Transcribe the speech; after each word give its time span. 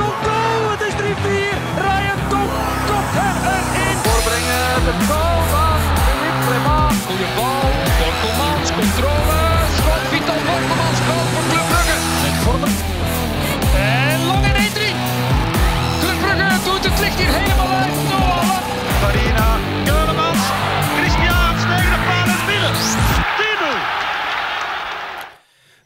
Tonk, 0.00 0.18
goal! 0.26 0.70
Het 0.72 0.82
is 0.88 0.94
3-4. 0.94 1.56
Ryan 1.86 2.20
Tonk 2.32 2.52
kopt 2.88 3.14
hem 3.20 3.36
erin. 3.48 3.96
Voorbrengen, 4.06 4.74
de 4.86 4.94
goal 5.08 5.40
van 5.52 5.78
Philippe 6.04 6.40
Clement. 6.46 6.92
Goeie 7.06 7.28
bal, 7.36 7.69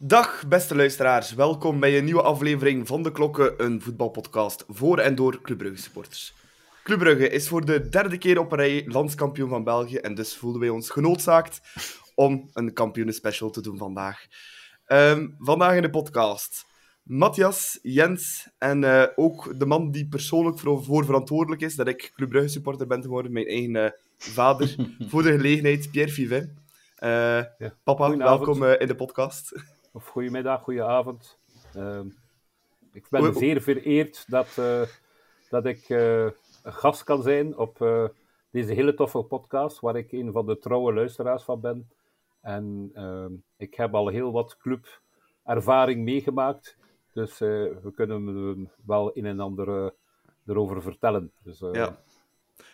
Dag 0.06 0.48
beste 0.48 0.76
luisteraars, 0.76 1.34
welkom 1.34 1.80
bij 1.80 1.98
een 1.98 2.04
nieuwe 2.04 2.22
aflevering 2.22 2.86
van 2.86 3.02
De 3.02 3.12
Klokken, 3.12 3.64
een 3.64 3.80
voetbalpodcast 3.80 4.64
voor 4.68 4.98
en 4.98 5.14
door 5.14 5.40
Club 5.42 5.58
Brugge 5.58 5.82
supporters. 5.82 6.34
Club 6.82 6.98
Brugge 6.98 7.28
is 7.28 7.48
voor 7.48 7.64
de 7.64 7.88
derde 7.88 8.18
keer 8.18 8.38
op 8.38 8.52
een 8.52 8.58
rij 8.58 8.84
landskampioen 8.86 9.48
van 9.48 9.64
België 9.64 9.96
en 9.96 10.14
dus 10.14 10.36
voelden 10.36 10.60
wij 10.60 10.68
ons 10.68 10.90
genoodzaakt 10.90 11.60
om 12.14 12.50
een 12.52 12.72
kampioenenspecial 12.72 13.50
te 13.50 13.60
doen 13.60 13.78
vandaag. 13.78 14.26
Ehm, 14.86 15.28
vandaag 15.38 15.76
in 15.76 15.82
de 15.82 15.90
podcast 15.90 16.66
Matthias, 17.02 17.78
Jens 17.82 18.48
en 18.58 18.84
eh, 18.84 19.06
ook 19.16 19.58
de 19.58 19.66
man 19.66 19.90
die 19.90 20.08
persoonlijk 20.08 20.58
voor, 20.58 20.84
voor 20.84 21.04
verantwoordelijk 21.04 21.62
is 21.62 21.74
dat 21.74 21.88
ik 21.88 22.12
Club 22.14 22.28
Brugge 22.28 22.48
supporter 22.48 22.86
ben 22.86 23.02
geworden, 23.02 23.32
mijn 23.32 23.46
eigen 23.46 23.76
eh, 23.76 23.90
vader, 24.18 24.76
voor 25.10 25.22
de 25.22 25.32
gelegenheid, 25.32 25.90
Pierre 25.90 26.12
Vivin. 26.12 26.58
Eh, 26.96 27.40
Papa, 27.84 28.06
Goedenavond. 28.06 28.58
welkom 28.58 28.64
in 28.64 28.86
de 28.86 28.94
podcast. 28.94 29.52
Of 29.94 30.06
goedemiddag, 30.06 30.62
goedenavond. 30.62 31.38
Ehm 31.74 32.08
ik 32.94 33.06
ben 33.10 33.34
zeer 33.34 33.62
vereerd 33.62 34.24
dat, 34.30 34.58
eh, 34.58 34.82
dat 35.48 35.66
ik 35.66 35.88
eh, 35.88 36.24
een 36.62 36.72
gast 36.72 37.04
kan 37.04 37.22
zijn 37.22 37.56
op 37.56 37.82
eh, 37.82 38.04
deze 38.50 38.72
hele 38.72 38.94
toffe 38.94 39.22
podcast, 39.22 39.80
waar 39.80 39.96
ik 39.96 40.12
een 40.12 40.32
van 40.32 40.46
de 40.46 40.58
trouwe 40.58 40.94
luisteraars 40.94 41.42
van 41.42 41.60
ben. 41.60 41.90
En 42.40 42.90
ehm, 42.94 43.32
ik 43.56 43.74
heb 43.74 43.94
al 43.94 44.08
heel 44.08 44.32
wat 44.32 44.56
clubervaring 44.56 46.04
meegemaakt, 46.04 46.76
dus 47.12 47.38
we 47.38 47.92
kunnen 47.94 48.70
wel 48.84 49.10
een 49.16 49.26
en 49.26 49.40
ander 49.40 49.92
erover 50.46 50.82
vertellen. 50.82 51.32
Dus, 51.42 51.58
Ja. 51.72 52.02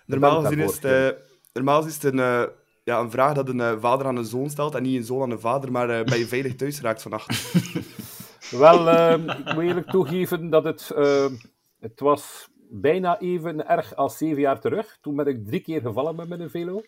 Normaal 0.07 0.43
gezien 0.43 0.59
is 0.59 0.83
het, 0.83 1.19
normaal 1.53 1.87
is 1.87 2.03
het 2.03 2.15
een, 2.15 2.51
ja, 2.91 3.01
een 3.01 3.11
vraag 3.11 3.35
dat 3.35 3.49
een 3.49 3.61
eh, 3.61 3.79
vader 3.79 4.07
aan 4.07 4.17
een 4.17 4.25
zoon 4.25 4.51
stelt 4.51 4.75
en 4.75 4.83
niet 4.83 4.97
een 4.97 5.05
zoon 5.05 5.23
aan 5.23 5.31
een 5.31 5.41
vader, 5.41 5.73
maar 5.73 5.91
eh 5.91 6.05
ben 6.05 6.19
je 6.19 6.27
veilig 6.27 6.57
thuis 6.57 6.77
geraakt 6.77 7.03
vannacht? 7.03 7.53
Wel, 8.65 8.89
ehm, 8.89 9.29
ik 9.29 9.55
moet 9.55 9.63
eerlijk 9.63 9.91
toegeven 9.91 10.51
dat 10.51 10.65
het, 10.65 10.91
ehm, 10.91 11.33
het 11.81 12.01
was 12.01 12.49
bijna 12.71 13.21
even 13.21 13.69
erg 13.69 13.95
als 13.95 14.17
zeven 14.17 14.41
jaar 14.41 14.61
terug. 14.61 14.99
Toen 15.01 15.17
ben 15.17 15.27
ik 15.27 15.47
drie 15.47 15.61
keer 15.61 15.81
gevallen 15.81 16.17
met 16.17 16.29
mijn 16.29 16.51
velo. 16.51 16.83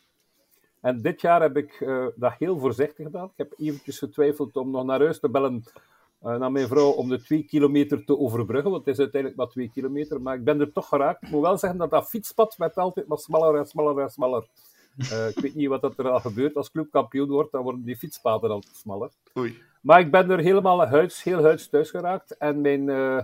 En 0.80 1.02
dit 1.02 1.20
jaar 1.20 1.40
heb 1.40 1.56
ik 1.56 1.80
eh, 1.80 2.06
dat 2.14 2.34
heel 2.38 2.58
voorzichtig 2.58 3.06
gedaan. 3.06 3.26
Ik 3.26 3.36
heb 3.36 3.54
eventjes 3.56 3.98
getwijfeld 3.98 4.56
om 4.56 4.70
nog 4.70 4.84
naar 4.84 5.00
huis 5.00 5.20
te 5.20 5.30
bellen 5.30 5.64
naar 6.20 6.52
mijn 6.52 6.68
vrouw 6.68 6.90
om 6.90 7.08
de 7.08 7.22
twee 7.22 7.42
kilometer 7.44 8.04
te 8.04 8.18
overbruggen, 8.18 8.70
want 8.70 8.84
het 8.84 8.94
is 8.94 9.00
uiteindelijk 9.00 9.40
maar 9.40 9.50
twee 9.50 9.70
kilometer. 9.70 10.22
Maar 10.22 10.34
ik 10.34 10.44
ben 10.44 10.60
er 10.60 10.72
toch 10.72 10.88
geraakt. 10.88 11.22
Ik 11.22 11.30
moet 11.30 11.42
wel 11.42 11.58
zeggen 11.58 11.78
dat 11.78 11.90
dat 11.90 12.08
fietspad 12.08 12.56
werd 12.56 12.76
altijd 12.76 13.06
maar 13.06 13.18
smaller 13.18 13.58
en 13.58 13.66
smaller 13.66 14.02
en 14.02 14.10
smaller. 14.10 14.46
Eh, 14.98 15.28
ik 15.28 15.38
weet 15.38 15.54
niet 15.54 15.68
wat 15.68 15.80
dat 15.80 15.98
er 15.98 16.10
al 16.10 16.20
gebeurt. 16.20 16.56
Als 16.56 16.70
clubkampioen 16.70 17.28
wordt, 17.28 17.52
dan 17.52 17.62
worden 17.62 17.84
die 17.84 17.96
fietspaden 17.96 18.50
altijd 18.50 18.76
smaller. 18.76 19.10
Oei. 19.38 19.62
Maar 19.82 20.00
ik 20.00 20.10
ben 20.10 20.30
er 20.30 20.38
helemaal 20.38 20.86
huids, 20.86 21.22
heel 21.22 21.42
huids 21.42 21.68
thuis 21.68 21.90
geraakt. 21.90 22.36
En 22.36 22.60
mijn, 22.60 22.88
eh, 22.88 23.20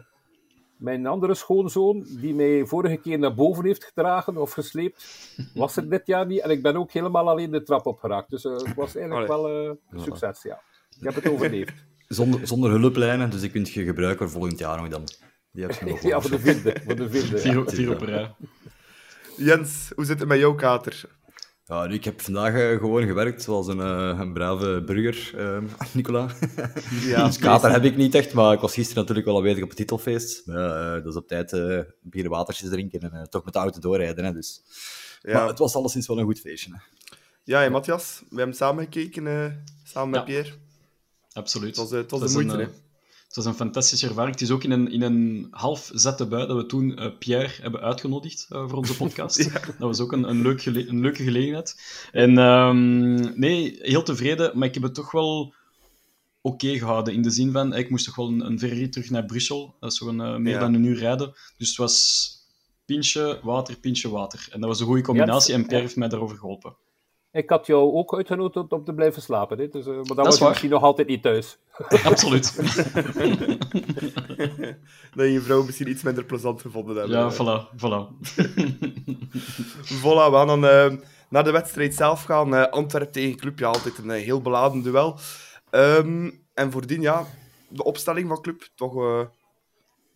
mijn 0.76 1.06
andere 1.06 1.34
schoonzoon, 1.34 2.06
die 2.08 2.34
mij 2.34 2.66
vorige 2.66 2.96
keer 2.96 3.18
naar 3.18 3.34
boven 3.34 3.64
heeft 3.64 3.84
gedragen 3.84 4.36
of 4.36 4.52
gesleept, 4.52 5.06
was 5.54 5.76
er 5.76 5.90
dit 5.90 6.06
jaar 6.06 6.26
niet. 6.26 6.40
En 6.40 6.50
ik 6.50 6.62
ben 6.62 6.76
ook 6.76 6.92
helemaal 6.92 7.28
alleen 7.28 7.50
de 7.50 7.62
trap 7.62 7.86
opgeraakt. 7.86 8.30
Dus 8.30 8.44
eh, 8.44 8.52
het 8.52 8.74
was 8.74 8.96
eigenlijk 8.96 9.30
Allee. 9.30 9.52
wel 9.52 9.70
eh, 9.70 9.76
een 9.90 10.00
succes, 10.00 10.42
ja. 10.42 10.62
Ik 10.98 11.04
heb 11.04 11.14
het 11.14 11.28
overleefd. 11.28 11.74
Zonder, 12.08 12.46
zonder 12.46 12.70
hulplijnen, 12.70 13.30
dus 13.30 13.40
die 13.40 13.50
kun 13.50 13.66
je 13.70 13.84
gebruiken 13.84 14.30
voor 14.30 14.40
volgend 14.40 14.58
jaar 14.58 14.76
nog 14.76 14.88
dan. 14.88 15.04
Die 15.52 15.64
heb 15.64 15.72
je 15.72 15.84
nog 15.84 16.02
ja, 16.02 16.20
voor 16.20 16.30
de 16.30 16.38
vierde. 16.38 16.80
Voor 16.84 16.96
de 16.96 17.10
vierde 17.10 17.36
ja. 17.36 17.52
Vier, 17.52 17.70
vier 17.70 17.90
op 17.90 18.00
rij. 18.00 18.34
Jens, 19.36 19.92
hoe 19.94 20.04
zit 20.04 20.18
het 20.18 20.28
met 20.28 20.38
jouw 20.38 20.54
kater? 20.54 21.17
Ja, 21.68 21.86
nu, 21.86 21.94
ik 21.94 22.04
heb 22.04 22.20
vandaag 22.20 22.54
eh, 22.54 22.78
gewoon 22.78 23.06
gewerkt 23.06 23.42
zoals 23.42 23.66
een, 23.66 23.80
eh, 23.80 24.18
een 24.20 24.32
brave 24.32 24.82
burger, 24.86 25.38
eh, 25.38 25.62
Nicola. 25.94 26.28
Ja, 27.00 27.24
dus 27.26 27.38
kater 27.38 27.70
heb 27.70 27.84
ik 27.84 27.96
niet 27.96 28.14
echt, 28.14 28.32
maar 28.32 28.52
ik 28.52 28.60
was 28.60 28.74
gisteren 28.74 29.00
natuurlijk 29.00 29.26
wel 29.26 29.36
aanwezig 29.36 29.62
op 29.62 29.68
het 29.68 29.78
titelfeest. 29.78 30.48
Eh, 30.48 30.92
dat 30.92 31.06
is 31.06 31.16
op 31.16 31.28
tijd 31.28 31.52
eh 31.52 31.80
bier 32.02 32.24
en 32.24 32.30
watertjes 32.30 32.70
drinken 32.70 33.00
en 33.00 33.12
eh, 33.12 33.22
toch 33.22 33.44
met 33.44 33.52
de 33.52 33.58
auto 33.58 33.80
doorrijden. 33.80 34.24
Hè, 34.24 34.32
dus. 34.32 34.62
Ja. 35.22 35.32
Maar 35.32 35.48
het 35.48 35.58
was 35.58 35.74
alleszins 35.74 36.06
wel 36.06 36.18
een 36.18 36.24
goed 36.24 36.40
feestje. 36.40 36.70
Hè. 36.72 36.78
Ja, 37.44 37.64
en 37.64 37.72
Matthias, 37.72 38.22
we 38.30 38.36
hebben 38.36 38.56
samen 38.56 38.84
gekeken, 38.84 39.26
eh, 39.26 39.52
samen 39.82 40.10
met 40.10 40.18
Ja. 40.20 40.24
Pierre. 40.24 40.50
Absoluut. 41.32 41.68
Het 41.68 41.76
was, 41.76 41.92
eh, 41.92 41.98
het 41.98 42.10
was 42.10 42.20
de 42.20 42.42
moeite, 42.42 42.62
een, 42.62 42.70
Het 43.28 43.36
was 43.36 43.46
een 43.46 43.54
fantastische 43.54 44.06
ervaring. 44.08 44.32
Het 44.34 44.42
is 44.42 44.50
ook 44.50 44.64
in 44.64 44.70
een, 44.70 44.90
in 44.92 45.02
een 45.02 45.46
half 45.50 45.90
zette 45.94 46.26
bui 46.26 46.46
dat 46.46 46.56
we 46.56 46.66
toen 46.66 46.96
eh, 46.96 47.18
Pierre 47.18 47.50
hebben 47.62 47.80
uitgenodigd 47.80 48.46
eh, 48.48 48.68
voor 48.68 48.78
onze 48.78 48.96
podcast. 49.04 49.52
Dat 49.52 49.74
was 49.78 50.00
ook 50.00 50.12
een, 50.12 50.28
een, 50.28 50.42
leuk 50.42 50.62
gele- 50.62 50.88
een 50.88 51.00
leuke 51.00 51.22
gelegenheid. 51.22 51.80
En 52.12 52.38
ehm, 52.38 53.38
nee, 53.40 53.78
heel 53.80 54.02
tevreden, 54.02 54.58
maar 54.58 54.68
ik 54.68 54.74
heb 54.74 54.82
het 54.82 54.94
toch 54.94 55.10
wel 55.10 55.54
oké 56.40 56.78
gehouden. 56.78 57.14
In 57.14 57.22
de 57.22 57.30
zin 57.30 57.52
van, 57.52 57.74
ik 57.74 57.90
moest 57.90 58.04
toch 58.04 58.16
wel 58.16 58.28
een, 58.28 58.40
een 58.64 58.90
terug 58.90 59.10
naar 59.10 59.24
Brussel. 59.24 59.76
Dat 59.80 59.92
is 59.92 59.98
zo'n 59.98 60.20
eh, 60.20 60.36
meer 60.36 60.52
Ja. 60.52 60.58
dan 60.60 60.74
een 60.74 60.84
uur 60.84 60.98
rijden. 60.98 61.34
Dus 61.58 61.68
het 61.68 61.76
was 61.76 62.26
pintje, 62.84 63.40
water, 63.42 63.76
pintje, 63.78 64.08
water. 64.08 64.48
En 64.52 64.60
dat 64.60 64.68
was 64.68 64.80
een 64.80 64.86
goede 64.86 65.02
combinatie 65.02 65.54
en 65.54 65.62
Pierre 65.62 65.82
heeft 65.82 65.96
mij 65.96 66.08
daarover 66.08 66.36
geholpen. 66.36 66.76
Ik 67.32 67.50
had 67.50 67.66
jou 67.66 67.92
ook 67.92 68.14
uitgenodigd 68.14 68.72
om 68.72 68.84
te 68.84 68.94
blijven 68.94 69.22
slapen. 69.22 69.58
Hè? 69.58 69.68
Dus, 69.68 69.86
eh, 69.86 69.94
maar 69.94 70.04
dan 70.04 70.18
is 70.18 70.24
was 70.24 70.34
je 70.34 70.40
waar. 70.40 70.48
misschien 70.48 70.70
nog 70.70 70.82
altijd 70.82 71.08
niet 71.08 71.22
thuis. 71.22 71.58
Absoluut. 72.04 72.56
Dat 75.14 75.26
je 75.26 75.32
je 75.32 75.40
vrouw 75.40 75.62
misschien 75.64 75.88
iets 75.88 76.02
minder 76.02 76.24
plezant 76.24 76.60
gevonden 76.60 76.96
hebben. 76.96 77.18
Ja, 77.18 77.32
voilà. 77.32 77.68
voilà. 77.76 78.08
Voilà, 80.00 80.30
we 80.30 80.36
gaan 80.36 80.46
dan 80.46 80.66
eh, 80.66 80.92
naar 81.28 81.44
de 81.44 81.50
wedstrijd 81.50 81.94
zelf 81.94 82.22
gaan. 82.22 82.54
Eh 82.54 82.70
Antwerp 82.70 83.12
tegen 83.12 83.36
Club, 83.36 83.58
ja, 83.58 83.66
altijd 83.66 83.98
een 83.98 84.10
heel 84.10 84.40
beladen 84.40 84.82
duel. 84.82 85.18
Ehm, 85.70 86.30
en 86.54 86.70
voordien, 86.70 87.00
ja, 87.00 87.26
de 87.68 87.84
opstelling 87.84 88.28
van 88.28 88.40
Club, 88.40 88.68
toch 88.74 88.96
eh, 88.96 89.20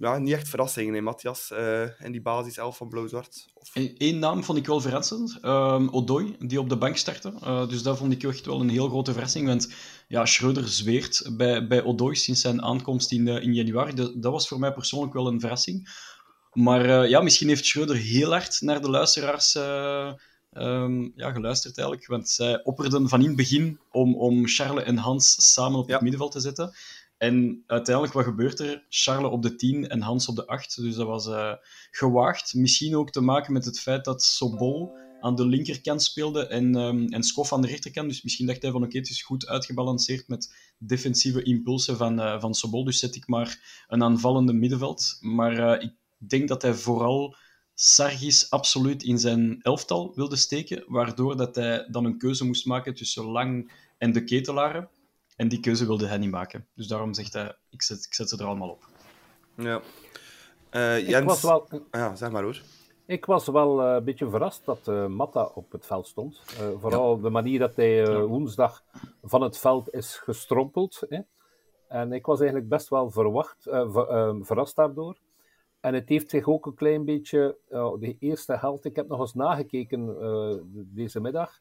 ja, 0.03 0.19
niet 0.19 0.33
echt 0.35 0.49
verrassingen, 0.49 0.95
hè, 0.95 1.01
Matthias, 1.01 1.51
eh 1.51 1.83
in 2.01 2.13
die 2.13 2.23
basis 2.23 2.57
11 2.57 2.77
van 2.77 2.89
Blauw-Zwart. 2.89 3.47
Of- 3.55 3.71
Eén 3.99 4.19
naam 4.19 4.45
vond 4.45 4.59
ik 4.59 4.67
wel 4.67 4.81
verrassend. 4.81 5.39
Ehm 5.43 5.89
Odoi, 5.89 6.37
die 6.39 6.61
op 6.61 6.69
de 6.69 6.77
bank 6.77 6.97
startte. 6.97 7.33
Eh, 7.43 7.69
dus 7.69 7.83
dat 7.83 7.99
vond 7.99 8.13
ik 8.13 8.23
echt 8.23 8.47
wel 8.47 8.61
een 8.61 8.69
heel 8.69 8.89
grote 8.89 9.13
verrassing. 9.13 9.47
Want 9.47 9.73
ja, 10.09 10.27
Schreuder 10.27 10.69
zweert 10.69 11.31
bij, 11.37 11.67
bij 11.67 11.83
Odoi 11.83 12.15
sinds 12.17 12.41
zijn 12.41 12.63
aankomst 12.63 13.13
in, 13.13 13.29
eh, 13.29 13.43
in 13.43 13.55
januari. 13.55 13.95
Dat, 13.95 14.23
dat 14.23 14.33
was 14.33 14.49
voor 14.49 14.59
mij 14.59 14.73
persoonlijk 14.73 15.13
wel 15.13 15.27
een 15.27 15.41
verrassing. 15.41 16.01
Maar 16.53 17.09
ja, 17.09 17.21
misschien 17.21 17.49
heeft 17.49 17.65
Schreuder 17.67 17.97
heel 17.97 18.31
hard 18.31 18.61
naar 18.61 18.81
de 18.81 18.91
luisteraars 18.91 19.55
eh, 19.55 20.13
ehm, 20.53 21.09
ja, 21.15 21.33
geluisterd 21.33 21.79
eigenlijk. 21.79 22.09
Want 22.09 22.29
zij 22.29 22.65
opperden 22.65 23.09
van 23.09 23.21
in 23.21 23.27
het 23.27 23.37
begin 23.37 23.79
om, 23.91 24.15
om 24.17 24.47
Charles 24.49 24.85
en 24.85 24.97
Hans 24.97 25.53
samen 25.53 25.79
op 25.79 25.87
Ja. 25.87 25.93
het 25.93 26.03
middenveld 26.03 26.33
te 26.33 26.41
zetten. 26.41 26.75
En 27.23 27.63
uiteindelijk, 27.67 28.15
wat 28.15 28.25
gebeurt 28.25 28.61
er? 28.61 28.85
Charles 28.89 29.31
op 29.31 29.43
de 29.43 29.55
10 29.55 29.89
en 29.89 30.01
Hans 30.01 30.29
op 30.29 30.37
de 30.37 30.47
8. 30.47 30.77
Dus 30.77 30.95
dat 30.95 31.07
was 31.07 31.27
eh, 31.27 31.53
gewaagd. 31.91 32.55
Misschien 32.55 32.97
ook 32.97 33.11
te 33.11 33.21
maken 33.21 33.53
met 33.53 33.65
het 33.65 33.81
feit 33.81 34.05
dat 34.05 34.23
Sobol 34.23 34.97
aan 35.21 35.35
de 35.35 35.47
linkerkant 35.47 36.03
speelde 36.03 36.47
en, 36.47 36.77
ehm 36.77 37.07
en 37.07 37.23
Skof 37.23 37.53
aan 37.53 37.61
de 37.61 37.69
rechterkant. 37.69 38.09
Dus 38.09 38.23
misschien 38.23 38.47
dacht 38.47 38.63
hij 38.63 38.71
van 38.71 38.85
oké, 38.85 38.99
het 38.99 39.09
is 39.09 39.23
goed 39.23 39.47
uitgebalanceerd 39.47 40.29
met 40.29 40.55
defensieve 40.79 41.43
impulsen 41.43 41.97
van, 41.97 42.21
eh, 42.21 42.41
van 42.41 42.55
Sobol. 42.55 42.85
Dus 42.85 42.99
zet 42.99 43.17
ik 43.17 43.27
maar 43.27 43.85
een 43.89 44.03
aanvallende 44.03 44.53
middenveld. 44.53 45.19
Maar 45.21 45.59
eh, 45.59 45.83
ik 45.83 45.93
denk 46.29 46.49
dat 46.49 46.63
hij 46.63 46.75
vooral 46.75 47.37
Sargis 47.75 48.51
absoluut 48.51 49.03
in 49.03 49.19
zijn 49.19 49.59
elftal 49.63 50.13
wilde 50.15 50.37
steken, 50.37 50.85
waardoor 50.87 51.37
dat 51.37 51.55
hij 51.55 51.87
dan 51.91 52.05
een 52.05 52.19
keuze 52.19 52.45
moest 52.45 52.67
maken 52.67 52.95
tussen 52.95 53.25
Lang 53.25 53.73
en 53.99 54.13
de 54.13 54.25
ketelaren. 54.25 54.89
En 55.37 55.49
die 55.49 55.61
keuze 55.61 55.87
wilde 55.87 56.07
hij 56.07 56.19
niet 56.19 56.31
maken. 56.31 56.67
Dus 56.75 56.87
daarom 56.87 57.15
zegt 57.15 57.33
hij, 57.33 57.57
ik 57.71 57.83
zet, 57.83 58.05
ik 58.05 58.15
zet 58.15 58.29
ze 58.29 58.37
er 58.39 58.45
allemaal 58.47 58.69
op. 58.71 58.83
Ja. 59.57 59.81
Eh, 60.71 60.99
Jens... 61.09 61.19
Ik 61.21 61.25
was 61.29 61.43
wel, 61.43 61.69
ja, 61.91 62.15
zeg 62.15 62.31
maar 62.31 62.43
hoor. 62.43 62.61
Ik 63.07 63.25
was 63.25 63.47
wel 63.47 63.83
eh, 63.83 63.95
een 63.95 64.05
beetje 64.05 64.31
verrast 64.31 64.65
dat 64.65 64.89
eh, 64.89 65.07
Matta 65.07 65.51
op 65.55 65.73
het 65.73 65.87
veld 65.87 66.07
stond. 66.07 66.43
Eh, 66.59 66.67
vooral 66.81 67.21
de 67.21 67.31
manier 67.31 67.59
dat 67.59 67.77
hij 67.77 68.05
eh, 68.05 68.25
woensdag 68.25 68.85
van 69.23 69.41
het 69.43 69.59
veld 69.59 69.95
is 69.95 70.17
gestrompeld. 70.17 71.03
Hè. 71.09 71.21
En 71.89 72.13
ik 72.13 72.27
was 72.27 72.39
eigenlijk 72.39 72.69
best 72.69 72.89
wel 72.89 73.11
verwacht, 73.11 73.57
ver- 73.63 74.37
verrast 74.45 74.77
daardoor. 74.77 75.17
En 75.81 75.95
het 75.95 76.09
heeft 76.09 76.31
zich 76.31 76.49
ook 76.49 76.67
een 76.67 76.75
klein 76.75 77.05
beetje, 77.05 77.57
de 77.99 78.17
eerste 78.19 78.57
helft, 78.57 78.85
ik 78.85 78.97
heb 78.97 79.09
nog 79.09 79.21
eens 79.21 79.35
nagekeken 79.35 80.21
eh, 80.21 80.55
deze 80.73 81.21
middag. 81.21 81.61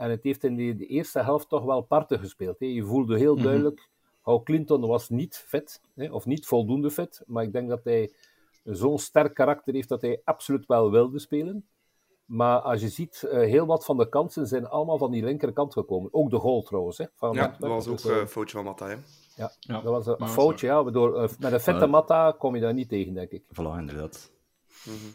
En 0.00 0.10
het 0.10 0.22
heeft 0.22 0.44
in 0.44 0.54
die, 0.56 0.76
de 0.76 0.86
eerste 0.86 1.22
helft 1.22 1.48
toch 1.48 1.64
wel 1.64 1.80
parten 1.80 2.18
gespeeld. 2.18 2.58
Hè. 2.58 2.66
Je 2.66 2.84
voelde 2.84 3.18
heel 3.18 3.36
duidelijk, 3.36 3.88
Hou 4.20 4.42
Clinton 4.42 4.86
was 4.86 5.08
niet 5.08 5.44
fit, 5.46 5.80
hè, 5.94 6.12
of 6.12 6.26
niet 6.26 6.46
voldoende 6.46 6.90
fit. 6.90 7.22
Maar 7.26 7.42
ik 7.42 7.52
denk 7.52 7.68
dat 7.68 7.84
hij 7.84 8.12
zo'n 8.64 8.98
sterk 8.98 9.34
karakter 9.34 9.74
heeft 9.74 9.88
dat 9.88 10.00
hij 10.00 10.20
absoluut 10.24 10.66
wel 10.66 10.90
wilde 10.90 11.18
spelen. 11.18 11.66
Maar 12.24 12.58
als 12.58 12.80
je 12.80 12.88
ziet, 12.88 13.22
uh, 13.24 13.30
heel 13.32 13.66
wat 13.66 13.84
van 13.84 13.96
de 13.96 14.08
kansen 14.08 14.46
zijn 14.46 14.68
allemaal 14.68 14.98
van 14.98 15.10
die 15.10 15.24
linkerkant 15.24 15.72
gekomen. 15.72 16.14
Ook 16.14 16.30
de 16.30 16.38
goal 16.38 16.62
trouwens. 16.62 16.98
Hè, 16.98 17.04
van 17.14 17.34
ja, 17.34 17.56
dat 17.58 17.68
was 17.68 17.86
ook 17.86 18.04
een 18.04 18.20
uh, 18.20 18.26
foutje 18.26 18.56
van 18.56 18.64
Matta. 18.64 18.86
Hè? 18.86 18.96
Ja, 19.36 19.52
ja, 19.60 19.80
dat 19.80 20.04
was 20.04 20.06
een 20.06 20.28
foutje. 20.28 20.66
Ja, 20.66 20.82
waardoor, 20.82 21.22
uh, 21.22 21.28
met 21.38 21.52
een 21.52 21.60
vette 21.60 21.86
Matta 21.86 22.34
kom 22.38 22.54
je 22.54 22.60
daar 22.60 22.74
niet 22.74 22.88
tegen, 22.88 23.14
denk 23.14 23.30
ik. 23.30 23.42
Voilà, 23.42 23.78
inderdaad. 23.78 24.30
Mm 24.84 24.92
-hmm. 24.92 25.14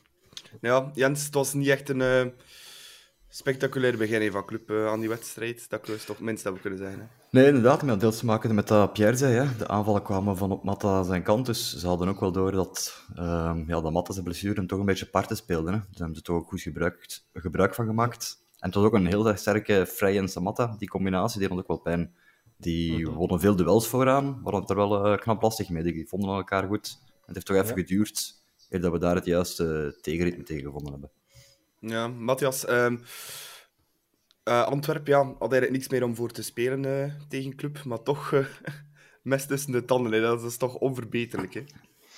Ja, 0.62 0.92
Jens, 0.94 1.26
het 1.26 1.34
was 1.34 1.54
niet 1.54 1.68
echt 1.68 1.90
een 1.90 2.34
spectaculair 3.36 3.98
begin 3.98 4.32
van 4.32 4.46
club 4.46 4.70
uh, 4.72 4.88
aan 4.88 5.00
die 5.00 5.10
wedstrijd. 5.10 5.70
Dat 5.70 5.88
we 5.88 6.04
toch 6.06 6.20
minst 6.20 6.44
hebben 6.44 6.62
kunnen 6.62 6.80
zijn. 6.80 7.00
Hè. 7.00 7.06
Nee, 7.30 7.48
inderdaad. 7.48 7.84
Maar 7.84 8.00
deels 8.00 8.18
te 8.18 8.26
maken 8.26 8.56
met 8.56 8.68
dat 8.68 8.94
Pierre 8.94 9.16
zei. 9.16 9.34
Hè. 9.34 9.58
De 9.58 9.68
aanvallen 9.68 10.02
kwamen 10.02 10.38
van 10.38 10.52
op 10.52 10.64
Matta 10.64 11.04
zijn 11.04 11.24
kant. 11.24 11.46
Dus 11.46 11.78
ze 11.78 11.88
hadden 11.88 12.08
ook 12.08 12.20
wel 12.20 12.32
door 12.32 12.52
dat, 12.52 13.04
uh, 13.20 13.56
ja, 13.68 13.82
dat 13.82 13.92
Matta 13.92 14.14
zijn 14.14 14.26
blessure 14.26 14.54
hem 14.54 14.68
toch 14.68 14.80
een 14.80 14.86
beetje 14.86 15.06
parten 15.06 15.36
speelde. 15.36 15.72
Hè. 15.72 15.78
Daar 15.78 15.88
hebben 15.96 16.16
ze 16.16 16.22
toch 16.22 16.36
ook 16.36 16.48
goed 16.48 16.62
gebruik, 16.62 17.20
gebruik 17.34 17.76
van 17.76 17.86
gemaakt. 17.86 18.44
En 18.60 18.66
het 18.68 18.76
was 18.76 18.86
ook 18.86 18.94
een 18.94 19.06
heel 19.06 19.38
sterke 19.38 19.86
Vrij 19.86 20.18
en 20.18 20.30
Samatta. 20.30 20.76
Die 20.78 20.88
combinatie 20.88 21.40
deed 21.40 21.52
ook 21.52 21.68
wel 21.68 21.78
pijn. 21.78 22.16
Die 22.58 23.08
wonnen 23.08 23.40
veel 23.40 23.56
duels 23.56 23.88
vooraan, 23.88 24.42
maar 24.44 24.54
het 24.54 24.70
er 24.70 24.76
wel 24.76 25.12
uh, 25.12 25.18
knap 25.18 25.42
lastig 25.42 25.70
mee. 25.70 25.84
Die 25.84 26.08
vonden 26.08 26.30
elkaar 26.30 26.68
goed. 26.68 27.00
Het 27.26 27.36
heeft 27.36 27.46
toch 27.46 27.56
even 27.56 27.68
ja. 27.68 27.74
geduurd 27.74 28.44
eer 28.70 28.82
dat 28.82 28.92
we 28.92 29.00
daar 29.00 29.16
het 29.16 29.26
juiste 29.26 29.98
tegenritme 30.02 30.44
tegen 30.44 30.64
gevonden 30.64 30.92
hebben. 30.92 31.12
Ja, 31.88 32.08
Matthias, 32.08 32.70
um, 32.70 33.02
Antwerpen 34.44 35.14
ja, 35.14 35.24
had 35.24 35.52
eigenlijk 35.52 35.72
niks 35.72 35.88
meer 35.88 36.04
om 36.04 36.16
voor 36.16 36.32
te 36.32 36.42
spelen 36.42 36.84
uh, 36.84 37.14
tegen 37.30 37.56
club, 37.56 37.84
maar 37.84 38.04
toch 38.04 38.32
uh, 38.32 38.46
mes 39.24 39.46
tussen 39.46 39.72
de 39.72 39.86
tanden. 39.86 40.12
Hè. 40.12 40.22
Dat 40.22 40.44
is 40.44 40.58
toch 40.58 40.76
onverbeterlijk. 40.76 41.54
Hè. 41.54 41.64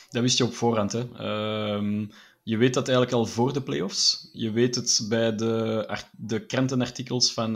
Dat 0.10 0.22
wist 0.22 0.38
je 0.38 0.44
op 0.44 0.54
voorhand. 0.54 0.92
Hè. 0.92 1.00
Uh, 1.00 2.08
je 2.44 2.58
weet 2.58 2.74
dat 2.74 2.88
eigenlijk 2.88 3.18
al 3.18 3.26
voor 3.26 3.54
de 3.54 3.62
playoffs. 3.62 4.30
Je 4.34 4.52
weet 4.52 4.76
het 4.76 5.06
bij 5.10 5.36
de, 5.36 6.00
de 6.12 6.46
krantenartikels 6.46 7.34
van, 7.34 7.54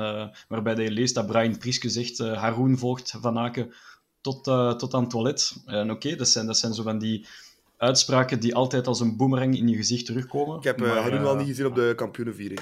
waarbij 0.48 0.76
je 0.76 0.92
leest 0.92 1.16
dat 1.16 1.28
Brian 1.28 1.58
Prieske 1.58 1.90
zegt 1.90 2.18
Haroon 2.18 2.78
volgt 2.78 3.14
Van 3.22 3.38
Aken 3.38 3.74
tot, 4.22 4.44
tot 4.80 4.94
aan 4.94 5.02
het 5.02 5.10
toilet. 5.10 5.64
En 5.66 5.92
oké, 5.92 6.16
dat, 6.16 6.28
zijn, 6.28 6.46
dat 6.46 6.58
zijn 6.58 6.74
zo 6.74 6.84
van 6.84 7.00
die 7.00 7.28
uitspraken 7.82 8.40
die 8.40 8.56
altijd 8.56 8.88
als 8.88 9.00
een 9.00 9.18
boemerang 9.18 9.58
in 9.58 9.68
je 9.68 9.76
gezicht 9.76 10.06
terugkomen. 10.06 10.58
Ik 10.58 10.64
heb 10.64 10.82
uh, 10.82 10.92
Haroon 10.92 11.22
wel 11.22 11.36
niet 11.36 11.48
gezien 11.48 11.66
op 11.66 11.76
de 11.76 11.94
kampioenenviering. 11.96 12.60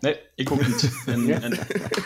Nee, 0.00 0.20
ik 0.34 0.50
ook 0.50 0.66
niet. 0.66 1.02
En, 1.06 1.30
en, 1.42 1.52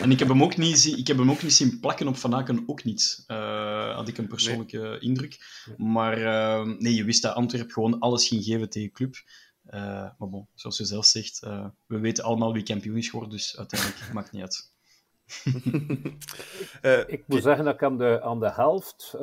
en, 0.01 0.11
ik, 0.11 0.19
heb 0.19 0.29
hem 0.29 0.43
ook 0.43 0.57
niet 0.57 0.85
ik 0.85 1.07
heb 1.07 1.19
hem 1.19 1.31
ook 1.31 1.43
niet 1.43 1.53
zien 1.53 1.81
plakken 1.81 2.09
op 2.09 2.17
Van 2.17 2.35
Aken, 2.35 2.63
ook 2.67 2.85
niet. 2.85 3.25
Uh, 3.27 3.95
had 3.95 4.09
ik 4.09 4.19
een 4.19 4.29
persoonlijke 4.29 4.79
nee. 4.79 4.99
indruk. 4.99 5.39
Maar 5.77 6.19
uh, 6.19 6.77
nee, 6.79 6.95
je 6.95 7.05
wist 7.05 7.23
dat 7.23 7.35
Antwerp 7.35 7.71
gewoon 7.71 7.99
alles 7.99 8.29
ging 8.29 8.45
geven 8.45 8.71
tegen 8.71 8.93
club. 8.93 9.15
Uh, 9.67 9.81
maar 10.19 10.29
bon, 10.29 10.49
zoals 10.55 10.79
je 10.79 10.85
zelf 10.85 11.07
zegt, 11.07 11.41
we 11.87 11.99
weten 11.99 12.25
allemaal 12.25 12.53
wie 12.53 12.63
kampioen 12.63 12.97
is 12.97 13.09
geworden, 13.09 13.37
dus 13.37 13.59
uiteindelijk 13.59 14.13
maakt 14.13 14.33
niet 14.33 14.43
uit. 14.43 14.75
ik 17.09 17.25
moet 17.27 17.43
zeggen 17.43 17.65
dat 17.65 17.75
ik 17.75 17.83
aan 17.83 17.99
de, 17.99 18.23
aan 18.23 18.41
de 18.41 18.53
helft 18.53 19.15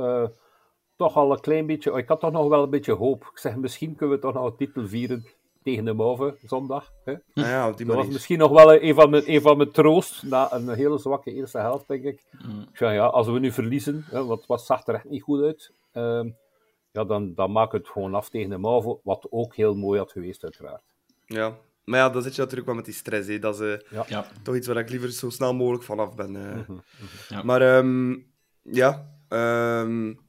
toch 1.04 1.16
al 1.16 1.32
een 1.32 1.40
klein 1.40 1.66
beetje... 1.66 1.92
Ik 1.92 2.08
had 2.08 2.20
toch 2.20 2.32
nog 2.32 2.48
wel 2.48 2.64
een 2.64 2.70
beetje 2.70 2.94
hoop. 2.94 3.30
Ik 3.32 3.38
zeg, 3.38 3.56
misschien 3.56 3.96
kunnen 3.96 4.16
we 4.16 4.22
toch 4.22 4.34
nog 4.34 4.46
een 4.46 4.56
titel 4.56 4.88
vieren 4.88 5.26
tegen 5.64 5.86
de 5.86 5.94
Mauve 5.94 6.38
zondag. 6.46 6.92
Hè? 7.04 7.14
Ah 7.14 7.20
ja, 7.34 7.72
die 7.72 7.86
dat 7.86 7.96
was 7.96 8.08
misschien 8.08 8.38
nog 8.38 8.52
wel 8.52 8.74
een 8.74 8.96
van, 8.96 9.10
mijn, 9.10 9.24
een 9.26 9.42
van 9.42 9.58
mijn 9.58 9.72
troost 9.72 10.24
na 10.24 10.54
een 10.54 10.70
hele 10.70 10.98
zwakke 10.98 11.34
eerste 11.34 11.58
helft, 11.58 11.88
denk 11.88 12.04
ik. 12.04 12.24
Mm. 12.32 12.62
Ik 12.62 12.78
zei, 12.78 12.94
ja, 12.94 13.06
als 13.06 13.28
we 13.28 13.40
nu 13.40 13.52
verliezen, 13.52 14.06
hè, 14.10 14.26
want 14.26 14.44
het 14.48 14.62
zag 14.62 14.88
er 14.88 14.96
echt 14.96 15.10
niet 15.10 15.22
goed 15.22 15.42
uit, 15.42 15.72
uh, 15.94 16.32
ja, 16.92 17.04
dan, 17.04 17.34
dan 17.34 17.52
maak 17.52 17.72
het 17.72 17.88
gewoon 17.88 18.16
af 18.16 18.30
tegen 18.30 18.50
de 18.50 18.58
Mauve, 18.58 19.00
wat 19.04 19.28
ook 19.30 19.56
heel 19.56 19.76
mooi 19.76 20.00
had 20.00 20.12
geweest, 20.12 20.44
uiteraard. 20.44 20.84
Ja, 21.26 21.58
maar 21.86 22.00
ja, 22.00 22.10
dan 22.10 22.22
zit 22.22 22.36
je 22.36 22.42
natuurlijk 22.42 22.68
wel 22.68 22.76
met 22.76 22.86
die 22.86 22.94
stress. 22.94 23.28
Hè. 23.28 23.40
Dat 23.40 23.60
is 23.60 23.62
uh, 23.62 23.90
ja. 23.90 24.06
Ja. 24.08 24.26
toch 24.44 24.56
iets 24.56 24.68
waar 24.68 24.78
ik 24.78 24.90
liever 24.90 25.12
zo 25.12 25.30
snel 25.30 25.54
mogelijk 25.54 25.84
vanaf 25.84 26.16
ben. 26.16 26.36
Uh. 26.36 26.54
Mm 26.54 26.64
-hmm. 26.68 26.82
ja. 27.30 27.44
Maar 27.44 27.78
um, 27.78 28.32
ja, 28.62 29.18
um, 29.30 30.20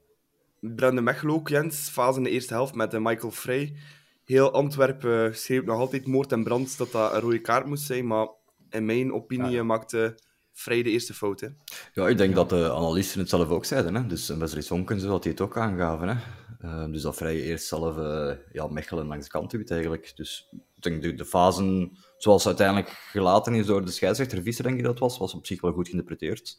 Brende 0.77 1.01
Mechel 1.01 1.31
ook, 1.31 1.49
Jens, 1.49 1.89
fase 1.89 2.19
in 2.19 2.25
de 2.25 2.31
eerste 2.31 2.55
helft 2.55 2.75
met 2.75 2.93
Michael 2.93 3.31
Frey 3.31 3.77
heel 4.25 4.53
Antwerpen 4.53 5.37
schreeuwt 5.37 5.65
nog 5.65 5.79
altijd 5.79 6.07
moord 6.07 6.33
en 6.33 6.45
brand 6.45 6.79
dat 6.79 6.93
dat 6.93 7.13
een 7.13 7.21
rode 7.21 7.41
kaart 7.41 7.67
moest 7.67 7.85
zijn, 7.85 8.07
maar 8.07 8.29
in 8.71 8.85
mijn 8.85 9.13
opinie 9.13 9.51
ja. 9.51 9.63
maakte 9.63 10.19
Vrij 10.57 10.83
de 10.83 10.91
eerste 10.91 11.15
fout. 11.15 11.41
Hè. 11.41 11.49
Ja, 11.93 12.09
ik 12.09 12.17
denk 12.17 12.31
ja. 12.31 12.37
dat 12.37 12.49
de 12.49 12.73
analisten 12.73 13.21
het 13.21 13.29
zelf 13.29 13.49
ook 13.49 13.65
zeiden. 13.65 13.95
Hè. 13.95 14.07
Dus 14.07 14.29
Wesley 14.29 14.63
Sonken, 14.63 15.01
zoals 15.01 15.23
die 15.23 15.31
het 15.31 15.41
ook 15.41 15.57
aangaven. 15.57 16.09
Hè. 16.09 16.17
Uh, 16.61 16.93
dus 16.93 17.03
dat 17.03 17.17
Vrij 17.17 17.43
eerst 17.43 17.67
zelf 17.67 17.97
uh, 17.97 18.33
ja, 18.53 18.67
Mechelen 18.67 19.07
langs 19.07 19.25
de 19.25 19.31
kant 19.31 19.51
duwt 19.51 19.71
eigenlijk. 19.71 20.13
Dus 20.15 20.49
ik 20.75 20.83
denk 20.83 21.03
de, 21.03 21.15
de 21.15 21.25
fasen 21.25 21.99
zoals 22.17 22.47
uiteindelijk 22.47 22.89
gelaten 22.89 23.55
is 23.55 23.67
door 23.67 23.85
de 23.85 23.91
scheidsrechter 23.91 24.43
Visser, 24.43 24.65
denk 24.65 24.79
ik 24.79 24.85
dat 24.85 24.99
was, 24.99 25.19
was 25.19 25.35
op 25.35 25.47
zich 25.47 25.61
wel 25.61 25.73
goed 25.73 25.89
geïnterpreteerd. 25.89 26.59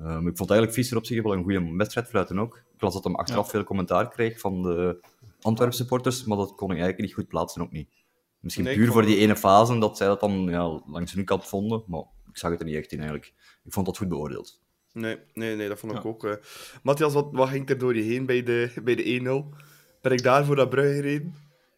Um, 0.00 0.28
ik 0.28 0.36
vond 0.36 0.50
eigenlijk 0.50 0.72
Visser 0.72 0.96
op 0.96 1.06
zich 1.06 1.22
wel 1.22 1.32
een 1.32 1.42
goede 1.42 1.76
wedstrijd 1.76 2.08
fluiten 2.08 2.38
ook. 2.38 2.62
Ik 2.82 2.88
las 2.88 3.02
dat 3.02 3.12
hem 3.12 3.20
achteraf 3.20 3.44
ja. 3.44 3.50
veel 3.50 3.64
commentaar 3.64 4.08
kreeg 4.08 4.40
van 4.40 4.62
de 4.62 5.00
Antwerp 5.40 5.72
supporters, 5.72 6.24
maar 6.24 6.36
dat 6.36 6.54
kon 6.54 6.70
ik 6.70 6.76
eigenlijk 6.76 7.00
niet 7.00 7.14
goed 7.14 7.28
plaatsen, 7.28 7.62
ook 7.62 7.72
niet. 7.72 7.88
Misschien 8.40 8.64
nee, 8.64 8.74
puur 8.74 8.92
voor 8.92 9.04
die 9.04 9.16
ene 9.16 9.36
fase, 9.36 9.78
dat 9.78 9.96
zij 9.96 10.06
dat 10.06 10.20
dan 10.20 10.46
ja, 10.48 10.82
langs 10.86 11.12
hun 11.12 11.24
kant 11.24 11.46
vonden, 11.46 11.84
maar 11.86 12.04
ik 12.30 12.36
zag 12.36 12.50
het 12.50 12.60
er 12.60 12.66
niet 12.66 12.76
echt 12.76 12.92
in 12.92 12.98
eigenlijk. 12.98 13.34
Ik 13.64 13.72
vond 13.72 13.86
dat 13.86 13.96
goed 13.96 14.08
beoordeeld. 14.08 14.60
Nee, 14.92 15.18
nee, 15.34 15.56
nee 15.56 15.68
dat 15.68 15.78
vond 15.78 15.92
ik 15.92 16.02
ja. 16.02 16.08
ook. 16.08 16.24
Uh... 16.24 16.34
Matthias, 16.82 17.12
wat, 17.12 17.28
wat 17.32 17.48
ging 17.48 17.68
er 17.68 17.78
door 17.78 17.96
je 17.96 18.02
heen 18.02 18.26
bij 18.26 18.42
de, 18.42 18.72
bij 18.82 18.94
de 18.94 19.52
1-0? 19.54 19.58
Ben 20.00 20.12
ik 20.12 20.22
daar 20.22 20.44
voor 20.44 20.56
dat 20.56 20.70
brug 20.70 20.94
gereden? 20.94 21.34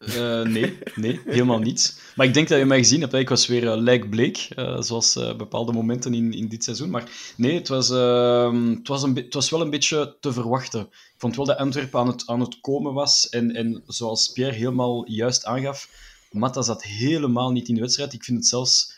Uh, 0.07 0.41
nee, 0.41 0.77
nee, 0.95 1.21
helemaal 1.25 1.59
niet. 1.59 2.01
Maar 2.15 2.25
ik 2.25 2.33
denk 2.33 2.47
dat 2.47 2.59
je 2.59 2.65
mij 2.65 2.77
gezien 2.77 3.01
hebt. 3.01 3.13
Ik 3.13 3.29
was 3.29 3.47
weer 3.47 3.63
uh, 3.63 3.75
lijkbleek, 3.77 4.47
uh, 4.55 4.81
zoals 4.81 5.15
uh, 5.15 5.35
bepaalde 5.35 5.71
momenten 5.71 6.13
in, 6.13 6.33
in 6.33 6.47
dit 6.47 6.63
seizoen. 6.63 6.89
Maar 6.89 7.33
nee, 7.37 7.53
het 7.53 7.67
was, 7.67 7.89
ehm, 7.89 8.69
het, 8.69 8.87
was 8.87 9.03
een 9.03 9.15
het 9.15 9.33
was 9.33 9.49
wel 9.49 9.61
een 9.61 9.69
beetje 9.69 10.15
te 10.19 10.33
verwachten. 10.33 10.81
Ik 10.81 11.15
vond 11.17 11.35
wel 11.35 11.45
dat 11.45 11.57
Antwerpen 11.57 11.99
aan 11.99 12.07
het, 12.07 12.23
aan 12.27 12.39
het 12.39 12.61
komen 12.61 12.93
was. 12.93 13.29
En, 13.29 13.51
en 13.55 13.83
zoals 13.87 14.31
Pierre 14.31 14.55
helemaal 14.55 15.09
juist 15.09 15.45
aangaf, 15.45 15.89
Matta 16.31 16.61
zat 16.61 16.83
helemaal 16.83 17.51
niet 17.51 17.67
in 17.67 17.75
de 17.75 17.81
wedstrijd. 17.81 18.13
Ik 18.13 18.23
vind 18.23 18.37
het 18.37 18.47
zelfs 18.47 18.94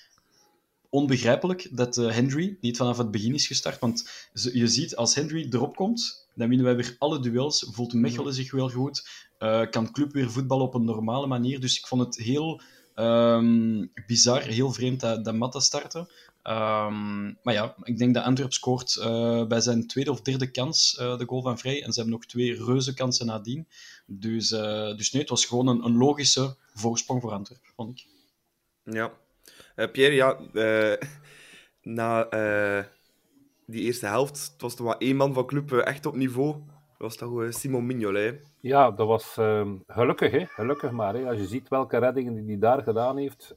onbegrijpelijk 0.97 1.67
dat 1.71 1.95
Henry 1.95 2.57
niet 2.61 2.77
vanaf 2.77 2.97
het 2.97 3.11
begin 3.11 3.33
is 3.33 3.47
gestart. 3.47 3.79
Want 3.79 4.09
je 4.33 4.67
ziet, 4.67 4.95
als 4.95 5.15
Henry 5.15 5.47
erop 5.49 5.75
komt, 5.75 6.27
dan 6.35 6.47
winnen 6.47 6.65
wij 6.65 6.75
weer 6.75 6.95
alle 6.97 7.19
duels. 7.19 7.67
Voelt 7.71 7.93
Mechelen 7.93 8.33
zich 8.33 8.51
wel 8.51 8.69
goed. 8.69 9.07
Uh, 9.39 9.69
kan 9.69 9.91
club 9.91 10.11
weer 10.11 10.31
voetballen 10.31 10.65
op 10.65 10.73
een 10.73 10.85
normale 10.85 11.27
manier. 11.27 11.59
Dus 11.59 11.77
ik 11.77 11.87
vond 11.87 12.01
het 12.01 12.17
heel 12.17 12.61
um, 12.95 13.91
bizar, 14.07 14.41
heel 14.41 14.71
vreemd 14.71 14.99
dat, 14.99 15.25
dat 15.25 15.35
Matta 15.35 15.59
startte. 15.59 15.99
Um, 16.43 17.37
maar 17.43 17.53
ja, 17.53 17.75
ik 17.83 17.97
denk 17.97 18.13
dat 18.13 18.23
Antwerp 18.23 18.53
scoort 18.53 18.95
uh, 18.99 19.45
bij 19.45 19.61
zijn 19.61 19.87
tweede 19.87 20.11
of 20.11 20.21
derde 20.21 20.51
kans 20.51 20.97
uh, 20.99 21.17
de 21.17 21.25
goal 21.25 21.41
van 21.41 21.57
Vrij. 21.57 21.83
En 21.83 21.93
ze 21.93 21.99
hebben 21.99 22.19
nog 22.19 22.25
twee 22.25 22.65
reuze 22.65 22.93
kansen 22.93 23.25
nadien. 23.25 23.67
Dus, 24.05 24.49
dus 24.97 25.11
nee, 25.11 25.21
het 25.21 25.29
was 25.29 25.45
gewoon 25.45 25.67
een, 25.67 25.85
een 25.85 25.97
logische 25.97 26.55
voorsprong 26.73 27.21
voor 27.21 27.31
Antwerp, 27.31 27.71
vond 27.75 27.99
ik. 27.99 28.07
Ja. 28.83 29.11
Pierre, 29.91 30.15
ja, 30.15 30.37
na 31.81 32.27
die 33.65 33.83
eerste 33.83 34.05
helft, 34.05 34.49
het 34.51 34.61
was 34.61 34.75
toch 34.75 34.87
maar 34.87 34.97
één 34.97 35.15
man 35.15 35.33
van 35.33 35.45
club 35.45 35.71
echt 35.71 36.05
op 36.05 36.15
niveau. 36.15 36.53
Dat 36.53 36.97
was 36.97 37.15
toch 37.15 37.53
Simon 37.53 37.85
Mignolet? 37.85 38.51
Ja, 38.59 38.91
dat 38.91 39.07
was 39.07 39.37
uh, 39.39 39.71
gelukkig, 39.87 40.31
hè? 40.31 40.45
gelukkig 40.45 40.91
maar. 40.91 41.13
Hè? 41.13 41.29
Als 41.29 41.37
je 41.37 41.45
ziet 41.45 41.67
welke 41.67 41.97
reddingen 41.97 42.35
die 42.35 42.45
hij 42.45 42.57
daar 42.59 42.83
gedaan 42.83 43.17
heeft, 43.17 43.55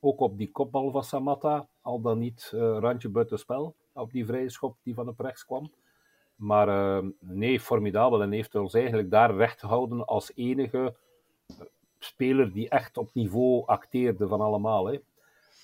ook 0.00 0.20
op 0.20 0.38
die 0.38 0.50
kopbal 0.50 0.90
van 0.90 1.04
Samatta, 1.04 1.68
al 1.80 2.00
dan 2.00 2.18
niet 2.18 2.52
randje 2.54 3.08
buitenspel, 3.08 3.74
op 3.92 4.12
die 4.12 4.26
vrije 4.26 4.50
schop 4.50 4.76
die 4.82 4.94
van 4.94 5.08
op 5.08 5.20
rechts 5.20 5.44
kwam. 5.44 5.72
Maar 6.38 6.68
uh, 6.68 7.10
nee, 7.20 7.60
formidabel. 7.60 8.22
En 8.22 8.32
heeft 8.32 8.54
ons 8.54 8.74
eigenlijk 8.74 9.10
daar 9.10 9.34
recht 9.34 9.60
gehouden 9.60 10.04
als 10.04 10.32
enige 10.34 10.94
speler 11.98 12.52
die 12.52 12.68
echt 12.68 12.96
op 12.96 13.10
niveau 13.12 13.66
acteerde 13.66 14.28
van 14.28 14.40
allemaal. 14.40 14.86
Hè? 14.86 14.98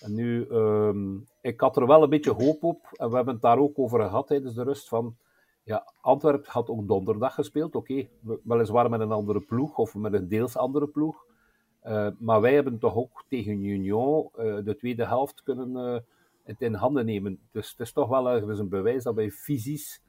En 0.04 0.14
nu, 0.14 0.46
um, 0.50 1.26
ik 1.40 1.60
had 1.60 1.76
er 1.76 1.86
wel 1.86 2.02
een 2.02 2.10
beetje 2.10 2.32
hoop 2.32 2.62
op, 2.62 2.88
en 2.92 3.08
we 3.10 3.16
hebben 3.16 3.34
het 3.34 3.42
daar 3.42 3.58
ook 3.58 3.78
over 3.78 4.00
gehad 4.00 4.26
tijdens 4.26 4.54
de 4.54 4.62
rust, 4.62 4.88
van 4.88 5.16
ja, 5.62 5.92
Antwerp 6.00 6.46
had 6.46 6.68
ook 6.68 6.88
donderdag 6.88 7.34
gespeeld. 7.34 7.74
Oké, 7.74 7.92
okay, 7.92 8.38
weliswaar 8.42 8.90
met 8.90 9.00
een 9.00 9.12
andere 9.12 9.40
ploeg 9.40 9.78
of 9.78 9.94
met 9.94 10.12
een 10.12 10.28
deels 10.28 10.56
andere 10.56 10.86
ploeg. 10.86 11.24
Uh, 11.86 12.08
maar 12.18 12.40
wij 12.40 12.54
hebben 12.54 12.78
toch 12.78 12.94
ook 12.94 13.24
tegen 13.28 13.64
Union 13.64 14.28
uh, 14.38 14.64
de 14.64 14.76
tweede 14.76 15.06
helft 15.06 15.42
kunnen 15.42 15.70
uh, 15.70 16.00
het 16.42 16.60
in 16.60 16.74
handen 16.74 17.06
nemen. 17.06 17.38
Dus 17.52 17.70
het 17.70 17.80
is 17.80 17.92
toch 17.92 18.08
wel 18.08 18.30
ergens 18.30 18.58
een 18.58 18.68
bewijs 18.68 19.02
dat 19.02 19.14
wij 19.14 19.30
fysisch 19.30 20.02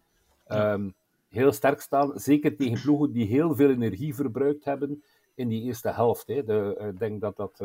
um, 0.47 0.93
heel 1.29 1.51
sterk 1.51 1.81
staan. 1.81 2.19
Zeker 2.19 2.55
tegen 2.55 2.81
ploegen 2.81 3.11
die 3.11 3.25
heel 3.25 3.55
veel 3.55 3.69
energie 3.69 4.15
verbruikt 4.15 4.65
hebben 4.65 5.03
in 5.35 5.47
die 5.47 5.61
eerste 5.61 5.89
helft. 5.89 6.27
Hè. 6.27 6.43
De, 6.43 6.87
ik 6.93 6.99
denk 6.99 7.21
dat 7.21 7.35
dat, 7.35 7.59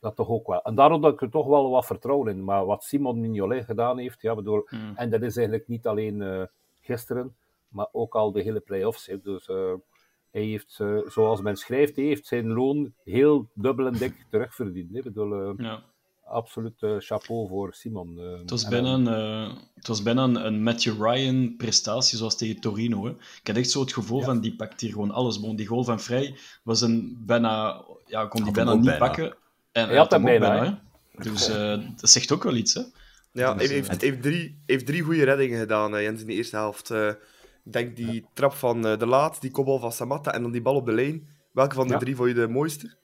dat 0.00 0.16
toch 0.16 0.28
ook 0.28 0.46
wel. 0.46 0.62
En 0.62 0.74
daarom 0.74 1.00
dat 1.00 1.12
ik 1.12 1.20
er 1.22 1.30
toch 1.30 1.46
wel 1.46 1.70
wat 1.70 1.86
vertrouwen 1.86 2.28
in. 2.28 2.44
Maar 2.44 2.66
wat 2.66 2.84
Simon 2.84 3.20
Mignolet 3.20 3.64
gedaan 3.64 3.98
heeft, 3.98 4.20
ja, 4.22 4.34
bedoel, 4.34 4.66
mm. 4.70 4.92
en 4.94 5.10
dat 5.10 5.22
is 5.22 5.36
eigenlijk 5.36 5.68
niet 5.68 5.86
alleen 5.86 6.48
gisteren, 6.80 7.34
maar 7.68 7.86
ook 7.92 8.14
al 8.14 8.32
de 8.32 8.42
hele 8.42 8.60
play-offs. 8.60 9.10
Dus 9.22 9.48
uh, 9.48 9.72
hij 10.30 10.42
heeft, 10.42 10.76
eh, 10.80 10.98
zoals 11.06 11.40
men 11.40 11.56
schrijft, 11.56 11.96
hij 11.96 12.04
heeft 12.04 12.26
zijn 12.26 12.46
loon 12.52 12.92
heel 13.04 13.48
dubbel 13.54 13.86
en 13.86 13.92
dik 13.92 14.26
terugverdiend. 14.30 14.90
hè. 14.92 14.96
Ik 14.98 15.04
bedoel, 15.04 15.32
eh, 15.42 15.52
Ja. 15.56 15.82
absoluut 16.24 16.82
eh, 16.82 16.94
chapeau 16.98 17.48
voor 17.48 17.74
Simon. 17.74 18.18
eh. 18.18 18.38
Het 18.38 18.50
was 18.50 18.68
bijna, 18.68 18.92
een, 18.92 19.08
eh, 19.08 19.56
het 19.74 19.86
was 19.86 20.02
bijna 20.02 20.22
een, 20.24 20.46
een 20.46 20.62
Matthew 20.62 21.02
Ryan 21.06 21.54
prestatie 21.56 22.18
zoals 22.18 22.36
tegen 22.36 22.60
Torino. 22.60 23.04
Hè. 23.04 23.10
Ik 23.10 23.40
had 23.46 23.56
echt 23.56 23.70
zo 23.70 23.80
het 23.80 23.92
gevoel 23.92 24.18
Ja. 24.18 24.24
van 24.24 24.40
die 24.40 24.56
pakt 24.56 24.80
hier 24.80 24.90
gewoon 24.92 25.10
alles. 25.10 25.40
Bon, 25.40 25.56
die 25.56 25.66
goal 25.66 25.84
van 25.84 26.00
Vrij 26.00 26.36
was 26.62 26.80
een 26.80 27.22
bijna, 27.26 27.84
ja, 28.06 28.26
kon 28.26 28.42
die 28.42 28.52
bijna 28.52 28.74
niet 28.74 28.84
bijna. 28.84 28.98
pakken. 29.06 29.36
En 29.72 29.88
Hij 29.88 29.96
had 29.96 30.10
hem 30.10 30.20
ook 30.20 30.26
bijna, 30.38 30.64
hè. 30.64 30.72
Dus 31.22 31.48
eh, 31.48 31.78
dat 31.96 32.10
zegt 32.10 32.32
ook 32.32 32.42
wel 32.42 32.54
iets, 32.56 32.74
hè? 32.74 32.80
Ja, 33.32 33.54
Dus, 33.54 33.66
hij 33.66 33.76
heeft, 33.76 33.88
eh, 33.88 33.98
heeft, 33.98 34.22
drie, 34.22 34.62
heeft 34.66 34.86
drie 34.86 35.02
goede 35.02 35.24
reddingen 35.24 35.58
gedaan, 35.60 35.96
eh, 35.96 36.02
Jens, 36.02 36.20
in 36.20 36.26
de 36.26 36.32
eerste 36.32 36.56
helft. 36.56 36.90
Eh, 36.90 37.08
ik 37.64 37.72
denk 37.72 37.96
die 37.96 38.26
trap 38.34 38.52
van 38.54 38.86
eh, 38.86 38.98
De 38.98 39.06
Laat, 39.06 39.40
die 39.40 39.50
kopbal 39.50 39.78
van 39.78 39.92
Samatta 39.92 40.32
en 40.32 40.42
dan 40.42 40.50
die 40.52 40.62
bal 40.62 40.74
op 40.74 40.86
de 40.86 40.92
lijn. 40.92 41.28
Welke 41.52 41.74
van 41.74 41.86
de 41.86 41.92
Ja. 41.92 41.98
drie 41.98 42.16
vond 42.16 42.28
je 42.28 42.34
de 42.34 42.48
mooiste? 42.48 42.94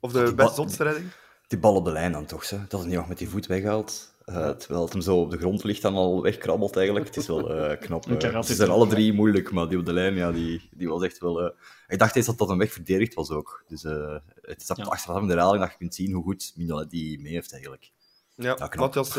Of 0.00 0.12
de 0.12 0.34
best 0.34 0.54
zotste 0.54 0.82
redding? 0.84 1.06
Die 1.46 1.58
bal 1.58 1.74
op 1.74 1.84
de 1.84 1.92
lijn 1.92 2.12
dan 2.12 2.26
toch, 2.26 2.48
hè? 2.50 2.58
dat 2.68 2.80
is 2.80 2.86
niet 2.86 2.94
nog 2.96 3.08
met 3.08 3.18
die 3.18 3.28
voet 3.28 3.46
weghaalt. 3.46 4.14
Eh, 4.28 4.50
terwijl 4.50 4.82
het 4.84 4.92
hem 4.92 5.02
zo 5.02 5.16
op 5.20 5.30
de 5.30 5.38
grond 5.38 5.64
ligt 5.64 5.84
en 5.84 5.94
al 5.94 6.22
wegkrabbelt 6.22 6.76
eigenlijk. 6.76 7.06
Het 7.06 7.16
is 7.16 7.26
wel 7.26 7.54
eh, 7.54 7.80
knap. 7.80 8.06
Een 8.06 8.18
eh. 8.20 8.42
ze 8.42 8.54
zijn 8.54 8.70
alle 8.70 8.86
drie 8.86 9.12
moeilijk, 9.12 9.50
maar 9.52 9.68
die 9.68 9.78
op 9.78 9.84
de 9.86 9.92
lijn, 9.92 10.14
ja, 10.14 10.32
die, 10.32 10.68
die 10.70 10.88
was 10.88 11.02
echt 11.02 11.18
wel... 11.18 11.40
eh, 11.42 11.50
Ik 11.88 11.98
dacht 11.98 12.16
eens 12.16 12.26
dat 12.26 12.38
dat 12.38 12.48
een 12.48 12.58
weg 12.58 12.72
verdedigd 12.72 13.14
was 13.14 13.30
ook. 13.30 13.64
Dus 13.68 13.84
eh, 13.84 14.16
het 14.42 14.60
is 14.60 14.70
Ja. 14.76 14.84
achteraf 14.84 15.20
in 15.20 15.26
de 15.26 15.32
herhaling 15.32 15.62
dat 15.62 15.70
je 15.72 15.78
kunt 15.78 15.94
zien 15.94 16.12
hoe 16.12 16.22
goed 16.24 16.52
Mignolet 16.56 16.90
die 16.90 17.20
mee 17.20 17.32
heeft 17.32 17.52
eigenlijk. 17.52 17.90
Ja, 18.34 18.54
knap. 18.54 18.74
Matthias, 18.76 19.14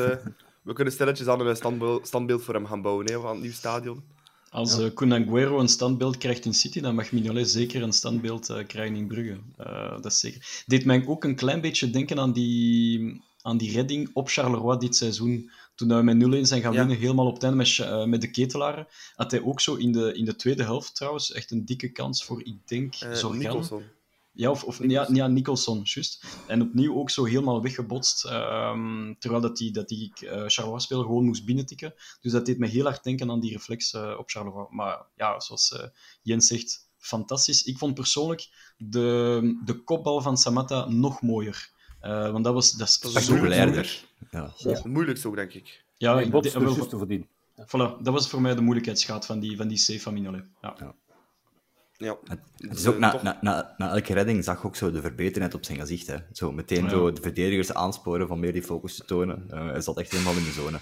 we 0.62 0.74
kunnen 0.74 0.94
stilletjes 0.94 1.28
aan 1.28 1.40
een 1.48 1.56
standbeeld, 1.56 2.08
standbeeld 2.08 2.44
voor 2.44 2.54
hem 2.54 2.66
gaan 2.66 2.82
bouwen, 2.82 3.06
hè, 3.12 3.20
van 3.20 3.32
het 3.32 3.42
nieuw 3.42 3.52
stadion. 3.52 4.04
Als 4.50 4.80
eh 4.80 4.94
Kun 4.94 5.14
Aguero 5.14 5.60
een 5.60 5.68
standbeeld 5.68 6.18
krijgt 6.18 6.46
in 6.46 6.54
City, 6.54 6.82
dan 6.82 6.96
mag 6.96 7.12
Mignolet 7.12 7.50
zeker 7.50 7.82
een 7.84 7.92
standbeeld 7.94 8.50
eh, 8.50 8.68
krijgen 8.68 8.96
in 8.96 9.08
Brugge. 9.08 9.38
Eh, 9.58 9.92
dat 9.92 10.06
is 10.06 10.20
zeker. 10.20 10.64
Deed 10.66 10.86
mij 10.86 11.04
ook 11.08 11.24
een 11.24 11.36
klein 11.36 11.62
beetje 11.62 11.90
denken 11.90 12.20
aan 12.20 12.34
die, 12.34 13.22
aan 13.50 13.58
die 13.58 13.72
redding 13.72 14.10
op 14.14 14.30
Charleroi 14.30 14.78
dit 14.78 14.96
seizoen. 14.96 15.52
Toen 15.76 15.88
we 15.88 16.02
met 16.02 16.16
0-1 16.18 16.48
zijn 16.48 16.62
gaan 16.62 16.74
Ja. 16.74 16.80
winnen, 16.80 16.98
helemaal 16.98 17.28
op 17.28 17.34
het 17.34 17.44
einde 17.44 17.58
met, 17.58 17.78
eh, 17.80 18.06
met 18.06 18.22
de 18.22 18.32
ketelaren, 18.32 18.88
had 19.16 19.32
hij 19.32 19.42
ook 19.42 19.62
zo 19.62 19.76
in 19.76 19.92
de, 19.92 20.14
in 20.14 20.26
de 20.26 20.36
tweede 20.36 20.64
helft 20.64 20.96
trouwens 20.96 21.32
echt 21.32 21.52
een 21.52 21.66
dikke 21.66 21.92
kans 21.92 22.24
voor, 22.24 22.44
ik 22.46 22.68
denk, 22.68 22.94
Zorgan. 22.96 23.38
Nicholson. 23.38 23.84
Ja, 24.32 24.50
of, 24.50 24.64
of 24.64 24.80
Nicholson. 24.80 25.16
ja, 25.16 25.24
ja, 25.26 25.32
Nicholson, 25.32 25.82
juist. 25.84 26.24
En 26.48 26.62
opnieuw 26.62 26.96
ook 26.96 27.10
zo 27.10 27.24
helemaal 27.26 27.62
weggebotst, 27.62 28.26
ehm, 28.26 29.14
terwijl 29.20 29.42
dat 29.42 29.58
die, 29.58 29.72
dat 29.72 29.88
die 29.88 30.12
eh, 30.20 30.44
Charleroi-speler 30.48 31.04
gewoon 31.04 31.26
moest 31.26 31.46
binnentikken. 31.46 31.94
Dus 32.22 32.32
dat 32.32 32.46
deed 32.46 32.58
me 32.58 32.68
heel 32.68 32.84
hard 32.84 33.04
denken 33.04 33.32
aan 33.32 33.40
die 33.40 33.52
reflex 33.52 33.94
op 33.96 34.30
Charleroi. 34.30 34.68
Maar 34.70 35.06
ja, 35.16 35.40
zoals 35.40 35.76
Jens 36.22 36.48
zegt, 36.48 36.90
fantastisch. 36.98 37.64
Ik 37.64 37.78
vond 37.78 37.94
persoonlijk 37.94 38.50
de, 38.78 39.60
de 39.66 39.84
kopbal 39.84 40.22
van 40.22 40.38
Samatta 40.38 40.90
nog 40.90 41.22
mooier. 41.22 41.78
Eh, 42.02 42.32
want 42.32 42.44
dat 42.44 42.54
was... 42.54 42.72
Dat 42.72 42.88
is 42.88 43.26
zo. 43.26 43.36
Ja. 44.32 44.52
Het 44.58 44.84
moeilijkste 44.86 45.28
ook, 45.28 45.36
denk 45.36 45.54
ik. 45.54 45.84
Ja, 45.98 46.14
Hij 46.14 46.24
ik- 46.24 46.32
de- 46.32 46.60
wel- 46.60 46.88
te 46.88 46.98
verdienen. 46.98 47.28
voilà, 47.62 48.02
dat 48.02 48.14
was 48.14 48.30
voor 48.30 48.42
mij 48.42 48.56
de 48.56 48.62
moeilijkheidsgraad 48.62 49.26
van 49.26 49.40
die, 49.40 49.58
van 49.58 49.68
die 49.68 49.78
save 49.78 50.00
van 50.00 50.14
Mignolet. 50.14 50.46
Ja. 50.62 50.76
Ja. 51.98 52.18
Het 52.24 52.40
Dus, 52.58 52.80
is 52.80 52.88
ook 52.88 52.94
eh, 52.94 53.00
na, 53.00 53.20
na, 53.22 53.38
na, 53.42 53.74
na 53.78 53.90
elke 53.92 54.14
redding 54.14 54.44
zag 54.44 54.62
je 54.62 54.68
ook 54.68 54.76
zo 54.76 54.92
de 54.92 55.02
verbeterheid 55.02 55.54
op 55.54 55.66
zijn 55.66 55.80
gezicht. 55.80 56.08
Hè. 56.08 56.16
Zo 56.34 56.52
meteen 56.52 56.84
Ja. 56.84 56.90
zo 56.90 57.12
de 57.12 57.22
verdedigers 57.22 57.74
aansporen 57.74 58.28
van 58.28 58.40
meer 58.40 58.54
die 58.54 58.64
focus 58.64 58.96
te 58.96 59.06
tonen. 59.06 59.46
Eh, 59.50 59.66
hij 59.66 59.82
zat 59.82 59.98
echt 59.98 60.12
helemaal 60.12 60.36
in 60.36 60.44
de 60.44 60.52
zone. 60.52 60.80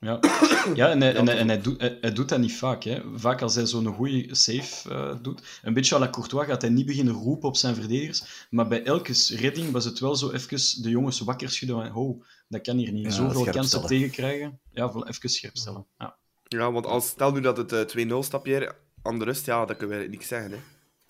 Ja, 0.00 0.18
ja 0.74 0.90
en, 0.90 1.00
hij, 1.00 1.14
en, 1.14 1.26
hij, 1.26 1.38
en 1.38 1.48
hij, 1.48 1.60
doet, 1.60 1.80
hij, 1.80 1.98
hij 2.00 2.12
doet 2.12 2.28
dat 2.28 2.38
niet 2.38 2.56
vaak. 2.56 2.82
Hè. 2.82 3.00
Vaak 3.14 3.42
als 3.42 3.54
hij 3.54 3.66
zo'n 3.66 3.86
goede 3.86 4.34
save 4.34 4.90
eh, 4.90 5.16
doet. 5.22 5.60
Een 5.62 5.74
beetje 5.74 5.94
à 5.94 5.98
la 5.98 6.10
Courtois 6.10 6.46
gaat 6.46 6.62
hij 6.62 6.70
niet 6.70 6.86
beginnen 6.86 7.14
roepen 7.14 7.48
op 7.48 7.56
zijn 7.56 7.74
verdedigers. 7.74 8.46
Maar 8.50 8.68
bij 8.68 8.84
elke 8.84 9.12
redding 9.28 9.70
was 9.70 9.84
het 9.84 9.98
wel 9.98 10.16
zo 10.16 10.30
even 10.30 10.82
de 10.82 10.88
jongens 10.88 11.20
wakker 11.20 11.50
schudden 11.50 11.76
van 11.76 11.94
oh, 11.94 12.24
dat 12.48 12.60
kan 12.60 12.76
hier 12.76 12.92
niet. 12.92 13.04
Ja, 13.04 13.10
Zoveel 13.10 13.44
kansen 13.44 13.86
tegenkrijgen. 13.86 14.60
Ja, 14.72 14.92
wel 14.92 15.06
even 15.06 15.28
scherp 15.28 15.56
stellen. 15.56 15.86
Ja. 15.98 16.16
Ja, 16.48 16.72
want 16.72 16.86
als, 16.86 17.08
stel 17.08 17.32
nu 17.32 17.40
dat 17.40 17.56
het 17.56 17.94
eh, 17.94 18.08
2-0 18.08 18.18
staat, 18.18 18.42
Pierre, 18.42 18.74
aan 19.02 19.18
de 19.18 19.24
rust, 19.24 19.46
ja, 19.46 19.64
dan 19.64 19.76
kunnen 19.76 19.98
wij 19.98 20.08
niks 20.08 20.28
zeggen. 20.28 20.50
Hè. 20.50 20.58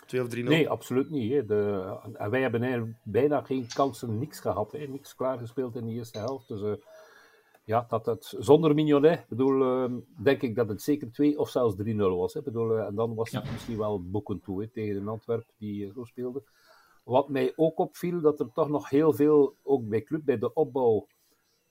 2 0.06 0.23
of 0.23 0.35
3-0. 0.35 0.38
Nee, 0.42 0.68
absoluut 0.68 1.11
niet. 1.11 1.32
Hè. 1.32 1.47
De, 1.47 1.97
en 2.14 2.30
wij 2.30 2.40
hebben 2.40 2.99
bijna 3.02 3.40
geen 3.40 3.68
kansen, 3.75 4.18
niks 4.18 4.40
gehad. 4.40 4.73
Hè. 4.73 4.87
Niks 4.87 5.14
klaargespeeld 5.14 5.76
in 5.76 5.87
de 5.87 5.92
eerste 5.92 6.18
helft. 6.18 6.49
Dus 6.49 6.62
eh, 6.62 6.73
ja, 7.64 7.85
dat 7.88 8.07
het 8.07 8.35
zonder 8.38 8.75
Mignolet, 8.75 9.25
bedoel, 9.29 9.62
eh, 9.62 9.93
denk 10.23 10.43
ik 10.43 10.55
dat 10.55 10.69
het 10.69 10.83
zeker 10.83 11.12
2 11.12 11.38
of 11.38 11.49
zelfs 11.49 11.75
3-0 11.76 12.17
was. 12.17 12.35
Hè. 12.35 12.43
Bedoel, 12.43 12.76
eh, 12.76 12.87
en 12.87 12.95
dan 12.95 13.14
was 13.14 13.31
het 13.31 13.45
Ja. 13.45 13.52
misschien 13.52 13.79
wel 13.79 14.02
boeken 14.11 14.40
toe 14.40 14.61
hè, 14.61 14.69
tegen 14.69 14.97
een 14.97 15.09
Antwerp 15.09 15.45
die 15.59 15.87
eh, 15.87 15.93
zo 15.95 16.05
speelde. 16.05 16.43
Wat 17.05 17.29
mij 17.29 17.52
ook 17.57 17.79
opviel, 17.79 18.21
dat 18.21 18.40
er 18.40 18.52
toch 18.52 18.69
nog 18.69 18.88
heel 18.88 19.12
veel, 19.12 19.55
ook 19.62 19.88
bij 19.88 20.02
club, 20.02 20.25
bij 20.25 20.38
de 20.38 20.52
opbouw, 20.52 21.07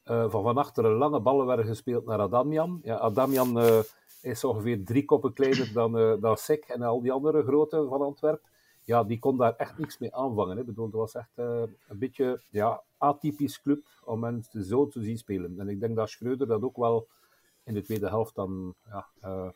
eh, 0.03 0.29
van 0.29 0.43
van 0.43 0.57
achteren 0.57 0.91
lange 0.91 1.19
ballen 1.21 1.45
werden 1.45 1.65
gespeeld 1.65 2.05
naar 2.05 2.19
Adamian. 2.19 2.79
Ja, 2.83 2.97
Adamian 2.97 3.59
is 4.21 4.43
ongeveer 4.43 4.83
drie 4.85 5.05
koppen 5.05 5.33
kleiner 5.33 5.73
dan, 5.73 5.97
eh 5.97 6.13
dan 6.19 6.37
Sek 6.37 6.63
en 6.63 6.81
al 6.81 7.01
die 7.01 7.11
andere 7.11 7.43
grote 7.43 7.85
van 7.89 8.01
Antwerpen. 8.01 8.49
Ja, 8.89 9.03
die 9.03 9.19
kon 9.19 9.37
daar 9.37 9.55
echt 9.55 9.77
niks 9.77 9.97
mee 9.97 10.15
aanvangen. 10.15 10.55
Hè. 10.55 10.59
Ik 10.61 10.65
bedoel, 10.65 10.85
het 10.85 10.93
was 10.93 11.13
echt 11.15 11.31
eh, 11.35 11.61
een 11.87 11.97
beetje 11.99 12.41
ja, 12.49 12.81
atypisch 12.97 13.61
club 13.61 13.87
om 14.03 14.19
mensen 14.19 14.63
zo 14.63 14.87
te 14.87 15.01
zien 15.03 15.17
spelen. 15.17 15.59
En 15.59 15.69
ik 15.69 15.79
denk 15.79 15.95
dat 15.95 16.09
Schreuder 16.09 16.47
dat 16.47 16.61
ook 16.61 16.77
wel 16.77 17.07
in 17.63 17.73
de 17.73 17.81
tweede 17.81 18.07
helft 18.07 18.35
dan 18.35 18.73
ja, 18.85 19.07
eh, 19.21 19.49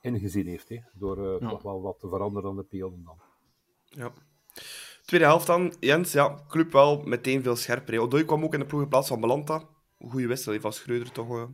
ingezien 0.00 0.46
heeft. 0.46 0.68
Hè, 0.68 0.78
door 0.92 1.42
Ja. 1.42 1.48
toch 1.48 1.62
wel 1.62 1.82
wat 1.82 1.98
te 1.98 2.08
veranderen 2.08 2.50
aan 2.50 2.56
de 2.56 2.62
pionnen 2.62 3.04
dan. 3.04 3.18
Ja. 3.84 4.12
Tweede 5.04 5.26
helft 5.26 5.46
dan, 5.46 5.74
Jens, 5.80 6.12
ja, 6.12 6.44
club 6.48 6.72
wel 6.72 7.02
meteen 7.02 7.42
veel 7.42 7.56
scherper. 7.56 7.94
hè. 7.94 8.00
Odoi 8.00 8.24
kwam 8.24 8.44
ook 8.44 8.54
in 8.54 8.60
de 8.60 8.66
ploeg 8.66 8.82
in 8.82 8.88
plaats 8.88 9.08
van 9.08 9.20
Belanta. 9.20 9.62
Goeie 10.08 10.26
wissel 10.28 10.60
van 10.60 10.72
Schreuder 10.72 11.12
toch. 11.12 11.48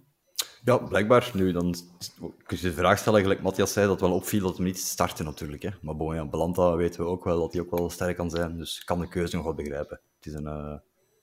Ja, 0.67 0.79
blijkbaar. 0.79 1.31
Nu, 1.35 1.53
dan 1.53 1.75
kun 2.19 2.57
je 2.61 2.63
de 2.63 2.73
vraag 2.73 2.99
stellen, 2.99 3.21
gelijk 3.21 3.43
Matthias 3.43 3.73
zei, 3.73 3.87
dat 3.87 4.01
wel 4.01 4.13
opviel 4.13 4.43
dat 4.43 4.57
hem 4.57 4.67
niet 4.67 4.79
startte 4.79 5.23
natuurlijk. 5.23 5.63
Hè. 5.63 5.71
Maar 5.81 5.97
bon, 5.97 6.15
ja, 6.15 6.27
Belanta 6.27 6.77
weten 6.77 7.01
we 7.01 7.07
ook 7.07 7.25
wel 7.25 7.41
dat 7.41 7.53
hij 7.53 7.63
ook 7.63 7.71
wel 7.71 7.91
sterk 7.91 8.17
kan 8.17 8.31
zijn, 8.31 8.59
dus 8.59 8.85
kan 8.85 9.01
de 9.01 9.09
keuze 9.09 9.37
nog 9.37 9.45
wel 9.45 9.55
begrijpen. 9.55 10.01
Het 10.17 10.27
is 10.27 10.33
een, 10.33 10.47
eh, 10.47 10.79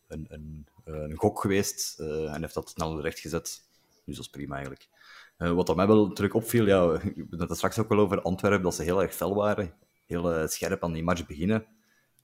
een, 0.08 0.26
een, 0.30 0.68
eh, 0.84 0.94
een 0.94 1.18
gok 1.18 1.42
geweest 1.42 2.00
eh, 2.00 2.34
en 2.34 2.42
heeft 2.42 2.54
dat 2.54 2.70
snel 2.70 3.02
recht 3.02 3.20
gezet. 3.20 3.62
Dus 4.06 4.16
dat 4.16 4.26
is 4.26 4.32
prima 4.32 4.56
eigenlijk. 4.56 4.90
Wat 5.38 5.68
dat 5.68 5.76
mij 5.76 5.88
wel 5.88 6.14
terug 6.14 6.34
opviel, 6.34 6.66
ja, 6.66 6.88
we 6.92 7.26
hadden 7.30 7.48
het 7.48 7.58
straks 7.58 7.80
ook 7.80 7.90
wel 7.90 8.00
over 8.00 8.22
Antwerpen, 8.22 8.64
dat 8.64 8.76
ze 8.76 8.84
heel 8.84 9.02
erg 9.02 9.14
fel 9.14 9.36
waren. 9.36 9.74
Heel 10.08 10.48
scherp 10.48 10.84
aan 10.84 10.94
die 10.94 11.04
match 11.04 11.26
beginnen. 11.26 11.66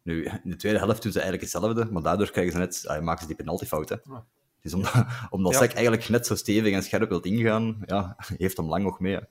Nu, 0.01 0.25
in 0.25 0.49
de 0.49 0.55
tweede 0.55 0.79
helft 0.79 1.03
doen 1.03 1.11
ze 1.11 1.19
eigenlijk 1.19 1.51
hetzelfde, 1.51 1.91
maar 1.91 2.01
daardoor 2.01 2.31
krijgen 2.31 2.53
ze 2.53 2.59
net, 2.59 2.83
ah, 2.87 3.03
maken 3.03 3.21
ze 3.21 3.27
die 3.27 3.35
penaltyfout. 3.35 3.89
Hè. 3.89 3.95
Ja. 4.03 4.25
Is 4.61 4.73
omdat, 4.73 4.93
omdat 5.29 5.53
Ja. 5.53 5.59
Sek 5.59 5.71
eigenlijk 5.73 6.09
net 6.09 6.25
zo 6.27 6.35
stevig 6.35 6.73
en 6.73 6.83
scherp 6.83 7.09
wilt 7.09 7.25
ingaan, 7.25 7.77
ja, 7.85 8.15
heeft 8.37 8.57
hem 8.57 8.67
lang 8.69 8.83
nog 8.83 8.99
mee. 8.99 9.15
hè. 9.15 9.21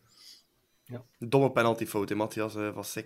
Domme 1.18 1.50
penaltyfout, 1.52 2.08
hè, 2.08 2.14
Matthias 2.14 2.54
eh, 2.54 2.72
van 2.74 2.84
Sek. 2.84 3.04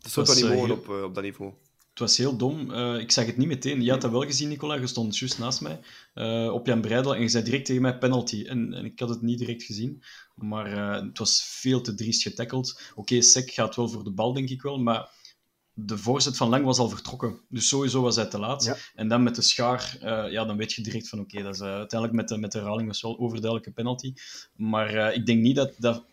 Dat 0.00 0.12
zou 0.12 0.26
was, 0.26 0.38
toch 0.38 0.44
niet 0.44 0.44
eh, 0.44 0.50
mogen 0.62 0.66
heel- 0.74 0.76
op, 0.94 0.98
eh, 0.98 1.02
op 1.04 1.14
dat 1.14 1.24
niveau. 1.24 1.52
Het 1.90 1.98
was 1.98 2.16
heel 2.16 2.36
dom. 2.36 2.72
Eh, 2.72 2.98
ik 2.98 3.10
zag 3.10 3.26
het 3.26 3.36
niet 3.36 3.46
meteen. 3.48 3.82
Je 3.82 3.90
had 3.90 4.00
dat 4.00 4.10
wel 4.10 4.22
gezien, 4.24 4.48
Nicola. 4.48 4.74
Je 4.74 4.86
stond 4.86 5.18
juist 5.18 5.38
naast 5.38 5.60
mij 5.60 5.80
eh, 6.14 6.52
op 6.52 6.66
Jan 6.66 6.80
Breidel 6.80 7.14
en 7.14 7.20
je 7.20 7.28
zei 7.28 7.44
direct 7.44 7.64
tegen 7.66 7.82
mij 7.82 7.98
penalty. 7.98 8.44
En, 8.46 8.74
en 8.74 8.84
ik 8.84 8.98
had 9.00 9.08
het 9.08 9.22
niet 9.22 9.38
direct 9.38 9.62
gezien. 9.62 10.02
Maar 10.34 10.66
eh, 10.72 11.02
het 11.06 11.18
was 11.18 11.42
veel 11.44 11.80
te 11.80 11.94
driest 11.94 12.22
getackeld. 12.22 12.80
Oké, 12.94 13.20
Sek 13.20 13.50
gaat 13.50 13.76
wel 13.76 13.88
voor 13.88 14.04
de 14.04 14.10
bal, 14.10 14.32
denk 14.32 14.48
ik 14.48 14.62
wel. 14.62 14.78
Maar 14.78 15.10
de 15.74 15.98
voorzet 15.98 16.36
van 16.36 16.48
Lang 16.48 16.64
was 16.64 16.78
al 16.78 16.88
vertrokken. 16.88 17.40
Dus 17.48 17.68
sowieso 17.68 18.02
was 18.02 18.16
hij 18.16 18.26
te 18.26 18.38
laat. 18.38 18.64
Ja. 18.64 18.76
En 18.94 19.08
dan 19.08 19.22
met 19.22 19.34
de 19.34 19.42
schaar, 19.42 19.96
eh, 20.00 20.32
ja, 20.32 20.44
dan 20.44 20.56
weet 20.56 20.72
je 20.72 20.82
direct 20.82 21.08
van 21.08 21.20
oké, 21.20 21.42
dat 21.42 21.54
is 21.54 21.60
eh, 21.60 21.66
uiteindelijk 21.66 22.12
met 22.20 22.28
de, 22.28 22.38
met 22.38 22.52
de 22.52 22.58
herhaling 22.58 22.88
was 22.88 23.02
wel 23.02 23.18
overduidelijke 23.18 23.72
penalty. 23.72 24.14
Maar 24.54 24.94
eh, 24.94 25.16
ik 25.16 25.26
denk 25.26 25.40
niet 25.40 25.56
dat, 25.56 25.72
dat 25.78 26.04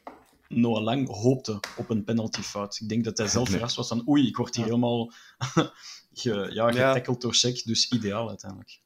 Noah 0.47 0.83
Lang 0.83 1.07
hoopte 1.09 1.59
op 1.77 1.89
een 1.89 2.03
penaltyfout. 2.03 2.79
Ik 2.81 2.89
denk 2.89 3.03
dat 3.03 3.17
hij 3.17 3.27
zelf 3.27 3.43
Nee. 3.47 3.53
verrast 3.53 3.75
was 3.75 3.87
van 3.87 4.07
oei, 4.09 4.27
ik 4.27 4.37
word 4.37 4.55
hier 4.55 4.65
helemaal 4.65 5.11
ge, 6.13 6.49
ja, 6.53 6.69
Ja. 6.69 6.71
getackeld 6.71 7.21
door 7.21 7.35
Sek. 7.35 7.63
Dus 7.65 7.89
ideaal 7.91 8.27
uiteindelijk. 8.29 8.79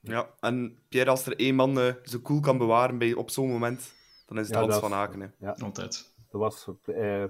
Ja, 0.00 0.28
en 0.40 0.78
Pierre, 0.88 1.10
als 1.10 1.26
er 1.26 1.36
één 1.38 1.54
man 1.54 1.94
zo 2.04 2.20
cool 2.20 2.40
kan 2.40 2.58
bewaren 2.58 2.98
bij, 2.98 3.12
op 3.14 3.30
zo'n 3.30 3.48
moment, 3.50 3.92
dan 4.26 4.38
is 4.38 4.44
het 4.46 4.54
Ja, 4.54 4.60
Hans 4.60 4.72
dat 4.72 4.80
van 4.82 4.90
is- 4.90 4.96
Aken. 4.96 5.20
Hè. 5.20 5.26
Ja, 5.46 5.56
Altijd. 5.58 6.12
dat 6.30 6.40
was, 6.40 6.66
eh, 6.84 7.24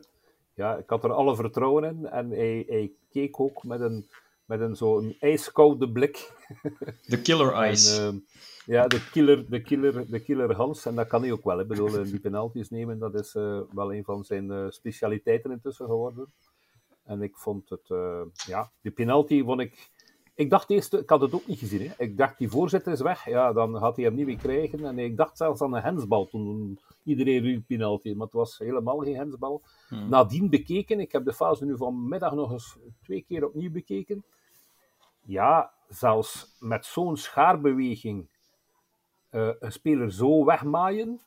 ja, 0.58 0.76
ik 0.76 0.90
had 0.90 1.04
er 1.04 1.12
alle 1.12 1.36
vertrouwen 1.36 1.84
in. 1.84 2.06
En 2.06 2.30
hij, 2.30 2.64
hij 2.68 2.92
keek 3.10 3.40
ook 3.40 3.64
met 3.64 3.80
een, 3.80 4.08
met 4.44 4.60
een 4.60 4.76
zo'n 4.76 5.16
ijskoude 5.20 5.90
blik. 5.92 6.32
De 7.06 7.22
killer 7.22 7.52
En, 7.52 7.62
eyes. 7.62 7.98
ehm, 7.98 8.16
ja, 8.66 8.86
de 8.86 9.08
killer, 9.10 9.50
de, 9.50 9.62
killer, 9.62 10.10
de 10.10 10.20
killer 10.20 10.54
Hans. 10.54 10.86
En 10.86 10.94
dat 10.94 11.06
kan 11.06 11.22
hij 11.22 11.32
ook 11.32 11.44
wel. 11.44 11.60
Ik 11.60 11.68
bedoel, 11.68 12.02
die 12.04 12.20
penalties 12.20 12.70
nemen, 12.70 12.98
dat 12.98 13.14
is 13.14 13.34
eh, 13.34 13.60
wel 13.72 13.94
een 13.94 14.04
van 14.04 14.24
zijn 14.24 14.50
eh, 14.50 14.66
specialiteiten 14.68 15.50
intussen 15.50 15.86
geworden. 15.86 16.32
En 17.04 17.22
ik 17.22 17.36
vond 17.36 17.68
het, 17.68 17.90
eh, 17.90 18.22
ja, 18.46 18.70
die 18.80 18.92
penalty 18.92 19.44
vond 19.44 19.60
ik 19.60 19.90
ik 20.38 20.50
dacht 20.50 20.70
eerst, 20.70 20.94
ik 20.94 21.10
had 21.10 21.20
het 21.20 21.34
ook 21.34 21.46
niet 21.46 21.58
gezien. 21.58 21.88
Hè. 21.88 22.04
Ik 22.04 22.16
dacht, 22.16 22.38
die 22.38 22.48
voorzitter 22.48 22.92
is 22.92 23.00
weg. 23.00 23.24
Ja, 23.24 23.52
dan 23.52 23.76
gaat 23.76 23.96
hij 23.96 24.04
hem 24.04 24.14
niet 24.14 24.26
meer 24.26 24.36
krijgen. 24.36 24.84
En 24.84 24.98
ik 24.98 25.16
dacht 25.16 25.36
zelfs 25.36 25.60
aan 25.60 25.74
een 25.74 25.82
hensbal 25.82 26.26
toen 26.26 26.78
iedereen 27.04 27.42
riep 27.42 27.66
penalty. 27.66 28.12
Maar 28.12 28.26
het 28.26 28.34
was 28.34 28.58
helemaal 28.58 28.98
geen 28.98 29.16
hensbal. 29.16 29.62
Hmm. 29.88 30.08
Nadien 30.08 30.50
bekeken. 30.50 31.00
Ik 31.00 31.12
heb 31.12 31.24
de 31.24 31.32
fase 31.32 31.64
nu 31.64 31.76
vanmiddag 31.76 32.32
nog 32.34 32.52
eens 32.52 32.76
twee 33.02 33.24
keer 33.28 33.46
opnieuw 33.46 33.70
bekeken. 33.70 34.24
Ja, 35.24 35.72
zelfs 35.88 36.56
met 36.60 36.86
zo'n 36.86 37.16
schaarbeweging 37.16 38.26
eh, 39.30 39.50
een 39.58 39.72
speler 39.72 40.12
zo 40.12 40.44
wegmaaien, 40.44 41.20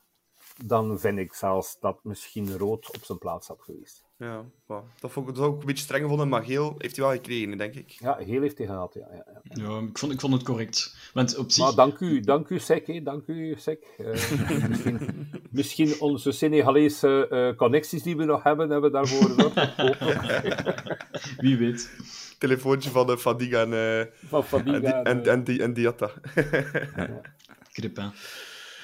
dan 0.65 1.00
vind 1.00 1.18
ik 1.18 1.34
zelfs 1.34 1.80
dat 1.80 2.03
misschien 2.03 2.58
rood 2.58 2.96
op 2.96 3.03
zijn 3.03 3.18
plaats 3.18 3.48
had 3.48 3.62
geweest. 3.62 4.03
Ja, 4.22 4.46
wow. 4.66 4.84
dat 5.00 5.12
vond 5.12 5.30
ik 5.30 5.36
dat 5.36 5.46
ook 5.46 5.60
een 5.60 5.66
beetje 5.66 5.84
streng 5.84 6.01
gevonden, 6.04 6.30
maar 6.30 6.44
geel 6.44 6.75
heeft 6.78 6.96
hij 6.96 7.06
wel 7.06 7.13
gekregen, 7.13 7.58
denk 7.58 7.75
ik. 7.75 7.90
Ja, 7.90 8.18
heel 8.18 8.42
heeft 8.42 8.58
hij 8.58 8.68
gehad. 8.68 8.94
Ja, 8.94 9.08
ja, 9.12 9.25
ja. 9.44 9.63
Ja, 9.63 9.80
ik 9.80 9.98
vond, 9.98 10.12
ik 10.12 10.20
vond 10.20 10.34
het 10.34 10.44
correct. 10.44 10.96
Want 11.13 11.38
op 11.38 11.51
zich... 11.51 11.63
Maar 11.63 11.75
dank 11.75 12.00
u, 12.00 12.20
dank 12.20 12.50
u, 12.50 12.60
Sek. 12.60 12.88
hè. 12.88 13.01
Dank 13.04 13.28
u, 13.28 13.56
Sek. 13.58 13.84
Eh, 13.98 14.06
misschien, 14.70 15.30
misschien 15.51 16.00
onze 16.00 16.32
Senegalese 16.32 17.28
eh, 17.28 17.58
connecties 17.58 18.04
die 18.04 18.18
we 18.18 18.24
nog 18.24 18.44
hebben, 18.44 18.70
hebben 18.70 18.92
daarvoor 18.92 19.30
gezorgd. 19.30 19.75
Wie 21.44 21.58
weet. 21.58 21.92
Telefoontje 22.38 22.90
van 22.90 23.08
de 23.08 23.18
Fadiga 23.18 23.62
en, 23.62 23.74
eh, 23.74 24.06
Van 24.28 24.44
Fadiga. 24.44 25.04
en, 25.04 25.04
en, 25.04 25.24
eh, 25.24 25.32
en, 25.32 25.44
die, 25.44 25.63
en 25.63 25.74
Diatta. 25.74 26.12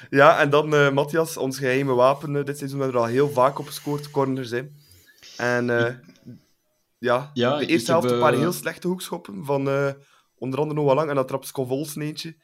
Ja, 0.09 0.39
en 0.39 0.49
dan 0.49 0.75
eh, 0.75 0.91
Matthias, 0.91 1.37
ons 1.37 1.57
geheime 1.57 1.93
wapen 1.93 2.35
eh, 2.35 2.45
dit 2.45 2.57
seizoen 2.57 2.79
hebben 2.79 2.97
we 2.97 3.03
er 3.03 3.07
al 3.07 3.13
heel 3.13 3.29
vaak 3.29 3.59
op 3.59 3.67
gescoord, 3.67 4.11
corners. 4.11 4.49
Hè. 4.49 4.61
En 5.37 5.69
eh, 5.69 5.93
ja, 6.97 7.31
Ja, 7.33 7.57
de 7.57 7.65
eerste 7.65 7.91
heb, 7.91 7.99
helft 8.01 8.15
een 8.15 8.21
paar 8.21 8.33
eh, 8.33 8.39
heel 8.39 8.53
slechte 8.53 8.87
hoekschoppen 8.87 9.45
van 9.45 9.69
eh, 9.69 9.91
onder 10.37 10.59
andere 10.59 10.79
Noah 10.81 10.95
Lang 10.95 11.09
en 11.09 11.15
dat 11.15 11.27
trapt 11.27 11.47
Scovolsen 11.47 12.01
eentje. 12.01 12.35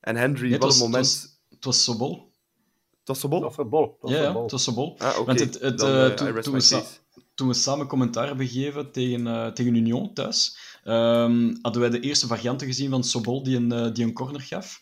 En 0.00 0.16
Henry, 0.16 0.48
Nee, 0.50 0.58
was, 0.58 0.74
een 0.74 0.82
moment... 0.82 1.40
Het 1.48 1.64
was, 1.64 1.84
Sobol. 1.84 2.32
Het 2.98 3.08
was 3.08 3.20
zo 3.20 3.28
bol? 3.28 3.40
Dat 3.40 3.48
was 3.56 3.64
een 3.64 3.70
bol. 3.70 3.86
Dat 3.86 3.96
was 4.00 4.10
Ja, 4.10 4.16
een 4.18 4.22
ja, 4.24 4.32
bol. 4.32 4.42
het 4.42 4.50
was 4.50 4.62
Sobol. 4.62 4.98
Ah. 4.98 5.16
Want 5.16 5.40
het, 5.40 5.60
het, 5.60 5.78
Dan, 5.78 6.14
toen, 6.14 6.52
we 6.52 6.60
sa- 6.60 6.82
toen 7.34 7.48
we 7.48 7.54
samen 7.54 7.86
commentaar 7.86 8.26
hebben 8.26 8.46
gegeven 8.48 8.92
tegen, 8.92 9.26
eh, 9.26 9.46
tegen 9.46 9.74
Union 9.74 10.14
thuis, 10.14 10.56
ehm, 10.84 11.54
hadden 11.62 11.80
wij 11.80 11.90
de 11.90 12.00
eerste 12.00 12.26
varianten 12.26 12.66
gezien 12.66 12.90
van 12.90 13.04
Sobol 13.04 13.42
die 13.42 13.56
een, 13.56 13.92
die 13.92 14.04
een 14.04 14.12
corner 14.12 14.40
gaf. 14.40 14.80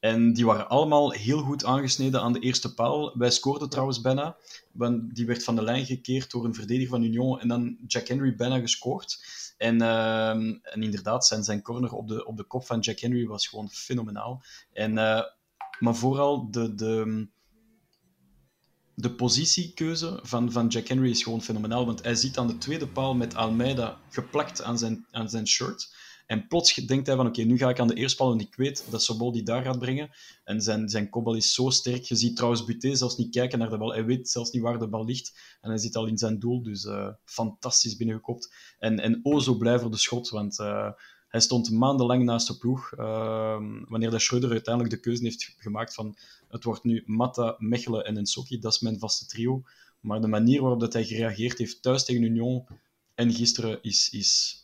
En 0.00 0.32
die 0.32 0.46
waren 0.46 0.68
allemaal 0.68 1.10
heel 1.10 1.38
goed 1.38 1.64
aangesneden 1.64 2.20
aan 2.20 2.32
de 2.32 2.40
eerste 2.40 2.74
paal. 2.74 3.18
Wij 3.18 3.30
scoorden 3.30 3.68
trouwens 3.68 4.00
bijna. 4.00 4.36
Die 5.12 5.26
werd 5.26 5.44
van 5.44 5.56
de 5.56 5.62
lijn 5.62 5.86
gekeerd 5.86 6.30
door 6.30 6.44
een 6.44 6.54
verdediger 6.54 6.90
van 6.90 7.02
Union. 7.02 7.40
En 7.40 7.48
dan 7.48 7.76
Jack 7.86 8.08
Henry 8.08 8.36
bijna 8.36 8.58
gescoord. 8.58 9.18
En, 9.56 9.80
ehm, 9.80 10.54
en 10.62 10.82
inderdaad, 10.82 11.26
zijn, 11.26 11.44
zijn 11.44 11.62
corner 11.62 11.92
op 11.92 12.08
de, 12.08 12.26
op 12.26 12.36
de 12.36 12.44
kop 12.44 12.66
van 12.66 12.80
Jack 12.80 12.98
Henry 12.98 13.26
was 13.26 13.46
gewoon 13.46 13.70
fenomenaal. 13.70 14.42
En, 14.72 14.98
eh, 14.98 15.22
maar 15.78 15.94
vooral 15.94 16.50
de, 16.50 16.74
de, 16.74 17.26
de 18.94 19.10
positiekeuze 19.10 20.18
van, 20.22 20.52
van 20.52 20.68
Jack 20.68 20.88
Henry 20.88 21.10
is 21.10 21.22
gewoon 21.22 21.42
fenomenaal. 21.42 21.86
Want 21.86 22.02
hij 22.02 22.14
zit 22.14 22.38
aan 22.38 22.46
de 22.46 22.58
tweede 22.58 22.88
paal 22.88 23.14
met 23.14 23.34
Almeida 23.34 23.98
geplakt 24.10 24.62
aan 24.62 24.78
zijn, 24.78 25.06
aan 25.10 25.28
zijn 25.28 25.46
shirt. 25.46 25.94
En 26.30 26.46
plots 26.46 26.74
denkt 26.74 27.06
hij 27.06 27.16
van, 27.16 27.26
oké, 27.26 27.42
nu 27.42 27.58
ga 27.58 27.68
ik 27.68 27.80
aan 27.80 27.88
de 27.88 27.94
eerste 27.94 28.16
paal, 28.16 28.28
want 28.28 28.40
ik 28.40 28.54
weet 28.54 28.84
dat 28.90 29.02
Sobol 29.02 29.32
die 29.32 29.42
daar 29.42 29.62
gaat 29.62 29.78
brengen. 29.78 30.10
En 30.44 30.60
zijn, 30.60 30.88
zijn 30.88 31.08
kopbal 31.08 31.34
is 31.34 31.54
zo 31.54 31.70
sterk. 31.70 32.02
Je 32.02 32.14
ziet 32.14 32.36
trouwens 32.36 32.64
Buté 32.64 32.94
zelfs 32.94 33.16
niet 33.16 33.30
kijken 33.30 33.58
naar 33.58 33.70
de 33.70 33.78
bal. 33.78 33.92
Hij 33.92 34.04
weet 34.04 34.28
zelfs 34.28 34.50
niet 34.50 34.62
waar 34.62 34.78
de 34.78 34.88
bal 34.88 35.04
ligt. 35.04 35.58
En 35.60 35.70
hij 35.70 35.78
zit 35.78 35.96
al 35.96 36.06
in 36.06 36.18
zijn 36.18 36.38
doel, 36.38 36.62
dus 36.62 36.84
eh, 36.84 37.08
fantastisch 37.24 37.96
binnengekopt. 37.96 38.54
En, 38.78 39.00
en 39.00 39.20
o 39.22 39.38
zo 39.38 39.54
blij 39.54 39.78
voor 39.78 39.90
de 39.90 39.96
schot, 39.96 40.28
want 40.28 40.58
eh, 40.58 40.90
hij 41.28 41.40
stond 41.40 41.70
maandenlang 41.70 42.24
naast 42.24 42.46
de 42.46 42.58
ploeg. 42.58 42.92
Ehm, 42.92 43.84
wanneer 43.88 44.10
de 44.10 44.18
Schreuder 44.18 44.50
uiteindelijk 44.50 44.94
de 44.94 45.00
keuze 45.00 45.22
heeft 45.22 45.54
gemaakt 45.58 45.94
van 45.94 46.16
het 46.48 46.64
wordt 46.64 46.84
nu 46.84 47.02
Matta, 47.06 47.54
Mechelen 47.58 48.04
en 48.04 48.16
Ensoki, 48.16 48.58
dat 48.58 48.72
is 48.72 48.80
mijn 48.80 48.98
vaste 48.98 49.26
trio. 49.26 49.62
Maar 50.00 50.20
de 50.20 50.26
manier 50.26 50.60
waarop 50.60 50.80
dat 50.80 50.92
hij 50.92 51.04
gereageerd 51.04 51.58
heeft 51.58 51.82
thuis 51.82 52.04
tegen 52.04 52.22
Union 52.22 52.66
en 53.14 53.32
gisteren 53.32 53.82
is, 53.82 54.10
is 54.10 54.60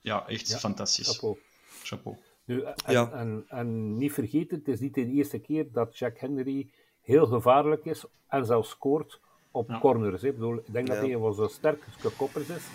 ja, 0.00 0.26
echt 0.28 0.48
Ja, 0.48 0.56
fantastisch. 0.58 1.08
Chapeau. 1.08 1.38
Chapeau. 1.82 2.16
Nu, 2.44 2.62
en, 2.62 2.74
Ja. 2.92 3.10
en, 3.12 3.44
en 3.48 3.96
niet 3.96 4.12
vergeten, 4.12 4.58
het 4.58 4.68
is 4.68 4.80
niet 4.80 4.94
de 4.94 5.06
eerste 5.06 5.38
keer 5.38 5.72
dat 5.72 5.98
Jack 5.98 6.18
Henry 6.18 6.70
heel 7.00 7.26
gevaarlijk 7.26 7.84
is 7.84 8.04
en 8.28 8.46
zelfs 8.46 8.70
scoort 8.70 9.20
op 9.50 9.68
Ja. 9.68 9.78
corners. 9.78 10.22
hè. 10.22 10.28
Ik, 10.28 10.34
bedoel, 10.34 10.56
ik 10.56 10.72
denk 10.72 10.86
dat 10.86 10.96
hij 10.96 11.12
een 11.14 11.20
van 11.20 11.34
zijn 11.34 11.48
sterkste 11.48 12.10
koppers 12.16 12.48
is. 12.48 12.66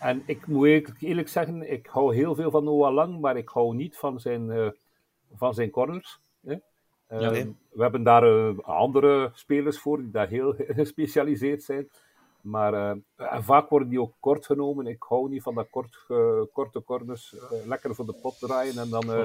En 0.00 0.22
ik 0.26 0.46
moet 0.46 0.66
eerlijk, 0.66 0.96
eerlijk 1.00 1.28
zeggen, 1.28 1.72
ik 1.72 1.86
hou 1.86 2.14
heel 2.14 2.34
veel 2.34 2.50
van 2.50 2.64
Noah 2.64 2.92
Lang, 2.94 3.20
maar 3.20 3.36
ik 3.36 3.48
hou 3.48 3.74
niet 3.74 3.96
van 3.96 4.20
zijn, 4.20 4.50
eh, 4.50 4.68
van 5.34 5.54
zijn 5.54 5.70
corners. 5.70 6.20
Hè. 6.46 6.52
Ja, 6.52 6.60
Ehm, 7.20 7.32
nee. 7.32 7.56
We 7.70 7.82
hebben 7.82 8.02
daar 8.02 8.22
eh, 8.48 8.58
andere 8.58 9.30
spelers 9.34 9.78
voor 9.78 9.98
die 9.98 10.10
daar 10.10 10.28
heel 10.28 10.54
gespecialiseerd 10.80 11.62
zijn. 11.62 11.88
Maar 12.42 12.74
eh, 12.74 12.96
en 13.34 13.44
vaak 13.44 13.68
worden 13.68 13.88
die 13.88 14.00
ook 14.00 14.14
kort 14.20 14.46
genomen. 14.46 14.86
Ik 14.86 15.02
hou 15.08 15.28
niet 15.28 15.42
van 15.42 15.54
dat 15.54 15.70
kort, 15.70 16.04
eh, 16.08 16.40
korte 16.52 16.82
corners. 16.84 17.34
eh, 17.38 17.66
lekker 17.66 17.94
voor 17.94 18.06
de 18.06 18.12
pot 18.22 18.38
draaien 18.38 18.78
en 18.78 18.88
dan 18.88 19.12
eh, 19.12 19.18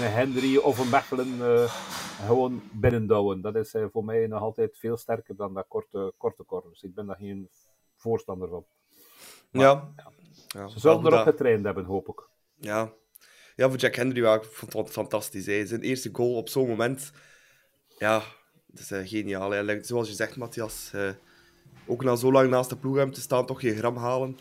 een 0.00 0.10
Henry 0.12 0.56
of 0.56 0.78
een 0.78 0.88
Mechelen 0.90 1.40
eh, 1.40 1.72
gewoon 2.26 2.62
binnendouwen. 2.72 3.40
Dat 3.40 3.54
is 3.56 3.74
eh, 3.74 3.84
voor 3.92 4.04
mij 4.04 4.26
nog 4.26 4.40
altijd 4.42 4.78
veel 4.78 4.96
sterker 4.96 5.36
dan 5.36 5.54
dat 5.54 5.64
korte, 5.68 6.12
korte 6.16 6.44
corners. 6.44 6.82
Ik 6.82 6.94
ben 6.94 7.06
daar 7.06 7.16
geen 7.16 7.48
voorstander 7.96 8.48
van. 8.48 8.64
Ja. 9.50 9.92
ja. 10.48 10.68
Ze 10.68 10.80
zullen 10.80 10.98
erop 10.98 11.10
dat- 11.10 11.22
getraind 11.22 11.64
hebben, 11.64 11.84
hoop 11.84 12.08
ik. 12.08 12.28
Ja. 12.54 12.92
ja, 13.56 13.68
voor 13.68 13.78
Jack 13.78 13.94
Henry 13.94 14.22
ja, 14.22 14.34
ik 14.34 14.44
vond 14.44 14.72
het 14.72 14.90
fantastisch. 14.90 15.46
Hè. 15.46 15.66
Zijn 15.66 15.80
eerste 15.82 16.08
goal 16.12 16.34
op 16.36 16.48
zo'n 16.48 16.68
moment, 16.68 17.12
ja, 17.98 18.22
dat 18.66 18.80
is 18.80 18.90
eh, 18.90 19.08
geniaal. 19.08 19.50
Hè. 19.50 19.82
Zoals 19.84 20.08
je 20.08 20.14
zegt, 20.14 20.36
Matthias, 20.36 20.90
eh, 20.94 21.10
ook 21.86 22.04
na 22.04 22.16
zo 22.16 22.32
lang 22.32 22.50
naast 22.50 22.70
de 22.70 22.76
ploeg 22.76 22.96
hebben 22.96 23.14
te 23.14 23.20
staan, 23.20 23.46
toch 23.46 23.60
geen 23.60 23.76
gram 23.76 23.96
halen. 23.96 24.38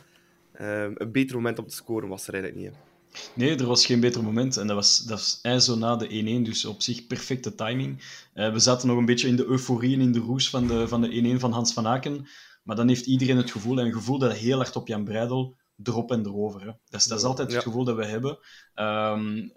Eh, 0.52 0.84
een 0.96 1.12
beter 1.12 1.36
moment 1.36 1.60
om 1.60 1.68
te 1.68 1.76
scoren 1.76 2.10
was 2.10 2.28
er 2.28 2.34
eigenlijk 2.34 2.64
niet. 2.64 2.74
hè. 2.76 2.88
Nee, 3.36 3.56
er 3.58 3.66
was 3.66 3.86
geen 3.86 4.00
beter 4.00 4.24
moment. 4.24 4.58
En 4.58 4.68
dat 4.68 4.76
was, 4.76 4.98
dat 4.98 5.40
was 5.44 5.66
zo 5.66 5.76
na 5.76 5.96
de 5.96 6.40
1-1, 6.42 6.46
dus 6.46 6.66
op 6.66 6.82
zich 6.82 7.08
perfecte 7.08 7.56
timing. 7.56 8.04
Eh, 8.34 8.52
we 8.52 8.60
zaten 8.60 8.88
nog 8.88 8.98
een 8.98 9.06
beetje 9.06 9.28
in 9.28 9.36
de 9.36 9.46
euforie 9.46 9.94
en 9.96 10.02
in 10.02 10.12
de 10.12 10.20
roes 10.20 10.50
van 10.50 10.68
de, 10.68 10.88
van 10.88 11.02
de 11.02 11.36
1-1 11.36 11.40
van 11.40 11.52
Hans 11.52 11.74
van 11.74 11.88
Aken. 11.88 12.28
Maar 12.64 12.76
dan 12.76 12.88
heeft 12.88 13.06
iedereen 13.06 13.38
het 13.38 13.52
gevoel, 13.52 13.80
en 13.80 13.86
een 13.86 13.94
gevoel 13.94 14.18
dat 14.20 14.34
heel 14.34 14.58
hard 14.58 14.76
op 14.76 14.88
Jan 14.88 15.04
Breidel, 15.04 15.56
erop 15.84 16.12
en 16.12 16.26
erover. 16.26 16.60
Hè. 16.62 16.72
Dat, 16.90 17.02
is, 17.02 17.06
dat 17.08 17.18
is 17.18 17.24
altijd 17.24 17.48
het 17.48 17.58
Ja. 17.58 17.64
gevoel 17.64 17.84
dat 17.84 17.96
we 17.96 18.06
hebben. 18.06 18.40
Ehm 18.74 19.48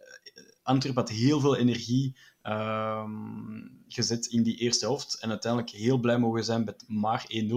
Antwerp 0.63 0.97
had 0.97 1.09
heel 1.11 1.41
veel 1.41 1.57
energie 1.57 2.17
ehm, 2.43 3.11
gezet 3.89 4.27
in 4.27 4.43
die 4.43 4.57
eerste 4.57 4.85
helft. 4.85 5.19
En 5.21 5.31
uiteindelijk 5.31 5.73
heel 5.73 5.99
blij 5.99 6.19
mogen 6.19 6.45
zijn 6.45 6.65
met 6.65 6.85
maar 6.87 7.25
1-0. 7.29 7.49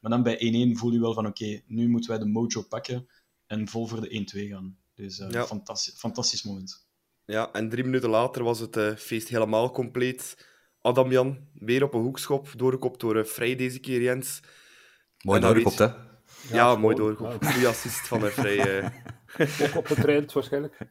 Maar 0.00 0.10
dan 0.10 0.22
bij 0.22 0.36
1-1 0.74 0.78
voel 0.78 0.92
je 0.92 1.00
wel 1.00 1.14
van, 1.14 1.26
oké, 1.26 1.60
nu 1.66 1.88
moeten 1.88 2.10
wij 2.10 2.18
de 2.18 2.26
mojo 2.26 2.62
pakken 2.62 3.08
en 3.46 3.68
vol 3.68 3.86
voor 3.86 4.00
de 4.00 4.08
1-2 4.46 4.48
gaan. 4.48 4.76
Dus 4.94 5.18
eh, 5.18 5.30
Ja. 5.30 5.44
fantastisch, 5.46 5.94
fantastisch 5.98 6.42
moment. 6.42 6.86
Ja, 7.24 7.52
en 7.52 7.68
drie 7.68 7.84
minuten 7.84 8.10
later 8.10 8.42
was 8.44 8.58
het 8.58 8.76
eh, 8.76 8.94
feest 8.96 9.28
helemaal 9.28 9.70
compleet. 9.70 10.50
Adam 10.80 11.10
Jan, 11.10 11.38
weer 11.54 11.82
op 11.82 11.94
een 11.94 12.00
hoekschop, 12.00 12.52
doorgekopt 12.56 13.00
door 13.00 13.16
uh, 13.16 13.24
Vrij 13.24 13.56
deze 13.56 13.78
keer, 13.78 14.02
Jens. 14.02 14.40
Mooi 15.24 15.40
doorgekopt, 15.40 15.78
weet- 15.78 15.88
hè? 15.90 16.56
Ja, 16.56 16.76
mooi 16.76 16.96
doorgekopt. 16.96 17.46
Goeie 17.46 17.66
assist 17.68 18.08
van 18.08 18.24
uh, 18.24 18.30
Vrij. 18.30 18.80
eh. 18.80 18.90
Ook 19.68 19.76
op 19.76 19.86
getraind 19.86 20.32
waarschijnlijk. 20.32 20.78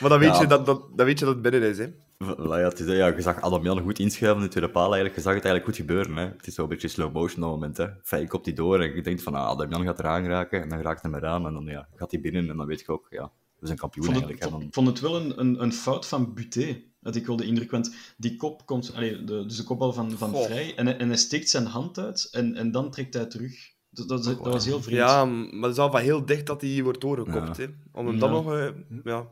Maar 0.00 0.10
dan 0.10 0.18
weet, 0.18 0.34
Ja. 0.34 0.40
je 0.40 0.46
dat, 0.46 0.66
dat, 0.66 0.88
dan 0.96 1.06
weet 1.06 1.18
je 1.18 1.24
dat 1.24 1.34
het 1.34 1.42
binnen 1.42 1.62
is. 1.70 1.78
Hè. 1.78 1.86
Ja, 2.18 2.56
het 2.56 2.80
is, 2.80 2.86
ja, 2.96 3.06
je 3.06 3.20
zag 3.20 3.40
Adam 3.40 3.62
Jan 3.64 3.80
goed 3.80 3.98
inschuiven 3.98 4.38
in 4.40 4.44
de 4.46 4.50
tweede 4.50 4.70
paal. 4.70 4.84
Eigenlijk. 4.84 5.14
Je 5.14 5.20
zag 5.20 5.34
het 5.34 5.44
eigenlijk 5.44 5.64
goed 5.76 5.86
gebeuren. 5.86 6.16
Hè. 6.16 6.24
Het 6.36 6.46
is 6.46 6.54
zo 6.54 6.62
een 6.62 6.68
beetje 6.68 6.88
slow 6.88 7.12
motion 7.12 7.42
op 7.44 7.50
dat 7.50 7.58
moment. 7.58 7.76
Hè. 7.76 7.86
Fijn 8.02 8.28
kopt 8.28 8.44
hij 8.46 8.54
door 8.54 8.80
en 8.80 8.94
je 8.94 9.02
denkt 9.02 9.22
van 9.22 9.34
ah, 9.34 9.46
Adam 9.46 9.70
Jan 9.70 9.84
gaat 9.84 9.98
eraan 9.98 10.26
raken. 10.26 10.62
En 10.62 10.68
dan 10.68 10.80
raakt 10.80 11.02
hij 11.02 11.12
eraan 11.12 11.46
en 11.46 11.52
dan 11.52 11.64
ja, 11.64 11.88
gaat 11.94 12.10
hij 12.10 12.20
binnen. 12.20 12.48
En 12.48 12.56
dan 12.56 12.66
weet 12.66 12.80
je 12.80 12.88
ook, 12.88 13.06
ja, 13.10 13.30
we 13.58 13.66
zijn 13.66 13.78
kampioen 13.78 14.04
Ik 14.06 14.12
vond 14.12 14.22
het, 14.28 14.30
eigenlijk. 14.30 14.54
En 14.54 14.70
vond, 14.70 14.74
dan... 14.74 14.84
vond 14.84 14.98
het 14.98 15.10
wel 15.10 15.20
een, 15.20 15.40
een, 15.40 15.62
een 15.62 15.72
fout 15.72 16.06
van 16.06 16.34
Buté, 16.34 16.82
had 17.02 17.14
ik 17.16 17.26
wel 17.26 17.36
de 17.36 17.44
indruk. 17.46 17.70
Want 17.70 17.94
die 18.16 18.36
kop 18.36 18.66
komt, 18.66 18.92
allee, 18.94 19.24
de, 19.24 19.44
dus 19.46 19.56
de 19.56 19.64
kopbal 19.64 19.92
van, 19.92 20.10
van 20.10 20.30
Goh. 20.30 20.44
Vrij, 20.44 20.72
en, 20.76 20.86
hij- 20.86 20.96
en 20.96 21.08
hij 21.08 21.16
steekt 21.16 21.48
zijn 21.50 21.66
hand 21.66 21.98
uit 21.98 22.28
en, 22.32 22.54
en 22.56 22.70
dan 22.70 22.90
trekt 22.90 23.14
hij 23.14 23.26
terug. 23.26 23.54
Dat, 23.90 24.08
dat, 24.08 24.24
dat 24.24 24.38
was 24.38 24.64
heel 24.64 24.82
vreemd. 24.82 24.98
Ja, 24.98 25.24
maar 25.24 25.62
het 25.62 25.72
is 25.72 25.78
al 25.78 25.90
van 25.90 26.00
heel 26.00 26.24
dicht 26.26 26.46
dat 26.46 26.60
hij 26.60 26.82
wordt 26.82 27.00
doorgekopt. 27.00 27.56
Ja. 27.56 27.62
Hè. 27.62 27.68
Om 27.92 28.06
hem 28.06 28.18
dan 28.18 28.28
Ja. 28.34 28.34
nog... 28.40 28.54
eh, 28.54 28.68
ja. 29.04 29.26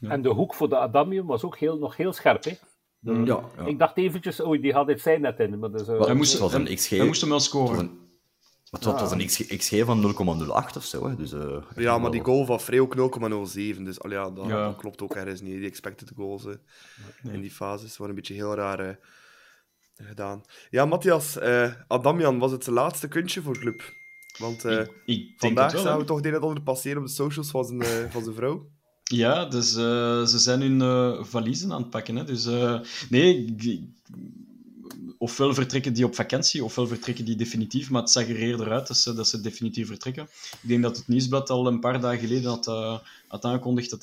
Ja. 0.00 0.08
En 0.10 0.22
de 0.22 0.28
hoek 0.28 0.54
voor 0.54 0.68
de 0.68 0.76
Adamium 0.78 1.26
was 1.26 1.42
ook 1.44 1.58
heel, 1.58 1.78
nog 1.78 1.96
heel 1.96 2.12
scherp. 2.12 2.44
Hè? 2.44 2.52
De- 2.98 3.12
Ja, 3.12 3.44
ja. 3.56 3.64
Ik 3.66 3.78
dacht 3.78 3.96
eventjes, 3.96 4.40
oei, 4.44 4.60
die 4.60 4.72
had 4.72 4.86
het 4.88 5.00
zijn 5.00 5.20
net 5.20 5.38
in. 5.40 5.58
Maar 5.58 5.70
dus, 5.70 5.86
Hij 5.86 6.14
moest, 6.14 6.32
Het 6.32 6.40
was 6.40 6.52
een 6.54 6.64
hij- 6.66 6.74
XG. 6.74 6.88
hij 6.90 7.06
moest 7.06 7.20
hem 7.20 7.30
wel 7.30 7.40
scoren. 7.40 7.78
een, 7.78 7.98
het 8.70 8.84
was, 8.84 8.92
het 8.92 9.00
was 9.00 9.10
een 9.12 9.26
XG, 9.26 9.56
XG 9.56 9.84
van 9.84 10.00
0,08 10.00 10.76
of 10.76 10.84
zo. 10.84 11.06
Hè. 11.08 11.16
Dus, 11.16 11.32
eh, 11.32 11.56
ja, 11.76 11.92
maar 11.92 12.00
wel- 12.00 12.10
die 12.10 12.24
goal 12.24 12.44
van 12.44 12.60
Vrij 12.60 12.80
ook 12.80 12.94
0,07. 12.94 13.84
Dus 13.84 14.00
al 14.00 14.10
ja, 14.10 14.30
dat, 14.30 14.46
Ja. 14.46 14.64
dat 14.66 14.76
klopt 14.76 15.02
ook 15.02 15.14
ergens 15.14 15.40
niet. 15.40 15.58
Die 15.58 15.66
expected 15.68 16.12
goals 16.16 16.44
in 17.22 17.40
die 17.40 17.50
fases 17.50 17.96
waren 17.96 18.14
een 18.14 18.20
beetje 18.20 18.34
heel 18.34 18.54
raar 18.54 18.78
eh, 18.80 18.94
gedaan. 19.96 20.42
Ja, 20.70 20.84
Matthias, 20.84 21.38
eh 21.38 21.72
Adamian 21.86 22.38
was 22.38 22.50
het 22.52 22.64
zijn 22.64 22.76
laatste 22.76 23.08
kuntje 23.08 23.42
voor 23.42 23.58
club. 23.58 23.82
Want 24.38 24.64
ik, 24.64 24.78
ik 25.04 25.16
denk 25.26 25.38
vandaag 25.40 25.64
het 25.64 25.72
wel. 25.72 25.82
zagen 25.82 25.92
hè. 25.92 25.98
we 26.00 26.04
toch 26.04 26.16
het 26.16 26.26
een 26.26 26.34
en 26.34 26.40
ander 26.40 26.62
passeren 26.62 26.98
op 26.98 27.06
de 27.06 27.12
socials 27.12 27.50
van 27.50 27.64
zijn, 27.64 27.80
eh, 27.82 28.10
van 28.10 28.22
zijn 28.22 28.34
vrouw. 28.34 28.68
Ja, 29.12 29.44
dus 29.44 29.76
uh, 29.76 30.26
ze 30.26 30.38
zijn 30.38 30.60
hun 30.60 30.80
uh, 30.80 31.24
valiezen 31.24 31.72
aan 31.72 31.80
het 31.80 31.90
pakken. 31.90 32.16
Hè. 32.16 32.24
Dus 32.24 32.46
uh, 32.46 32.80
nee, 33.08 33.54
ofwel 35.18 35.54
vertrekken 35.54 35.92
die 35.92 36.04
op 36.04 36.14
vakantie, 36.14 36.64
ofwel 36.64 36.86
vertrekken 36.86 37.24
die 37.24 37.36
definitief. 37.36 37.90
Maar 37.90 38.00
het 38.00 38.10
zag 38.10 38.28
er 38.28 38.36
eerder 38.36 38.70
uit 38.70 38.86
dat 38.86 38.96
ze, 38.96 39.14
dat 39.14 39.28
ze 39.28 39.40
definitief 39.40 39.86
vertrekken. 39.86 40.22
Ik 40.62 40.68
denk 40.68 40.82
dat 40.82 40.96
het 40.96 41.08
Nieuwsblad 41.08 41.50
al 41.50 41.66
een 41.66 41.80
paar 41.80 42.00
dagen 42.00 42.18
geleden 42.18 42.50
had, 42.50 42.66
had 43.28 43.44
aangekondigd 43.44 43.90
dat 43.90 44.02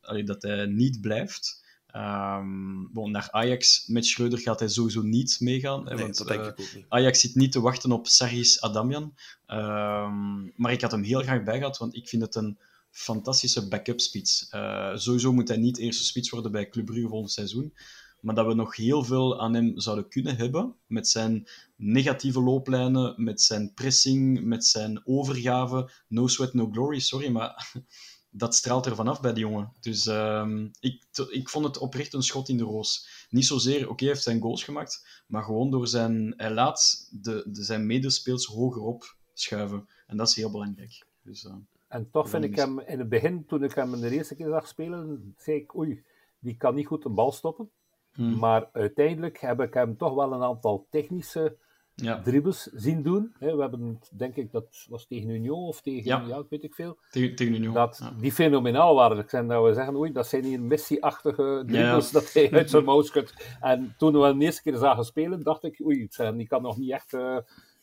hij, 0.00 0.24
dat 0.24 0.42
hij 0.42 0.66
niet 0.66 1.00
blijft. 1.00 1.66
Um, 1.96 2.92
bon, 2.92 3.10
naar 3.10 3.28
Ajax 3.30 3.84
met 3.86 4.06
Schreuder 4.06 4.38
gaat 4.38 4.58
hij 4.58 4.68
sowieso 4.68 5.02
niet 5.02 5.36
meegaan. 5.40 5.84
Nee, 5.84 5.96
want, 5.96 6.18
dat 6.18 6.28
denk 6.28 6.44
ik 6.44 6.60
ook 6.60 6.74
niet. 6.74 6.84
Ajax 6.88 7.20
zit 7.20 7.34
niet 7.34 7.52
te 7.52 7.60
wachten 7.60 7.92
op 7.92 8.06
Sargis 8.06 8.60
Adamian. 8.60 9.14
Um, 9.46 10.52
maar 10.56 10.72
ik 10.72 10.80
had 10.80 10.90
hem 10.90 11.02
heel 11.02 11.22
graag 11.22 11.42
bij 11.42 11.58
gehad, 11.58 11.78
want 11.78 11.96
ik 11.96 12.08
vind 12.08 12.22
het 12.22 12.34
een 12.34 12.58
fantastische 12.90 13.68
backup 13.68 14.00
spits. 14.00 14.48
Uh, 14.54 14.96
sowieso 14.96 15.32
moet 15.32 15.48
hij 15.48 15.56
niet 15.56 15.78
eerste 15.78 16.04
spits 16.04 16.30
worden 16.30 16.52
bij 16.52 16.68
Club 16.68 16.84
Brugge 16.84 17.08
volgend 17.08 17.32
seizoen. 17.32 17.74
Maar 18.20 18.34
dat 18.34 18.46
we 18.46 18.54
nog 18.54 18.76
heel 18.76 19.04
veel 19.04 19.40
aan 19.40 19.54
hem 19.54 19.80
zouden 19.80 20.08
kunnen 20.08 20.36
hebben. 20.36 20.74
Met 20.86 21.08
zijn 21.08 21.48
negatieve 21.76 22.40
looplijnen, 22.40 23.14
met 23.16 23.40
zijn 23.40 23.74
pressing, 23.74 24.44
met 24.44 24.64
zijn 24.64 25.06
overgave. 25.06 25.90
No 26.08 26.26
sweat, 26.26 26.54
no 26.54 26.68
glory, 26.72 26.98
sorry, 26.98 27.28
maar 27.28 27.72
dat 28.30 28.54
straalt 28.54 28.86
er 28.86 28.94
vanaf 28.94 29.20
bij 29.20 29.32
die 29.32 29.42
jongen. 29.42 29.72
Dus 29.80 30.06
um, 30.06 30.70
ik, 30.80 31.04
ik 31.30 31.48
vond 31.48 31.64
het 31.64 31.78
oprecht 31.78 32.12
een 32.12 32.22
schot 32.22 32.48
in 32.48 32.56
de 32.56 32.64
roos. 32.64 33.08
Niet 33.30 33.46
zozeer, 33.46 33.88
oké, 33.88 34.04
hij 34.04 34.12
heeft 34.12 34.24
zijn 34.24 34.40
goals 34.40 34.64
gemaakt, 34.64 35.24
maar 35.26 35.42
gewoon 35.42 35.70
door 35.70 35.86
zijn... 35.88 36.34
Hij 36.36 36.52
laat 36.52 37.08
de, 37.10 37.44
de, 37.46 37.62
zijn 37.62 37.86
medespeels 37.86 38.46
hoger 38.46 38.82
op 38.82 39.16
schuiven. 39.32 39.88
En 40.06 40.16
dat 40.16 40.28
is 40.28 40.34
heel 40.34 40.50
belangrijk. 40.50 41.06
Dus, 41.22 41.44
uh, 41.44 41.54
en 41.88 42.10
toch 42.10 42.28
vind 42.28 42.44
ik 42.44 42.56
hem 42.56 42.80
in 42.80 42.98
het 42.98 43.08
begin, 43.08 43.46
toen 43.46 43.64
ik 43.64 43.74
hem 43.74 44.00
de 44.00 44.10
eerste 44.10 44.34
keer 44.34 44.48
zag 44.48 44.68
spelen, 44.68 45.34
zei 45.36 45.56
ik, 45.56 45.76
oei, 45.76 46.02
die 46.38 46.56
kan 46.56 46.74
niet 46.74 46.86
goed 46.86 47.04
een 47.04 47.14
bal 47.14 47.32
stoppen. 47.32 47.70
Hmm. 48.12 48.38
Maar 48.38 48.68
uiteindelijk 48.72 49.40
heb 49.40 49.60
ik 49.60 49.74
hem 49.74 49.96
toch 49.96 50.14
wel 50.14 50.32
een 50.32 50.42
aantal 50.42 50.86
technische 50.90 51.56
ja. 51.94 52.20
dribbles 52.22 52.62
zien 52.62 53.02
doen. 53.02 53.34
we 53.38 53.46
hebben, 53.46 54.00
denk 54.10 54.36
ik, 54.36 54.52
dat 54.52 54.86
was 54.88 55.06
tegen 55.06 55.28
Union 55.28 55.66
of 55.66 55.80
tegen, 55.80 56.04
ja, 56.04 56.24
ja 56.26 56.44
weet 56.48 56.62
ik 56.62 56.74
veel. 56.74 56.98
Tegen, 57.10 57.36
tegen 57.36 57.54
Union. 57.54 57.74
Dat 57.74 57.98
ja. 58.02 58.12
die 58.20 58.32
fenomenaal 58.32 58.94
waren. 58.94 59.18
Ik 59.18 59.30
zijn 59.30 59.48
dat 59.48 59.64
we 59.64 59.74
zeggen, 59.74 59.96
oei, 59.96 60.12
dat 60.12 60.26
zijn 60.26 60.44
hier 60.44 60.60
Messi-achtige 60.60 61.62
dribbles 61.66 62.10
dat 62.10 62.32
hij 62.32 62.52
uit 62.52 62.70
zijn 62.70 62.84
mouw 62.90 63.02
schudt. 63.02 63.56
En 63.60 63.94
toen 63.98 64.12
we 64.12 64.26
hem 64.26 64.38
de 64.38 64.44
eerste 64.44 64.62
keer 64.62 64.76
zagen 64.76 65.04
spelen, 65.04 65.42
dacht 65.42 65.64
ik, 65.64 65.80
oei, 65.84 66.08
die 66.36 66.46
kan 66.46 66.62
nog 66.62 66.76
niet 66.76 66.90
echt... 66.90 67.12
Uh, 67.12 67.38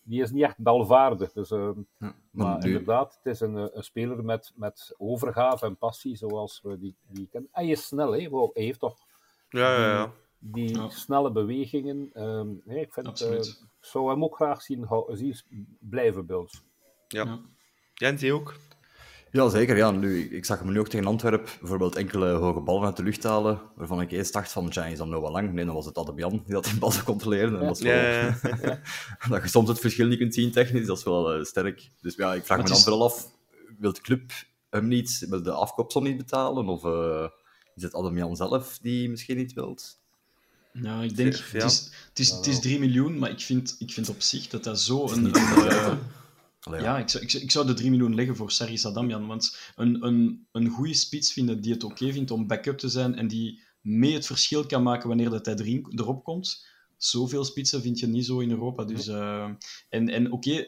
die 0.05 0.21
is 0.21 0.31
niet 0.31 0.43
echt 0.43 0.57
balvaardig. 0.57 1.31
Dus, 1.31 1.51
uh, 1.51 1.69
maar, 2.31 2.65
inderdaad, 2.65 3.19
het 3.23 3.33
is 3.33 3.39
een, 3.39 3.55
een, 3.55 3.83
speler 3.83 4.23
met, 4.23 4.51
met 4.55 4.93
overgave 4.97 5.65
en 5.65 5.77
passie, 5.77 6.15
zoals 6.15 6.59
we 6.63 6.79
die, 6.79 6.95
die 7.07 7.27
kennen. 7.31 7.49
Hij 7.53 7.67
is 7.67 7.87
snel, 7.87 8.11
hè? 8.11 8.29
Wow, 8.29 8.53
hij 8.53 8.63
heeft 8.63 8.79
toch 8.79 8.97
ja, 9.49 9.75
ja, 9.79 9.91
ja. 9.91 10.11
die, 10.39 10.73
die 10.73 10.89
snelle 10.89 11.31
bewegingen. 11.31 12.23
Um, 12.23 12.61
nee, 12.65 12.81
ik 12.81 12.93
vind, 12.93 13.21
uh, 13.21 13.31
ik 13.31 13.57
zou 13.79 14.09
hem 14.09 14.23
ook 14.23 14.35
graag 14.35 14.61
zien, 14.61 14.87
zien 15.07 15.77
blijven 15.79 16.25
bij 16.25 16.35
ons. 16.35 16.61
Ja. 17.07 17.39
Jens, 17.93 18.21
je 18.21 18.33
ook? 18.33 18.55
Ja, 19.35 19.49
zeker. 19.49 19.77
Ja. 19.77 19.91
Nu, 19.91 20.35
ik 20.35 20.45
zag 20.45 20.59
hem 20.59 20.71
nu 20.71 20.79
ook 20.79 20.87
tegen 20.87 21.05
Antwerpen 21.07 21.51
bijvoorbeeld 21.59 21.95
enkele 21.95 22.27
hoge 22.29 22.59
ballen 22.59 22.85
uit 22.85 22.97
de 22.97 23.03
lucht 23.03 23.23
halen, 23.23 23.61
waarvan 23.75 24.01
ik 24.01 24.11
eerst 24.11 24.33
dacht 24.33 24.51
van, 24.51 24.69
tja, 24.69 24.85
is 24.85 24.97
dat 24.97 25.07
nou 25.07 25.21
wel 25.21 25.31
lang? 25.31 25.53
Nee, 25.53 25.65
dan 25.65 25.73
was 25.75 25.85
het 25.85 25.97
Adebian 25.97 26.29
die 26.45 26.53
dat 26.53 26.63
die 26.63 26.77
bal 26.77 26.91
zou 26.91 27.03
controleren. 27.03 27.59
En 27.59 27.65
dat, 27.65 27.77
is 27.77 27.83
wel, 27.83 27.93
Ja, 27.93 28.37
ja. 28.61 28.79
dat 29.29 29.41
je 29.43 29.47
soms 29.49 29.69
het 29.69 29.79
verschil 29.79 30.07
niet 30.07 30.17
kunt 30.17 30.33
zien 30.33 30.51
technisch, 30.51 30.85
dat 30.85 30.97
is 30.97 31.03
wel 31.03 31.37
uh, 31.37 31.43
sterk. 31.43 31.89
Dus 32.01 32.15
ja, 32.15 32.33
ik 32.33 32.45
vraag 32.45 32.57
me 32.57 32.63
dan 32.63 32.75
is- 32.77 32.83
vooral 32.83 33.03
af, 33.03 33.27
wil 33.79 33.93
de 33.93 34.01
club 34.01 34.31
hem 34.69 34.87
niet, 34.87 35.25
wil 35.29 35.43
de 35.43 35.51
afkoopsom 35.51 36.03
niet 36.03 36.17
betalen? 36.17 36.67
Of 36.67 36.83
eh, 36.85 37.27
is 37.75 37.83
het 37.83 37.95
Ademian 37.95 38.35
zelf 38.35 38.77
die 38.81 39.09
misschien 39.09 39.37
niet 39.37 39.53
wilt? 39.53 39.97
Ja, 40.73 41.01
ik 41.01 41.15
denk, 41.15 41.33
Ja. 41.33 41.41
het 41.51 41.63
is, 41.63 41.91
het 42.09 42.19
is, 42.19 42.29
het 42.29 42.47
is 42.47 42.59
3 42.59 42.79
miljoen, 42.79 43.17
maar 43.19 43.29
ik 43.29 43.39
vind, 43.41 43.75
ik 43.79 43.91
vind 43.91 44.09
op 44.09 44.21
zich 44.21 44.47
dat 44.47 44.63
dat 44.63 44.79
zo 44.79 45.09
een... 45.09 45.31
Allee, 46.65 46.81
ja, 46.81 46.97
ik 46.97 47.09
zou, 47.09 47.23
ik, 47.23 47.29
zou, 47.29 47.43
ik 47.43 47.51
zou 47.51 47.65
de 47.65 47.73
3 47.73 47.89
miljoen 47.89 48.15
leggen 48.15 48.35
voor 48.35 48.51
Sarri 48.51 48.79
Adamian, 48.83 49.27
want 49.27 49.57
een, 49.75 50.05
een, 50.05 50.47
een 50.51 50.67
goede 50.69 50.93
spits 50.93 51.33
vinden 51.33 51.61
die 51.61 51.73
het 51.73 51.83
oké 51.83 52.11
vindt 52.11 52.31
om 52.31 52.47
backup 52.47 52.77
te 52.77 52.89
zijn 52.89 53.15
en 53.15 53.27
die 53.27 53.61
mee 53.81 54.13
het 54.13 54.25
verschil 54.25 54.65
kan 54.65 54.83
maken 54.83 55.07
wanneer 55.07 55.29
dat 55.29 55.45
hij 55.45 55.55
erin, 55.55 55.85
erop 55.95 56.23
komt. 56.23 56.65
Zoveel 56.97 57.43
spitsen 57.45 57.81
vind 57.81 57.99
je 57.99 58.07
niet 58.07 58.25
zo 58.25 58.39
in 58.39 58.49
Europa. 58.51 58.83
Dus, 58.83 59.07
eh, 59.07 59.49
en 59.89 60.09
en 60.09 60.31
oké, 60.31 60.65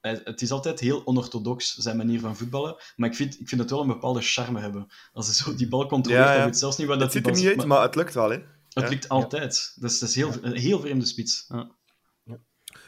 hij- 0.00 0.20
het 0.24 0.42
is 0.42 0.50
altijd 0.50 0.80
heel 0.80 1.06
onorthodox, 1.06 1.74
zijn 1.76 1.96
manier 1.96 2.20
van 2.20 2.36
voetballen, 2.36 2.76
maar 2.96 3.08
ik 3.08 3.14
vind, 3.16 3.40
ik 3.40 3.48
vind 3.48 3.60
het 3.60 3.70
wel 3.70 3.80
een 3.80 3.86
bepaalde 3.86 4.20
charme 4.20 4.60
hebben. 4.60 4.86
Als 5.12 5.26
hij 5.26 5.34
zo 5.34 5.54
die 5.54 5.68
bal 5.68 5.86
controleert, 5.86 6.24
Ja, 6.24 6.30
ja. 6.32 6.36
dan 6.38 6.46
weet 6.46 6.58
zelfs 6.58 6.76
niet 6.76 6.86
waar 6.86 6.98
dat 6.98 7.04
Het 7.12 7.16
ziet 7.16 7.26
er 7.26 7.32
niet 7.32 7.40
zit, 7.42 7.58
uit, 7.58 7.66
maar 7.66 7.82
het 7.82 7.94
lukt 7.94 8.14
wel, 8.14 8.30
hè. 8.30 8.36
het 8.36 8.44
Ja. 8.84 8.88
lukt 8.88 9.08
altijd. 9.08 9.76
Dus 9.80 9.98
dat 9.98 10.08
is 10.08 10.14
heel, 10.14 10.32
een 10.42 10.56
heel 10.56 10.80
vreemde 10.80 11.04
spits. 11.04 11.44
Ja. 11.48 11.70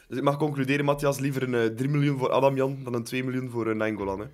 Dus 0.09 0.19
ik 0.19 0.25
mag 0.25 0.37
concluderen, 0.37 0.85
Matthias, 0.85 1.19
liever 1.19 1.43
een 1.43 1.55
eh, 1.55 1.77
3 1.77 1.89
miljoen 1.89 2.19
voor 2.19 2.31
Adam 2.31 2.57
Jan 2.57 2.85
dan 2.85 2.95
een 2.95 3.05
2 3.05 3.25
miljoen 3.25 3.51
voor 3.51 3.67
een 3.67 3.77
Nangolan, 3.77 4.21
hè. 4.21 4.27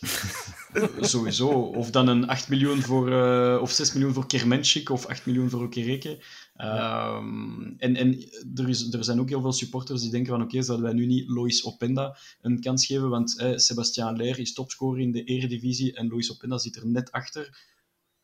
Sowieso. 1.00 1.48
Of 1.48 1.90
dan 1.90 2.08
een 2.08 2.28
8 2.28 2.48
miljoen 2.48 2.82
voor, 2.82 3.12
eh, 3.12 3.62
of 3.62 3.70
6 3.70 3.92
miljoen 3.92 4.12
voor 4.12 4.26
Kermenschik 4.26 4.90
of 4.90 5.06
8 5.06 5.26
miljoen 5.26 5.50
voor 5.50 5.62
Okereke. 5.62 6.24
Ehm, 6.54 7.62
en 7.78 7.96
en 7.96 8.30
er, 8.54 8.68
is, 8.68 8.92
er 8.92 9.04
zijn 9.04 9.20
ook 9.20 9.28
heel 9.28 9.40
veel 9.40 9.52
supporters 9.52 10.00
die 10.00 10.10
denken 10.10 10.32
van 10.32 10.42
oké, 10.42 10.62
zouden 10.62 10.86
wij 10.86 10.94
nu 10.94 11.06
niet 11.06 11.28
Lois 11.28 11.64
Openda 11.64 12.16
een 12.40 12.60
kans 12.60 12.86
geven? 12.86 13.08
Want 13.08 13.38
eh, 13.38 13.56
Sebastian 13.56 14.16
Leer 14.16 14.38
is 14.38 14.54
topscorer 14.54 15.00
in 15.00 15.12
de 15.12 15.24
eredivisie 15.24 15.92
en 15.94 16.08
Lois 16.08 16.32
Openda 16.32 16.58
zit 16.58 16.76
er 16.76 16.86
net 16.86 17.12
achter. 17.12 17.58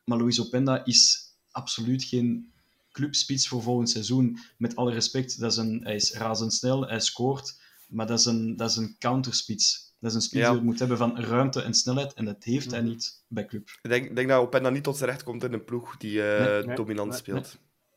Maar 0.04 0.18
Lois 0.18 0.40
Openda 0.40 0.84
is 0.84 1.32
absoluut 1.50 2.04
geen 2.04 2.52
clubspits 2.94 3.48
voor 3.48 3.62
volgend 3.62 3.90
seizoen. 3.90 4.38
Met 4.58 4.76
alle 4.76 4.92
respect, 4.92 5.40
dat 5.40 5.50
is 5.52 5.56
een, 5.58 5.80
hij 5.82 5.94
is 5.94 6.12
razendsnel, 6.12 6.86
hij 6.88 7.00
scoort, 7.00 7.60
maar 7.88 8.06
dat 8.06 8.18
is 8.18 8.24
een, 8.24 8.56
dat 8.56 8.70
is 8.70 8.76
een 8.76 8.96
counterspits. 8.98 9.92
Dat 10.00 10.10
is 10.10 10.16
een 10.16 10.22
spits 10.22 10.44
Ja. 10.44 10.52
die 10.52 10.60
moet 10.62 10.78
hebben 10.78 10.96
van 10.98 11.18
ruimte 11.20 11.62
en 11.62 11.74
snelheid, 11.74 12.14
en 12.14 12.24
dat 12.24 12.44
heeft 12.44 12.70
hij 12.70 12.80
niet 12.80 13.22
bij 13.28 13.46
club. 13.46 13.68
Ik 13.82 13.90
denk, 13.90 14.16
denk 14.16 14.28
dat 14.28 14.40
Openda 14.40 14.70
niet 14.70 14.82
tot 14.82 14.96
zijn 14.96 15.10
recht 15.10 15.22
komt 15.22 15.44
in 15.44 15.52
een 15.52 15.64
ploeg 15.64 15.96
die 15.96 16.20
Nee, 16.20 16.64
nee, 16.64 16.76
dominant 16.76 17.08
nee, 17.10 17.18
speelt. 17.18 17.56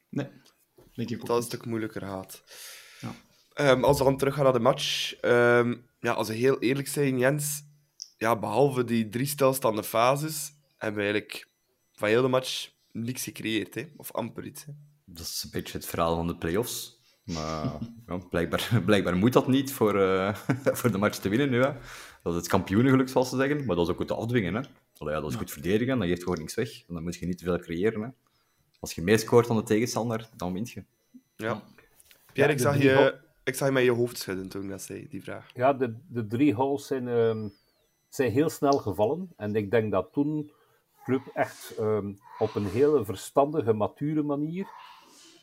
Nee, 0.10 0.28
denk 0.94 1.10
ik 1.10 1.20
ook 1.22 1.28
Dat 1.28 1.38
is 1.38 1.44
een 1.44 1.50
stuk 1.50 1.66
moeilijker 1.66 2.02
gaat. 2.02 2.44
Ja. 3.02 3.16
Ehm, 3.54 3.84
als 3.84 3.98
we 3.98 4.04
dan 4.04 4.18
teruggaan 4.18 4.44
naar 4.44 4.54
de 4.54 4.60
match. 4.60 5.14
ehm, 5.16 5.76
ja, 6.00 6.12
als 6.14 6.28
we 6.28 6.34
heel 6.34 6.60
eerlijk 6.60 6.88
zijn, 6.88 7.18
Jens. 7.18 7.64
Ja, 8.18 8.36
behalve 8.40 8.84
die 8.84 9.10
drie 9.10 9.26
stilstaande 9.26 9.84
fases, 9.84 10.52
hebben 10.78 11.04
we 11.04 11.10
eigenlijk 11.10 11.48
van 11.94 12.08
heel 12.08 12.22
de 12.22 12.28
match 12.28 12.70
niks 12.92 13.24
gecreëerd. 13.24 13.76
Hè? 13.76 13.88
Of 13.96 14.12
amper 14.12 14.46
iets. 14.46 14.66
Hè? 14.66 14.72
Dat 15.10 15.26
is 15.26 15.42
een 15.44 15.52
beetje 15.52 15.78
het 15.78 15.86
verhaal 15.86 16.16
van 16.16 16.28
de 16.28 16.36
play-offs. 16.36 17.00
Maar 17.24 17.78
ja, 18.08 18.18
blijkbaar, 18.30 18.82
blijkbaar 18.86 19.16
moet 19.16 19.34
dat 19.34 19.48
niet 19.48 19.74
voor, 19.74 20.02
eh, 20.02 20.36
voor 20.78 20.92
de 20.92 20.98
match 20.98 21.18
te 21.18 21.30
winnen 21.30 21.50
nu. 21.50 21.64
Hè. 21.64 21.72
Dat 22.24 22.34
is 22.34 22.40
het 22.40 22.48
kampioenengeluk, 22.48 23.10
zoals 23.10 23.30
ze 23.30 23.36
zeggen. 23.36 23.66
Maar 23.66 23.76
dat 23.76 23.86
is 23.86 23.92
ook 23.92 23.98
goed 23.98 24.08
te 24.08 24.16
afdwingen. 24.16 24.54
Hè. 24.54 24.62
Allee, 24.98 25.14
ja, 25.14 25.22
dat 25.22 25.32
is 25.32 25.38
goed 25.38 25.52
verdedigen, 25.52 26.00
dan 26.00 26.08
geeft 26.08 26.24
gewoon 26.24 26.38
niks 26.38 26.56
weg. 26.56 26.84
En 26.88 26.94
dan 26.94 27.04
moet 27.04 27.16
je 27.16 27.26
niet 27.26 27.38
te 27.38 27.44
veel 27.44 27.60
creëren. 27.60 28.02
Hè. 28.02 28.10
Als 28.80 28.94
je 28.94 29.02
meer 29.02 29.20
scoort 29.20 29.48
dan 29.48 29.56
de 29.56 29.64
tegenstander, 29.64 30.30
dan 30.36 30.54
wint 30.54 30.72
je. 30.72 30.84
Ja. 31.36 31.62
Pierre, 32.34 32.54
ik, 32.54 32.60
zag 32.60 32.82
je, 32.82 33.20
ik 33.44 33.56
zag 33.56 33.68
je 33.68 33.74
met 33.74 33.84
je 33.84 33.92
hoofd 33.92 34.18
schudden 34.18 34.50
toen 34.50 34.64
ik 34.64 34.70
dat 34.70 34.82
zei, 34.82 35.08
die 35.10 35.24
vraag. 35.24 35.50
Ja, 35.54 35.74
de, 35.74 35.96
de 36.08 36.28
drie 36.28 36.54
goals 36.54 36.88
zijn, 36.88 37.08
ehm, 37.08 37.50
zijn 38.10 38.32
heel 38.32 38.50
snel 38.50 38.78
gevallen. 38.78 39.30
En 39.38 39.56
ik 39.56 39.72
denk 39.72 39.92
dat 39.92 40.14
toen 40.14 40.52
club 41.04 41.22
echt 41.34 41.74
ehm, 41.78 42.14
op 42.38 42.56
een 42.56 42.66
hele 42.66 43.06
verstandige, 43.06 43.74
mature 43.74 44.24
manier 44.24 44.68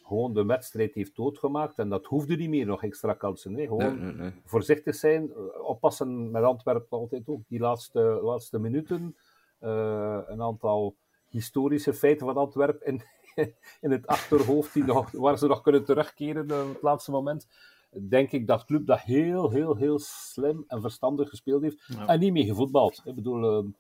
gewoon 0.05 0.33
de 0.33 0.45
wedstrijd 0.45 0.95
heeft 0.95 1.17
doodgemaakt. 1.17 1.79
En 1.79 1.89
dat 1.89 2.07
hoefde 2.07 2.37
niet 2.37 2.49
meer, 2.49 2.67
nog 2.67 2.83
extra 2.83 3.13
kansen. 3.13 3.53
Nee, 3.53 3.67
gewoon 3.67 4.05
nee, 4.05 4.13
nee. 4.13 4.33
voorzichtig 4.45 4.95
zijn, 4.95 5.31
eh, 5.31 5.69
oppassen 5.69 6.31
met 6.31 6.43
Antwerpen 6.43 6.99
altijd 6.99 7.29
ook. 7.29 7.41
Die 7.49 7.61
laatste, 7.61 8.01
laatste 8.01 8.59
minuten, 8.59 9.17
eh, 9.59 10.19
een 10.27 10.43
aantal 10.43 10.97
historische 11.29 11.95
feiten 11.95 12.27
van 12.27 12.37
Antwerpen 12.37 12.87
in, 12.87 13.03
in 13.81 13.91
het 13.91 14.07
achterhoofd, 14.07 14.73
die 14.73 14.85
nog, 14.85 15.11
waar 15.11 15.39
ze 15.39 15.47
nog 15.47 15.61
kunnen 15.61 15.85
terugkeren 15.85 16.51
eh, 16.51 16.61
op 16.61 16.73
het 16.73 16.83
laatste 16.83 17.11
moment. 17.11 17.49
Denk 18.09 18.33
ik 18.33 18.47
dat 18.47 18.65
club 18.65 18.87
dat 18.87 19.01
heel, 19.01 19.51
heel, 19.51 19.77
heel 19.77 19.99
slim 19.99 20.65
en 20.67 20.81
verstandig 20.81 21.29
gespeeld 21.29 21.63
heeft. 21.63 21.85
Ja. 21.87 22.07
En 22.07 22.21
niet 22.21 22.33
mee 22.33 22.45
gevoetbald. 22.45 23.03
Ik 23.05 23.15
bedoel, 23.15 23.73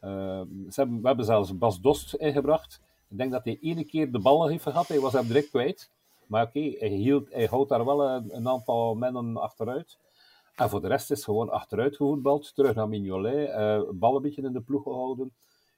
ze 0.00 0.74
hebben, 0.74 1.00
we 1.00 1.06
hebben 1.06 1.24
zelfs 1.24 1.58
Bas 1.58 1.80
Dost 1.80 2.14
ingebracht. 2.14 2.80
Ik 3.10 3.16
denk 3.18 3.30
dat 3.32 3.44
hij 3.44 3.58
ene 3.60 3.84
keer 3.84 4.12
de 4.12 4.18
bal 4.18 4.46
heeft 4.48 4.62
gehad. 4.62 4.88
Hij 4.88 5.00
was 5.00 5.12
hem 5.12 5.26
direct 5.26 5.50
kwijt. 5.50 5.90
Maar 6.26 6.46
oké, 6.46 6.60
hij, 6.78 6.88
hield, 6.88 7.32
hij 7.32 7.46
houdt 7.46 7.68
daar 7.68 7.84
wel 7.84 8.08
een, 8.08 8.36
een 8.36 8.48
aantal 8.48 8.94
mannen 8.94 9.36
achteruit. 9.36 9.98
En 10.54 10.70
voor 10.70 10.80
de 10.80 10.88
rest 10.88 11.10
is 11.10 11.24
gewoon 11.24 11.50
achteruit 11.50 11.96
gevoetbald. 11.96 12.54
Terug 12.54 12.74
naar 12.74 12.88
Mignolet. 12.88 13.48
eh 13.48 13.80
bal 13.92 14.16
een 14.16 14.22
beetje 14.22 14.42
in 14.42 14.52
de 14.52 14.60
ploeg 14.60 14.82
gehouden. 14.82 15.32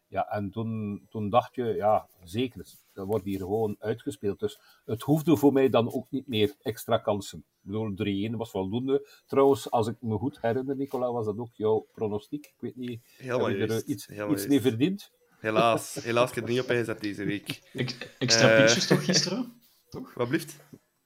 Ja, 0.09 0.29
en 0.31 0.51
toen, 0.51 1.01
toen 1.11 1.31
dacht 1.31 1.55
je, 1.55 1.65
ja, 1.65 2.07
zeker, 2.25 2.67
dat 2.93 3.07
wordt 3.07 3.25
hier 3.25 3.39
gewoon 3.39 3.77
uitgespeeld. 3.79 4.41
Dus 4.41 4.59
het 4.85 5.03
hoefde 5.03 5.37
voor 5.37 5.53
mij 5.53 5.69
dan 5.69 5.93
ook 5.93 6.07
niet 6.11 6.27
meer 6.29 6.55
extra 6.63 6.99
kansen. 6.99 7.39
Ik 7.39 7.71
bedoel, 7.71 8.31
3-1 8.33 8.37
was 8.37 8.51
voldoende. 8.51 9.09
Trouwens, 9.27 9.71
als 9.71 9.87
ik 9.87 9.97
me 10.01 10.17
goed 10.19 10.41
herinner, 10.41 10.77
Nicola, 10.77 11.13
was 11.13 11.25
dat 11.25 11.39
ook 11.39 11.55
jouw 11.55 11.87
pronostiek. 11.95 12.47
Ik 12.47 12.55
weet 12.59 12.77
niet, 12.77 13.01
Helemaal 13.17 13.49
heb 13.49 13.57
je 13.57 13.67
er 13.67 13.77
iets, 13.77 13.87
iets 13.87 14.07
mee 14.09 14.17
juist. 14.17 14.61
verdiend? 14.61 15.11
Helaas. 15.43 15.95
Helaas, 15.95 16.29
ik 16.29 16.35
heb 16.35 16.45
er 16.45 16.51
niet 16.51 16.61
op 16.61 16.71
ingezet 16.71 17.01
deze 17.01 17.25
week. 17.25 17.61
Ex- 17.75 17.95
extra 18.19 18.51
Eh. 18.51 18.57
pintjes 18.57 18.87
toch 18.87 19.05
gisteren? 19.05 19.53
Toch? 19.89 20.15
Wat 20.19 20.29
blieft? 20.29 20.57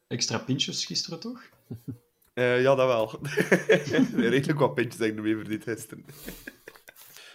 Extra 0.07 0.39
pintjes 0.39 0.85
gisteren 0.85 1.21
toch? 1.21 1.43
Eh, 2.35 2.63
ja, 2.63 2.75
dat 2.75 2.87
wel. 2.87 3.21
Redelijk 4.31 4.59
wat 4.59 4.75
pintjes 4.75 5.01
heb 5.01 5.11
ik 5.11 5.17
ermee 5.17 5.37
verdiend 5.37 5.63
gisteren. 5.63 6.05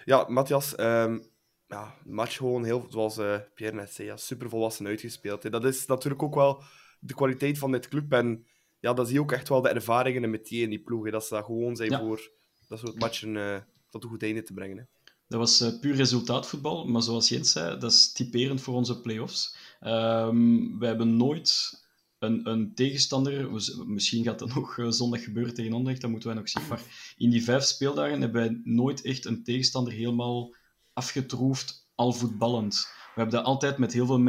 ja, 0.06 0.26
Matthias, 0.30 0.76
ehm, 0.76 1.20
ja, 1.68 1.96
match 2.06 2.36
gewoon 2.38 2.64
heel, 2.64 2.86
zoals 2.90 3.18
eh, 3.18 3.38
Pierre 3.56 3.76
net 3.76 3.94
zei, 3.94 4.08
ja, 4.08 4.18
super 4.18 4.50
volwassen 4.50 4.88
uitgespeeld. 4.88 5.44
hè. 5.44 5.50
Dat 5.50 5.66
is 5.66 5.86
natuurlijk 5.86 6.24
ook 6.24 6.36
wel 6.36 6.64
de 7.00 7.14
kwaliteit 7.14 7.58
van 7.58 7.72
dit 7.72 7.88
club. 7.88 8.12
En 8.14 8.46
ja, 8.80 8.94
dat 8.94 9.06
zie 9.06 9.16
je 9.16 9.22
ook 9.22 9.32
echt 9.32 9.50
wel 9.50 9.62
de 9.62 9.70
ervaringen 9.70 10.30
met 10.30 10.46
die 10.48 10.64
in 10.64 10.70
die 10.70 10.82
ploeg. 10.84 11.06
hè. 11.06 11.12
Dat 11.12 11.26
ze 11.26 11.34
daar 11.34 11.44
gewoon 11.44 11.76
zijn 11.76 11.90
Ja. 11.90 12.00
voor 12.00 12.32
dat 12.68 12.80
soort 12.80 13.00
matchen 13.00 13.66
tot 13.90 14.04
een 14.04 14.10
goed 14.10 14.24
einde 14.24 14.44
te 14.44 14.54
brengen. 14.54 14.78
Hè. 14.78 14.84
Dat 15.32 15.40
was 15.40 15.62
eh, 15.62 15.80
puur 15.80 15.96
resultaatvoetbal, 15.96 16.86
maar 16.86 17.02
zoals 17.02 17.30
Jens 17.30 17.52
zei, 17.52 17.80
dat 17.80 17.92
is 17.92 18.12
typerend 18.12 18.62
voor 18.62 18.74
onze 18.74 19.02
play-offs. 19.02 19.56
Ehm, 19.80 20.78
we 20.78 20.86
hebben 20.86 21.18
nooit 21.18 21.80
een, 22.20 22.50
een 22.50 22.74
tegenstander, 22.76 23.52
misschien 23.86 24.24
gaat 24.24 24.40
dat 24.40 24.54
nog 24.56 24.78
eh, 24.78 24.90
zondag 24.90 25.24
gebeuren 25.24 25.54
tegen 25.54 25.74
Anderlecht, 25.74 26.02
dat 26.02 26.10
moeten 26.10 26.30
wij 26.30 26.38
nog 26.38 26.50
zien, 26.50 26.68
maar 26.68 27.14
in 27.18 27.30
die 27.30 27.44
vijf 27.44 27.64
speeldagen 27.64 28.22
hebben 28.22 28.42
wij 28.42 28.62
nooit 28.64 29.02
echt 29.02 29.26
een 29.26 29.44
tegenstander 29.44 29.94
helemaal 29.94 30.56
afgetroefd, 30.94 31.90
al 31.96 32.14
voetballend. 32.14 32.76
We 32.86 33.22
hebben 33.22 33.36
dat 33.36 33.46
altijd 33.46 33.78
met 33.78 33.94
heel 33.94 34.06
veel 34.06 34.20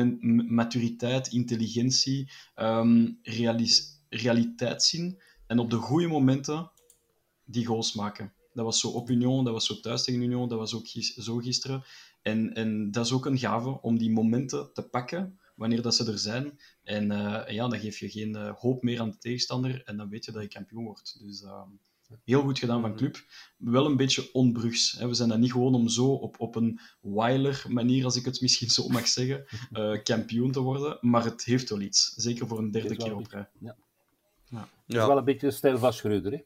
maturiteit, 0.48 1.28
intelligentie, 1.28 2.30
ehm 2.54 3.08
realis- 3.22 4.00
realiteitszin 4.08 5.22
en 5.46 5.58
op 5.58 5.70
de 5.70 5.76
goede 5.76 6.06
momenten 6.06 6.70
die 7.44 7.66
goals 7.66 7.92
maken. 7.92 8.32
Dat 8.54 8.64
was 8.64 8.80
zo 8.80 8.88
op 8.88 9.10
Union, 9.10 9.44
dat 9.44 9.52
was 9.52 9.66
zo 9.66 9.80
thuis 9.80 10.04
tegen 10.04 10.22
Union, 10.22 10.48
dat 10.48 10.58
was 10.58 10.74
ook 10.74 10.88
gis- 10.88 11.14
zo 11.14 11.36
gisteren. 11.36 11.84
En, 12.22 12.54
en 12.54 12.90
dat 12.90 13.04
is 13.06 13.12
ook 13.12 13.26
een 13.26 13.38
gave 13.38 13.80
om 13.80 13.98
die 13.98 14.10
momenten 14.10 14.72
te 14.72 14.82
pakken 14.82 15.38
wanneer 15.56 15.82
dat 15.82 15.94
ze 15.94 16.10
er 16.12 16.18
zijn. 16.18 16.58
En 16.82 17.10
eh, 17.10 17.54
ja, 17.54 17.68
dan 17.68 17.78
geef 17.80 17.98
je 17.98 18.10
geen 18.10 18.36
eh, 18.36 18.52
hoop 18.58 18.82
meer 18.82 19.00
aan 19.00 19.10
de 19.10 19.18
tegenstander 19.18 19.82
en 19.84 19.96
dan 19.96 20.08
weet 20.08 20.24
je 20.24 20.32
dat 20.32 20.42
je 20.42 20.48
kampioen 20.48 20.84
wordt. 20.84 21.18
Dus 21.24 21.42
eh, 21.42 21.62
heel 22.24 22.42
goed 22.42 22.58
gedaan 22.58 22.80
van 22.80 22.94
club. 22.96 23.24
Wel 23.56 23.86
een 23.86 23.96
beetje 23.96 24.28
onbrugs. 24.32 24.92
Hè. 24.92 25.08
We 25.08 25.14
zijn 25.14 25.28
dat 25.28 25.38
niet 25.38 25.52
gewoon 25.52 25.74
om 25.74 25.88
zo 25.88 26.06
op, 26.14 26.40
op 26.40 26.54
een 26.54 26.80
Weiler 27.00 27.64
manier, 27.68 28.04
als 28.04 28.16
ik 28.16 28.24
het 28.24 28.40
misschien 28.40 28.70
zo 28.70 28.88
mag 28.88 29.08
zeggen, 29.08 29.44
eh, 29.72 30.02
kampioen 30.02 30.52
te 30.52 30.60
worden. 30.60 30.98
Maar 31.00 31.24
het 31.24 31.44
heeft 31.44 31.70
wel 31.70 31.80
iets. 31.80 32.14
Zeker 32.16 32.46
voor 32.46 32.58
een 32.58 32.70
derde 32.70 32.88
is 32.96 33.04
keer 33.04 33.16
op 33.16 33.26
rij. 33.26 33.48
Het 34.50 34.68
is 34.86 34.94
Ja. 34.94 35.06
wel 35.06 35.16
een 35.18 35.24
beetje 35.24 35.46
de 35.46 35.52
stijl 35.52 35.78
van 35.78 35.92
Schreuder, 35.92 36.32
hè? 36.32 36.38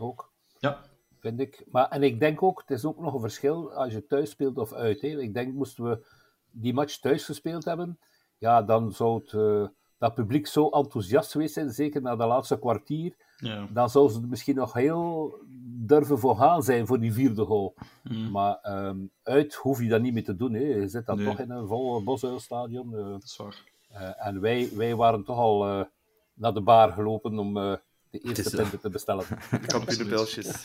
ook, 0.00 0.32
Ja, 0.58 0.84
vind 1.24 1.40
ik. 1.40 1.64
Maar, 1.70 1.88
en 1.88 2.02
ik 2.02 2.20
denk 2.20 2.42
ook, 2.42 2.60
het 2.60 2.70
is 2.70 2.84
ook 2.84 3.00
nog 3.00 3.14
een 3.14 3.20
verschil 3.20 3.72
als 3.72 3.92
je 3.92 4.06
thuis 4.06 4.30
speelt 4.30 4.58
of 4.58 4.72
uit. 4.72 5.00
Hè? 5.00 5.08
Ik 5.08 5.34
denk, 5.34 5.54
moesten 5.54 5.84
we 5.84 6.06
die 6.50 6.74
match 6.74 6.96
thuis 6.98 7.24
gespeeld 7.24 7.64
hebben, 7.64 7.98
ja, 8.38 8.62
dan 8.62 8.92
zou 8.92 9.20
het, 9.20 9.32
eh, 9.32 9.66
dat 9.98 10.14
publiek 10.14 10.46
zo 10.46 10.68
enthousiast 10.68 11.30
geweest 11.30 11.54
zijn, 11.54 11.70
zeker 11.70 12.02
na 12.02 12.16
de 12.16 12.26
laatste 12.26 12.58
kwartier, 12.58 13.14
ja. 13.36 13.66
dan 13.72 13.90
zou 13.90 14.10
ze 14.10 14.20
er 14.20 14.28
misschien 14.28 14.54
nog 14.56 14.72
heel 14.72 15.38
durven 15.86 16.18
voor 16.18 16.36
gaan 16.36 16.62
zijn 16.62 16.86
voor 16.86 17.00
die 17.00 17.12
vierde 17.12 17.44
goal. 17.44 17.74
Mm, 18.02 18.30
Maar 18.30 18.58
ehm, 18.62 18.98
uit 19.22 19.54
hoef 19.54 19.80
je 19.82 19.88
dat 19.88 20.00
niet 20.00 20.12
meer 20.14 20.24
te 20.24 20.36
doen. 20.36 20.52
Hè. 20.54 20.60
Je 20.60 20.88
zit 20.88 21.06
dan 21.06 21.16
Nee. 21.16 21.26
toch 21.26 21.38
in 21.38 21.50
een 21.50 21.66
vol 21.66 22.02
Bosuilstadion. 22.02 22.96
eh, 22.96 23.04
dat 23.10 23.22
is 23.22 23.36
waar. 23.36 23.62
eh, 23.88 24.26
en 24.26 24.40
wij, 24.40 24.68
wij 24.74 24.94
waren 24.94 25.24
toch 25.24 25.38
al 25.38 25.86
naar 26.34 26.54
de 26.54 26.60
bar 26.62 26.92
gelopen 26.92 27.38
om 27.38 27.78
de 28.20 28.28
eerste 28.28 28.42
is, 28.42 28.50
punten 28.50 28.80
te 28.80 28.90
bestellen. 28.90 29.24
Kampioenenpijltjes. 29.66 30.64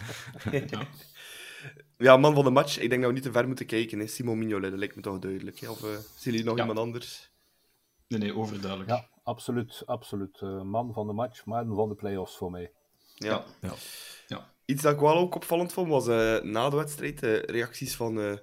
ja, 1.98 2.18
man 2.18 2.34
van 2.36 2.44
de 2.44 2.50
match. 2.50 2.80
Ik 2.80 2.90
denk 2.90 3.02
dat 3.02 3.10
we 3.10 3.16
niet 3.16 3.26
te 3.26 3.32
ver 3.32 3.48
moeten 3.48 3.66
kijken. 3.66 4.00
Hè. 4.00 4.08
Simon 4.08 4.38
Mignolet, 4.38 4.70
dat 4.70 4.80
lijkt 4.80 4.96
me 4.96 5.02
toch 5.02 5.20
duidelijk. 5.20 5.60
Hè. 5.60 5.70
Of 5.70 5.84
eh 5.84 5.90
zien 5.90 6.34
jullie 6.34 6.44
nog 6.44 6.56
Ja. 6.56 6.62
iemand 6.62 6.80
anders? 6.80 7.32
Nee, 8.08 8.20
nee, 8.20 8.36
overduidelijk. 8.36 8.90
Ja, 8.90 9.08
absoluut. 9.24 9.84
absoluut. 9.86 10.42
Eh, 10.42 10.62
man 10.62 10.94
van 10.94 11.08
de 11.08 11.14
match, 11.14 11.46
man 11.46 11.76
van 11.76 11.90
de 11.90 11.96
play-offs 11.96 12.38
voor 12.38 12.52
mij. 12.52 12.72
Ja. 13.16 13.44
Ja. 13.62 13.74
Ja. 14.28 14.54
Iets 14.66 14.82
dat 14.82 14.94
ik 14.94 15.00
wel 15.00 15.18
ook 15.18 15.36
opvallend 15.36 15.74
vond, 15.74 15.88
was 15.90 16.08
eh, 16.08 16.42
na 16.42 16.70
de 16.70 16.76
wedstrijd 16.76 17.20
de 17.20 17.44
reacties 17.46 17.96
van 17.96 18.20
eh, 18.20 18.34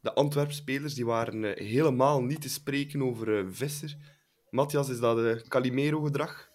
de 0.00 0.14
Antwerp-spelers. 0.14 0.94
Die 0.94 1.06
waren 1.06 1.42
helemaal 1.58 2.22
niet 2.22 2.40
te 2.40 2.48
spreken 2.48 3.02
over 3.02 3.38
eh, 3.38 3.44
Visser. 3.50 3.96
Matthias, 4.50 4.88
is 4.88 5.00
dat 5.00 5.18
uh, 5.18 5.36
Calimero-gedrag? 5.48 6.48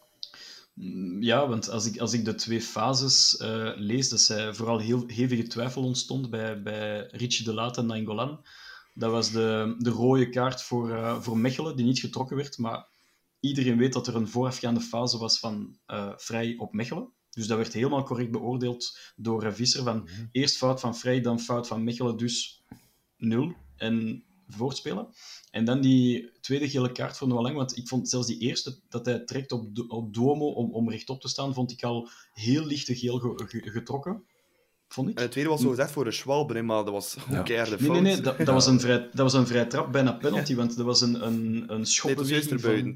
Mm, 0.74 1.22
Ja, 1.22 1.48
want 1.48 1.70
als 1.70 1.86
ik, 1.86 1.98
als 2.00 2.14
ik 2.14 2.26
de 2.26 2.36
twee 2.36 2.62
fases 2.62 3.38
eh, 3.38 3.72
lees, 3.76 4.10
dat 4.10 4.20
zij 4.22 4.54
vooral 4.54 4.80
heel 4.80 5.04
hevige 5.08 5.48
twijfel 5.48 5.84
ontstond 5.84 6.30
bij, 6.30 6.62
bij 6.62 7.08
Richie 7.12 7.46
de 7.46 7.54
Laat 7.54 7.78
en 7.78 7.86
Nainggolan. 7.86 8.46
Dat 8.94 9.12
was 9.12 9.32
de, 9.32 9.76
de 9.78 9.90
rode 9.90 10.30
kaart 10.30 10.62
voor, 10.64 10.92
eh, 10.92 11.22
voor 11.22 11.38
Mechelen, 11.38 11.76
die 11.76 11.86
niet 11.86 12.00
getrokken 12.00 12.38
werd. 12.38 12.58
Maar 12.58 12.88
iedereen 13.40 13.78
weet 13.78 13.94
dat 13.94 14.08
er 14.08 14.16
een 14.16 14.28
voorafgaande 14.28 14.82
fase 14.82 15.18
was 15.18 15.40
van 15.40 15.78
eh, 15.86 16.14
vrij 16.16 16.56
op 16.58 16.74
Mechelen. 16.74 17.12
Dus 17.30 17.48
dat 17.48 17.58
werd 17.58 17.74
helemaal 17.74 18.04
correct 18.04 18.32
beoordeeld 18.32 18.98
door 19.16 19.54
Visser. 19.54 19.84
Van 19.84 20.08
eerst 20.32 20.58
fout 20.58 20.80
van 20.80 20.96
Vrij, 20.96 21.22
dan 21.22 21.40
fout 21.40 21.68
van 21.68 21.84
Mechelen, 21.84 22.18
dus 22.18 22.64
nul. 23.18 23.54
En 23.76 24.24
voortspelen. 24.48 25.08
En 25.52 25.66
dan 25.66 25.82
die 25.82 26.32
tweede 26.42 26.70
gele 26.70 26.92
kaart 26.92 27.18
voor 27.18 27.28
Noah 27.28 27.42
Lang, 27.42 27.56
want 27.56 27.78
ik 27.78 27.88
vond 27.88 28.10
zelfs 28.10 28.28
die 28.28 28.40
eerste, 28.40 28.80
dat 28.90 29.06
hij 29.06 29.20
trekt 29.20 29.52
op, 29.52 29.76
Do- 29.76 29.86
op 29.88 30.14
Duomo 30.14 30.48
om, 30.52 30.72
om 30.74 30.90
rechtop 30.90 31.22
te 31.22 31.28
staan, 31.28 31.54
vond 31.54 31.72
ik 31.72 31.84
al 31.84 32.10
heel 32.34 32.66
lichte 32.66 32.96
geel 32.96 33.20
ge- 33.20 33.46
ge- 33.48 33.70
getrokken. 33.72 34.24
Vond 34.88 35.10
ik. 35.10 35.16
En 35.18 35.22
het 35.22 35.32
tweede 35.32 35.50
was 35.50 35.62
zo 35.62 35.70
gezegd 35.70 35.92
voor 35.92 36.04
de 36.04 36.12
Schwalbe, 36.12 36.62
maar 36.62 36.84
dat 36.84 36.94
was 36.94 37.16
Ja. 37.30 37.38
een 37.38 37.44
keiharde 37.44 37.76
Nee, 37.76 37.80
fout. 37.80 37.92
nee, 38.02 38.02
nee, 38.14 38.22
dat, 38.22 38.38
dat, 38.38 38.48
was 38.48 38.66
een 38.68 38.80
vrij, 38.80 39.00
dat 39.00 39.14
was 39.14 39.34
een 39.34 39.48
vrij 39.48 39.66
trap, 39.66 39.92
bijna 39.92 40.12
penalty, 40.12 40.56
want 40.56 40.76
dat 40.78 40.86
was 40.86 41.02
een, 41.02 41.26
een, 41.26 41.34
een 41.34 41.66
Nee, 41.66 41.66
het 41.68 41.80
was 41.80 42.00
van... 42.00 42.10
Het 42.10 42.20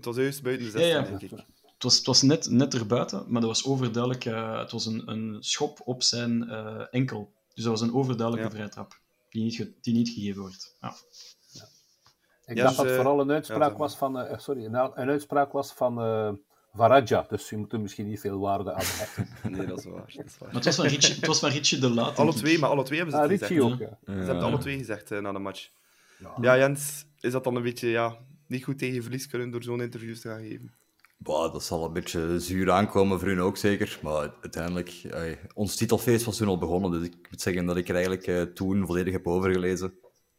was 0.05 0.15
juist 0.15 0.41
buiten 0.43 0.71
de 0.71 0.79
Ja, 0.79 0.85
16, 0.85 0.87
ja. 0.87 1.01
denk 1.17 1.21
ik. 1.21 1.29
Het 1.73 1.83
was, 1.83 1.97
het 1.97 2.05
was 2.05 2.21
net, 2.21 2.49
net 2.49 2.73
erbuiten, 2.73 3.23
maar 3.27 3.41
dat 3.41 3.49
was 3.49 3.65
overduidelijk... 3.65 4.25
eh, 4.25 4.59
het 4.59 4.71
was 4.71 4.85
een, 4.85 5.11
een 5.11 5.37
schop 5.39 5.81
op 5.85 6.03
zijn 6.03 6.49
eh, 6.49 6.81
enkel. 6.91 7.31
Dus 7.53 7.63
dat 7.63 7.79
was 7.79 7.81
een 7.89 7.93
overduidelijke 7.93 8.49
Ja. 8.49 8.55
vrije 8.55 8.69
trap, 8.71 8.99
die 9.29 9.43
niet, 9.43 9.55
ge- 9.55 9.73
die 9.81 9.93
niet 9.93 10.09
gegeven 10.09 10.41
wordt. 10.41 10.75
Ja. 10.81 10.95
Ik 12.47 12.55
Ja, 12.57 12.63
dacht 12.63 12.75
dus, 12.75 12.77
dat 12.77 12.85
het 12.85 12.95
vooral 12.95 13.19
een 13.19 13.31
uitspraak 13.31 13.77
was 13.77 13.97
van, 13.97 14.19
eh, 14.19 14.37
sorry, 14.37 14.65
een, 14.65 14.73
een 14.73 15.09
uitspraak 15.09 15.51
was 15.51 15.73
van 15.73 16.01
eh 16.01 16.29
Varadja. 16.73 17.25
Dus 17.29 17.49
je 17.49 17.57
moet 17.57 17.73
er 17.73 17.79
misschien 17.79 18.07
niet 18.07 18.19
veel 18.19 18.39
waarde 18.39 18.73
aan 18.73 18.81
hechten. 18.83 19.27
Nee, 19.51 19.65
dat 19.65 19.77
is 19.79 19.85
waar. 19.85 20.13
Dat 20.15 20.25
is 20.25 20.37
waar. 20.37 20.47
Maar 20.47 20.55
het 20.55 20.65
was 20.65 20.75
van 20.75 20.85
Richie, 20.85 21.15
het 21.15 21.25
was 21.25 21.39
van 21.39 21.49
Richie 21.49 21.79
de 21.79 21.89
Laat. 21.89 22.17
Alle 22.19 22.33
twee, 22.33 22.59
maar 22.59 22.69
alle 22.69 22.83
twee 22.83 22.97
hebben 22.99 23.15
ze 23.17 23.21
Ah, 23.23 23.29
gezegd. 23.29 23.59
ook, 23.61 23.79
ja. 23.79 23.97
Ze 24.05 24.11
hebben 24.11 24.35
het 24.35 24.43
alle 24.43 24.57
twee 24.57 24.77
gezegd 24.77 25.11
eh, 25.11 25.19
na 25.19 25.31
de 25.31 25.39
match. 25.39 25.69
Ja. 26.19 26.33
Ja, 26.41 26.57
Jens, 26.57 27.05
is 27.19 27.31
dat 27.31 27.43
dan 27.43 27.55
een 27.55 27.61
beetje 27.63 27.87
ja, 27.87 28.17
niet 28.47 28.63
goed 28.63 28.77
tegen 28.77 28.95
je 28.95 29.01
verlies 29.01 29.27
kunnen 29.27 29.51
door 29.51 29.63
zo'n 29.63 29.81
interviews 29.81 30.21
te 30.21 30.27
gaan 30.27 30.41
geven? 30.41 30.73
Bah, 31.17 31.53
dat 31.53 31.63
zal 31.63 31.85
een 31.85 31.93
beetje 31.93 32.39
zuur 32.39 32.71
aankomen 32.71 33.19
voor 33.19 33.27
hun 33.27 33.39
ook 33.39 33.57
zeker. 33.57 33.99
Maar 34.03 34.33
uiteindelijk, 34.41 35.01
ons 35.53 35.75
titelfeest 35.75 36.25
was 36.25 36.37
toen 36.37 36.47
al 36.47 36.57
begonnen. 36.57 36.91
Dus 36.91 37.03
ik 37.03 37.15
moet 37.29 37.41
zeggen 37.41 37.65
dat 37.65 37.77
ik 37.77 37.89
er 37.89 37.95
eigenlijk 37.95 38.55
toen 38.55 38.85
volledig 38.85 39.13
heb 39.13 39.27
overgelezen. 39.27 39.93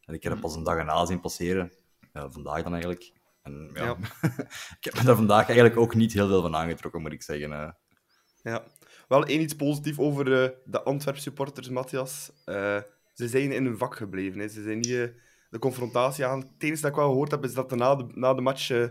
En 0.05 0.13
ik 0.13 0.23
heb 0.23 0.31
het 0.31 0.41
pas 0.41 0.55
een 0.55 0.63
dag 0.63 0.75
erna 0.77 1.05
zien 1.05 1.19
passeren. 1.19 1.71
Ja, 2.19 2.29
vandaag 2.29 2.63
dan 2.63 2.71
eigenlijk. 2.73 3.11
En 3.41 3.69
ja, 3.73 3.83
Ja. 3.83 3.97
ik 4.79 4.83
heb 4.83 4.93
me 4.95 5.03
daar 5.03 5.15
vandaag 5.15 5.45
eigenlijk 5.45 5.77
ook 5.77 5.95
niet 5.95 6.13
heel 6.13 6.27
veel 6.27 6.41
van 6.41 6.55
aangetrokken, 6.55 7.01
moet 7.01 7.11
ik 7.13 7.23
zeggen. 7.23 7.51
eh. 7.51 7.69
Ja. 8.43 8.63
Wel 9.07 9.25
één 9.25 9.41
iets 9.41 9.53
positief 9.55 9.99
over 9.99 10.43
eh, 10.43 10.49
de 10.65 10.81
Antwerp-supporters, 10.83 11.69
Matthias. 11.69 12.31
Eh, 12.45 12.77
ze 13.13 13.27
zijn 13.27 13.51
in 13.51 13.65
hun 13.65 13.77
vak 13.77 13.95
gebleven. 13.95 14.39
Hè. 14.39 14.47
Ze 14.47 14.61
zijn 14.63 14.77
niet 14.77 14.85
eh, 14.91 15.03
de 15.49 15.59
confrontatie 15.59 16.25
aan. 16.25 16.39
Het 16.39 16.49
enige 16.63 16.81
dat 16.81 16.89
ik 16.91 16.95
wel 16.97 17.09
gehoord 17.09 17.31
heb, 17.31 17.43
is 17.43 17.53
dat 17.53 17.71
er 17.71 17.77
na 17.77 17.95
de, 17.95 18.05
na 18.13 18.33
de 18.33 18.41
match 18.41 18.69
eh, 18.69 18.85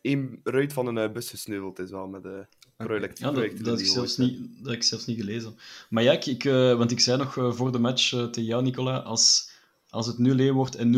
één 0.00 0.40
ruit 0.44 0.72
van 0.72 0.86
een 0.86 0.98
eh, 0.98 1.12
bus 1.12 1.30
gesneuveld 1.30 1.78
is. 1.78 1.90
Wel, 1.90 2.06
met, 2.08 2.24
eh 2.24 2.32
project, 2.76 3.18
Ja, 3.18 3.30
dat, 3.30 3.34
die 3.34 3.72
ik 3.78 3.86
zelfs 3.86 4.16
niet, 4.16 4.38
dat 4.58 4.66
heb 4.66 4.74
ik 4.74 4.82
zelfs 4.82 5.06
niet 5.06 5.18
gelezen. 5.20 5.56
Maar 5.88 6.02
ja, 6.02 6.12
ik, 6.12 6.26
ik, 6.26 6.44
eh, 6.44 6.76
want 6.76 6.90
ik 6.90 7.00
zei 7.00 7.18
nog 7.18 7.36
eh, 7.36 7.52
voor 7.52 7.72
de 7.72 7.78
match 7.78 8.12
eh, 8.12 8.24
tegen 8.24 8.44
jou, 8.44 8.62
Nicola, 8.62 8.98
als, 8.98 9.50
als 9.88 10.06
het 10.06 10.16
0-1 10.16 10.52
wordt 10.52 10.76
en 10.76 10.94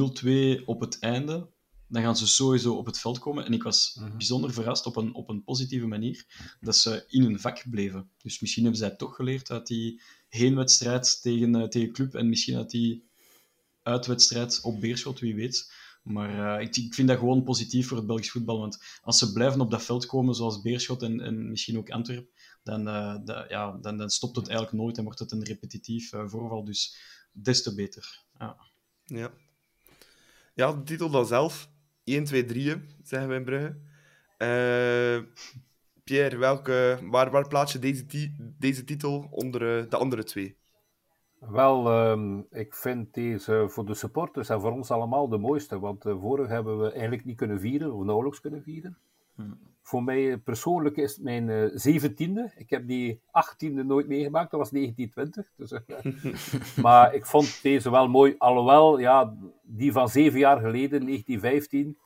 0-2 0.60 0.64
op 0.64 0.80
het 0.80 0.98
einde, 1.00 1.48
dan 1.92 2.02
gaan 2.02 2.16
ze 2.16 2.26
sowieso 2.26 2.74
op 2.74 2.86
het 2.86 2.98
veld 2.98 3.18
komen. 3.18 3.44
En 3.44 3.52
ik 3.52 3.62
was 3.62 3.98
bijzonder 4.16 4.52
verrast 4.52 4.86
op 4.86 4.96
een, 4.96 5.14
op 5.14 5.28
een 5.28 5.44
positieve 5.44 5.86
manier 5.86 6.26
dat 6.60 6.76
ze 6.76 7.04
in 7.08 7.22
hun 7.22 7.40
vak 7.40 7.70
bleven. 7.70 8.10
Dus 8.22 8.40
misschien 8.40 8.62
hebben 8.62 8.80
zij 8.80 8.90
toch 8.90 9.16
geleerd 9.16 9.50
uit 9.50 9.66
die 9.66 10.00
heenwedstrijd 10.28 11.22
tegen, 11.22 11.54
eh, 11.54 11.68
tegen 11.68 11.92
Club 11.92 12.14
en 12.14 12.28
misschien 12.28 12.56
uit 12.56 12.70
die 12.70 13.04
uitwedstrijd 13.82 14.60
op 14.62 14.80
Beerschot, 14.80 15.20
wie 15.20 15.34
weet. 15.34 15.72
Maar 16.02 16.58
eh, 16.58 16.66
ik, 16.66 16.76
ik 16.76 16.94
vind 16.94 17.08
dat 17.08 17.18
gewoon 17.18 17.42
positief 17.42 17.88
voor 17.88 17.96
het 17.96 18.06
Belgisch 18.06 18.30
voetbal. 18.30 18.58
Want 18.58 18.78
als 19.02 19.18
ze 19.18 19.32
blijven 19.32 19.60
op 19.60 19.70
dat 19.70 19.84
veld 19.84 20.06
komen, 20.06 20.34
zoals 20.34 20.60
Beerschot 20.60 21.02
en, 21.02 21.20
en 21.20 21.50
misschien 21.50 21.78
ook 21.78 21.90
Antwerp, 21.90 22.28
dan, 22.62 22.88
eh, 22.88 23.44
ja, 23.48 23.78
dan, 23.80 23.96
dan 23.96 24.10
stopt 24.10 24.36
het 24.36 24.48
eigenlijk 24.48 24.78
nooit 24.82 24.98
en 24.98 25.04
wordt 25.04 25.18
het 25.18 25.32
een 25.32 25.44
repetitief 25.44 26.08
voorval. 26.08 26.64
Dus 26.64 26.96
des 27.32 27.62
te 27.62 27.74
beter. 27.74 28.22
Ja. 28.38 28.56
Ja. 29.04 29.32
Ja, 30.54 30.72
de 30.72 30.82
titel 30.82 31.10
dan 31.10 31.26
zelf. 31.26 31.70
1, 32.16 32.24
2, 32.24 32.44
3, 32.44 32.74
zeggen 33.02 33.28
we 33.28 33.34
in 33.34 33.44
Brugge. 33.44 33.76
Eh, 34.38 35.22
Pierre, 36.04 36.36
welke, 36.36 36.98
waar, 37.10 37.30
waar 37.30 37.48
plaats 37.48 37.72
je 37.72 37.78
deze, 37.78 38.06
ti- 38.06 38.34
deze 38.58 38.84
titel 38.84 39.26
onder 39.30 39.78
eh, 39.78 39.90
de 39.90 39.96
andere 39.96 40.24
twee? 40.24 40.56
Wel, 41.38 41.88
ehm, 41.88 42.38
ik 42.50 42.74
vind 42.74 43.14
deze 43.14 43.64
voor 43.68 43.84
de 43.86 43.94
supporters 43.94 44.48
en 44.48 44.60
voor 44.60 44.72
ons 44.72 44.90
allemaal 44.90 45.28
de 45.28 45.38
mooiste. 45.38 45.78
Want 45.78 46.06
uh, 46.06 46.20
vorig 46.20 46.48
hebben 46.48 46.78
we 46.80 46.90
eigenlijk 46.92 47.24
niet 47.24 47.36
kunnen 47.36 47.60
vieren, 47.60 47.94
of 47.94 48.04
nauwelijks 48.04 48.40
kunnen 48.40 48.62
vieren. 48.62 48.98
Hmm. 49.34 49.58
Voor 49.82 50.02
mij 50.02 50.38
persoonlijk 50.38 50.96
is 50.96 51.12
het 51.14 51.22
mijn 51.22 51.48
uh, 51.48 51.70
zeventiende. 51.74 52.52
Ik 52.56 52.70
heb 52.70 52.86
die 52.86 53.20
achttiende 53.30 53.84
nooit 53.84 54.08
meegemaakt, 54.08 54.50
dat 54.50 54.60
was 54.60 54.70
1920. 54.70 55.52
Dus, 55.56 55.72
uh, 55.72 56.76
maar 56.84 57.14
ik 57.14 57.26
vond 57.26 57.62
deze 57.62 57.90
wel 57.90 58.08
mooi. 58.08 58.34
Alhoewel, 58.38 58.98
ja, 58.98 59.34
die 59.62 59.92
van 59.92 60.08
zeven 60.08 60.38
jaar 60.38 60.60
geleden, 60.60 61.06
1915, 61.06 61.98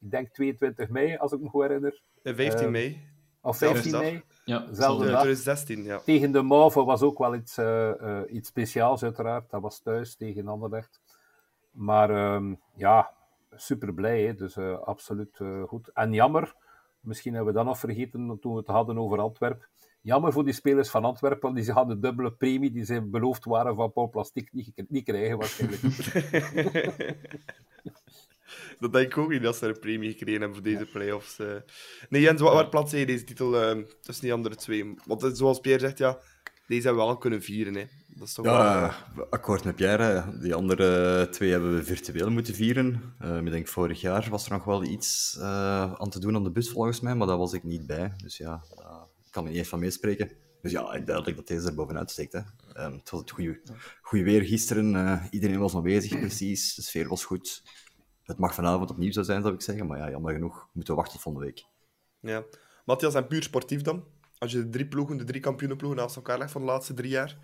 ik 0.00 0.10
denk 0.10 0.28
22 0.28 0.88
mei, 0.88 1.16
als 1.16 1.32
ik 1.32 1.40
me 1.40 1.48
goed 1.48 1.62
herinner. 1.62 2.02
15 2.22 2.70
mei. 2.70 3.08
Of 3.40 3.58
15 3.58 3.92
mei. 3.92 4.22
Ja, 4.44 4.66
Zelfde 4.70 5.04
Ja, 5.04 5.10
dag. 5.10 5.20
2016, 5.20 5.82
ja. 5.82 5.98
Tegen 5.98 6.32
de 6.32 6.42
Mauve 6.42 6.84
was 6.84 7.02
ook 7.02 7.18
wel 7.18 7.34
iets, 7.34 7.58
eh, 7.58 7.90
eh, 7.90 8.34
iets 8.34 8.48
speciaals, 8.48 9.02
uiteraard. 9.02 9.50
Dat 9.50 9.62
was 9.62 9.80
thuis 9.80 10.16
tegen 10.16 10.48
Anderlecht. 10.48 11.00
Maar 11.70 12.10
ehm, 12.10 12.54
ja, 12.74 13.14
super 13.56 13.94
blij. 13.94 14.22
Hè? 14.22 14.34
Dus 14.34 14.56
eh, 14.56 14.78
absoluut 14.78 15.38
eh, 15.40 15.62
goed. 15.62 15.88
En 15.88 16.12
jammer, 16.12 16.54
misschien 17.00 17.34
hebben 17.34 17.52
we 17.52 17.58
dat 17.58 17.68
nog 17.68 17.78
vergeten 17.78 18.38
toen 18.40 18.52
we 18.52 18.58
het 18.58 18.66
hadden 18.66 18.98
over 18.98 19.18
Antwerpen. 19.18 19.68
Jammer 20.02 20.32
voor 20.32 20.44
die 20.44 20.52
spelers 20.52 20.90
van 20.90 21.04
Antwerpen, 21.04 21.52
want 21.52 21.64
die 21.64 21.72
hadden 21.72 22.00
de 22.00 22.06
dubbele 22.06 22.32
premie 22.32 22.70
die 22.70 22.84
ze 22.84 23.02
beloofd 23.02 23.44
waren 23.44 23.74
van 23.74 23.92
Paul 23.92 24.08
Plastic 24.08 24.52
niet, 24.52 24.72
niet 24.88 25.04
krijgen 25.04 25.38
waarschijnlijk. 25.38 25.82
Dat 28.78 28.92
denk 28.92 29.06
ik 29.06 29.18
ook 29.18 29.30
niet 29.30 29.42
dat 29.42 29.56
ze 29.56 29.66
een 29.66 29.78
premie 29.78 30.10
gekregen 30.10 30.40
hebben 30.40 30.62
voor 30.62 30.70
deze 30.70 30.86
play-offs. 30.86 31.38
eh. 31.38 31.56
Nee, 32.08 32.22
Jens, 32.22 32.40
waar, 32.40 32.54
waar 32.54 32.68
plaats 32.68 32.92
jij 32.92 33.04
deze 33.04 33.24
titel 33.24 33.60
eh, 33.62 33.78
tussen 34.00 34.24
die 34.24 34.32
andere 34.32 34.54
twee? 34.54 34.94
Want 35.06 35.22
eh, 35.22 35.30
zoals 35.32 35.60
Pierre 35.60 35.80
zegt, 35.80 35.98
ja, 35.98 36.18
deze 36.70 36.86
hebben 36.86 37.02
we 37.02 37.08
wel 37.08 37.18
kunnen 37.18 37.42
vieren. 37.42 37.74
Hè. 37.74 37.84
Dat 38.06 38.28
is 38.28 38.34
toch 38.34 38.44
wel, 38.44 38.54
Ja, 38.54 38.88
eh, 38.88 38.94
eh, 39.18 39.22
akkoord 39.30 39.64
met 39.64 39.76
Pierre. 39.76 40.02
hè. 40.02 40.38
Die 40.38 40.54
andere 40.54 41.28
twee 41.30 41.50
hebben 41.50 41.74
we 41.74 41.84
virtueel 41.84 42.30
moeten 42.30 42.54
vieren. 42.54 43.14
Eh, 43.18 43.38
ik 43.38 43.50
denk 43.50 43.68
vorig 43.68 44.00
jaar 44.00 44.30
was 44.30 44.44
er 44.46 44.52
nog 44.52 44.64
wel 44.64 44.82
iets 44.84 45.36
eh, 45.38 45.92
aan 45.92 46.10
te 46.10 46.18
doen 46.20 46.34
aan 46.36 46.44
de 46.44 46.50
bus 46.50 46.70
volgens 46.70 47.00
mij, 47.00 47.14
maar 47.14 47.26
daar 47.26 47.38
was 47.38 47.52
ik 47.52 47.64
niet 47.64 47.86
bij. 47.86 48.12
Dus 48.16 48.36
ja, 48.36 48.62
daar 48.76 49.06
kan 49.30 49.44
ik 49.44 49.50
niet 49.50 49.58
echt 49.60 49.68
van 49.68 49.78
meespreken. 49.78 50.30
Dus 50.62 50.72
ja, 50.72 50.98
duidelijk 50.98 51.36
dat 51.36 51.46
deze 51.46 51.66
er 51.68 51.74
bovenuit 51.74 52.10
steekt. 52.10 52.32
Hè. 52.32 52.40
Ehm, 52.72 52.92
het 52.92 53.10
was 53.10 53.20
het 53.20 53.30
goede, 53.30 53.60
goede 54.02 54.24
weer 54.24 54.42
gisteren. 54.42 54.94
eh, 54.96 55.24
iedereen 55.30 55.58
was 55.58 55.74
aanwezig, 55.74 56.20
precies. 56.20 56.74
De 56.74 56.82
sfeer 56.82 57.08
was 57.08 57.24
goed. 57.24 57.62
Het 58.22 58.38
mag 58.38 58.54
vanavond 58.54 58.90
opnieuw 58.90 59.12
zo 59.12 59.22
zijn, 59.22 59.42
zou 59.42 59.54
ik 59.54 59.62
zeggen. 59.62 59.86
Maar 59.86 59.98
ja, 59.98 60.10
jammer 60.10 60.32
genoeg 60.32 60.68
moeten 60.72 60.94
we 60.94 61.00
wachten 61.00 61.14
tot 61.14 61.22
volgende 61.22 61.46
week. 61.46 61.64
ja. 62.20 62.44
Matthias, 62.84 63.14
en 63.14 63.26
puur 63.26 63.42
sportief 63.42 63.82
dan? 63.82 64.04
Als 64.40 64.52
je 64.52 64.58
de 64.58 64.68
drie 64.68 64.86
ploegen, 64.86 65.16
de 65.16 65.24
drie 65.24 65.40
kampioenenploegen 65.40 66.00
naast 66.00 66.16
elkaar 66.16 66.38
legt 66.38 66.50
van 66.52 66.60
de 66.60 66.66
laatste 66.66 66.94
drie 66.94 67.10
jaar? 67.10 67.36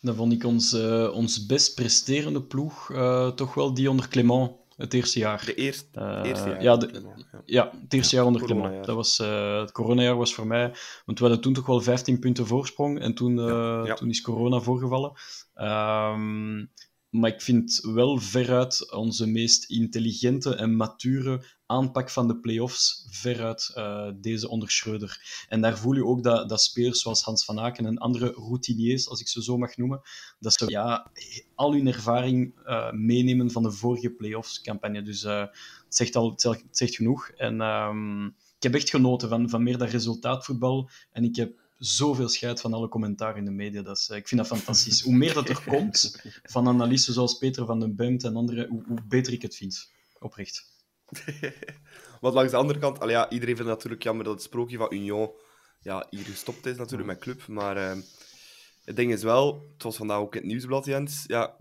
Dan 0.00 0.14
vond 0.14 0.32
ik 0.32 0.44
ons, 0.44 0.72
eh, 0.72 1.10
ons 1.14 1.46
best 1.46 1.74
presterende 1.74 2.42
ploeg 2.42 2.90
eh, 2.92 3.28
toch 3.30 3.54
wel 3.54 3.74
die 3.74 3.90
onder 3.90 4.08
Clément 4.08 4.50
het 4.76 4.94
eerste 4.94 5.18
jaar. 5.18 5.42
De 5.44 5.54
eerste, 5.54 6.00
Eh, 6.00 6.20
eerste 6.24 6.48
jaar. 6.48 6.62
ja, 6.62 6.76
de- 6.76 7.14
Ja. 7.32 7.42
Ja, 7.44 7.70
het 7.82 7.92
eerste 7.92 8.16
jaar 8.16 8.24
onder. 8.24 8.42
Clément. 8.42 8.84
Dat 8.84 8.96
was, 8.96 9.18
eh, 9.18 9.60
het 9.60 9.72
coronajaar 9.72 10.16
was 10.16 10.34
voor 10.34 10.46
mij... 10.46 10.74
Want 11.04 11.18
we 11.18 11.24
hadden 11.24 11.40
toen 11.40 11.52
toch 11.52 11.66
wel 11.66 11.80
15 11.80 12.18
punten 12.18 12.46
voorsprong. 12.46 13.00
En 13.00 13.14
toen, 13.14 13.38
eh, 13.38 13.82
Ja. 13.84 13.94
toen 13.94 14.08
is 14.08 14.20
corona 14.20 14.60
voorgevallen. 14.60 15.12
Ehm, 15.54 16.64
maar 17.10 17.30
ik 17.30 17.42
vind 17.42 17.78
wel 17.82 18.18
veruit 18.18 18.92
onze 18.92 19.26
meest 19.26 19.70
intelligente 19.70 20.54
en 20.54 20.76
mature 20.76 21.42
aanpak 21.66 22.10
van 22.10 22.28
de 22.28 22.38
play-offs 22.38 23.06
veruit 23.10 23.70
eh, 23.74 24.10
deze 24.16 24.48
onder 24.48 24.70
Schreuder. 24.70 25.44
En 25.48 25.60
daar 25.60 25.78
voel 25.78 25.94
je 25.94 26.04
ook 26.04 26.22
dat, 26.22 26.48
dat 26.48 26.62
spelers 26.62 27.00
zoals 27.00 27.22
Hans 27.22 27.44
van 27.44 27.60
Aken 27.60 27.86
en 27.86 27.98
andere 27.98 28.32
routiniers, 28.32 29.08
als 29.08 29.20
ik 29.20 29.28
ze 29.28 29.42
zo 29.42 29.58
mag 29.58 29.76
noemen, 29.76 30.00
dat 30.38 30.52
ze 30.52 30.70
ja, 30.70 31.10
al 31.54 31.72
hun 31.72 31.86
ervaring 31.86 32.54
eh, 32.64 32.92
meenemen 32.92 33.50
van 33.50 33.62
de 33.62 33.72
vorige 33.72 34.10
play-offs 34.10 34.60
campagne. 34.60 35.02
Dus 35.02 35.24
eh, 35.24 35.40
het, 35.84 35.94
zegt 35.94 36.16
al, 36.16 36.30
het 36.30 36.58
zegt 36.70 36.94
genoeg. 36.94 37.28
En 37.28 37.60
ehm, 37.60 38.26
ik 38.26 38.62
heb 38.62 38.74
echt 38.74 38.90
genoten 38.90 39.28
van, 39.28 39.48
van 39.48 39.62
meer 39.62 39.78
dat 39.78 39.90
resultaatvoetbal. 39.90 40.90
En 41.12 41.24
ik 41.24 41.36
heb 41.36 41.67
zoveel 41.78 42.28
scheid 42.28 42.60
van 42.60 42.72
alle 42.72 42.88
commentaar 42.88 43.36
in 43.36 43.44
de 43.44 43.50
media. 43.50 43.82
Dat 43.82 43.96
is, 43.96 44.08
ik 44.08 44.28
vind 44.28 44.40
dat 44.40 44.58
fantastisch. 44.58 45.00
Hoe 45.00 45.14
meer 45.14 45.34
dat 45.34 45.48
er 45.48 45.62
komt 45.66 46.20
van 46.42 46.68
analisten 46.68 47.14
zoals 47.14 47.38
Peter 47.38 47.66
van 47.66 47.80
den 47.80 47.96
Bemt 47.96 48.24
en 48.24 48.36
anderen, 48.36 48.68
hoe, 48.68 48.84
hoe 48.86 48.98
beter 49.08 49.32
ik 49.32 49.42
het 49.42 49.56
vind. 49.56 49.90
Oprecht. 50.18 50.76
Want 52.20 52.34
langs 52.34 52.50
de 52.50 52.56
andere 52.56 52.78
kant, 52.78 53.00
allee, 53.00 53.14
ja, 53.14 53.30
iedereen 53.30 53.56
vindt 53.56 53.70
het 53.70 53.76
natuurlijk 53.76 54.02
jammer 54.02 54.24
dat 54.24 54.34
het 54.34 54.42
sprookje 54.42 54.76
van 54.76 54.92
Union 54.94 55.30
ja, 55.80 56.06
hier 56.10 56.24
gestopt 56.24 56.66
is 56.66 56.76
natuurlijk 56.76 57.08
met 57.08 57.18
club. 57.18 57.46
Maar 57.46 57.76
eh, 57.76 57.98
het 58.84 58.96
ding 58.96 59.12
is 59.12 59.22
wel, 59.22 59.68
het 59.72 59.82
was 59.82 59.96
vandaag 59.96 60.18
ook 60.18 60.34
in 60.34 60.40
het 60.40 60.50
nieuwsblad, 60.50 60.84
Jens. 60.84 61.24
Ja, 61.26 61.56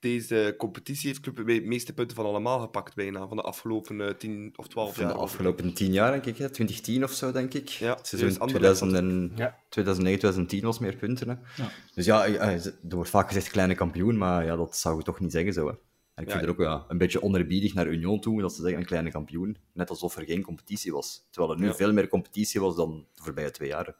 deze 0.00 0.54
competitie 0.58 1.08
heeft 1.08 1.20
club 1.20 1.36
de 1.36 1.60
meeste 1.64 1.94
punten 1.94 2.16
van 2.16 2.24
allemaal 2.26 2.60
gepakt 2.60 2.94
bijna. 2.94 3.28
Van 3.28 3.36
de 3.36 3.42
afgelopen 3.42 4.00
eh, 4.08 4.14
10 4.14 4.52
of 4.56 4.68
12 4.68 4.94
Van 4.94 5.04
jaar. 5.04 5.12
de 5.12 5.18
afgelopen 5.18 5.74
tien 5.74 5.92
jaar, 5.92 6.10
denk 6.10 6.24
ik. 6.26 6.36
Hè? 6.38 6.50
2010 6.50 7.04
of 7.04 7.12
zo, 7.12 7.32
denk 7.32 7.54
ik. 7.54 7.68
Ja, 7.68 7.94
Het 7.96 8.06
seizoen 8.06 8.28
dus 8.30 8.38
Anderlecht 8.38 8.76
2000 8.76 9.12
en... 9.12 9.32
Ja. 9.44 9.58
2009, 9.68 10.18
2010 10.20 10.62
was 10.62 10.78
meer 10.78 10.96
punten. 10.96 11.28
Hè? 11.28 11.62
Ja. 11.62 11.70
Dus 11.94 12.04
ja, 12.04 12.24
eh, 12.26 12.54
eh, 12.54 12.64
er 12.66 12.94
wordt 12.94 13.10
vaak 13.10 13.26
gezegd 13.28 13.48
kleine 13.50 13.74
kampioen, 13.74 14.18
maar 14.18 14.44
ja, 14.44 14.56
dat 14.56 14.76
zou 14.76 14.96
je 14.96 15.02
toch 15.02 15.20
niet 15.20 15.32
zeggen 15.32 15.52
zo. 15.52 15.66
Hè? 15.66 15.72
En 16.14 16.24
ik 16.24 16.30
Ja, 16.30 16.36
vind 16.38 16.46
het 16.48 16.56
ook 16.58 16.64
ja, 16.66 16.84
een 16.88 16.98
beetje 16.98 17.22
onerbiedig 17.22 17.74
naar 17.74 17.86
Union 17.86 18.20
toe 18.20 18.40
dat 18.40 18.54
ze 18.54 18.60
zeggen 18.62 18.80
een 18.80 18.86
kleine 18.86 19.10
kampioen. 19.10 19.56
Net 19.72 19.90
alsof 19.90 20.16
er 20.16 20.24
geen 20.24 20.42
competitie 20.42 20.92
was. 20.92 21.26
Terwijl 21.30 21.52
er 21.54 21.60
nu 21.60 21.66
Ja. 21.66 21.74
veel 21.74 21.92
meer 21.92 22.08
competitie 22.08 22.60
was 22.60 22.76
dan 22.76 23.06
de 23.14 23.22
voorbije 23.22 23.50
twee 23.50 23.68
jaren. 23.68 23.94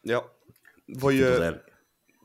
Ja. 0.00 0.24
Ik 0.86 1.00
dat 1.00 1.12
je, 1.12 1.62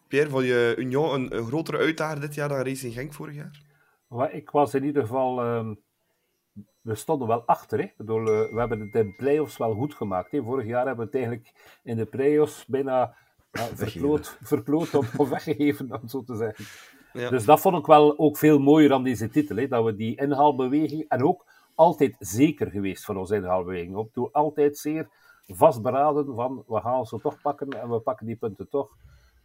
Pierre, 0.10 0.30
vond 0.30 0.46
je 0.46 0.76
Union 0.78 1.14
een, 1.14 1.38
een 1.38 1.46
grotere 1.46 1.78
uitdager 1.78 2.22
dit 2.22 2.36
jaar 2.36 2.50
dan 2.50 2.58
Racing 2.58 2.94
Genk 2.94 3.14
vorig 3.14 3.36
jaar? 3.36 3.62
Maar 4.08 4.34
ik 4.34 4.50
was 4.50 4.74
in 4.74 4.84
ieder 4.84 5.02
geval. 5.02 5.42
ehm, 5.42 5.74
we 6.82 6.96
stonden 6.96 7.28
wel 7.28 7.44
achter. 7.46 7.80
Hè? 7.80 7.84
Ik 7.84 7.98
bedoel, 7.98 8.20
eh, 8.20 8.54
we 8.54 8.60
hebben 8.60 8.80
het 8.80 8.96
in 8.96 9.08
de 9.08 9.16
play-offs 9.16 9.58
wel 9.58 9.74
goed 9.74 9.94
gemaakt. 9.94 10.32
Hè? 10.32 10.44
Vorig 10.44 10.66
jaar 10.66 10.86
hebben 10.86 11.06
we 11.06 11.12
het 11.12 11.22
eigenlijk 11.22 11.80
in 11.84 11.98
de 11.98 12.06
play-offs 12.06 12.66
bijna 12.66 13.16
ja, 13.52 13.66
verkloot, 13.74 14.38
verkloot 14.42 14.96
of, 14.96 15.20
of 15.20 15.30
weggegeven, 15.30 16.02
om 16.02 16.08
zo 16.08 16.24
te 16.24 16.36
zeggen. 16.36 16.66
Ja. 17.14 17.30
Dus 17.30 17.46
dat 17.46 17.60
vond 17.60 17.78
ik 17.78 17.86
wel 17.86 18.20
ook 18.20 18.38
veel 18.38 18.60
mooier 18.60 18.94
aan 18.94 19.04
deze 19.04 19.30
titel. 19.30 19.56
Hè? 19.56 19.68
Dat 19.68 19.86
we 19.86 19.96
die 19.96 20.16
inhaalbeweging. 20.16 21.06
En 21.08 21.24
ook 21.24 21.46
altijd 21.76 22.16
zeker 22.20 22.72
geweest 22.72 23.06
van 23.06 23.18
onze 23.18 23.36
inhaalbeweging. 23.36 23.96
Op 23.96 24.14
toe 24.14 24.32
altijd 24.32 24.78
zeer 24.78 25.10
vastberaden 25.48 26.36
van 26.36 26.64
we 26.68 26.82
gaan 26.82 27.06
ze 27.06 27.20
toch 27.20 27.42
pakken 27.42 27.70
en 27.70 27.90
we 27.90 28.00
pakken 28.00 28.26
die 28.26 28.36
punten 28.36 28.70
toch. 28.70 28.90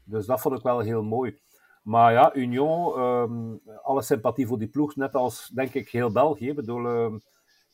Dus 0.05 0.27
dat 0.27 0.41
vond 0.41 0.57
ik 0.57 0.63
wel 0.63 0.81
heel 0.81 1.03
mooi. 1.03 1.39
Maar 1.83 2.13
ja, 2.13 2.35
Union, 2.35 2.95
ehm, 2.95 3.73
alle 3.83 4.03
sympathie 4.03 4.47
voor 4.47 4.59
die 4.59 4.69
ploeg, 4.69 4.97
net 4.97 5.15
als 5.15 5.49
denk 5.49 5.75
ik 5.75 5.89
heel 5.89 6.13
België. 6.13 6.49
Ik 6.49 6.55
bedoel, 6.55 6.87
ehm, 6.87 7.19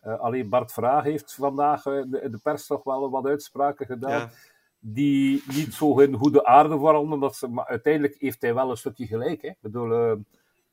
eh, 0.01 0.21
alleen 0.21 0.49
Bart 0.49 0.73
Vraag 0.73 1.05
heeft 1.05 1.35
vandaag 1.35 1.87
eh, 1.87 2.03
de, 2.07 2.31
de 2.31 2.39
pers 2.43 2.67
toch 2.67 2.85
wel 2.85 3.11
wat 3.11 3.27
uitspraken 3.27 3.87
gedaan. 3.87 4.21
Ja. 4.21 4.31
Die 4.79 5.43
niet 5.47 5.75
zo 5.75 5.99
in 5.99 6.15
goede 6.15 6.45
aarde 6.45 6.79
veranderen. 6.79 7.21
Dat 7.21 7.37
ze, 7.37 7.49
maar 7.49 7.67
uiteindelijk 7.67 8.17
heeft 8.19 8.43
hij 8.43 8.55
wel 8.55 8.71
een 8.71 8.77
stukje 8.77 9.07
gelijk. 9.07 9.43
Hè. 9.43 9.49
Ik 9.49 9.61
bedoel, 9.61 9.93
ehm, 9.93 10.21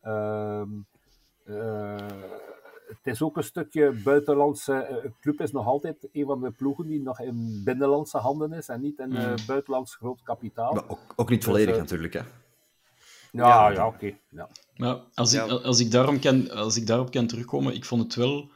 ehm, 0.02 0.70
eh, 1.46 1.96
het 2.88 2.98
is 3.04 3.22
ook 3.22 3.38
een 3.38 3.44
stukje 3.44 3.92
buitenlandse. 4.04 4.74
eh, 4.74 5.04
Het 5.04 5.20
club 5.22 5.42
is 5.42 5.52
nog 5.52 5.66
altijd 5.66 6.08
een 6.12 6.26
van 6.26 6.42
de 6.42 6.52
ploegen 6.52 6.88
die 6.88 7.02
nog 7.02 7.20
in 7.20 7.62
binnenlandse 7.64 8.18
handen 8.18 8.54
is 8.54 8.68
en 8.68 8.82
niet 8.82 9.00
in 9.00 9.16
eh, 9.16 9.28
Mm. 9.30 9.36
buitenlands 9.48 9.96
groot 9.96 10.22
kapitaal. 10.24 10.74
Maar 10.74 10.90
ook, 10.90 11.00
ook 11.16 11.30
niet 11.30 11.44
volledig 11.44 11.74
eh, 11.76 11.82
natuurlijk. 11.82 12.14
Hè? 12.14 12.22
ja, 13.32 13.70
ja, 13.70 13.88
oké. 13.88 14.18
Ja. 14.30 14.50
Maar 14.76 14.98
als, 15.14 15.32
Ja. 15.32 15.44
ik, 15.44 15.50
als, 15.52 15.80
ik 15.80 15.92
daarom 15.92 16.20
kan, 16.20 16.50
als 16.52 16.78
ik 16.78 16.88
daarop 16.88 17.12
kan 17.12 17.28
terugkomen, 17.28 17.74
ik 17.74 17.86
vond 17.86 18.04
het 18.04 18.16
wel... 18.16 18.52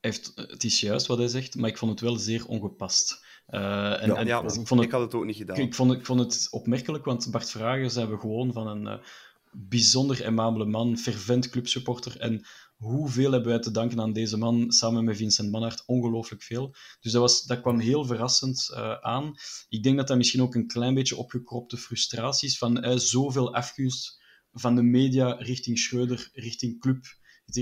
Heeft, 0.00 0.32
het 0.34 0.64
is 0.64 0.80
juist 0.80 1.06
wat 1.06 1.18
hij 1.18 1.28
zegt, 1.28 1.54
maar 1.56 1.70
ik 1.70 1.78
vond 1.78 1.90
het 1.90 2.00
wel 2.00 2.16
zeer 2.16 2.46
ongepast. 2.46 3.24
Eh, 3.46 4.02
en, 4.02 4.08
Ja, 4.08 4.14
en 4.16 4.26
Ja, 4.26 4.42
ik, 4.42 4.50
vond 4.50 4.68
het, 4.68 4.82
ik 4.82 4.90
had 4.90 5.00
het 5.00 5.14
ook 5.14 5.24
niet 5.24 5.36
gedaan. 5.36 5.56
ik, 5.56 5.74
vond, 5.74 5.92
ik 5.92 6.06
vond 6.06 6.20
het 6.20 6.48
opmerkelijk, 6.50 7.04
want 7.04 7.30
Bart 7.30 7.50
Vragen 7.50 7.90
zijn 7.90 8.10
we 8.10 8.18
gewoon 8.18 8.52
van 8.52 8.66
een 8.66 8.86
eh, 8.86 9.04
bijzonder 9.52 10.24
aimabele 10.24 10.64
man, 10.64 10.96
fervent 10.96 11.48
clubsupporter. 11.50 12.20
En 12.20 12.44
hoeveel 12.80 13.32
hebben 13.32 13.50
wij 13.50 13.60
te 13.60 13.70
danken 13.70 14.00
aan 14.00 14.12
deze 14.12 14.36
man, 14.36 14.72
samen 14.72 15.04
met 15.04 15.16
Vincent 15.16 15.50
Manhart, 15.50 15.82
ongelooflijk 15.86 16.42
veel. 16.42 16.74
Dus 17.00 17.12
dat, 17.12 17.20
was, 17.20 17.42
dat 17.42 17.60
kwam 17.60 17.78
heel 17.78 18.04
verrassend 18.04 18.70
eh, 18.74 18.92
aan. 19.00 19.34
Ik 19.68 19.82
denk 19.82 19.96
dat 19.96 20.08
dat 20.08 20.16
misschien 20.16 20.42
ook 20.42 20.54
een 20.54 20.66
klein 20.66 20.94
beetje 20.94 21.16
opgekropte 21.16 21.76
frustratie 21.76 22.48
is 22.48 22.58
van 22.58 22.82
eh, 22.82 22.96
zoveel 22.96 23.54
afgunst 23.54 24.20
van 24.52 24.74
de 24.74 24.82
media 24.82 25.32
richting 25.32 25.78
Schreuder, 25.78 26.28
richting 26.32 26.80
club, 26.80 27.04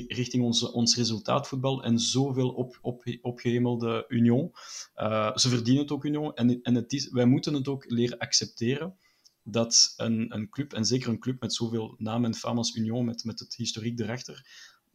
richting 0.06 0.44
onze, 0.44 0.72
ons 0.72 0.96
resultaatvoetbal 0.96 1.84
en 1.84 1.98
zoveel 1.98 2.48
op, 2.48 2.78
op, 2.80 3.18
opgehemelde 3.20 4.04
Union. 4.08 4.50
Uh, 4.96 5.36
ze 5.36 5.48
verdienen 5.48 5.82
het 5.82 5.92
ook, 5.92 6.04
Union. 6.04 6.34
En, 6.34 6.62
en 6.62 6.74
het 6.74 6.92
is, 6.92 7.10
wij 7.10 7.26
moeten 7.26 7.54
het 7.54 7.68
ook 7.68 7.84
leren 7.90 8.18
accepteren 8.18 8.96
dat 9.42 9.94
een, 9.96 10.34
een 10.34 10.48
club, 10.48 10.72
en 10.72 10.84
zeker 10.84 11.08
een 11.08 11.18
club 11.18 11.40
met 11.40 11.54
zoveel 11.54 11.94
naam 11.98 12.24
en 12.24 12.34
faam 12.34 12.56
als 12.56 12.74
Union, 12.74 13.04
met, 13.04 13.24
met 13.24 13.38
het 13.38 13.54
historiek 13.54 14.00
erachter, 14.00 14.46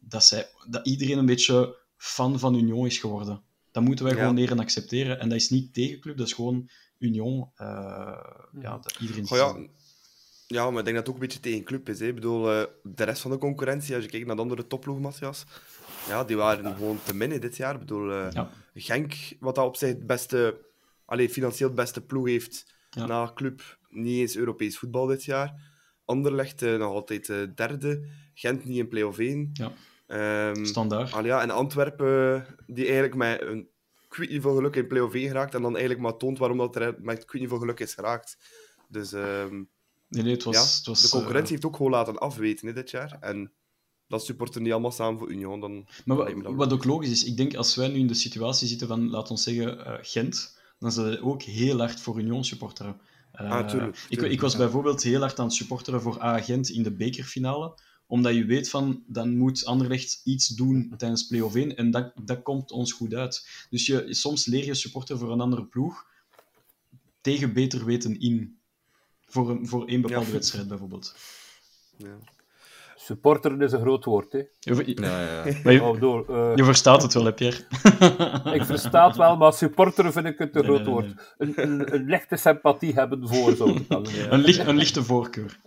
dat, 0.08 0.24
zij, 0.24 0.48
dat 0.68 0.86
iedereen 0.86 1.18
een 1.18 1.26
beetje 1.26 1.76
fan 1.96 2.38
van 2.38 2.54
Union 2.54 2.86
is 2.86 2.98
geworden. 2.98 3.42
Dat 3.72 3.82
moeten 3.82 4.04
wij 4.04 4.14
Ja. 4.14 4.20
gewoon 4.20 4.34
leren 4.36 4.58
accepteren. 4.58 5.20
En 5.20 5.28
dat 5.28 5.38
is 5.38 5.50
niet 5.50 5.74
tegen 5.74 6.00
club, 6.00 6.16
dat 6.16 6.26
is 6.26 6.32
gewoon 6.32 6.68
Union. 6.98 7.38
Uh, 7.58 7.66
ja, 8.60 8.78
dat 8.78 8.96
iedereen 9.00 9.26
Goh, 9.26 9.38
ja, 9.38 9.56
Ja, 10.46 10.70
maar 10.70 10.78
ik 10.78 10.84
denk 10.84 10.96
dat 10.96 11.06
het 11.06 11.08
ook 11.08 11.14
een 11.14 11.26
beetje 11.26 11.40
tegen 11.40 11.64
club 11.64 11.88
is. 11.88 12.00
Hè. 12.00 12.06
Ik 12.06 12.14
bedoel, 12.14 12.50
eh, 12.52 12.64
de 12.82 13.04
rest 13.04 13.20
van 13.22 13.30
de 13.30 13.38
concurrentie, 13.38 13.94
als 13.94 14.04
je 14.04 14.10
kijkt 14.10 14.26
naar 14.26 14.36
de 14.36 14.42
andere 14.42 14.66
topploeg, 14.66 14.98
Matthias, 15.00 15.44
ja, 16.08 16.24
die 16.24 16.36
waren 16.36 16.74
gewoon 16.76 16.98
te 17.04 17.14
min 17.14 17.30
hè, 17.30 17.38
dit 17.38 17.56
jaar. 17.56 17.74
Ik 17.74 17.80
bedoel, 17.80 18.10
eh, 18.12 18.26
Ja. 18.32 18.50
Genk, 18.74 19.14
wat 19.40 19.54
dat 19.54 19.66
op 19.66 19.76
zich 19.76 19.88
het 19.88 20.06
beste, 20.06 20.60
allee, 21.04 21.28
financieel 21.30 21.68
het 21.68 21.76
beste 21.78 22.00
ploeg 22.00 22.26
heeft 22.26 22.72
Ja. 22.90 23.06
na 23.06 23.32
club, 23.34 23.78
niet 23.88 24.18
eens 24.20 24.36
Europees 24.36 24.78
voetbal 24.78 25.06
dit 25.06 25.24
jaar. 25.24 25.72
Anderlecht 26.04 26.62
eh, 26.62 26.76
nog 26.78 26.92
altijd 26.92 27.28
eh, 27.28 27.38
derde. 27.54 28.06
Gent 28.34 28.64
niet 28.64 28.78
in 28.78 28.88
play-off 28.88 29.18
1. 29.18 29.50
Ja. 29.52 29.72
Ehm, 30.06 30.64
Standaard. 30.64 31.12
Al 31.12 31.24
ja, 31.24 31.42
en 31.42 31.50
Antwerpen, 31.50 32.46
die 32.66 32.84
eigenlijk 32.84 33.14
met 33.14 33.40
een 33.40 33.72
ik 34.16 34.42
veel 34.42 34.54
geluk 34.54 34.76
in 34.76 34.86
play-off 34.86 35.14
1 35.14 35.26
geraakt 35.26 35.54
en 35.54 35.62
dan 35.62 35.72
eigenlijk 35.72 36.00
maar 36.00 36.16
toont 36.16 36.38
waarom 36.38 36.58
dat 36.58 36.76
er 36.76 36.94
met 36.98 37.22
ik 37.22 37.48
veel 37.48 37.58
geluk 37.58 37.80
is 37.80 37.94
geraakt. 37.94 38.38
Dus 38.88 39.12
ehm, 39.12 39.62
Nee, 40.08 40.22
nee, 40.22 40.32
het 40.32 40.44
was... 40.44 40.54
ja, 40.54 40.76
het 40.76 40.86
was 40.86 41.02
de 41.02 41.08
concurrentie 41.08 41.44
eh, 41.44 41.50
heeft 41.50 41.64
ook 41.64 41.76
gewoon 41.76 41.92
laten 41.92 42.18
afweten 42.18 42.66
hè, 42.66 42.72
dit 42.72 42.90
jaar. 42.90 43.16
En 43.20 43.52
dat 44.08 44.24
supporten 44.24 44.62
die 44.62 44.72
allemaal 44.72 44.92
samen 44.92 45.18
voor 45.18 45.30
Union. 45.30 45.60
Dan 45.60 45.86
Maar 46.04 46.54
wat, 46.54 46.72
ook 46.72 46.84
logisch 46.84 47.10
is, 47.10 47.24
ik 47.24 47.36
denk 47.36 47.54
als 47.54 47.74
wij 47.74 47.88
nu 47.88 47.98
in 47.98 48.06
de 48.06 48.14
situatie 48.14 48.68
zitten 48.68 48.88
van, 48.88 49.10
laat 49.10 49.30
ons 49.30 49.42
zeggen, 49.42 49.86
eh, 49.86 49.94
Gent, 50.02 50.58
dan 50.78 50.92
zullen 50.92 51.10
we 51.10 51.22
ook 51.22 51.42
heel 51.42 51.78
hard 51.78 52.00
voor 52.00 52.18
Union 52.18 52.44
supporteren. 52.44 53.00
Eh, 53.32 53.50
Ah, 53.50 53.68
tuurlijk, 53.68 53.96
ik, 53.96 54.08
tuurlijk, 54.08 54.32
ik 54.32 54.40
was 54.40 54.52
ja. 54.52 54.58
bijvoorbeeld 54.58 55.02
heel 55.02 55.20
hard 55.20 55.38
aan 55.38 55.46
het 55.46 55.54
supporteren 55.54 56.00
voor 56.02 56.22
A 56.22 56.40
Gent 56.40 56.68
in 56.68 56.82
de 56.82 56.92
bekerfinale, 56.92 57.78
omdat 58.06 58.34
je 58.34 58.44
weet 58.44 58.68
van, 58.70 59.02
dan 59.06 59.36
moet 59.36 59.64
Anderlecht 59.64 60.20
iets 60.24 60.48
doen 60.48 60.94
tijdens 60.96 61.26
play-off 61.26 61.54
1 61.54 61.76
en 61.76 61.90
dat, 61.90 62.12
dat 62.24 62.42
komt 62.42 62.70
ons 62.70 62.92
goed 62.92 63.14
uit. 63.14 63.66
Dus 63.70 63.86
je, 63.86 64.14
soms 64.14 64.46
leer 64.46 64.64
je 64.64 64.74
supporter 64.74 65.18
voor 65.18 65.32
een 65.32 65.40
andere 65.40 65.64
ploeg 65.66 66.06
tegen 67.20 67.52
beter 67.52 67.84
weten 67.84 68.20
in. 68.20 68.58
Voor, 69.26 69.50
een, 69.50 69.68
voor 69.68 69.86
één 69.88 70.00
bepaalde 70.00 70.26
Ja. 70.26 70.32
wedstrijd 70.32 70.68
bijvoorbeeld. 70.68 71.14
ja. 71.96 72.18
Supporteren 73.04 73.60
is 73.62 73.72
een 73.72 73.80
groot 73.80 74.04
woord, 74.04 74.32
hè. 74.32 74.38
Je, 74.38 74.74
je- 74.86 75.00
Ja, 75.02 75.20
ja. 75.44 75.56
maar 75.64 75.72
je, 75.72 75.82
Oh, 75.82 76.00
door, 76.00 76.26
eh, 76.28 76.52
je 76.56 76.64
verstaat 76.64 77.02
het 77.02 77.14
wel, 77.14 77.24
hè, 77.24 77.32
Pierre? 77.32 77.56
Ik 78.54 78.64
versta 78.64 79.06
het 79.06 79.16
wel, 79.16 79.36
maar 79.36 79.52
supporteren 79.52 80.12
vind 80.12 80.26
ik 80.26 80.38
een 80.40 80.50
te 80.50 80.58
Nee, 80.58 80.66
groot 80.68 80.84
nee, 80.84 80.94
nee, 80.94 80.94
woord. 80.94 81.34
Een, 81.38 81.52
een, 81.62 81.94
een 81.94 82.04
lichte 82.04 82.36
sympathie 82.36 82.92
hebben 82.94 83.28
voor, 83.28 83.56
zou 83.56 83.70
ik 83.76 83.88
dan 83.88 84.06
zeggen. 84.06 84.32
Een, 84.34 84.40
licht, 84.40 84.58
een 84.66 84.76
lichte 84.76 85.02
voorkeur. 85.04 85.58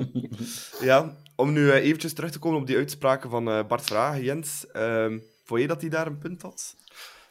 ja, 0.80 1.14
om 1.36 1.52
nu 1.52 1.70
eh, 1.70 1.84
eventjes 1.84 2.12
terug 2.12 2.30
te 2.30 2.38
komen 2.38 2.60
op 2.60 2.66
die 2.66 2.76
uitspraken 2.76 3.30
van 3.30 3.48
eh, 3.50 3.66
Bart 3.68 3.84
Vragen, 3.84 4.22
Jens. 4.22 4.66
ehm 4.72 5.18
vond 5.44 5.60
je 5.60 5.66
dat 5.66 5.80
hij 5.80 5.90
daar 5.90 6.06
een 6.06 6.18
punt 6.18 6.42
had? 6.42 6.76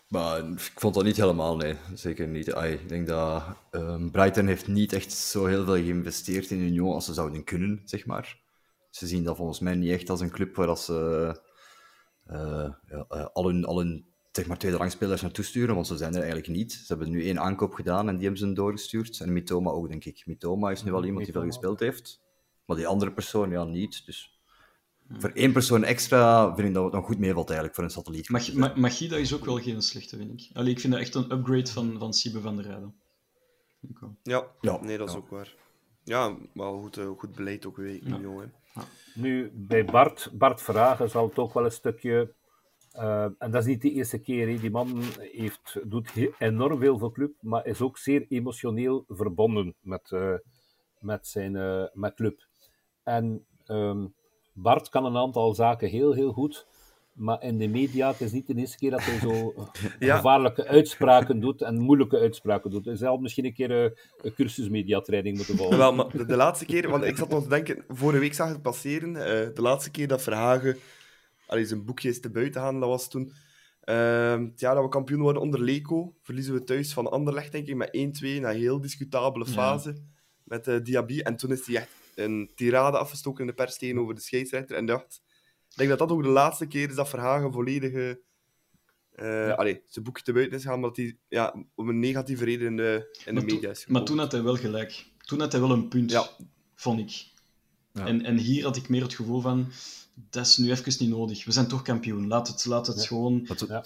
Maar 0.07 0.37
ik 0.39 0.71
vond 0.75 0.93
dat 0.93 1.03
niet 1.03 1.17
helemaal, 1.17 1.55
nee. 1.55 1.75
Zeker 1.93 2.27
niet. 2.27 2.53
Ai, 2.53 2.73
ik 2.73 2.89
denk 2.89 3.07
dat 3.07 3.43
ehm, 3.71 4.09
Brighton 4.09 4.47
heeft 4.47 4.67
niet 4.67 4.93
echt 4.93 5.11
zo 5.13 5.45
heel 5.45 5.65
veel 5.65 5.73
geïnvesteerd 5.73 6.49
in 6.51 6.59
Union 6.61 6.93
als 6.93 7.05
ze 7.05 7.13
zouden 7.13 7.43
kunnen, 7.43 7.81
zeg 7.85 8.05
maar. 8.05 8.37
Ze 8.95 9.07
zien 9.07 9.23
dat 9.23 9.35
volgens 9.35 9.59
mij 9.59 9.75
niet 9.75 9.91
echt 9.91 10.09
als 10.09 10.19
een 10.19 10.29
club 10.31 10.55
waar 10.55 10.67
dat 10.67 10.79
ze 10.79 11.41
eh, 12.25 12.69
ja, 12.87 13.05
eh, 13.09 13.25
al 13.33 13.45
hun, 13.47 13.65
al 13.65 13.77
hun 13.77 14.05
zeg 14.31 14.47
maar, 14.47 14.57
tweede 14.57 14.77
rangspelers 14.77 15.21
naartoe 15.21 15.43
sturen, 15.45 15.75
want 15.75 15.87
ze 15.87 15.97
zijn 15.97 16.11
er 16.13 16.17
eigenlijk 16.21 16.47
niet. 16.47 16.71
Ze 16.73 16.85
hebben 16.87 17.09
nu 17.09 17.23
één 17.23 17.39
aankoop 17.39 17.73
gedaan 17.73 18.07
en 18.07 18.13
die 18.13 18.21
hebben 18.27 18.47
ze 18.47 18.53
doorgestuurd. 18.53 19.19
En 19.19 19.33
Mitoma 19.33 19.69
ook, 19.69 19.87
denk 19.87 20.05
ik. 20.05 20.23
Mitoma 20.25 20.71
is 20.71 20.83
nu 20.83 20.91
wel 20.91 21.05
iemand 21.05 21.23
die 21.25 21.33
veel 21.33 21.43
gespeeld 21.45 21.79
heeft. 21.79 22.21
Maar 22.65 22.77
die 22.77 22.87
andere 22.87 23.13
persoon, 23.13 23.49
ja, 23.49 23.63
niet. 23.63 24.05
Dus 24.05 24.39
voor 25.09 25.29
één 25.29 25.51
persoon 25.51 25.83
extra 25.83 26.55
vind 26.55 26.67
ik 26.67 26.73
dat 26.73 26.83
het 26.83 26.93
nog 26.93 27.05
goed 27.05 27.19
meevalt 27.19 27.45
eigenlijk 27.47 27.75
voor 27.75 27.83
een 27.83 27.91
satelliet. 27.91 28.29
Mag, 28.29 28.53
Ma- 28.53 28.73
Magida 28.75 29.15
is 29.15 29.33
ook 29.33 29.45
wel 29.45 29.59
geen 29.59 29.81
slechte, 29.81 30.17
vind 30.17 30.41
ik. 30.41 30.49
Allee, 30.57 30.71
ik 30.71 30.79
vind 30.79 30.93
dat 30.93 31.01
echt 31.01 31.15
een 31.15 31.31
upgrade 31.31 31.71
van, 31.71 31.95
van 31.99 32.13
Siebe 32.13 32.41
van 32.41 32.55
der 32.55 32.65
Rijden. 32.65 32.95
Ja, 34.23 34.47
Ja, 34.61 34.81
nee, 34.81 34.97
dat 34.97 35.07
is 35.07 35.13
ja. 35.13 35.19
ook 35.19 35.29
waar. 35.29 35.55
Ja, 36.05 36.35
maar 36.53 36.71
goed, 36.71 36.97
eh, 36.97 37.09
goed 37.17 37.35
beleid 37.35 37.65
ook 37.65 37.77
weer, 37.77 38.07
Ja. 38.07 38.15
Union. 38.17 38.51
Hè. 38.73 38.81
Nu, 39.15 39.51
bij 39.53 39.85
Bart, 39.85 40.29
Bart 40.33 40.61
Vragen 40.61 41.09
zal 41.09 41.27
het 41.27 41.37
ook 41.39 41.53
wel 41.53 41.65
een 41.65 41.71
stukje... 41.71 42.33
eh, 42.91 43.23
en 43.23 43.51
dat 43.51 43.55
is 43.61 43.65
niet 43.65 43.81
de 43.81 43.91
eerste 43.91 44.19
keer. 44.19 44.59
Die 44.59 44.71
man 44.71 45.01
heeft, 45.17 45.79
doet 45.83 46.11
enorm 46.39 46.79
veel 46.79 46.99
voor 46.99 47.11
club, 47.13 47.33
maar 47.41 47.65
is 47.65 47.81
ook 47.81 47.97
zeer 47.97 48.25
emotioneel 48.29 49.03
verbonden 49.07 49.75
met, 49.79 50.11
eh, 50.11 50.33
met 50.99 51.27
zijn 51.27 51.51
met 51.93 52.13
club. 52.13 52.47
En 53.03 53.45
ehm, 53.65 54.07
Bart 54.53 54.89
kan 54.89 55.05
een 55.05 55.17
aantal 55.17 55.53
zaken 55.53 55.89
heel, 55.89 56.13
heel 56.13 56.31
goed. 56.33 56.67
Maar 57.15 57.43
in 57.43 57.57
de 57.57 57.67
media, 57.67 58.11
het 58.11 58.21
is 58.21 58.31
niet 58.31 58.47
de 58.47 58.55
eerste 58.55 58.77
keer 58.77 58.91
dat 58.91 59.01
hij 59.03 59.19
zo 59.19 59.53
Ja. 59.99 60.15
gevaarlijke 60.15 60.67
uitspraken 60.67 61.39
doet 61.39 61.61
en 61.61 61.79
moeilijke 61.79 62.19
uitspraken 62.19 62.69
doet. 62.71 62.85
Hij 62.85 62.95
zal 62.95 63.17
misschien 63.17 63.45
een 63.45 63.53
keer 63.53 63.83
eh, 63.85 63.91
een 64.21 64.33
cursus 64.33 64.69
mediatraining 64.69 65.35
moeten 65.37 65.57
volgen. 65.57 65.77
Wel, 65.77 65.93
maar 65.93 66.09
de, 66.17 66.25
de 66.25 66.35
laatste 66.35 66.65
keer, 66.65 66.89
want 66.89 67.03
ik 67.03 67.17
zat 67.17 67.29
nog 67.29 67.43
te 67.43 67.49
denken, 67.49 67.83
vorige 67.87 68.19
week 68.19 68.33
zag 68.33 68.47
ik 68.47 68.53
het 68.53 68.61
passeren. 68.61 69.15
eh, 69.15 69.53
de 69.55 69.61
laatste 69.61 69.91
keer 69.91 70.07
dat 70.07 70.21
Verhagen 70.21 70.77
allee, 71.47 71.65
zijn 71.65 71.85
boekje 71.85 72.09
is 72.09 72.19
te 72.19 72.29
buiten 72.31 72.61
gaan, 72.61 72.79
dat 72.79 72.89
was 72.89 73.09
toen. 73.09 73.31
ehm, 73.81 74.43
het 74.43 74.59
jaar 74.59 74.75
dat 74.75 74.83
we 74.83 74.89
kampioen 74.89 75.21
worden 75.21 75.41
onder 75.41 75.59
Leco, 75.61 76.15
verliezen 76.21 76.53
we 76.53 76.63
thuis 76.63 76.93
van 76.93 77.11
Anderlecht, 77.11 77.51
denk 77.51 77.67
ik, 77.67 77.75
met 77.75 77.89
1-2 77.91 78.39
na 78.39 78.49
een 78.51 78.57
heel 78.59 78.81
discutabele 78.81 79.45
Ja. 79.45 79.51
fase 79.51 79.95
met 80.43 80.67
eh 80.67 80.79
Diaby. 80.83 81.19
En 81.19 81.35
toen 81.35 81.51
is 81.51 81.67
hij 81.67 81.75
echt 81.75 81.89
een 82.15 82.51
tirade 82.55 82.97
afgestoken 82.97 83.41
in 83.41 83.47
de 83.47 83.53
pers 83.53 83.77
tegenover 83.77 84.15
de 84.15 84.21
scheidsrechter. 84.21 84.75
En 84.75 84.85
dacht, 84.85 85.21
ik 85.75 85.81
denk 85.81 85.89
dat 85.89 85.99
dat 85.99 86.17
ook 86.17 86.23
de 86.23 86.29
laatste 86.29 86.65
keer 86.67 86.89
is 86.89 86.95
dat 86.95 87.09
Verhagen 87.09 87.51
volledige. 87.51 88.21
eh 89.11 89.53
allee, 89.53 89.81
zijn 89.85 90.05
boekje 90.05 90.23
te 90.23 90.33
buiten 90.33 90.55
is 90.55 90.61
gegaan, 90.61 90.77
omdat 90.77 90.97
hij 90.97 91.17
ja, 91.27 91.65
om 91.75 91.89
een 91.89 91.99
negatieve 91.99 92.45
reden 92.45 92.67
in 92.67 92.77
de, 92.77 93.15
in 93.17 93.23
de 93.25 93.31
Maar, 93.33 93.43
media 93.43 93.59
toen- 93.59 93.69
is 93.71 93.79
gekomen. 93.79 94.01
maar 94.01 94.09
toen 94.09 94.19
had 94.19 94.31
hij 94.31 94.43
wel 94.43 94.55
gelijk. 94.55 95.05
Toen 95.25 95.39
had 95.39 95.51
hij 95.51 95.61
wel 95.61 95.71
een 95.71 95.87
punt, 95.87 96.11
Ja. 96.11 96.29
vond 96.75 96.99
ik. 96.99 97.25
Ja. 97.93 98.05
En, 98.05 98.23
en 98.23 98.37
hier 98.37 98.63
had 98.63 98.75
ik 98.75 98.89
meer 98.89 99.01
het 99.01 99.13
gevoel 99.13 99.41
van, 99.41 99.67
dat 100.15 100.45
is 100.45 100.57
nu 100.57 100.71
even 100.71 100.93
niet 100.99 101.09
nodig. 101.09 101.45
We 101.45 101.51
zijn 101.51 101.67
toch 101.67 101.81
kampioen. 101.81 102.27
Laat 102.27 102.47
het, 102.47 102.65
laat 102.65 102.87
het 102.87 103.01
Ja. 103.01 103.07
gewoon... 103.07 103.45
Het, 103.47 103.65
Ja. 103.67 103.85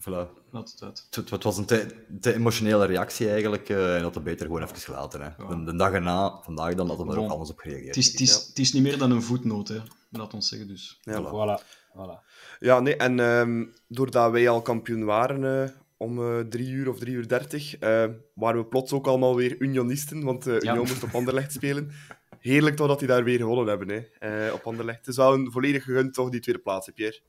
voilà. 0.00 0.28
Laat 0.50 0.70
het 0.70 0.82
uit. 0.82 1.06
Het, 1.10 1.30
het 1.30 1.42
was 1.42 1.56
een 1.58 1.64
te, 1.64 2.04
te 2.20 2.34
emotionele 2.34 2.86
reactie 2.86 3.30
eigenlijk, 3.30 3.68
eh, 3.68 3.96
en 3.96 4.02
dat 4.02 4.14
het 4.14 4.24
beter 4.24 4.46
gewoon 4.46 4.62
even 4.62 4.76
gelaten. 4.76 5.20
Hè. 5.20 5.26
Ja. 5.26 5.54
De, 5.54 5.64
de 5.64 5.76
dag 5.76 5.92
erna, 5.92 6.40
vandaag 6.42 6.74
dan, 6.74 6.88
hadden 6.88 7.06
we 7.06 7.12
er 7.12 7.18
ook 7.18 7.30
anders 7.30 7.50
op 7.50 7.58
gereageerd. 7.58 7.94
Het 7.94 8.04
is, 8.04 8.10
het, 8.12 8.20
is, 8.20 8.34
het 8.48 8.58
is 8.58 8.72
niet 8.72 8.82
meer 8.82 8.98
dan 8.98 9.10
een 9.10 9.22
voetnoot, 9.22 9.68
hè. 9.68 9.78
laat 10.10 10.34
ons 10.34 10.48
zeggen. 10.48 10.68
Dus. 10.68 10.98
Ja. 11.00 11.22
Voilà, 11.22 11.62
voilà. 11.96 12.26
Ja, 12.58 12.80
nee, 12.80 12.96
en 12.96 13.20
ehm, 13.20 13.64
doordat 13.88 14.30
wij 14.30 14.48
al 14.48 14.62
kampioen 14.62 15.04
waren 15.04 15.62
eh, 15.64 15.70
om 15.96 16.18
eh, 16.18 16.38
drie 16.40 16.68
uur 16.68 16.88
of 16.88 16.98
drie 16.98 17.14
uur 17.14 17.28
dertig, 17.28 17.76
eh, 17.78 18.04
waren 18.34 18.60
we 18.60 18.66
plots 18.66 18.92
ook 18.92 19.06
allemaal 19.06 19.36
weer 19.36 19.56
unionisten, 19.58 20.24
want 20.24 20.46
eh 20.46 20.60
Ja. 20.60 20.70
Union 20.72 20.86
moest 20.88 21.02
op 21.02 21.14
Anderlecht 21.14 21.52
spelen. 21.52 21.90
Heerlijk 22.40 22.76
toch 22.76 22.88
dat 22.88 22.98
die 22.98 23.08
daar 23.08 23.24
weer 23.24 23.38
gewonnen 23.38 23.66
hebben, 23.66 23.88
hè, 23.88 23.98
eh, 24.46 24.54
op 24.54 24.66
Anderlecht. 24.66 24.98
Het 24.98 25.08
is 25.08 25.16
wel 25.16 25.34
een 25.34 25.50
volledig 25.50 25.84
gegund, 25.84 26.14
toch, 26.14 26.30
die 26.30 26.40
tweede 26.40 26.62
plaats, 26.62 26.90
Pierre? 26.94 27.20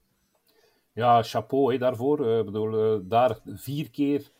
Ja, 0.94 1.24
chapeau 1.24 1.72
hè, 1.72 1.78
daarvoor. 1.78 2.28
Eh, 2.28 2.38
Ik 2.40 2.46
bedoel, 2.46 2.96
eh, 2.96 3.00
daar 3.04 3.40
vier 3.46 3.90
keer 3.90 4.32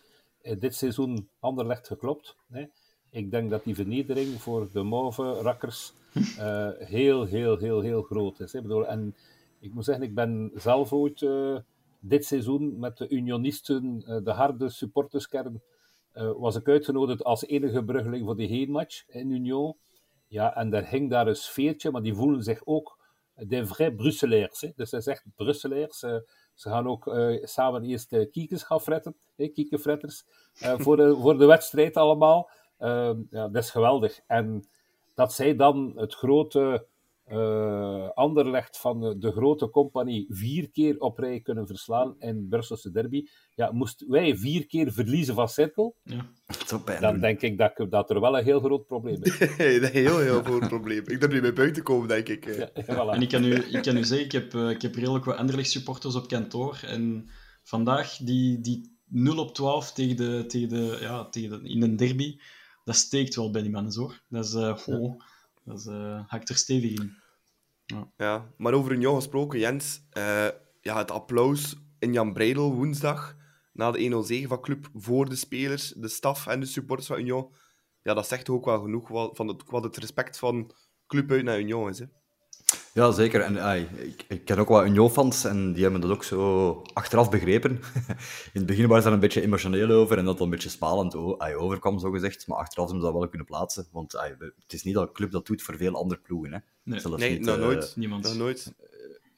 dit 0.60 0.76
seizoen 0.76 1.30
Anderlecht 1.40 1.88
geklopt. 1.88 2.36
Hè. 2.50 2.66
Ik 3.10 3.32
denk 3.32 3.50
dat 3.50 3.64
die 3.64 3.76
vernedering 3.76 4.42
voor 4.42 4.70
de 4.72 4.84
mauve 4.84 5.24
rakkers 5.32 5.94
heel, 6.80 7.26
heel, 7.26 7.58
heel, 7.58 7.82
heel 7.82 8.02
groot 8.02 8.40
is. 8.40 8.52
Hè. 8.52 8.58
Ik 8.60 8.66
bedoel, 8.66 8.88
en 8.88 9.16
ik 9.60 9.74
moet 9.74 9.86
zeggen, 9.86 10.04
ik 10.04 10.16
ben 10.16 10.52
zelf 10.56 10.94
ooit 10.94 11.26
dit 12.00 12.26
seizoen 12.26 12.80
met 12.80 12.98
de 12.98 13.10
unionisten, 13.10 14.00
de 14.24 14.32
harde 14.32 14.70
supporterskern, 14.70 15.62
was 16.14 16.56
ik 16.56 16.68
uitgenodigd 16.68 17.24
als 17.24 17.46
enige 17.46 17.84
bruggeling 17.84 18.26
voor 18.26 18.36
die 18.36 18.48
heenmatch 18.48 19.08
in 19.08 19.32
Union. 19.32 19.76
Ja, 20.30 20.56
en 20.56 20.70
daar 20.70 20.90
hing 20.90 21.10
daar 21.10 21.28
een 21.28 21.36
sfeertje, 21.36 21.92
maar 21.92 22.02
die 22.02 22.16
voelen 22.16 22.44
zich 22.44 22.62
ook 22.66 22.98
de 23.36 23.66
vrais 23.66 23.96
Brusselaars. 23.96 24.62
Hè. 24.62 24.70
Dus 24.76 24.90
dat 24.90 25.00
is 25.00 25.08
echt 25.08 25.26
Brusselaars. 25.36 26.04
eh, 26.04 26.18
ze 26.54 26.70
gaan 26.70 26.88
ook 26.88 27.08
eh, 27.08 27.46
samen 27.46 27.84
eerst 27.84 28.10
de 28.10 28.26
kiekers 28.26 28.64
gaan 28.64 28.82
fretten, 28.82 29.16
hè, 29.36 29.48
kiekenfretters, 29.48 30.24
eh, 30.60 30.74
voor, 30.84 30.98
de, 30.98 31.16
voor 31.16 31.38
de 31.38 31.46
wedstrijd 31.46 31.98
allemaal. 31.98 32.50
Eh, 32.78 33.12
ja, 33.30 33.48
dat 33.48 33.64
is 33.64 33.70
geweldig. 33.72 34.20
En 34.28 34.70
dat 35.16 35.34
zij 35.34 35.56
dan 35.56 35.94
het 35.96 36.14
grote 36.14 36.86
eh 37.30 38.10
Anderlecht 38.14 38.78
van 38.78 39.00
de, 39.00 39.18
de 39.18 39.32
grote 39.32 39.70
compagnie 39.70 40.26
vier 40.30 40.72
keer 40.72 41.00
op 41.00 41.18
rij 41.18 41.40
kunnen 41.40 41.68
verslaan 41.68 42.16
in 42.20 42.48
Brusselse 42.50 42.92
derby. 42.92 43.26
Ja, 43.56 43.72
moesten 43.72 44.10
wij 44.10 44.38
vier 44.38 44.66
keer 44.66 44.92
verliezen 44.92 45.36
van 45.36 45.50
Cirkel, 45.50 45.96
Ja. 46.04 46.26
Dan 47.00 47.12
doen. 47.12 47.20
denk 47.20 47.42
ik 47.42 47.58
dat, 47.58 47.86
dat 47.90 48.10
er 48.10 48.20
wel 48.22 48.38
een 48.38 48.44
heel 48.44 48.60
groot 48.60 48.86
probleem 48.86 49.24
is. 49.24 49.40
een 49.58 49.84
heel, 49.84 50.20
heel 50.20 50.44
groot 50.44 50.68
probleem. 50.68 51.04
Ik 51.06 51.20
durf 51.20 51.34
niet 51.34 51.42
meer 51.42 51.54
buiten 51.54 51.84
komen, 51.84 52.08
denk 52.08 52.28
ik. 52.28 52.56
Ja, 52.56 52.70
voilà. 52.84 53.14
En 53.14 53.22
ik 53.22 53.30
kan, 53.30 53.44
u, 53.44 53.54
ik 53.54 53.82
kan 53.82 53.98
u 53.98 54.04
zeggen, 54.04 54.26
ik 54.26 54.32
heb, 54.32 54.54
eh, 54.54 54.70
ik 54.70 54.82
heb 54.82 54.96
redelijk 54.96 55.26
wat 55.26 55.38
Anderlecht 55.38 55.70
supporters 55.70 56.16
op 56.16 56.28
kantoor. 56.28 56.80
En 56.86 57.30
vandaag, 57.64 58.18
die, 58.18 58.60
die 58.60 58.98
0 59.06 59.38
op 59.38 59.54
12 59.54 59.94
tegen 59.94 60.16
de, 60.16 60.46
tegen 60.48 60.70
de, 60.70 60.98
ja, 61.02 61.30
tegen 61.30 61.64
de, 61.64 61.70
in 61.70 61.82
een 61.82 61.96
derby, 61.96 62.40
dat 62.84 62.96
steekt 62.96 63.36
wel 63.36 63.52
bij 63.52 63.62
die 63.62 63.72
mannen, 63.72 63.96
hoor. 63.96 64.22
Dat 64.30 64.46
is, 64.46 64.54
eh 64.54 64.78
oh, 64.86 65.22
dat 65.64 65.80
is, 65.80 65.86
eh, 65.86 66.22
hakt 66.28 66.50
er 66.50 66.56
stevig 66.56 66.92
in. 66.92 67.18
Ja, 68.18 68.54
maar 68.58 68.74
over 68.74 68.92
Union 68.92 69.16
gesproken, 69.16 69.60
Jens. 69.60 70.06
eh, 70.10 70.48
ja, 70.82 70.98
het 70.98 71.12
applaus 71.12 71.76
in 72.00 72.14
Jan 72.14 72.34
Breidel 72.34 72.74
woensdag, 72.74 73.36
na 73.74 73.92
de 73.92 74.00
1-0 74.00 74.18
zege 74.26 74.48
van 74.48 74.62
club, 74.62 74.90
voor 74.94 75.30
de 75.30 75.36
spelers, 75.36 75.94
de 75.98 76.08
staf 76.08 76.48
en 76.48 76.60
de 76.60 76.66
supporters 76.66 77.08
van 77.08 77.20
Union. 77.20 77.54
ja, 78.02 78.14
dat 78.14 78.28
zegt 78.28 78.50
ook 78.50 78.66
wel 78.66 78.82
genoeg 78.82 79.08
wat, 79.08 79.36
van 79.36 79.48
het, 79.48 79.64
wat 79.70 79.84
het 79.84 79.98
respect 79.98 80.40
van 80.40 80.72
club 81.08 81.32
uit 81.32 81.44
naar 81.44 81.60
Union 81.60 81.90
is. 81.90 82.00
Hè? 82.00 82.06
Ja, 83.00 83.12
zeker. 83.12 83.42
En 83.42 83.60
ai, 83.62 83.88
ik, 83.96 84.26
ik 84.28 84.46
ken 84.46 84.58
ook 84.58 84.68
wat 84.68 84.86
Union-fans 84.86 85.44
en 85.44 85.74
die 85.74 85.84
hebben 85.84 86.02
dat 86.02 86.12
ook 86.12 86.24
zo 86.24 86.82
achteraf 86.94 87.30
begrepen. 87.30 87.72
In 88.54 88.60
het 88.62 88.66
begin 88.66 88.88
waren 88.88 88.98
ze 88.98 89.04
daar 89.04 89.14
een 89.14 89.20
beetje 89.20 89.42
emotioneel 89.42 89.90
over 89.90 90.18
en 90.18 90.24
dat 90.26 90.34
het 90.34 90.44
een 90.44 90.50
beetje 90.50 90.70
spalend 90.70 91.16
ai, 91.38 91.56
overkwam, 91.56 92.00
zo 92.00 92.12
gezegd. 92.12 92.48
Maar 92.48 92.58
achteraf 92.58 92.86
hebben 92.86 93.06
ze 93.06 93.12
dat 93.12 93.20
wel 93.20 93.30
kunnen 93.30 93.48
plaatsen. 93.48 93.88
Want 93.92 94.12
het 94.12 94.74
is 94.74 94.84
niet 94.84 94.94
dat 94.94 95.08
een 95.08 95.14
club 95.14 95.32
dat 95.32 95.46
doet 95.46 95.62
voor 95.62 95.76
veel 95.78 95.94
andere 95.94 96.20
ploegen. 96.22 96.54
Hè. 96.54 96.60
Nee. 96.84 97.00
Zelfs 97.00 97.18
Nee, 97.18 97.32
niet, 97.32 97.46
nog 97.46 97.56
eh, 97.56 97.62
nooit. 97.62 97.94
niemand. 97.96 98.24
Nog 98.24 98.36
nooit. 98.38 98.74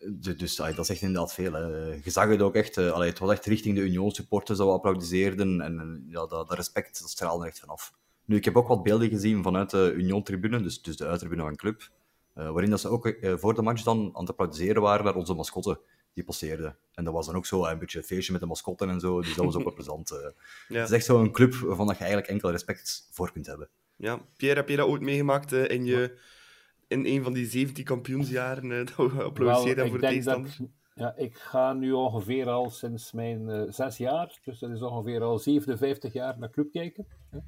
Du- 0.05 0.35
Dus 0.35 0.55
dat 0.55 0.79
is 0.79 0.89
echt 0.89 1.01
inderdaad 1.01 1.33
veel. 1.33 1.53
Hè. 1.53 1.65
Je 2.03 2.09
zag 2.09 2.29
het 2.29 2.41
ook 2.41 2.55
echt. 2.55 2.77
eh, 2.77 2.91
allee, 2.91 3.09
het 3.09 3.19
was 3.19 3.31
echt 3.31 3.45
richting 3.45 3.75
de 3.75 3.81
Union-supporters 3.81 4.57
dat 4.57 4.67
we 4.67 4.73
applaudisseerden. 4.73 5.61
En 5.61 5.79
eh, 5.79 6.11
ja, 6.13 6.19
dat, 6.25 6.29
dat 6.29 6.53
respect 6.53 6.99
dat 7.01 7.09
straalde 7.09 7.43
er 7.43 7.49
echt 7.49 7.59
vanaf. 7.59 7.93
Nu, 8.25 8.35
ik 8.35 8.45
heb 8.45 8.55
ook 8.57 8.67
wat 8.67 8.83
beelden 8.83 9.09
gezien 9.09 9.43
vanuit 9.43 9.69
de 9.69 9.93
Union-tribune, 9.95 10.61
dus, 10.61 10.81
dus 10.81 10.97
de 10.97 11.05
uittribune 11.07 11.41
van 11.41 11.51
de 11.51 11.57
club. 11.57 11.89
Eh, 12.41 12.51
waarin 12.51 12.69
dat 12.69 12.79
ze 12.79 12.87
ook 12.89 13.07
eh, 13.07 13.33
voor 13.37 13.53
de 13.53 13.61
match 13.61 13.83
dan 13.83 14.09
aan 14.13 14.21
het 14.21 14.29
applaudisseren 14.29 14.81
waren 14.81 15.05
naar 15.05 15.15
onze 15.15 15.33
mascotte 15.33 15.79
die 16.13 16.23
passeerde. 16.23 16.75
En 16.93 17.03
dat 17.03 17.13
was 17.13 17.25
dan 17.25 17.35
ook 17.35 17.45
zo 17.45 17.65
een 17.65 17.79
beetje 17.79 17.97
een 17.97 18.03
feestje 18.03 18.31
met 18.31 18.41
de 18.41 18.47
mascotten 18.47 18.89
en 18.89 18.99
zo. 18.99 19.21
Dus 19.21 19.35
dat 19.35 19.45
was 19.45 19.55
ook 19.55 19.63
wel 19.63 19.73
plezant. 19.81 20.11
eh. 20.11 20.17
Ja. 20.67 20.79
Het 20.79 20.89
is 20.89 20.95
echt 20.95 21.05
zo'n 21.05 21.31
club 21.31 21.53
waarvan 21.53 21.87
dat 21.87 21.95
je 21.97 22.01
eigenlijk 22.03 22.31
enkel 22.31 22.51
respect 22.51 23.07
voor 23.11 23.31
kunt 23.31 23.45
hebben. 23.45 23.69
Ja. 23.95 24.21
Pierre, 24.37 24.59
heb 24.59 24.69
je 24.69 24.75
dat 24.75 24.87
ooit 24.87 25.01
meegemaakt 25.01 25.51
in, 25.51 25.85
je, 25.85 26.19
in 26.87 27.05
een 27.05 27.23
van 27.23 27.33
die 27.33 27.45
17 27.45 27.83
kampioensjaren 27.83 28.71
eh, 28.71 28.77
dat 28.77 28.95
we 28.95 29.15
Wel, 29.15 29.25
applaudisseerd 29.25 29.77
hebben 29.77 29.85
ik 29.85 29.99
voor 29.99 30.09
de 30.09 30.13
denk 30.13 30.23
dat 30.23 30.33
tegenstander? 30.35 30.75
ja, 30.95 31.15
ik 31.15 31.35
ga 31.37 31.73
nu 31.73 31.91
ongeveer 31.91 32.49
al 32.49 32.69
sinds 32.69 33.11
mijn 33.11 33.73
zes 33.73 33.97
jaar, 33.97 34.39
dus 34.43 34.59
dat 34.59 34.69
is 34.69 34.81
ongeveer 34.81 35.21
al 35.21 35.39
57 35.39 36.13
jaar 36.13 36.39
naar 36.39 36.49
club 36.49 36.71
kijken. 36.71 37.07
Hè. 37.29 37.39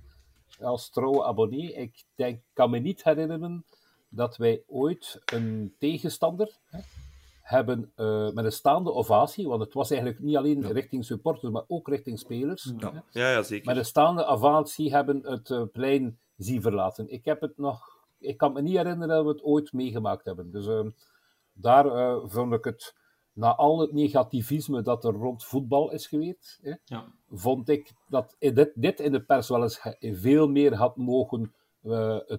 Als 0.66 0.90
trouwe 0.90 1.24
abonnee. 1.24 1.74
Ik 1.74 2.04
denk, 2.16 2.42
kan 2.54 2.70
me 2.70 2.80
niet 2.80 3.04
herinneren 3.04 3.66
dat 4.16 4.38
wij 4.38 4.64
ooit 4.68 5.22
een 5.26 5.76
tegenstander 5.80 6.58
hè, 6.66 6.80
hebben 7.42 7.92
eh, 7.96 8.32
met 8.32 8.46
een 8.46 8.52
staande 8.52 8.92
ovatie, 8.94 9.48
want 9.48 9.62
het 9.64 9.74
was 9.74 9.92
eigenlijk 9.92 10.22
niet 10.22 10.36
alleen 10.38 10.72
richting 10.72 11.06
supporters, 11.06 11.52
maar 11.52 11.64
ook 11.68 11.88
richting 11.88 12.20
spelers. 12.20 12.74
Ja. 12.78 12.92
hè, 12.94 13.20
Ja, 13.22 13.32
ja, 13.32 13.42
zeker. 13.44 13.66
met 13.66 13.78
een 13.78 13.86
staande 13.86 14.26
ovatie 14.26 14.92
hebben 14.92 15.20
het 15.26 15.50
eh, 15.50 15.62
plein 15.72 16.20
zien 16.38 16.62
verlaten. 16.62 17.10
Ik 17.10 17.26
heb 17.26 17.42
het 17.42 17.58
nog, 17.58 17.82
ik 18.20 18.38
kan 18.38 18.54
me 18.54 18.62
niet 18.62 18.78
herinneren 18.78 19.08
dat 19.16 19.24
we 19.24 19.30
het 19.32 19.44
ooit 19.44 19.74
meegemaakt 19.74 20.26
hebben. 20.26 20.52
Dus 20.52 20.68
ehm, 20.68 20.90
daar 21.54 21.86
eh, 21.86 22.18
vond 22.26 22.54
ik 22.54 22.64
het, 22.64 22.96
na 23.34 23.56
al 23.56 23.80
het 23.80 23.94
negativisme 23.94 24.82
dat 24.82 25.06
er 25.06 25.14
rond 25.14 25.44
voetbal 25.46 25.92
is 25.92 26.08
geweest, 26.08 26.60
hè, 26.62 26.74
Ja. 26.86 27.06
vond 27.32 27.70
ik 27.70 27.94
dat 28.08 28.36
dit, 28.40 28.72
dit 28.76 29.00
in 29.00 29.12
de 29.12 29.22
pers 29.24 29.50
wel 29.50 29.62
eens 29.64 29.80
veel 30.00 30.48
meer 30.48 30.76
had 30.76 30.98
mogen 30.98 31.54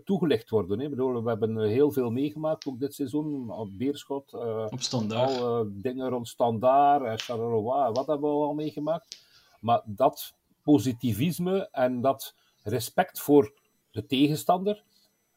toegelicht 0.05 0.51
worden. 0.51 0.79
Hè. 0.81 0.89
Bedoel, 0.89 1.23
we 1.23 1.29
hebben 1.29 1.59
eh, 1.61 1.69
heel 1.69 1.91
veel 1.91 2.11
meegemaakt, 2.11 2.67
ook 2.67 2.81
dit 2.81 2.95
seizoen, 2.95 3.51
op 3.51 3.79
Beerschot, 3.79 4.33
eh, 4.33 4.67
Op 4.71 4.81
standaard. 4.81 5.41
al 5.41 5.61
eh, 5.61 5.67
dingen 5.71 6.09
rond 6.09 6.29
Standaard 6.29 7.23
Charleroi, 7.23 7.93
wat 7.93 8.07
hebben 8.07 8.31
we 8.31 8.45
al 8.45 8.55
meegemaakt. 8.55 9.27
Maar 9.61 9.83
dat 9.85 10.35
positivisme 10.63 11.69
en 11.71 12.01
dat 12.01 12.35
respect 12.63 13.21
voor 13.21 13.53
de 13.91 14.07
tegenstander, 14.07 14.83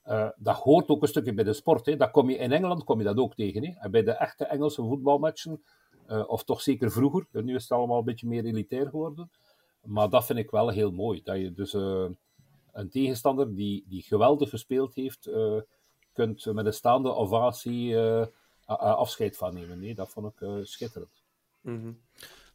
eh, 0.01 0.29
dat 0.37 0.55
hoort 0.55 0.87
ook 0.89 1.01
een 1.01 1.07
stukje 1.07 1.33
bij 1.33 1.43
de 1.43 1.53
sport. 1.53 1.85
Hè. 1.85 1.95
Dat 1.95 2.11
kom 2.11 2.29
je, 2.29 2.37
in 2.37 2.51
Engeland 2.51 2.83
kom 2.83 2.97
je 2.97 3.03
dat 3.05 3.17
ook 3.17 3.35
tegen. 3.35 3.65
Hè. 3.65 3.73
En 3.79 3.91
bij 3.91 4.03
de 4.03 4.11
echte 4.11 4.45
Engelse 4.45 4.81
voetbalmatchen, 4.81 5.63
eh, 6.05 6.23
of 6.27 6.43
toch 6.43 6.61
zeker 6.61 6.91
vroeger, 6.91 7.27
nu 7.31 7.55
is 7.55 7.61
het 7.61 7.71
allemaal 7.71 7.97
een 7.97 8.05
beetje 8.05 8.27
meer 8.27 8.45
elitair 8.45 8.89
geworden. 8.89 9.31
Maar 9.81 10.09
dat 10.09 10.25
vind 10.25 10.39
ik 10.39 10.49
wel 10.51 10.69
heel 10.69 10.91
mooi. 10.91 11.21
Dat 11.23 11.37
je 11.37 11.53
dus 11.53 11.73
eh, 11.73 12.05
een 12.77 12.89
tegenstander 12.89 13.55
die, 13.55 13.85
die 13.87 14.01
geweldig 14.01 14.49
gespeeld 14.49 14.95
heeft, 14.95 15.25
eh, 15.25 15.57
kunt 16.13 16.45
met 16.45 16.65
een 16.65 16.73
staande 16.73 17.13
ovatie 17.15 17.95
eh, 17.97 18.25
afscheid 18.65 19.37
van 19.37 19.53
nemen. 19.53 19.79
Nee, 19.79 19.95
dat 19.95 20.09
vond 20.09 20.33
ik 20.33 20.41
eh, 20.41 20.55
schitterend. 20.61 21.23
Mhm. 21.61 21.91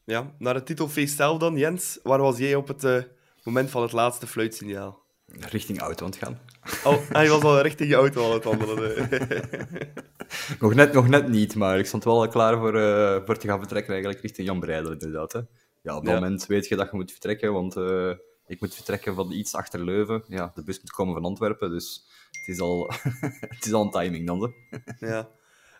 Ja, 0.04 0.34
naar 0.38 0.54
het 0.54 0.66
titelfeest 0.66 1.16
zelf 1.16 1.38
dan, 1.38 1.56
Jens. 1.56 1.98
Waar 2.02 2.20
was 2.20 2.38
jij 2.38 2.54
op 2.54 2.68
het 2.68 3.08
moment 3.42 3.70
van 3.70 3.82
het 3.82 3.92
laatste 3.92 4.26
fluitsignaal? 4.26 5.00
Richting 5.26 5.78
auto 5.80 6.04
aan 6.04 6.10
het 6.10 6.20
gaan. 6.20 6.38
Oh, 6.84 7.08
hij 7.08 7.28
was 7.28 7.42
al 7.42 7.60
richting 7.60 7.88
je 7.88 7.94
auto 7.94 8.24
aan 8.24 8.32
het 8.32 8.44
wandelen. 8.44 9.08
Nog 10.60 10.74
net, 10.74 10.92
nog 10.92 11.08
net 11.08 11.28
niet, 11.28 11.54
maar 11.54 11.78
ik 11.78 11.86
stond 11.86 12.04
wel 12.04 12.28
klaar 12.28 12.58
voor, 12.58 12.76
eh, 12.76 13.24
voor 13.24 13.36
te 13.36 13.46
gaan 13.46 13.58
vertrekken, 13.58 13.92
eigenlijk 13.92 14.22
richting 14.22 14.46
Jan 14.46 14.60
Breidel, 14.60 14.92
inderdaad. 14.92 15.32
Hè. 15.32 15.38
Ja, 15.82 15.96
op 15.96 16.04
dat 16.04 16.14
Ja. 16.14 16.20
moment 16.20 16.46
weet 16.46 16.68
je 16.68 16.76
dat 16.76 16.90
je 16.90 16.96
moet 16.96 17.10
vertrekken, 17.10 17.52
want 17.52 17.76
eh, 17.76 18.12
ik 18.46 18.60
moet 18.60 18.74
vertrekken 18.74 19.14
van 19.14 19.32
iets 19.32 19.54
achter 19.54 19.84
Leuven. 19.84 20.24
Ja, 20.26 20.52
de 20.54 20.62
bus 20.62 20.80
moet 20.80 20.90
komen 20.90 21.14
van 21.14 21.24
Antwerpen, 21.24 21.70
dus 21.70 22.06
het 22.30 22.48
is 22.48 22.60
al, 22.60 22.92
het 23.56 23.66
is 23.66 23.72
al 23.72 23.84
een 23.84 23.90
timing 23.90 24.26
dan. 24.26 24.42
Hè. 24.42 24.78
ja. 25.08 25.28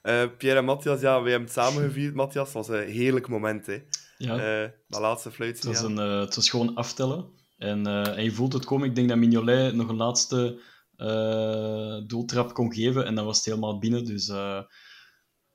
Eh, 0.03 0.29
Pierre 0.39 0.59
en 0.59 0.65
Matthias, 0.65 1.01
ja, 1.01 1.23
we 1.23 1.31
hebben 1.31 1.49
het 1.49 1.59
samen 1.59 1.83
gevierd. 1.83 2.15
Matthias, 2.15 2.45
het 2.45 2.55
was 2.55 2.69
een 2.69 2.89
heerlijk 2.89 3.29
moment, 3.29 3.67
hè. 3.67 3.83
ja. 4.19 4.63
Eh, 4.63 4.71
dat 4.89 5.01
laatste 5.01 5.31
Het 5.37 5.65
was, 5.65 5.83
een, 5.83 5.99
eh, 5.99 6.21
het 6.21 6.35
was 6.35 6.51
gewoon 6.51 6.75
aftellen. 6.75 7.41
En, 7.63 7.87
eh, 7.87 8.17
en 8.17 8.25
je 8.25 8.33
voelt 8.33 8.53
het 8.53 8.65
komen. 8.65 8.89
Ik 8.89 8.95
denk 8.95 9.09
dat 9.09 9.19
Mignolet 9.19 9.75
nog 9.75 9.89
een 9.89 9.97
laatste 9.97 10.61
eh, 10.97 11.97
doeltrap 12.07 12.55
kon 12.55 12.75
geven. 12.75 13.07
En 13.07 13.15
dan 13.15 13.25
was 13.25 13.37
het 13.37 13.45
helemaal 13.45 13.79
binnen. 13.79 14.05
Dus 14.05 14.29
eh, 14.29 14.61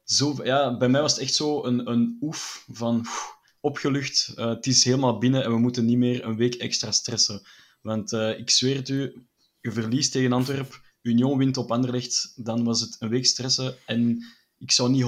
zo, 0.03 0.35
ja, 0.43 0.77
bij 0.77 0.89
mij 0.89 1.01
was 1.01 1.11
het 1.11 1.21
echt 1.21 1.33
zo 1.33 1.63
een, 1.63 1.91
een 1.91 2.17
oef 2.21 2.65
van 2.71 2.97
oef, 2.97 3.36
opgelucht. 3.67 4.33
Eh, 4.35 4.47
het 4.47 4.65
is 4.65 4.83
helemaal 4.83 5.17
binnen 5.17 5.43
en 5.43 5.51
we 5.51 5.57
moeten 5.57 5.85
niet 5.85 5.97
meer 5.97 6.25
een 6.25 6.37
week 6.37 6.55
extra 6.55 6.91
stressen. 6.91 7.41
Want 7.81 8.13
eh, 8.13 8.39
ik 8.39 8.49
zweer 8.49 8.75
het 8.75 8.89
u, 8.89 9.25
je 9.61 9.71
verliest 9.71 10.11
tegen 10.11 10.33
Antwerpen, 10.33 10.79
Union 11.01 11.37
wint 11.37 11.57
op 11.57 11.71
Anderlecht, 11.71 12.33
dan 12.35 12.63
was 12.63 12.81
het 12.81 12.95
een 12.99 13.09
week 13.09 13.25
stressen. 13.25 13.75
En 13.85 14.25
ik 14.57 14.71
zou 14.71 14.89
niet 14.89 15.03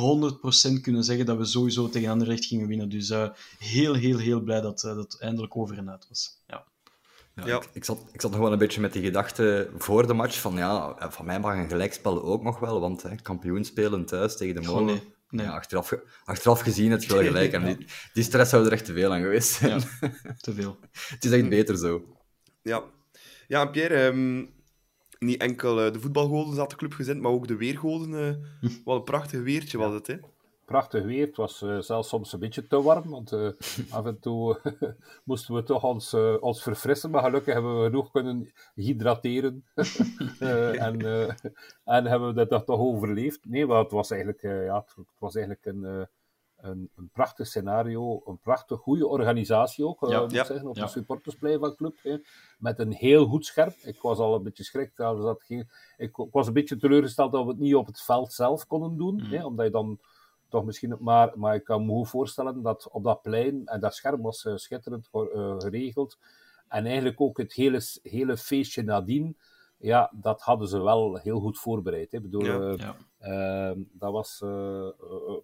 100% 0.78 0.82
kunnen 0.82 1.04
zeggen 1.04 1.26
dat 1.26 1.38
we 1.38 1.46
sowieso 1.46 1.90
tegen 1.90 2.10
Anderlecht 2.10 2.46
gingen 2.46 2.68
winnen. 2.68 2.90
Dus 2.90 3.10
eh, 3.10 3.30
heel, 3.60 3.94
heel, 3.94 4.18
heel 4.18 4.42
blij 4.42 4.62
dat 4.62 4.84
eh, 4.84 4.96
dat 4.96 5.18
eindelijk 5.20 5.58
over 5.58 5.78
en 5.78 5.90
uit 5.90 6.08
was. 6.10 6.44
Ja. 6.48 6.68
Ja, 7.36 7.46
Ja. 7.46 7.58
Ik, 7.58 7.70
ik, 7.74 7.86
zat, 7.86 8.00
ik 8.12 8.22
zat 8.22 8.32
nog 8.32 8.40
wel 8.40 8.52
een 8.52 8.58
beetje 8.58 8.82
met 8.82 8.94
die 8.94 9.04
gedachte 9.04 9.70
voor 9.78 10.08
de 10.08 10.14
match 10.14 10.40
van 10.40 10.56
ja, 10.56 11.10
van 11.12 11.26
mij 11.26 11.40
mag 11.40 11.56
een 11.56 11.70
gelijkspel 11.70 12.24
ook 12.24 12.44
nog 12.44 12.60
wel, 12.60 12.80
want 12.80 13.02
hè, 13.02 13.16
kampioen 13.16 13.64
spelen 13.64 14.06
thuis 14.06 14.38
tegen 14.38 14.62
de 14.62 14.68
Molen. 14.68 15.02
Nee. 15.30 15.46
Ja, 15.46 15.52
achteraf, 15.52 15.94
achteraf 16.24 16.60
gezien 16.60 16.92
het 16.92 17.06
wel 17.06 17.24
gelijk. 17.24 17.54
En 17.54 17.66
die, 17.78 17.88
die 18.14 18.24
stress 18.24 18.50
zou 18.50 18.66
er 18.66 18.72
echt 18.72 18.86
te 18.86 18.94
veel 18.94 19.14
aan 19.14 19.22
geweest 19.22 19.50
zijn. 19.52 19.80
Ja, 19.80 20.12
te 20.38 20.54
veel. 20.54 20.80
het 20.92 21.26
is 21.26 21.32
echt 21.32 21.50
beter 21.50 21.78
zo. 21.78 22.18
Ja. 22.62 22.84
Ja, 23.48 23.62
en 23.62 23.72
Pierre, 23.72 23.96
ehm, 23.96 24.46
niet 25.20 25.42
enkel 25.42 25.82
eh, 25.82 25.94
de 25.94 26.00
voetbalgoden 26.00 26.56
zat 26.56 26.70
de 26.70 26.76
club 26.76 26.94
gezend, 26.94 27.22
maar 27.22 27.32
ook 27.32 27.48
de 27.48 27.56
weergoden. 27.56 28.14
eh 28.62 28.70
wat 28.84 28.98
een 28.98 29.04
prachtig 29.04 29.42
weertje 29.42 29.78
was 29.78 29.94
het, 29.94 30.08
hè. 30.08 30.16
Prachtig 30.70 31.04
weer. 31.04 31.26
Het 31.26 31.36
was 31.36 31.62
eh, 31.62 31.80
zelfs 31.80 32.10
soms 32.10 32.34
een 32.34 32.40
beetje 32.40 32.68
te 32.68 32.82
warm, 32.82 33.10
want 33.10 33.32
eh, 33.32 33.50
af 33.98 34.06
en 34.06 34.20
toe 34.20 34.60
moesten 35.24 35.56
we 35.56 35.64
toch 35.64 35.84
ons, 35.84 36.14
eh, 36.14 36.36
ons 36.40 36.64
verfrissen. 36.64 37.10
Maar 37.10 37.24
gelukkig 37.24 37.54
hebben 37.54 37.78
we 37.80 37.86
genoeg 37.86 38.12
kunnen 38.12 38.52
hydrateren. 38.74 39.66
En, 40.40 41.02
en 41.84 42.06
hebben 42.06 42.36
we 42.36 42.46
dat 42.48 42.66
toch 42.66 42.80
overleefd. 42.80 43.46
Nee, 43.46 43.66
maar 43.66 43.80
het 43.84 43.92
was 43.92 44.12
eigenlijk, 44.12 44.42
ja, 44.42 44.76
het, 44.76 45.06
was 45.18 45.36
eigenlijk 45.36 45.66
een, 45.66 46.08
een, 46.58 46.90
een 46.96 47.10
prachtig 47.14 47.48
scenario. 47.48 48.22
Een 48.26 48.40
prachtig 48.40 48.80
goede 48.80 49.08
organisatie 49.08 49.86
ook, 49.86 50.06
Ja, 50.08 50.22
moet 50.22 50.32
ja, 50.32 50.44
zeggen, 50.44 50.68
op 50.68 50.76
ja. 50.76 50.84
de 50.84 50.90
supportersplein 50.90 51.60
van 51.60 51.76
club. 51.76 51.98
hè. 52.02 52.18
Met 52.58 52.80
een 52.80 52.92
heel 52.92 53.26
goed 53.26 53.46
scherp. 53.46 53.76
Ik 53.84 54.02
was 54.02 54.18
al 54.18 54.36
een 54.36 54.44
beetje 54.44 54.64
schrik. 54.64 54.96
dat 54.96 55.22
dat 55.22 55.44
geen, 55.44 55.70
ik, 55.98 56.18
ik 56.18 56.32
was 56.32 56.48
een 56.48 56.54
beetje 56.54 56.78
teleurgesteld 56.78 57.32
dat 57.32 57.44
we 57.44 57.50
het 57.50 57.60
niet 57.60 57.76
op 57.76 57.86
het 57.86 58.02
veld 58.02 58.34
zelf 58.34 58.68
konden 58.68 58.98
doen. 58.98 59.16
Mhm. 59.16 59.36
hè, 59.36 59.46
omdat 59.46 59.66
je 59.66 59.72
dan 59.72 60.00
toch 60.50 60.66
misschien... 60.66 60.96
Maar, 61.00 61.32
maar 61.36 61.56
ik 61.56 61.64
kan 61.64 61.86
me 61.86 61.92
goed 61.92 62.10
voorstellen 62.10 62.62
dat 62.62 62.90
op 62.92 63.04
dat 63.04 63.22
plein, 63.22 63.66
en 63.66 63.80
dat 63.80 63.96
scherm 63.96 64.22
was 64.22 64.46
eh, 64.46 64.56
schitterend 64.56 65.10
eh, 65.12 65.56
geregeld, 65.58 66.18
en 66.68 66.86
eigenlijk 66.86 67.22
ook 67.22 67.38
het 67.38 67.54
hele, 67.54 67.82
hele 68.04 68.38
feestje 68.38 68.84
nadien, 68.84 69.38
ja, 69.78 70.12
dat 70.14 70.42
hadden 70.42 70.68
ze 70.68 70.82
wel 70.82 71.16
heel 71.16 71.40
goed 71.40 71.60
voorbereid. 71.60 72.12
Hè. 72.12 72.18
Ik 72.18 72.24
bedoel, 72.24 72.46
Ja, 72.46 72.60
eh, 72.60 72.78
Ja. 72.78 72.96
Ehm, 73.20 73.80
dat 73.92 74.12
was 74.12 74.42
uh, 74.46 74.88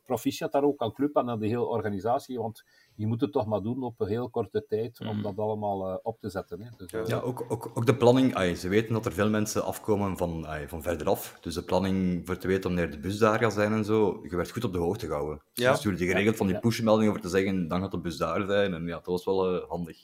proficiat 0.04 0.52
daar 0.52 0.64
ook 0.64 0.82
aan 0.82 0.94
club 0.94 1.16
en 1.16 1.30
aan 1.30 1.40
de 1.40 1.48
hele 1.48 1.66
organisatie, 1.66 2.40
want 2.40 2.64
je 2.96 3.08
moet 3.08 3.22
het 3.22 3.32
toch 3.32 3.46
maar 3.46 3.62
doen 3.62 3.84
op 3.84 4.00
een 4.02 4.08
heel 4.08 4.30
korte 4.30 4.66
tijd 4.68 5.00
om 5.00 5.16
Mm. 5.16 5.22
dat 5.22 5.38
allemaal 5.38 5.88
eh, 5.90 5.98
op 6.04 6.20
te 6.20 6.30
zetten. 6.30 6.62
Hè. 6.62 6.70
Dus, 6.78 6.92
eh, 6.92 7.06
Ja, 7.06 7.20
ook, 7.20 7.46
ook, 7.50 7.72
ook 7.74 7.86
de 7.86 7.96
planning. 7.96 8.58
ze 8.58 8.68
weten 8.68 8.94
dat 8.94 9.06
er 9.06 9.12
veel 9.14 9.30
mensen 9.30 9.64
afkomen 9.64 10.18
van, 10.18 10.48
ai, 10.48 10.68
van 10.68 10.82
verderaf. 10.82 11.38
Dus 11.42 11.54
de 11.54 11.64
planning 11.64 12.26
voor 12.26 12.38
te 12.38 12.48
weten 12.48 12.64
wanneer 12.64 12.92
de 12.92 13.00
bus 13.00 13.18
daar 13.18 13.40
gaat 13.40 13.54
zijn 13.54 13.74
en 13.74 13.86
zo. 13.86 14.20
Je 14.30 14.36
werd 14.36 14.52
goed 14.52 14.64
op 14.64 14.72
de 14.74 14.80
hoogte 14.80 15.06
gehouden. 15.06 15.42
Dus 15.54 15.64
Ja. 15.64 15.76
Stuurden 15.76 16.00
die 16.02 16.10
geregeld 16.10 16.36
van 16.38 16.46
die 16.46 16.56
Ja. 16.56 16.62
pushmeldingen 16.62 17.12
voor 17.14 17.22
te 17.22 17.30
zeggen, 17.30 17.68
dan 17.68 17.82
gaat 17.82 17.92
de 17.92 18.00
bus 18.00 18.18
daar 18.18 18.46
zijn. 18.46 18.74
En 18.74 18.86
ja, 18.88 18.96
dat 18.96 19.06
was 19.06 19.26
wel 19.26 19.56
eh, 19.62 19.70
handig. 19.70 19.98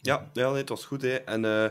Ja, 0.00 0.30
ja 0.32 0.48
nee, 0.50 0.58
het 0.60 0.68
was 0.68 0.84
goed. 0.84 1.02
Hè. 1.02 1.14
En 1.14 1.44
eh, 1.44 1.70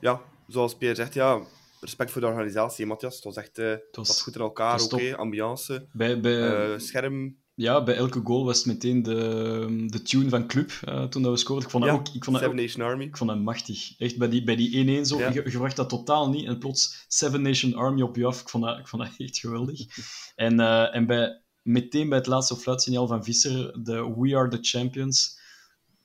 ja, 0.00 0.20
zoals 0.46 0.74
Pierre 0.76 0.96
zegt, 0.96 1.14
ja, 1.14 1.40
respect 1.80 2.10
voor 2.10 2.20
de 2.20 2.26
organisatie, 2.26 2.86
Matthias. 2.86 3.14
Het 3.14 3.24
was 3.24 3.36
echt 3.36 3.58
eh, 3.58 3.68
het 3.70 3.96
was- 3.96 4.08
was 4.08 4.22
goed 4.22 4.34
in 4.34 4.40
elkaar, 4.40 4.82
oké, 4.82 5.16
ambiance, 5.16 5.86
Bij, 5.92 6.20
bij, 6.20 6.72
eh, 6.72 6.78
scherm. 6.78 7.36
Ja, 7.58 7.82
bij 7.82 7.94
elke 7.94 8.20
goal 8.24 8.44
was 8.44 8.56
het 8.56 8.66
meteen 8.66 9.02
de, 9.02 9.86
de 9.86 10.02
tune 10.02 10.28
van 10.28 10.46
Club 10.46 10.72
uh, 10.88 11.04
toen 11.04 11.22
dat 11.22 11.32
we 11.32 11.38
scoorden. 11.38 11.64
Ik 11.64 11.70
vond 11.70 11.84
dat 11.84 11.92
Ja, 11.92 11.98
ook... 11.98 12.06
Ik 12.06 12.24
vond 12.24 12.36
dat 12.36 12.44
Seven 12.44 12.58
ook 12.58 12.66
Nation 12.66 12.86
Army. 12.86 13.04
ik 13.04 13.16
vond 13.16 13.30
dat 13.30 13.38
machtig. 13.40 13.98
Echt, 13.98 14.18
bij 14.18 14.28
die, 14.28 14.44
bij 14.44 14.56
die 14.56 15.00
1-1 15.04 15.06
zo, 15.06 15.18
Ja. 15.18 15.28
je, 15.28 15.42
je 15.44 15.50
verwacht 15.50 15.76
dat 15.76 15.88
totaal 15.88 16.30
niet. 16.30 16.46
En 16.46 16.58
plots 16.58 17.04
Seven 17.08 17.42
Nation 17.42 17.74
Army 17.74 18.02
op 18.02 18.16
je 18.16 18.26
af. 18.26 18.40
Ik 18.40 18.48
vond 18.48 18.64
dat, 18.64 18.78
ik 18.78 18.88
vond 18.88 19.02
dat 19.02 19.12
echt 19.18 19.38
geweldig. 19.38 19.80
En, 20.34 20.60
eh, 20.60 20.94
en 20.94 21.06
bij, 21.06 21.42
meteen 21.62 22.08
bij 22.08 22.18
het 22.18 22.26
laatste 22.26 22.56
fluitsignaal 22.56 23.06
van 23.06 23.24
Visser, 23.24 23.84
de 23.84 24.14
We 24.18 24.36
Are 24.36 24.48
The 24.48 24.58
Champions. 24.60 25.38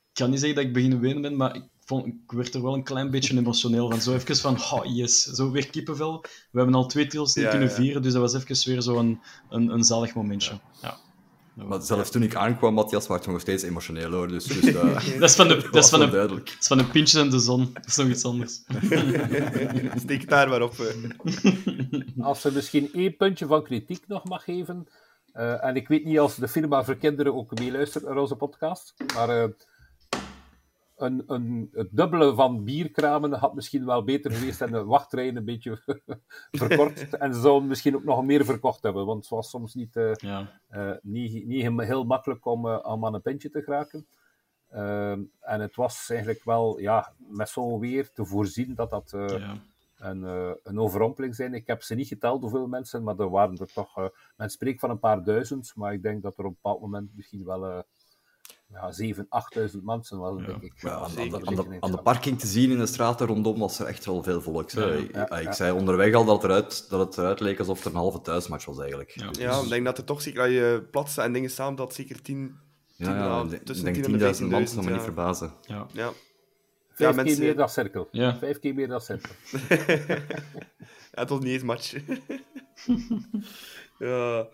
Ik 0.10 0.14
kan 0.14 0.30
niet 0.30 0.40
zeggen 0.40 0.58
dat 0.58 0.66
ik 0.68 0.74
beginnen 0.74 1.00
wenen 1.00 1.22
ben, 1.22 1.36
maar 1.36 1.56
ik, 1.56 1.64
vond, 1.86 2.06
ik 2.06 2.14
werd 2.28 2.54
er 2.54 2.62
wel 2.62 2.74
een 2.74 2.84
klein 2.84 3.12
beetje 3.12 3.38
emotioneel 3.38 3.90
van. 3.90 4.02
Zo 4.02 4.14
even 4.14 4.36
van, 4.36 4.56
oh 4.56 4.96
yes, 4.96 5.22
zo 5.24 5.52
weer 5.52 5.68
kippenvel. 5.68 6.22
We 6.22 6.58
hebben 6.58 6.76
al 6.76 6.88
twee 6.88 7.08
titels 7.08 7.36
niet 7.36 7.46
Ja, 7.46 7.52
kunnen 7.52 7.72
vieren, 7.72 8.02
dus 8.02 8.14
dat 8.14 8.22
was 8.22 8.34
even 8.44 8.72
weer 8.72 8.82
zo'n 8.82 8.98
een, 8.98 9.20
een, 9.50 9.70
een 9.70 9.84
zalig 9.84 10.14
momentje. 10.14 10.60
Ja. 10.82 10.98
Maar 11.56 11.82
zelfs 11.82 12.10
toen 12.12 12.24
ik 12.24 12.36
aankwam, 12.36 12.74
Matthias, 12.74 13.08
was 13.08 13.20
ik 13.20 13.28
nog 13.28 13.42
steeds 13.42 13.64
emotioneel 13.64 14.12
hoor. 14.12 14.28
Dus, 14.28 14.44
dus 14.46 14.64
eh, 14.74 15.20
Dat 15.20 15.30
is 15.30 15.36
van 15.36 15.48
de, 15.48 15.68
dat 15.72 15.84
is 15.84 15.90
van 15.90 16.00
de, 16.00 16.10
duidelijk. 16.10 16.46
dat 16.46 16.58
is 16.60 16.68
van 16.68 16.78
de 16.78 16.86
pintjes 16.86 17.22
en 17.22 17.30
de 17.30 17.40
zon. 17.40 17.70
Dat 17.74 17.86
is 17.86 17.96
nog 17.96 18.08
iets 18.08 18.26
anders. 18.26 18.54
Steek 20.04 20.22
het 20.22 20.30
daar 20.30 20.50
maar 20.50 20.62
op. 20.62 20.74
eh. 20.80 20.96
Als 22.26 22.44
er 22.44 22.54
misschien 22.54 22.90
één 22.94 23.16
puntje 23.18 23.46
van 23.46 23.64
kritiek 23.64 24.08
nog 24.08 24.24
mag 24.24 24.44
geven. 24.44 24.88
eh, 25.34 25.64
en 25.66 25.76
ik 25.76 25.88
weet 25.88 26.06
niet 26.06 26.20
als 26.20 26.36
de 26.36 26.48
firma 26.48 26.84
voor 26.84 26.96
kinderen 26.96 27.36
ook 27.36 27.60
meeluistert 27.60 28.04
naar 28.06 28.18
onze 28.18 28.36
podcast. 28.36 28.94
Maar 29.16 29.30
eh, 29.44 29.50
een, 30.96 31.24
een, 31.28 31.70
het 31.74 31.88
dubbele 31.92 32.36
van 32.36 32.64
bierkramen 32.64 33.34
had 33.34 33.54
misschien 33.56 33.86
wel 33.86 34.04
beter 34.04 34.32
geweest 34.32 34.62
en 34.62 34.72
de 34.72 34.84
wachtrijen 34.84 35.36
een 35.36 35.46
beetje 35.46 35.82
verkort. 36.52 37.18
En 37.18 37.34
ze 37.34 37.40
zouden 37.42 37.68
misschien 37.68 37.96
ook 37.96 38.04
nog 38.04 38.24
meer 38.24 38.46
verkocht 38.46 38.84
hebben. 38.84 39.06
Want 39.06 39.20
het 39.20 39.30
was 39.30 39.50
soms 39.50 39.74
niet, 39.74 39.96
eh, 39.96 40.14
Ja. 40.14 40.60
eh, 40.68 40.92
niet, 41.02 41.46
niet 41.46 41.62
heel- 41.80 42.04
makkelijk 42.06 42.46
om, 42.46 42.68
om 42.68 43.06
aan 43.06 43.14
een 43.14 43.22
pintje 43.22 43.50
te 43.50 43.62
geraken. 43.62 44.06
En 45.40 45.60
het 45.62 45.76
was 45.76 46.10
eigenlijk 46.10 46.44
wel 46.44 46.80
ja, 46.80 47.14
met 47.18 47.50
zo'n 47.50 47.80
weer 47.80 48.12
te 48.12 48.26
voorzien 48.26 48.76
dat 48.76 48.90
dat 48.90 49.10
ja. 49.16 49.56
een, 49.98 50.24
een 50.64 50.80
overrompeling 50.80 51.36
zijn. 51.36 51.54
Ik 51.54 51.68
heb 51.68 51.82
ze 51.84 51.96
niet 51.96 52.08
geteld 52.08 52.42
hoeveel 52.42 52.68
mensen, 52.68 53.04
maar 53.04 53.20
er 53.20 53.30
waren 53.30 53.58
er 53.58 53.74
toch. 53.74 54.10
men 54.38 54.50
spreekt 54.50 54.80
van 54.80 54.90
een 54.90 55.00
paar 55.00 55.24
duizend, 55.24 55.72
maar 55.76 55.94
ik 55.94 56.02
denk 56.02 56.22
dat 56.24 56.34
er 56.38 56.40
op 56.44 56.50
een 56.50 56.58
bepaald 56.62 56.82
moment 56.82 57.10
misschien 57.16 57.46
wel 57.46 57.84
ja, 58.74 58.92
7.000, 59.14 59.72
8.000 59.72 59.84
mensen 59.84 60.18
waren, 60.20 60.46
denk 60.46 60.62
ik. 60.62 60.74
Ja, 60.76 60.90
aan, 60.90 61.02
aan 61.18 61.30
de, 61.30 61.46
aan, 61.46 61.56
de, 61.56 61.78
aan 61.80 62.02
parking 62.04 62.40
te 62.40 62.48
zien 62.48 62.72
in 62.72 62.78
de 62.78 62.86
straten 62.86 63.28
rondom 63.28 63.60
was 63.60 63.80
er 63.80 63.86
echt 63.86 64.06
wel 64.06 64.24
veel 64.24 64.42
volk. 64.42 64.70
Ja, 64.70 64.86
ik, 64.86 65.16
ja, 65.16 65.30
ik 65.38 65.44
ja. 65.44 65.52
zei 65.52 65.72
onderweg 65.78 66.14
al 66.14 66.26
dat, 66.26 66.36
het 66.42 66.44
eruit, 66.52 66.90
dat 66.90 67.00
het 67.00 67.18
eruit 67.18 67.40
leek 67.40 67.60
alsof 67.60 67.78
het 67.84 67.86
een 67.94 68.00
halve 68.00 68.22
thuismatch 68.22 68.66
was 68.66 68.80
eigenlijk. 68.80 69.10
Ja. 69.10 69.28
Dus- 69.28 69.38
Ja, 69.38 69.62
ik 69.62 69.70
denk 69.70 69.86
dat 69.86 69.98
er 69.98 70.04
toch 70.04 70.22
zeker, 70.22 70.42
als 70.42 70.50
je 70.52 70.88
plaatsen 70.92 71.24
en 71.24 71.34
dingen 71.34 71.50
samen, 71.50 71.76
dat 71.76 71.94
zeker 71.94 72.22
10. 72.22 72.60
ja, 72.96 73.06
tien, 73.06 73.16
ja, 73.16 73.28
nou, 73.28 73.44
ik 73.44 73.50
denk- 73.50 73.64
tussen 73.66 73.88
ik 73.88 73.94
denk 73.94 74.06
10.000 74.06 74.14
en 74.14 74.34
10.000 74.36 74.50
man, 74.52 74.68
zou 74.68 74.86
me 74.86 74.92
niet 74.92 75.02
verbazen. 75.02 75.54
Ja. 75.66 75.86
Ja. 75.92 76.12
Vijf 76.96 76.98
Ja, 76.98 77.06
keer 77.08 77.16
mensen- 77.16 77.44
meer 77.44 77.56
dan 77.56 77.70
cirkel. 77.70 78.08
Ja. 78.12 78.38
Vijf 78.38 78.60
keer 78.60 78.74
meer 78.74 78.88
dan 78.88 79.02
cirkel. 79.02 79.32
Ja, 81.16 81.20
het 81.20 81.30
was 81.30 81.40
niet 81.40 81.54
eens 81.54 81.64
match. 81.64 81.94
ja. 84.00 84.48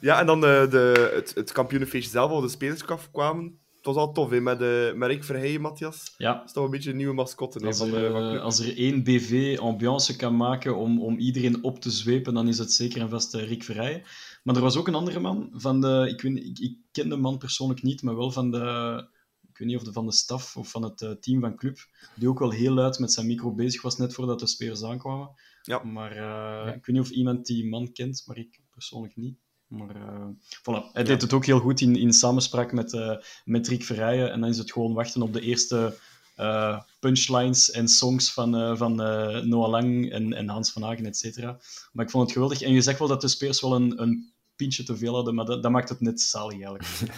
ja, 0.00 0.20
en 0.20 0.26
dan 0.26 0.40
de, 0.40 0.66
de, 0.70 1.10
het, 1.14 1.34
het 1.34 1.52
kampioenenfeestje 1.52 2.10
zelf, 2.10 2.30
waar 2.30 2.40
de 2.40 2.48
spelers 2.48 2.84
kwamen. 3.12 3.58
Het 3.82 3.94
was 3.94 4.04
al 4.04 4.12
tof, 4.12 4.30
hè, 4.30 4.40
met, 4.40 4.60
uh, 4.60 4.92
met 4.92 5.08
Rick 5.08 5.24
Verheijen, 5.24 5.60
Matthias. 5.60 6.14
ja. 6.16 6.34
Dat 6.34 6.44
is 6.44 6.52
toch 6.52 6.64
een 6.64 6.70
beetje 6.70 6.90
een 6.90 6.96
nieuwe 6.96 7.14
mascotte. 7.14 7.58
hè, 7.58 7.66
Als 7.66 7.78
van, 7.78 7.94
er, 7.94 8.06
eh, 8.06 8.12
van 8.12 8.34
eh, 8.34 8.42
als 8.42 8.58
er 8.58 8.76
één 8.76 9.02
BV 9.02 9.58
ambiance 9.60 10.16
kan 10.16 10.36
maken 10.36 10.76
om, 10.76 11.00
om 11.02 11.18
iedereen 11.18 11.64
op 11.64 11.80
te 11.80 11.90
zwepen, 11.90 12.34
dan 12.34 12.48
is 12.48 12.58
het 12.58 12.72
zeker 12.72 13.00
en 13.00 13.08
vast 13.08 13.34
Rick 13.34 13.64
Verrijen. 13.64 14.02
Maar 14.42 14.54
er 14.56 14.60
was 14.60 14.76
ook 14.76 14.88
een 14.88 14.94
andere 14.94 15.20
man 15.20 15.50
van 15.52 15.80
de... 15.80 16.08
Ik, 16.10 16.20
weet, 16.20 16.44
ik, 16.44 16.58
ik 16.58 16.76
ken 16.92 17.08
de 17.08 17.16
man 17.16 17.38
persoonlijk 17.38 17.82
niet, 17.82 18.02
maar 18.02 18.16
wel 18.16 18.30
van 18.30 18.50
de... 18.50 19.08
Ik 19.50 19.58
weet 19.58 19.68
niet 19.68 19.76
of 19.76 19.82
de, 19.82 19.92
van 19.92 20.06
de 20.06 20.12
staf 20.12 20.56
of 20.56 20.70
van 20.70 20.82
het 20.82 21.16
team 21.20 21.40
van 21.40 21.56
Club, 21.56 21.78
die 22.14 22.28
ook 22.28 22.38
wel 22.38 22.50
heel 22.50 22.72
luid 22.72 22.98
met 22.98 23.12
zijn 23.12 23.26
micro 23.26 23.54
bezig 23.54 23.82
was, 23.82 23.96
net 23.96 24.14
voordat 24.14 24.38
de 24.38 24.46
spelers 24.46 24.84
aankwamen. 24.84 25.30
Ja. 25.62 25.82
Maar 25.84 26.12
eh, 26.12 26.74
ik 26.74 26.86
weet 26.86 26.96
niet 26.96 27.04
of 27.04 27.10
iemand 27.10 27.46
die 27.46 27.68
man 27.68 27.92
kent, 27.92 28.22
maar 28.26 28.36
ik 28.38 28.60
persoonlijk 28.70 29.16
niet. 29.16 29.38
Maar 29.72 29.96
eh, 29.96 30.26
voilà. 30.60 30.92
hij 30.92 31.04
deed 31.04 31.22
het 31.22 31.32
ook 31.32 31.46
heel 31.46 31.58
goed 31.58 31.80
in, 31.80 31.96
in 31.96 32.12
samenspraak 32.12 32.72
met, 32.72 32.92
eh, 32.92 33.16
met 33.44 33.68
Rick 33.68 33.84
Verrijen. 33.84 34.32
En 34.32 34.40
dan 34.40 34.48
is 34.50 34.58
het 34.58 34.72
gewoon 34.72 34.94
wachten 34.94 35.22
op 35.22 35.32
de 35.32 35.40
eerste 35.40 35.96
eh, 36.36 36.80
punchlines 37.00 37.70
en 37.70 37.88
songs 37.88 38.32
van, 38.32 38.56
eh, 38.56 38.76
van 38.76 39.02
eh, 39.02 39.42
Noah 39.42 39.70
Lang 39.70 40.10
en, 40.12 40.32
en 40.32 40.48
Hans 40.48 40.72
van 40.72 40.82
Hagen, 40.82 41.06
et 41.06 41.16
cetera. 41.16 41.58
Maar 41.92 42.04
ik 42.04 42.10
vond 42.10 42.24
het 42.24 42.32
geweldig. 42.32 42.62
En 42.62 42.72
je 42.72 42.80
zegt 42.80 42.98
wel 42.98 43.08
dat 43.08 43.20
de 43.20 43.28
spelers 43.28 43.60
wel 43.60 43.74
een, 43.74 44.02
een 44.02 44.32
pintje 44.56 44.82
te 44.82 44.96
veel 44.96 45.14
hadden, 45.14 45.34
maar 45.34 45.44
dat, 45.44 45.62
dat 45.62 45.72
maakt 45.72 45.88
het 45.88 46.00
net 46.00 46.20
zalig 46.20 46.52
eigenlijk. 46.52 46.84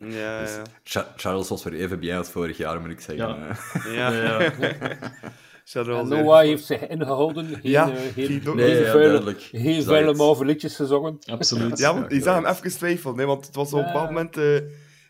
Ja, 0.00 0.42
ja. 0.42 0.62
Cha- 0.82 1.12
Charles 1.16 1.48
was 1.48 1.64
weer 1.64 1.74
even 1.74 1.98
blij 1.98 2.18
als 2.18 2.28
vorig 2.28 2.56
jaar, 2.56 2.80
moet 2.80 2.90
ik 2.90 3.00
zeggen. 3.00 3.56
Ja. 3.92 4.12
ja. 4.12 4.12
Ja. 4.12 4.52
Eh, 5.72 6.02
Noah 6.02 6.40
heeft 6.40 6.64
zich 6.64 6.86
ingehouden. 6.88 7.46
Geen, 7.46 7.58
Ja, 7.62 7.90
eh, 7.90 7.96
geen 8.14 8.26
geen, 8.26 8.40
do- 8.44 8.54
Nee, 8.54 8.74
geen 8.74 8.84
ja, 8.84 8.90
vuile, 8.90 9.08
duidelijk. 9.08 9.40
geen 9.52 9.82
Zag 9.82 9.84
vuile 9.92 10.14
mauve 10.14 10.44
liedjes 10.44 10.74
gezongen. 10.76 11.18
Absoluut. 11.30 11.78
Ja, 11.78 11.94
want 11.94 12.12
je 12.12 12.20
zag 12.22 12.34
hem 12.34 12.46
even 12.46 12.70
twijfelen, 12.70 13.18
hè, 13.18 13.24
want 13.24 13.46
het 13.46 13.54
was 13.54 13.72
op 13.72 13.78
een 13.78 13.84
bepaald 13.84 14.06
moment... 14.10 14.36
eh 14.36 14.44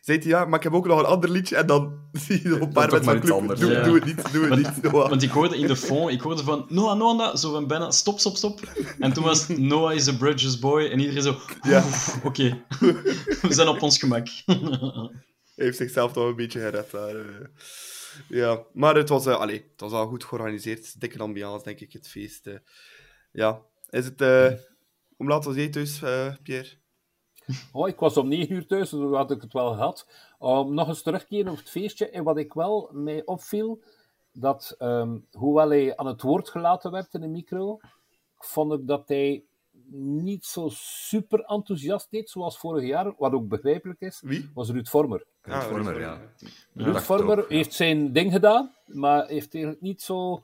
zei 0.03 0.21
hij, 0.21 0.29
ja, 0.29 0.45
maar 0.45 0.59
ik 0.59 0.65
heb 0.65 0.73
ook 0.75 0.87
nog 0.87 0.99
een 0.99 1.05
ander 1.05 1.31
liedje. 1.31 1.57
En 1.57 1.67
dan 1.67 1.93
zie 2.27 2.41
je 2.43 2.49
nog 2.49 2.61
een 2.61 2.73
paar 2.73 2.91
mensen 2.91 3.05
maar 3.05 3.05
van 3.05 3.17
iets 3.17 3.25
club. 3.25 3.37
anders. 3.41 3.61
Doe, 3.61 3.71
Ja. 3.71 3.83
doe 3.83 3.95
het 3.95 4.05
niet, 4.05 4.33
doe 4.33 4.41
het 4.45 4.49
Want- 4.63 4.83
niet, 4.83 4.93
Noah. 4.93 5.09
Want 5.09 5.23
ik 5.23 5.31
hoorde 5.31 5.57
in 5.59 5.67
de 5.67 5.77
fond, 5.77 6.11
ik 6.11 6.21
hoorde 6.21 6.43
van 6.43 6.67
Noah, 6.69 6.97
Noah, 6.99 7.17
Noah, 7.17 7.37
zo 7.37 7.51
van 7.53 7.67
bijna 7.67 7.91
stop, 7.91 8.19
stop, 8.19 8.37
stop. 8.37 8.61
En 8.99 9.13
toen 9.13 9.25
was 9.25 9.49
Noah 9.49 9.95
is 9.95 10.09
a 10.09 10.13
Bridges 10.17 10.59
boy 10.59 10.85
en 10.85 10.99
iedereen 11.01 11.23
zo, 11.23 11.37
Ja. 11.63 11.85
oké, 12.25 12.63
we 13.43 13.49
zijn 13.49 13.69
op 13.69 13.83
ons 13.83 13.99
gemak. 13.99 14.27
Hij 14.47 15.67
heeft 15.67 15.77
zichzelf 15.77 16.13
toch 16.13 16.29
een 16.29 16.37
beetje 16.37 16.61
gered 16.61 16.91
daar. 16.91 17.15
Ja, 18.29 18.63
maar 18.73 18.95
het 18.97 19.09
was, 19.09 19.27
eh 19.27 19.41
allee, 19.41 19.69
het 19.71 19.81
was 19.81 19.93
al 19.93 20.07
goed 20.07 20.25
georganiseerd. 20.25 21.01
Dikke 21.01 21.19
ambiance, 21.19 21.65
denk 21.65 21.81
ik, 21.81 21.93
het 21.93 22.09
feest. 22.09 22.47
eh. 22.47 22.55
Ja, 23.33 23.63
is 23.91 24.05
het... 24.05 24.21
eh 24.21 24.53
hoe 25.17 25.27
laat 25.29 25.45
was 25.45 25.55
jij 25.55 25.69
thuis, 25.69 25.99
Pierre? 26.43 26.69
Oh, 27.73 27.89
ik 27.89 27.99
was 27.99 28.17
om 28.17 28.29
9 28.29 28.55
uur 28.55 28.67
thuis, 28.67 28.91
dus 28.91 29.11
had 29.17 29.31
ik 29.31 29.41
het 29.43 29.53
wel 29.53 29.73
gehad. 29.73 30.07
Om 30.39 30.75
nog 30.75 30.89
eens 30.89 31.03
terug 31.03 31.21
te 31.21 31.27
keren 31.27 31.53
op 31.53 31.59
het 31.59 31.71
feestje. 31.71 32.11
En 32.11 32.25
wat 32.25 32.37
ik 32.39 32.53
wel 32.53 32.91
mij 32.93 33.25
opviel, 33.25 33.83
dat 34.33 34.75
ehm, 34.79 35.19
hoewel 35.33 35.69
hij 35.69 35.97
aan 35.97 36.07
het 36.07 36.23
woord 36.23 36.49
gelaten 36.49 36.91
werd 36.91 37.15
in 37.15 37.21
de 37.21 37.29
micro, 37.29 37.79
vond 38.39 38.73
ik 38.73 38.87
dat 38.87 39.09
hij 39.09 39.45
niet 39.91 40.45
zo 40.45 40.69
super 40.73 41.41
enthousiast 41.41 42.11
deed, 42.11 42.31
zoals 42.31 42.59
vorig 42.59 42.85
jaar, 42.87 43.15
wat 43.19 43.33
ook 43.33 43.49
begrijpelijk 43.49 44.01
is, 44.01 44.21
Wie? 44.25 44.51
was 44.55 44.71
Ruud 44.71 44.89
Vormer. 44.89 45.27
Ah, 45.51 45.63
Vormer, 45.63 45.93
Ruud 45.93 46.03
ja. 46.03 46.21
Ruud 46.75 46.97
Vormer 46.97 47.45
heeft 47.49 47.73
zijn 47.75 48.13
ding 48.13 48.33
gedaan, 48.33 48.75
maar 48.87 49.27
heeft 49.27 49.55
eigenlijk 49.55 49.83
niet 49.83 50.03
zo 50.03 50.43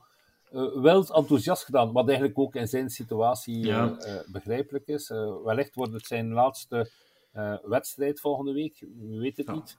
eh 0.51 0.67
wild 0.81 1.09
enthousiast 1.11 1.63
gedaan. 1.63 1.91
Wat 1.91 2.07
eigenlijk 2.07 2.39
ook 2.39 2.55
in 2.55 2.67
zijn 2.67 2.89
situatie 2.89 3.59
eh, 3.61 3.67
Ja. 3.67 3.97
eh, 3.97 4.15
begrijpelijk 4.31 4.87
is. 4.87 5.09
Eh, 5.09 5.33
wellicht 5.43 5.75
wordt 5.75 5.93
het 5.93 6.05
zijn 6.05 6.31
laatste 6.31 6.91
eh, 7.31 7.53
wedstrijd 7.63 8.19
volgende 8.19 8.53
week, 8.53 8.79
we 8.79 9.17
weten 9.19 9.45
het 9.45 9.55
niet. 9.55 9.77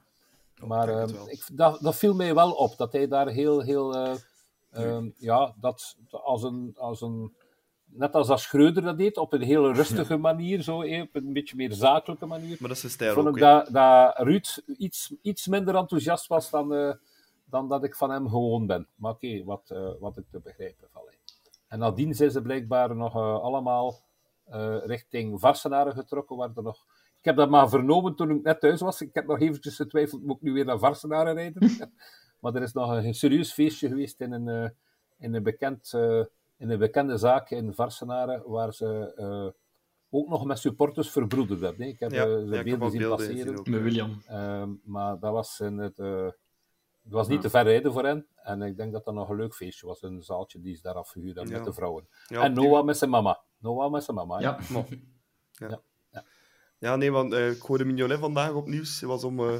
Maar 0.65 0.85
denk 0.87 0.99
het 0.99 1.09
eh, 1.09 1.15
wel. 1.15 1.29
ik, 1.29 1.43
dat, 1.53 1.81
dat 1.81 1.95
viel 1.95 2.13
mij 2.15 2.35
wel 2.35 2.51
op, 2.51 2.77
dat 2.77 2.91
hij 2.93 3.07
daar 3.07 3.27
heel, 3.27 3.61
heel 3.61 3.95
eh, 3.95 4.15
ehm, 4.71 5.09
ja, 5.17 5.53
dat 5.59 5.95
als 6.11 6.43
een, 6.43 6.73
als 6.77 7.01
een, 7.01 7.33
net 7.97 8.13
als 8.13 8.29
als 8.29 8.43
Schreuder 8.43 8.83
dat 8.83 8.97
deed, 8.97 9.17
op 9.17 9.33
een 9.33 9.41
hele 9.41 9.73
rustige 9.73 10.17
manier, 10.17 10.61
zo, 10.61 10.81
eh, 10.81 11.01
op 11.01 11.15
een 11.15 11.33
beetje 11.33 11.55
meer 11.55 11.73
zakelijke 11.73 12.25
manier 12.25 12.57
Maar 12.59 12.69
dat 12.69 12.83
is 12.83 12.91
stijl 12.91 13.13
vond 13.13 13.27
ook, 13.27 13.35
ik 13.35 13.41
dat, 13.41 13.69
dat 13.71 14.17
Ruud 14.17 14.63
iets, 14.77 15.13
iets 15.21 15.47
minder 15.47 15.75
enthousiast 15.75 16.27
was 16.27 16.49
dan, 16.49 16.73
eh, 16.73 16.93
dan 17.45 17.67
dat 17.67 17.83
ik 17.83 17.95
van 17.95 18.11
hem 18.11 18.29
gewoon 18.29 18.67
ben. 18.67 18.87
Maar 18.95 19.11
oké, 19.11 19.43
wat, 19.43 19.69
eh, 19.69 19.89
wat 19.99 20.17
ik 20.17 20.25
te 20.31 20.39
begrijpen 20.39 20.87
val. 20.91 21.09
En 21.67 21.79
nadien 21.79 22.13
zijn 22.13 22.31
ze 22.31 22.41
blijkbaar 22.41 22.95
nog 22.95 23.15
allemaal 23.15 24.05
richting 24.85 25.39
Varsenaren 25.39 25.93
getrokken, 25.93 26.35
waar 26.35 26.49
er 26.55 26.63
nog... 26.63 26.85
Ik 27.17 27.25
heb 27.25 27.35
dat 27.35 27.49
maar 27.49 27.69
vernomen 27.69 28.15
toen 28.15 28.29
ik 28.29 28.43
net 28.43 28.59
thuis 28.59 28.81
was. 28.81 29.01
Ik 29.01 29.13
heb 29.13 29.27
nog 29.27 29.39
eventjes 29.39 29.75
getwijfeld, 29.75 30.23
moet 30.23 30.35
ik 30.35 30.41
nu 30.41 30.53
weer 30.53 30.65
naar 30.65 30.79
Varsenaren 30.79 31.33
rijden? 31.33 31.91
maar 32.39 32.55
er 32.55 32.61
is 32.61 32.73
nog 32.73 32.89
een 32.89 33.13
serieus 33.13 33.53
feestje 33.53 33.87
geweest 33.87 34.21
in 34.21 34.31
een, 34.31 34.73
in 35.17 35.33
een, 35.33 35.43
bekend, 35.43 35.93
in 36.57 36.69
een 36.69 36.79
bekende 36.79 37.17
zaak 37.17 37.49
in 37.49 37.73
Varsenaren, 37.73 38.49
waar 38.49 38.73
ze 38.73 39.13
eh, 39.15 39.47
ook 40.09 40.29
nog 40.29 40.45
met 40.45 40.59
supporters 40.59 41.09
verbroederd 41.11 41.61
hebben. 41.61 41.81
hè. 41.81 41.87
Ik 41.91 41.99
heb 41.99 42.11
Ja, 42.11 42.23
eh, 42.23 42.29
ja, 42.29 42.35
de 42.35 42.43
ik 42.45 42.53
heb 42.53 42.63
beelden 42.65 42.89
zien 42.91 42.99
beelden 42.99 43.17
passeren. 43.17 43.53
Met 43.71 43.81
William. 43.81 44.21
Ehm, 44.27 44.69
maar 44.83 45.19
dat 45.19 45.31
was, 45.33 45.59
in 45.59 45.77
het, 45.77 45.99
eh, 45.99 46.25
het 47.03 47.13
was 47.13 47.27
niet 47.27 47.41
te 47.41 47.49
ver 47.49 47.63
rijden 47.63 47.93
voor 47.93 48.05
hen. 48.05 48.27
En 48.35 48.61
ik 48.61 48.77
denk 48.77 48.91
dat 48.93 49.05
dat 49.05 49.13
nog 49.13 49.29
een 49.29 49.35
leuk 49.35 49.55
feestje 49.55 49.87
was. 49.87 50.01
Een 50.01 50.23
zaaltje 50.23 50.61
die 50.61 50.75
ze 50.75 50.81
daar 50.81 50.93
afgehuurd 50.95 51.35
hebben 51.35 51.53
Ja. 51.53 51.57
met 51.59 51.67
de 51.67 51.73
vrouwen. 51.73 52.07
Ja, 52.27 52.41
en 52.41 52.53
die- 52.53 52.67
Noah 52.67 52.85
met 52.85 52.97
zijn 52.97 53.09
mama. 53.09 53.41
Noah 53.57 53.91
met 53.91 54.03
zijn 54.03 54.17
mama. 54.17 54.35
hè. 54.37 54.41
Ja, 54.43 54.57
Ja, 56.79 56.95
nee, 56.95 57.11
want 57.11 57.33
ik 57.33 57.61
hoorde 57.61 57.85
Mignonet 57.85 58.19
vandaag 58.19 58.53
op 58.53 58.67
nieuws. 58.67 58.99
Hij 58.99 59.09
was 59.09 59.23
om 59.23 59.39
eh, 59.39 59.57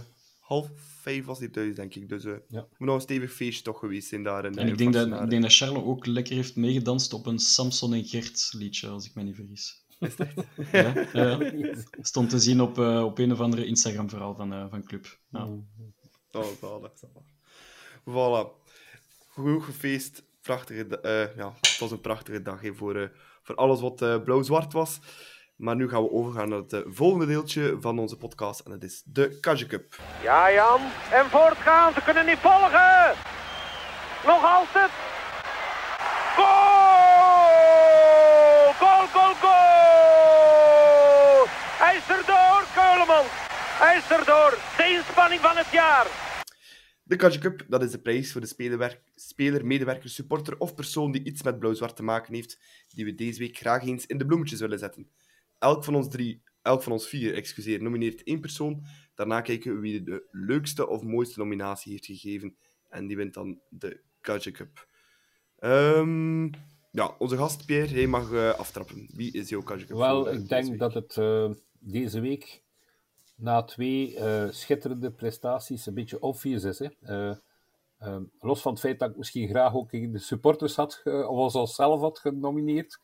half 0.47 0.69
vijf 1.01 1.25
was 1.25 1.39
hij 1.39 1.47
thuis, 1.47 1.75
denk 1.75 1.95
ik. 1.95 2.09
Dus 2.09 2.23
eh 2.25 2.33
Ja. 2.47 2.67
moet 2.77 2.87
nog 2.87 2.95
een 2.95 3.01
stevig 3.01 3.33
feestje 3.33 3.63
toch 3.63 3.79
geweest 3.79 4.07
zijn 4.07 4.23
daar. 4.23 4.45
In, 4.45 4.57
en 4.57 4.67
ik 4.67 4.77
denk, 4.77 4.93
dat, 4.93 5.21
ik 5.21 5.29
denk 5.29 5.41
dat 5.41 5.53
Charles 5.55 5.83
ook 5.83 6.05
lekker 6.05 6.35
heeft 6.35 6.55
meegedanst 6.55 7.13
op 7.13 7.25
een 7.25 7.39
Samson 7.39 7.93
en 7.93 8.05
Gert 8.05 8.49
liedje, 8.57 8.87
als 8.87 9.05
ik 9.05 9.15
me 9.15 9.23
niet 9.23 9.35
vergis. 9.35 9.85
Is 9.99 10.17
het 10.17 10.19
echt? 10.19 10.47
Ja, 10.71 11.07
ja. 11.13 11.53
Stond 12.01 12.29
te 12.29 12.39
zien 12.39 12.61
op, 12.61 12.79
eh, 12.79 13.03
op 13.03 13.17
een 13.17 13.31
of 13.31 13.39
andere 13.39 13.65
Instagram-verhaal 13.65 14.35
van, 14.35 14.53
eh, 14.53 14.65
van 14.69 14.83
Club. 14.83 15.19
Ja. 15.31 15.45
Oh, 15.45 16.43
zalig, 16.61 16.91
zalig. 16.95 17.25
Voilà. 18.05 18.65
Goed 19.27 19.63
gefeest. 19.63 20.23
Prachtige, 20.41 20.99
eh, 20.99 21.35
ja, 21.37 21.53
het 21.61 21.77
was 21.79 21.91
een 21.91 22.01
prachtige 22.01 22.41
dag 22.41 22.61
hè, 22.61 22.73
voor, 22.73 22.95
eh, 22.95 23.09
voor 23.43 23.55
alles 23.55 23.79
wat 23.81 24.01
eh, 24.01 24.23
blauw-zwart 24.23 24.73
was. 24.73 24.99
Maar 25.57 25.75
nu 25.75 25.89
gaan 25.89 26.03
we 26.03 26.11
overgaan 26.11 26.49
naar 26.49 26.57
het 26.57 26.73
eh, 26.73 26.81
volgende 26.85 27.25
deeltje 27.25 27.77
van 27.79 27.99
onze 27.99 28.17
podcast. 28.17 28.59
En 28.59 28.71
dat 28.71 28.83
is 28.83 29.01
de 29.05 29.37
Kaja 29.39 29.65
Cup. 29.65 29.99
Ja, 30.23 30.51
Jan. 30.51 30.81
En 31.11 31.25
voortgaan, 31.25 31.93
ze 31.93 32.01
kunnen 32.03 32.25
niet 32.25 32.37
volgen. 32.37 33.13
Nog 34.25 34.43
altijd. 34.43 34.91
Goal! 36.35 36.77
Goal, 38.73 39.07
goal, 39.07 39.33
goal! 39.33 39.57
Hij 41.83 41.95
is 41.97 42.09
erdoor, 42.17 42.65
Keulemans. 42.75 43.27
Hij 43.83 43.97
is 43.97 44.09
erdoor. 44.17 44.57
De 44.77 44.93
inspanning 44.95 45.41
van 45.41 45.57
het 45.57 45.71
jaar. 45.71 46.07
De 47.03 47.15
Kaja 47.15 47.39
Cup, 47.39 47.65
dat 47.67 47.83
is 47.83 47.91
de 47.91 48.01
prijs 48.01 48.31
voor 48.31 48.41
de 48.41 48.47
speler, 48.47 49.01
speler, 49.15 49.65
medewerker, 49.65 50.09
supporter 50.09 50.57
of 50.57 50.75
persoon 50.75 51.11
die 51.11 51.23
iets 51.23 51.43
met 51.43 51.59
blauw-zwart 51.59 51.95
te 51.95 52.03
maken 52.03 52.33
heeft, 52.33 52.59
die 52.87 53.05
we 53.05 53.15
deze 53.15 53.39
week 53.39 53.57
graag 53.57 53.83
eens 53.83 54.05
in 54.05 54.17
de 54.17 54.25
bloemetjes 54.25 54.59
willen 54.59 54.79
zetten. 54.79 55.09
Elk 55.59 55.83
van 55.83 55.95
ons 55.95 56.09
drie, 56.09 56.41
elk 56.61 56.83
van 56.83 56.91
ons 56.91 57.07
vier, 57.07 57.33
excuseer, 57.33 57.81
nomineert 57.81 58.23
één 58.23 58.39
persoon. 58.39 58.83
Daarna 59.15 59.41
kijken 59.41 59.73
we 59.73 59.79
wie 59.79 60.03
de 60.03 60.27
leukste 60.31 60.87
of 60.87 61.03
mooiste 61.03 61.39
nominatie 61.39 61.91
heeft 61.91 62.05
gegeven. 62.05 62.55
En 62.89 63.07
die 63.07 63.17
wint 63.17 63.33
dan 63.33 63.59
de 63.69 64.01
Kaja 64.21 64.51
Cup. 64.51 64.87
Ehm, 65.59 66.45
ja, 66.91 67.15
onze 67.19 67.37
gast 67.37 67.65
Pierre, 67.65 67.93
hij 67.93 68.07
mag 68.07 68.31
eh, 68.31 68.49
aftrappen. 68.49 69.09
Wie 69.13 69.31
is 69.33 69.49
jouw 69.49 69.61
Kaja 69.61 69.85
Cup? 69.85 69.97
Wel, 69.97 70.31
ik 70.31 70.49
denk 70.49 70.79
dat 70.79 70.93
het 70.93 71.17
eh, 71.17 71.51
deze 71.79 72.19
week, 72.19 72.63
na 73.37 73.63
twee 73.63 74.15
eh, 74.15 74.49
schitterende 74.49 75.11
prestaties, 75.11 75.85
een 75.85 75.93
beetje 75.93 76.21
obvious 76.21 76.63
is. 76.63 76.79
Hè? 76.79 76.87
Eh, 77.01 77.35
eh, 77.97 78.21
los 78.39 78.61
van 78.61 78.71
het 78.71 78.81
feit 78.81 78.99
dat 78.99 79.09
ik 79.09 79.17
misschien 79.17 79.47
graag 79.47 79.75
ook 79.75 79.91
de 79.91 80.19
supporters 80.19 80.75
had, 80.75 81.01
of 81.05 81.37
als 81.37 81.55
onszelf 81.55 82.01
had 82.01 82.19
genomineerd, 82.19 82.99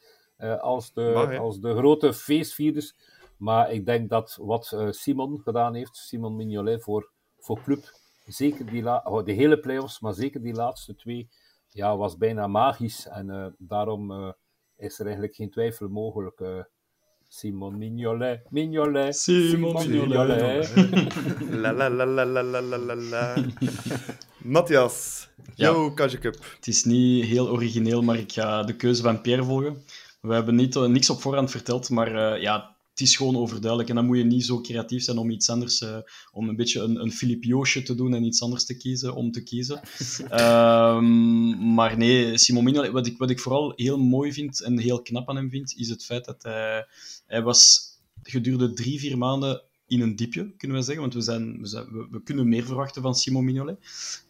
als, 0.52 0.94
de, 0.94 1.12
Mag, 1.14 1.38
als 1.38 1.60
de 1.60 1.76
grote 1.76 2.14
feestvierders. 2.14 2.94
Maar 3.38 3.72
ik 3.72 3.86
denk 3.86 4.10
dat 4.10 4.38
wat 4.42 4.72
eh, 4.72 4.88
Simon 4.92 5.40
gedaan 5.44 5.74
heeft, 5.76 5.96
Simon 5.98 6.36
Mignolet 6.36 6.84
voor, 6.84 7.10
voor 7.40 7.60
club, 7.64 7.92
zeker 8.26 8.66
die 8.66 8.84
la- 8.84 9.02
oh, 9.04 9.26
de 9.26 9.32
hele 9.32 9.60
play-offs, 9.60 10.00
maar 10.00 10.14
zeker 10.14 10.42
die 10.42 10.54
laatste 10.54 10.96
twee, 10.96 11.30
ja, 11.70 11.98
was 11.98 12.18
bijna 12.18 12.48
magisch. 12.48 13.08
En 13.08 13.30
eh, 13.30 13.46
daarom 13.58 14.12
eh, 14.12 14.32
is 14.78 15.00
er 15.00 15.06
eigenlijk 15.06 15.36
geen 15.36 15.50
twijfel 15.52 15.88
mogelijk. 15.88 16.40
eh, 16.40 16.60
Simon 17.28 17.78
Mignolet, 17.78 18.42
Mignolet, 18.50 19.16
Simon 19.16 19.74
Mignolet. 19.90 20.74
La 21.64 21.72
la 21.74 21.90
la 21.90 22.06
la 22.06 22.26
la 22.26 22.42
la 22.44 22.62
la 22.62 22.78
la 22.78 22.96
la. 22.96 23.36
Matthias, 24.44 25.30
Ja. 25.56 25.66
jouw 25.72 25.94
Kaja 25.94 26.18
Cup. 26.18 26.36
Het 26.56 26.68
is 26.68 26.84
niet 26.84 27.26
heel 27.26 27.50
origineel, 27.50 28.02
maar 28.02 28.18
ik 28.18 28.32
ga 28.32 28.64
de 28.64 28.76
keuze 28.76 29.02
van 29.02 29.22
Pierre 29.22 29.44
volgen. 29.44 29.84
We 30.28 30.34
hebben 30.34 30.56
niet, 30.56 30.76
eh, 30.76 30.86
niks 30.86 31.10
op 31.10 31.22
voorhand 31.22 31.52
verteld, 31.52 31.90
maar 31.90 32.16
eh, 32.16 32.42
ja, 32.42 32.76
het 32.90 33.02
is 33.02 33.16
gewoon 33.16 33.38
overduidelijk. 33.38 33.90
En 33.90 33.96
dan 33.96 34.06
moet 34.06 34.18
je 34.18 34.24
niet 34.24 34.46
zo 34.46 34.62
creatief 34.62 35.04
zijn 35.04 35.18
om 35.18 35.30
iets 35.30 35.50
anders, 35.50 35.82
eh, 35.82 35.98
om 36.32 36.50
een 36.50 36.56
beetje 36.56 36.82
een, 36.82 37.02
een 37.02 37.12
Filip 37.12 37.44
Joosje 37.44 37.84
te 37.84 37.96
doen 37.96 38.14
en 38.14 38.24
iets 38.24 38.42
anders 38.42 38.66
te 38.66 38.78
kiezen, 38.78 39.16
om 39.16 39.32
te 39.32 39.44
kiezen. 39.44 39.82
Ehm, 40.30 41.74
maar 41.74 41.98
nee, 41.98 42.38
Simon 42.38 42.64
Mignolet, 42.64 42.92
wat 42.92 43.08
ik, 43.08 43.18
wat 43.18 43.30
ik 43.30 43.40
vooral 43.40 43.74
heel 43.76 43.98
mooi 43.98 44.34
vind 44.34 44.62
en 44.62 44.80
heel 44.80 45.02
knap 45.02 45.30
aan 45.30 45.36
hem 45.36 45.50
vind, 45.50 45.74
is 45.78 45.90
het 45.90 46.06
feit 46.06 46.26
dat 46.26 46.44
hij, 46.44 46.86
hij 47.26 47.42
was 47.42 47.92
gedurende 48.22 48.74
drie, 48.74 49.00
vier 49.00 49.18
maanden 49.18 49.62
in 49.88 50.02
een 50.02 50.16
diepje, 50.16 50.54
kunnen 50.58 50.78
we 50.78 50.84
zeggen. 50.84 51.02
Want 51.02 51.14
we, 51.14 51.22
zijn, 51.22 51.60
we, 51.60 51.68
zijn, 51.68 51.86
we, 51.92 52.08
we 52.12 52.24
kunnen 52.24 52.50
meer 52.50 52.66
verwachten 52.66 53.02
van 53.02 53.16
Simon 53.16 53.46
Mignolet. 53.46 53.78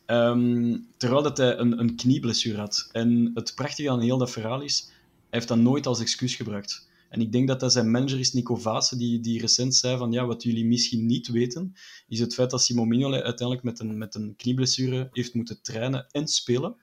Ehm, 0.06 0.78
terwijl 0.98 1.24
dat 1.24 1.38
hij 1.38 1.58
een, 1.58 1.80
een 1.80 1.96
knieblessure 1.96 2.58
had. 2.58 2.89
En 2.91 3.32
het 3.34 3.56
prachtige 3.56 3.89
aan 3.89 4.02
heel 4.02 4.18
dat 4.18 4.32
verhaal 4.32 4.62
is, 4.62 4.91
heeft 5.34 5.48
dat 5.48 5.58
nooit 5.58 5.86
als 5.86 6.00
excuus 6.00 6.36
gebruikt. 6.36 6.88
En 7.10 7.22
ik 7.22 7.32
denk 7.32 7.48
dat 7.48 7.60
dat 7.60 7.72
zijn 7.72 7.92
manager 7.92 8.20
is, 8.20 8.34
Nico 8.34 8.56
Vaassen, 8.56 8.98
die, 8.98 9.20
die 9.20 9.40
recent 9.42 9.76
zei 9.76 9.98
van 9.98 10.12
ja, 10.12 10.26
wat 10.26 10.44
jullie 10.44 10.66
misschien 10.66 11.06
niet 11.06 11.28
weten, 11.28 11.74
is 12.08 12.20
het 12.20 12.34
feit 12.34 12.50
dat 12.50 12.64
Simon 12.64 12.88
Mignolet 12.88 13.24
uiteindelijk 13.24 13.66
met 13.66 13.80
een, 13.80 13.98
met 13.98 14.16
een 14.16 14.34
knieblessure 14.36 15.10
heeft 15.12 15.34
moeten 15.34 15.62
trainen 15.62 16.08
en 16.12 16.28
spelen. 16.28 16.76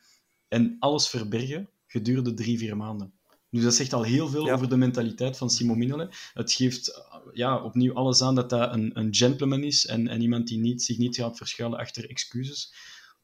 En 0.48 0.76
alles 0.78 1.08
verbergen 1.08 1.68
gedurende 1.86 2.34
drie, 2.34 2.58
vier 2.58 2.76
maanden. 2.76 3.12
Dus 3.50 3.62
dat 3.62 3.74
zegt 3.74 3.92
al 3.92 4.02
heel 4.02 4.28
veel 4.28 4.46
Ja. 4.46 4.52
over 4.54 4.68
de 4.68 4.76
mentaliteit 4.76 5.36
van 5.36 5.50
Simon 5.50 5.78
Mignolet. 5.78 6.14
Het 6.34 6.52
geeft 6.52 7.02
ja, 7.32 7.62
opnieuw 7.62 7.94
alles 7.94 8.22
aan 8.22 8.34
dat 8.34 8.50
hij 8.50 8.68
een, 8.68 8.90
een 8.98 9.14
gentleman 9.14 9.62
is 9.62 9.86
en, 9.86 10.08
en 10.08 10.20
iemand 10.20 10.48
die 10.48 10.58
niet, 10.58 10.82
zich 10.82 10.98
niet 10.98 11.16
gaat 11.16 11.36
verschuilen 11.36 11.78
achter 11.78 12.10
excuses. 12.10 12.74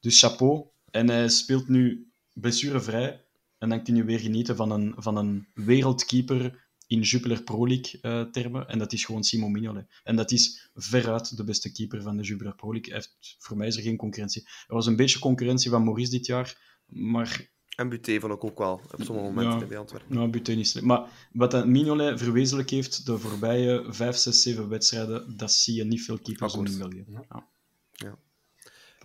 Dus 0.01 0.20
chapeau. 0.20 0.64
En 0.91 1.09
hij 1.09 1.29
speelt 1.29 1.68
nu 1.68 2.11
blessurevrij. 2.33 3.24
En 3.59 3.68
dan 3.68 3.82
kun 3.82 3.96
je 3.96 4.04
weer 4.04 4.20
genieten 4.20 4.57
van 4.57 4.70
een, 4.70 4.94
van 4.96 5.16
een 5.16 5.46
wereldkeeper 5.54 6.64
in 6.86 7.00
Jupiler 7.00 7.42
Pro 7.42 7.68
League 7.68 8.00
eh, 8.00 8.22
termen. 8.22 8.68
En 8.68 8.78
dat 8.78 8.92
is 8.92 9.04
gewoon 9.04 9.24
Simon 9.24 9.52
Mignolet. 9.52 9.86
En 10.04 10.16
dat 10.16 10.30
is 10.30 10.70
veruit 10.74 11.36
de 11.36 11.44
beste 11.44 11.72
keeper 11.72 12.02
van 12.02 12.16
de 12.16 12.22
Jupiler 12.22 12.54
Pro 12.54 12.72
League. 12.72 12.92
Heeft, 12.94 13.36
voor 13.38 13.57
mij 13.57 13.66
is 13.66 13.76
er 13.76 13.82
geen 13.82 13.96
concurrentie. 13.96 14.42
Er 14.42 14.74
was 14.74 14.86
een 14.86 14.96
beetje 14.96 15.18
concurrentie 15.18 15.70
van 15.70 15.84
Maurice 15.84 16.11
dit 16.11 16.26
jaar. 16.26 16.80
Maar 16.86 17.48
En 17.76 17.88
Buté 17.88 18.20
vond 18.20 18.32
ik 18.32 18.44
ook 18.44 18.59
wel, 18.59 18.72
op 18.72 19.02
sommige 19.02 19.28
momenten 19.28 19.59
Ja. 19.61 19.66
bij 19.66 19.78
Antwerpen. 19.78 20.14
nou, 20.14 20.40
is 20.59 20.70
slecht. 20.70 20.86
Maar 20.86 21.28
wat 21.32 21.50
dat 21.50 21.66
Mignolet 21.66 22.18
verwezenlijk 22.20 22.70
heeft 22.70 23.07
de 23.07 23.18
voorbije 23.18 23.84
5, 23.88 24.16
6, 24.16 24.42
7 24.42 24.68
wedstrijden, 24.68 25.36
dat 25.36 25.52
zie 25.52 25.74
je 25.74 25.84
niet 25.84 26.02
veel 26.02 26.18
keepers 26.18 26.52
doen 26.52 26.66
in. 26.66 26.78
België. 26.78 27.04
Ja. 27.28 28.18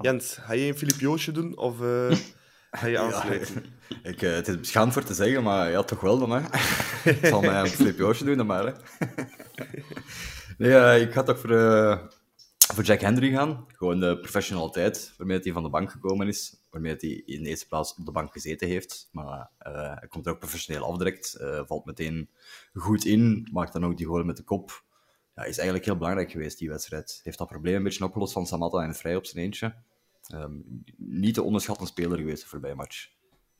Jens, 0.01 0.33
ga 0.33 0.53
je 0.53 0.67
een 0.67 0.77
Filip 0.77 0.99
Joosje 0.99 1.31
doen 1.31 1.57
of 1.57 1.81
eh, 1.81 2.11
ga 2.71 2.87
je 2.87 2.99
aansluiten? 2.99 3.63
Ik, 4.03 4.21
eh, 4.21 4.33
het 4.33 4.47
is 4.47 4.59
beschaamd 4.59 4.93
voor 4.93 5.03
te 5.03 5.13
zeggen, 5.13 5.43
maar 5.43 5.71
ja, 5.71 5.83
toch 5.83 6.01
wel 6.01 6.17
dan, 6.19 6.31
hè. 6.31 6.39
ik 7.09 7.25
zal 7.25 7.41
mij 7.41 7.59
een 7.59 7.67
flipjoosje 7.81 8.23
doen 8.25 8.37
dan 8.37 8.45
maar, 8.45 8.65
hè. 8.65 8.71
nee, 10.57 10.75
eh, 10.75 11.01
ik 11.01 11.11
ga 11.13 11.23
toch 11.23 11.39
voor, 11.39 11.51
eh, 11.51 11.97
voor 12.73 12.83
Jack 12.83 12.99
Henry 13.01 13.31
gaan. 13.31 13.65
Gewoon 13.67 13.99
de 13.99 14.19
professionaliteit 14.19 15.13
waarmee 15.17 15.39
hij 15.39 15.53
van 15.53 15.63
de 15.63 15.69
bank 15.69 15.91
gekomen 15.91 16.27
is. 16.27 16.55
Waarmee 16.69 16.95
hij 16.97 17.09
in 17.25 17.43
de 17.43 17.49
eerste 17.49 17.67
plaats 17.67 17.95
op 17.95 18.05
de 18.05 18.11
bank 18.11 18.31
gezeten 18.31 18.67
heeft. 18.67 19.09
Maar 19.11 19.49
hij 19.57 20.07
komt 20.09 20.25
er 20.25 20.31
ook 20.31 20.39
professioneel 20.39 20.85
af 20.85 20.97
direct. 20.97 21.33
eh, 21.33 21.61
valt 21.65 21.85
meteen 21.85 22.29
goed 22.73 23.05
in. 23.05 23.49
Maakt 23.51 23.73
dan 23.73 23.85
ook 23.85 23.97
die 23.97 24.05
goal 24.05 24.23
met 24.23 24.37
de 24.37 24.43
kop. 24.43 24.83
Ja, 25.35 25.43
is 25.43 25.55
eigenlijk 25.55 25.85
heel 25.85 25.97
belangrijk 25.97 26.31
geweest, 26.31 26.57
die 26.57 26.69
wedstrijd. 26.69 27.19
Heeft 27.23 27.37
dat 27.37 27.47
probleem 27.47 27.75
een 27.75 27.83
beetje 27.83 28.03
opgelost 28.05 28.33
van 28.33 28.45
Samatta 28.47 28.83
en 28.83 28.95
Vrij 28.95 29.15
op 29.15 29.25
zijn 29.25 29.43
eentje. 29.43 29.73
Ehm, 30.33 30.51
niet 30.97 31.33
te 31.33 31.43
onderschatten 31.43 31.87
speler 31.87 32.17
geweest 32.17 32.41
de 32.41 32.47
voorbije 32.47 32.75
match. 32.75 33.09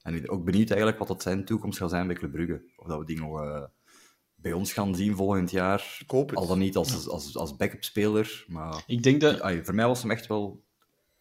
En 0.01 0.15
ik 0.15 0.21
ben 0.21 0.31
ook 0.31 0.45
benieuwd 0.45 0.69
eigenlijk 0.69 0.99
wat 0.99 1.07
dat 1.07 1.21
zijn 1.21 1.45
toekomst 1.45 1.77
gaat 1.77 1.89
zijn 1.89 2.07
bij 2.07 2.15
Club 2.15 2.31
Brugge. 2.31 2.61
Of 2.75 2.87
dat 2.87 2.99
we 2.99 3.05
die 3.05 3.19
nog 3.19 3.41
eh, 3.41 3.63
bij 4.35 4.53
ons 4.53 4.73
gaan 4.73 4.95
zien 4.95 5.15
volgend 5.15 5.51
jaar. 5.51 5.97
Ik 5.99 6.09
hoop 6.09 6.29
het. 6.29 6.39
Al 6.39 6.47
dan 6.47 6.59
niet 6.59 6.75
als, 6.75 7.07
als, 7.07 7.37
als 7.37 7.55
backup 7.55 7.83
speler. 7.83 8.45
Maar 8.47 8.83
Ik 8.87 9.03
denk 9.03 9.21
dat, 9.21 9.39
voor 9.63 9.75
mij 9.75 9.87
was 9.87 10.01
hem 10.01 10.11
echt 10.11 10.27
wel 10.27 10.63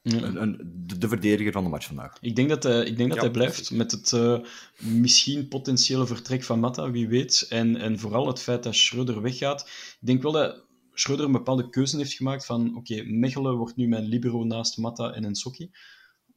een, 0.03 0.43
een, 0.43 0.73
de, 0.87 0.99
de 0.99 1.09
verdediger 1.09 1.53
van 1.53 1.65
de 1.65 1.71
match 1.71 1.87
vandaag. 1.87 2.17
ik 2.21 2.37
denk 2.37 2.49
dat, 2.49 2.63
hij, 2.63 2.85
ik 2.85 2.97
denk 2.97 3.09
dat 3.09 3.19
Ja, 3.19 3.25
hij 3.25 3.33
blijft 3.33 3.55
precies. 3.55 3.77
met 3.77 3.91
het 3.91 4.13
eh, 4.13 4.39
misschien 4.77 5.49
potentiële 5.49 6.07
vertrek 6.07 6.43
van 6.43 6.61
Matta, 6.61 6.91
wie 6.91 7.09
weet. 7.09 7.47
En, 7.49 7.77
en 7.77 7.99
vooral 7.99 8.27
het 8.27 8.41
feit 8.41 8.63
dat 8.63 8.75
Schreuder 8.75 9.23
weggaat. 9.23 9.61
Ik 10.01 10.07
denk 10.07 10.23
wel 10.23 10.33
dat 10.33 10.65
Schreuder 11.01 11.27
een 11.27 11.33
bepaalde 11.33 11.71
keuze 11.71 11.97
heeft 11.97 12.13
gemaakt 12.13 12.47
van 12.47 12.77
oké, 12.77 13.03
Mechelen 13.03 13.57
wordt 13.57 13.77
nu 13.77 13.89
mijn 13.89 14.05
libero 14.05 14.45
naast 14.45 14.79
Matta 14.79 15.13
en 15.13 15.25
Ensocchi. 15.25 15.71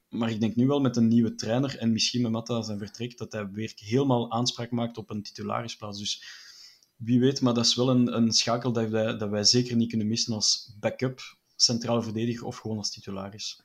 Maar 0.10 0.30
ik 0.30 0.40
denk 0.40 0.56
nu 0.56 0.68
wel 0.68 0.80
met 0.80 0.96
een 0.96 1.08
nieuwe 1.08 1.36
trainer 1.36 1.78
en 1.78 1.92
misschien 1.92 2.22
met 2.22 2.32
Matta 2.32 2.62
zijn 2.62 2.78
vertrek, 2.78 3.18
dat 3.18 3.32
hij 3.32 3.50
weer 3.50 3.74
helemaal 3.76 4.32
aanspraak 4.32 4.72
maakt 4.72 4.98
op 4.98 5.10
een 5.10 5.24
titularisplaats. 5.24 6.00
Dus 6.00 6.24
wie 6.96 7.20
weet, 7.20 7.42
maar 7.42 7.54
dat 7.54 7.66
is 7.66 7.76
wel 7.76 7.90
een, 7.90 8.16
een 8.16 8.32
schakel 8.32 8.72
dat 8.72 8.90
wij, 8.90 9.18
dat 9.18 9.30
wij 9.30 9.44
zeker 9.44 9.76
niet 9.76 9.90
kunnen 9.90 10.08
missen 10.08 10.34
als 10.34 10.76
backup, 10.80 11.38
centrale 11.56 12.04
verdediger 12.04 12.46
of 12.46 12.58
gewoon 12.58 12.78
als 12.78 12.92
titularis. 12.92 13.64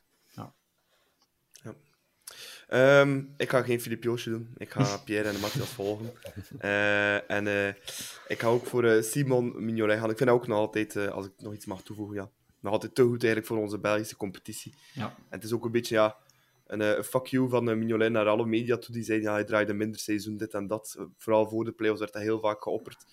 Ehm, 2.68 3.22
ik 3.36 3.50
ga 3.50 3.62
geen 3.62 3.80
Filip 3.80 4.02
Joosje 4.02 4.30
doen. 4.30 4.48
Ik 4.56 4.70
ga 4.70 4.96
Pierre 5.04 5.28
en 5.28 5.40
Matthias 5.40 5.68
volgen. 5.68 6.12
Eh, 6.58 7.30
en 7.30 7.46
eh, 7.46 7.68
ik 8.28 8.40
ga 8.40 8.46
ook 8.46 8.66
voor 8.66 8.84
eh, 8.84 9.02
Simon 9.02 9.64
Mignolet 9.64 9.98
gaan. 9.98 10.10
Ik 10.10 10.16
vind 10.16 10.28
dat 10.28 10.38
ook 10.38 10.46
nog 10.46 10.58
altijd, 10.58 10.96
als 10.96 11.26
ik 11.26 11.32
nog 11.36 11.54
iets 11.54 11.66
mag 11.66 11.82
toevoegen, 11.82 12.16
ja, 12.16 12.30
nog 12.60 12.72
altijd 12.72 12.94
te 12.94 13.02
goed 13.02 13.22
eigenlijk 13.22 13.46
voor 13.46 13.58
onze 13.58 13.78
Belgische 13.78 14.16
competitie. 14.16 14.74
Ja. 14.92 15.06
En 15.06 15.14
het 15.28 15.44
is 15.44 15.52
ook 15.52 15.64
een 15.64 15.70
beetje 15.70 15.94
ja, 15.94 16.16
een 16.66 17.04
fuck 17.04 17.26
you 17.26 17.48
van 17.48 17.78
Mignolet 17.78 18.12
naar 18.12 18.26
alle 18.26 18.46
media 18.46 18.76
toe. 18.76 18.94
Die 18.94 19.04
zeiden, 19.04 19.28
ja, 19.28 19.34
hij 19.34 19.44
draaide 19.44 19.74
minder 19.74 20.00
seizoen, 20.00 20.36
dit 20.36 20.54
en 20.54 20.66
dat. 20.66 21.06
Vooral 21.16 21.48
voor 21.48 21.64
de 21.64 21.72
play-offs 21.72 22.00
werd 22.00 22.12
dat 22.12 22.22
heel 22.22 22.40
vaak 22.40 22.62
geopperd. 22.62 23.04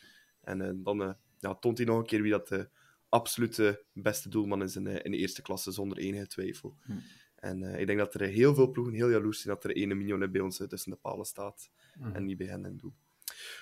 En 0.41 0.81
dan 0.83 1.15
ja, 1.39 1.55
toont 1.55 1.77
hij 1.77 1.87
nog 1.87 1.97
een 1.97 2.05
keer 2.05 2.21
wie 2.21 2.31
dat 2.31 2.47
de 2.47 2.69
absolute 3.09 3.83
beste 3.93 4.29
doelman 4.29 4.63
is 4.63 4.75
in, 4.75 4.87
in 4.87 5.11
de 5.11 5.17
eerste 5.17 5.41
klasse, 5.41 5.71
zonder 5.71 5.97
enige 5.97 6.27
twijfel. 6.27 6.77
En 7.45 7.63
eh, 7.63 7.79
ik 7.79 7.87
denk 7.87 7.99
dat 7.99 8.13
er 8.13 8.21
heel 8.21 8.55
veel 8.55 8.71
ploegen 8.71 8.93
heel 8.93 9.09
jaloers 9.09 9.41
zijn 9.41 9.53
dat 9.55 9.63
er 9.63 9.71
ene 9.75 9.93
Mignolet 9.93 10.31
bij 10.31 10.41
ons 10.41 10.59
eh, 10.59 10.67
tussen 10.67 10.91
de 10.91 10.97
palen 10.97 11.25
staat. 11.25 11.69
En 12.13 12.25
niet 12.25 12.37
bij 12.37 12.47
hen 12.47 12.65
in 12.65 12.77
doel. 12.77 12.93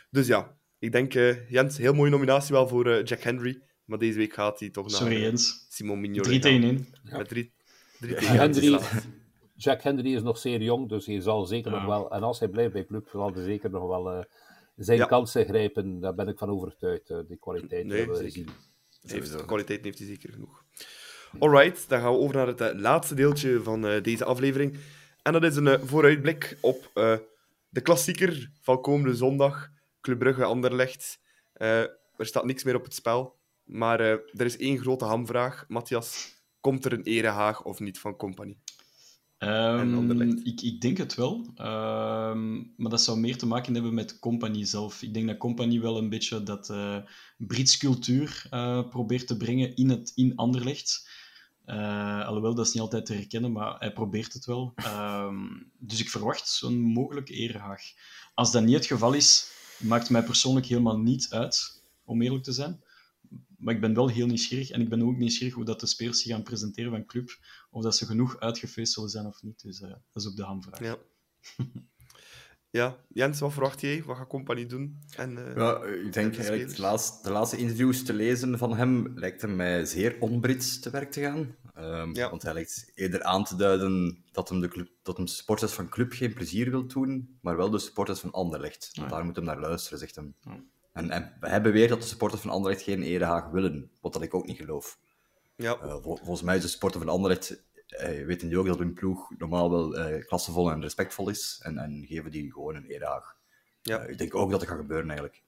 Dus 0.09 0.27
ja, 0.27 0.57
Ik 0.79 0.91
denk, 0.91 1.13
eh, 1.13 1.49
Jens, 1.49 1.77
heel 1.77 1.93
mooie 1.93 2.09
nominatie 2.11 2.53
wel 2.53 2.67
voor 2.67 2.85
eh, 2.87 3.05
Jack 3.05 3.21
Henry. 3.21 3.61
Maar 3.85 3.97
deze 3.97 4.17
week 4.17 4.33
gaat 4.33 4.59
hij 4.59 4.69
toch 4.69 4.87
naar 4.87 4.95
Sorry 4.99 5.15
eh, 5.15 5.21
Jens. 5.21 5.65
Simon 5.69 5.99
Mignolet. 5.99 6.23
3 6.23 6.39
tegen 6.39 6.63
1. 6.63 6.87
Met 7.03 7.27
drie, 7.27 7.53
drie 7.99 8.11
Jack 8.11 8.19
tegen. 8.21 8.35
Henry, 8.37 8.79
Jack 9.55 9.81
Henry 9.81 10.15
is 10.15 10.21
nog 10.21 10.37
zeer 10.37 10.61
jong, 10.61 10.89
dus 10.89 11.05
hij 11.05 11.19
zal 11.21 11.45
zeker 11.45 11.71
Ja. 11.71 11.77
nog 11.77 11.85
wel... 11.87 12.11
En 12.11 12.23
als 12.23 12.39
hij 12.39 12.47
blijft 12.47 12.73
bij 12.73 12.85
club, 12.85 13.07
zal 13.11 13.33
hij 13.33 13.43
zeker 13.43 13.69
nog 13.69 13.87
wel 13.87 14.09
eh, 14.11 14.23
zijn 14.75 14.97
Ja. 14.97 15.05
kansen 15.05 15.45
grijpen. 15.45 15.99
Daar 15.99 16.15
ben 16.15 16.27
ik 16.27 16.37
van 16.37 16.49
overtuigd. 16.49 17.09
eh, 17.09 17.19
die 17.27 17.37
kwaliteit 17.37 17.85
Nee, 17.85 18.05
zeker. 18.15 18.43
Heeft, 19.01 19.25
Sowieso. 19.27 19.45
kwaliteit 19.45 19.83
heeft 19.83 19.97
hij 19.97 20.07
zeker 20.07 20.31
genoeg. 20.33 20.63
Alright, 21.39 21.89
dan 21.89 21.99
gaan 21.99 22.11
we 22.11 22.17
over 22.17 22.35
naar 22.35 22.47
het 22.47 22.61
eh, 22.61 22.79
laatste 22.79 23.15
deeltje 23.15 23.61
van 23.63 23.87
eh, 23.87 24.03
deze 24.03 24.25
aflevering. 24.25 24.77
En 25.21 25.33
dat 25.33 25.43
is 25.43 25.55
een 25.55 25.67
eh, 25.67 25.81
vooruitblik 25.83 26.57
op 26.61 26.91
de 27.69 27.81
klassieker 27.81 28.51
van 28.61 28.81
komende 28.81 29.15
zondag. 29.15 29.69
Club 30.01 30.19
Brugge 30.19 30.43
Anderlecht. 30.43 31.19
Er 31.53 31.99
staat 32.17 32.45
niks 32.45 32.63
meer 32.63 32.75
op 32.75 32.83
het 32.83 32.93
spel. 32.93 33.35
Maar 33.63 33.99
er 33.99 34.45
is 34.45 34.57
één 34.57 34.79
grote 34.79 35.05
hamvraag. 35.05 35.65
Matthias, 35.67 36.33
komt 36.59 36.85
er 36.85 36.93
een 36.93 37.03
erehaag 37.03 37.63
of 37.63 37.79
niet 37.79 37.99
van 37.99 38.15
Company? 38.15 38.57
Ehm, 39.37 39.95
Anderlecht. 39.95 40.45
ik, 40.45 40.61
ik 40.61 40.81
denk 40.81 40.97
het 40.97 41.15
wel. 41.15 41.47
Ehm, 41.55 42.55
maar 42.55 42.89
dat 42.89 43.01
zou 43.01 43.19
meer 43.19 43.37
te 43.37 43.45
maken 43.45 43.73
hebben 43.73 43.93
met 43.93 44.19
Company 44.19 44.65
zelf. 44.65 45.01
Ik 45.01 45.13
denk 45.13 45.27
dat 45.27 45.37
Company 45.37 45.81
wel 45.81 45.97
een 45.97 46.09
beetje 46.09 46.43
dat 46.43 46.73
Brits 47.37 47.77
cultuur 47.77 48.47
probeert 48.89 49.27
te 49.27 49.37
brengen 49.37 49.75
in, 49.75 49.89
het, 49.89 50.11
in 50.15 50.35
Anderlecht. 50.35 51.21
Eh, 51.65 52.25
alhoewel, 52.25 52.55
dat 52.55 52.67
is 52.67 52.73
niet 52.73 52.81
altijd 52.81 53.05
te 53.05 53.13
herkennen, 53.13 53.51
maar 53.51 53.79
hij 53.79 53.93
probeert 53.93 54.33
het 54.33 54.45
wel. 54.45 54.71
Ehm, 54.75 55.47
dus 55.77 55.99
ik 55.99 56.09
verwacht 56.09 56.47
zo'n 56.47 56.79
mogelijke 56.79 57.33
erehaag. 57.33 57.81
Als 58.33 58.51
dat 58.51 58.63
niet 58.63 58.75
het 58.75 58.85
geval 58.85 59.13
is, 59.13 59.51
maakt 59.77 60.09
mij 60.09 60.23
persoonlijk 60.23 60.65
helemaal 60.65 60.97
niet 60.97 61.27
uit, 61.29 61.83
om 62.03 62.21
eerlijk 62.21 62.43
te 62.43 62.51
zijn. 62.51 62.83
Maar 63.57 63.73
ik 63.73 63.81
ben 63.81 63.93
wel 63.93 64.07
heel 64.07 64.27
nieuwsgierig. 64.27 64.69
En 64.69 64.81
ik 64.81 64.89
ben 64.89 65.03
ook 65.03 65.17
nieuwsgierig 65.17 65.55
hoe 65.55 65.65
dat 65.65 65.79
de 65.79 65.85
spelers 65.85 66.21
zich 66.21 66.31
gaan 66.31 66.43
presenteren 66.43 66.91
van 66.91 67.05
club. 67.05 67.37
Of 67.71 67.83
dat 67.83 67.95
ze 67.95 68.05
genoeg 68.05 68.39
uitgefeest 68.39 68.93
zullen 68.93 69.09
zijn 69.09 69.25
of 69.25 69.43
niet. 69.43 69.61
Dus 69.61 69.81
eh, 69.81 69.89
dat 69.89 70.23
is 70.23 70.27
ook 70.27 70.35
de 70.35 70.43
hamvraag. 70.43 70.79
Ja. 70.79 70.97
ja, 72.73 72.97
Jens, 73.07 73.39
wat 73.39 73.51
verwacht 73.53 73.81
jij? 73.81 74.03
Wat 74.05 74.17
gaat 74.17 74.27
Company 74.27 74.65
doen? 74.65 74.99
En, 75.17 75.37
eh, 75.47 75.55
Ja, 75.55 75.83
ik 75.83 76.13
denk 76.13 76.31
de 76.33 76.39
eigenlijk 76.43 76.75
de 76.75 76.81
laatste, 76.81 77.23
de 77.27 77.31
laatste 77.33 77.57
interviews 77.57 78.03
te 78.03 78.13
lezen 78.13 78.57
van 78.57 78.73
hem 78.75 79.11
lijkt 79.15 79.41
hem 79.41 79.55
mij 79.55 79.85
zeer 79.85 80.15
onbrits 80.19 80.79
te 80.79 80.89
werk 80.89 81.11
te 81.11 81.21
gaan. 81.21 81.55
Ehm, 81.75 82.15
Ja. 82.15 82.29
Want 82.29 82.41
hij 82.43 82.53
lijkt 82.53 82.91
eerder 82.95 83.23
aan 83.23 83.43
te 83.43 83.55
duiden 83.55 84.23
dat 84.31 84.49
hem, 84.49 84.59
de 84.59 84.67
club, 84.67 84.89
dat 85.03 85.17
hem 85.17 85.27
supporters 85.27 85.71
van 85.73 85.89
club 85.89 86.11
geen 86.13 86.33
plezier 86.33 86.69
wil 86.69 86.87
doen, 86.87 87.37
maar 87.41 87.57
wel 87.57 87.69
de 87.69 87.79
supporters 87.79 88.19
van 88.19 88.31
Anderlecht. 88.31 88.89
Ja. 88.91 89.07
Daar 89.07 89.25
moet 89.25 89.35
hem 89.35 89.45
naar 89.45 89.59
luisteren, 89.59 89.99
zegt 89.99 90.15
hem. 90.15 90.35
Ja. 90.41 90.59
En, 90.93 91.09
en 91.09 91.33
hij 91.39 91.61
beweert 91.61 91.89
dat 91.89 92.01
de 92.01 92.07
supporters 92.07 92.41
van 92.41 92.51
Anderlecht 92.51 92.81
geen 92.81 93.01
erehaag 93.03 93.49
willen, 93.49 93.89
wat 94.01 94.13
dat 94.13 94.21
ik 94.21 94.33
ook 94.33 94.45
niet 94.45 94.57
geloof. 94.57 94.97
ja. 95.55 95.77
Eh, 95.81 95.95
vol- 96.01 96.17
volgens 96.17 96.41
mij 96.41 96.55
is 96.55 96.61
de 96.61 96.67
supporter 96.67 96.99
van 96.99 97.09
Anderlecht, 97.09 97.63
eh, 97.97 98.25
weten 98.25 98.47
die 98.47 98.57
ook 98.59 98.65
dat 98.67 98.77
hun 98.77 98.93
ploeg 98.93 99.31
normaal 99.37 99.69
wel 99.69 99.97
eh 99.97 100.25
klassevol 100.25 100.71
en 100.71 100.81
respectvol 100.81 101.29
is, 101.29 101.59
en, 101.63 101.77
en 101.77 102.05
geven 102.07 102.31
die 102.31 102.51
gewoon 102.51 102.75
een 102.75 102.85
erehaag. 102.85 103.35
Ja. 103.81 103.99
Eh, 103.99 104.09
ik 104.09 104.17
denk 104.17 104.35
ook 104.35 104.51
dat 104.51 104.59
dat 104.59 104.69
gaat 104.69 104.77
gebeuren, 104.77 105.07
eigenlijk. 105.09 105.41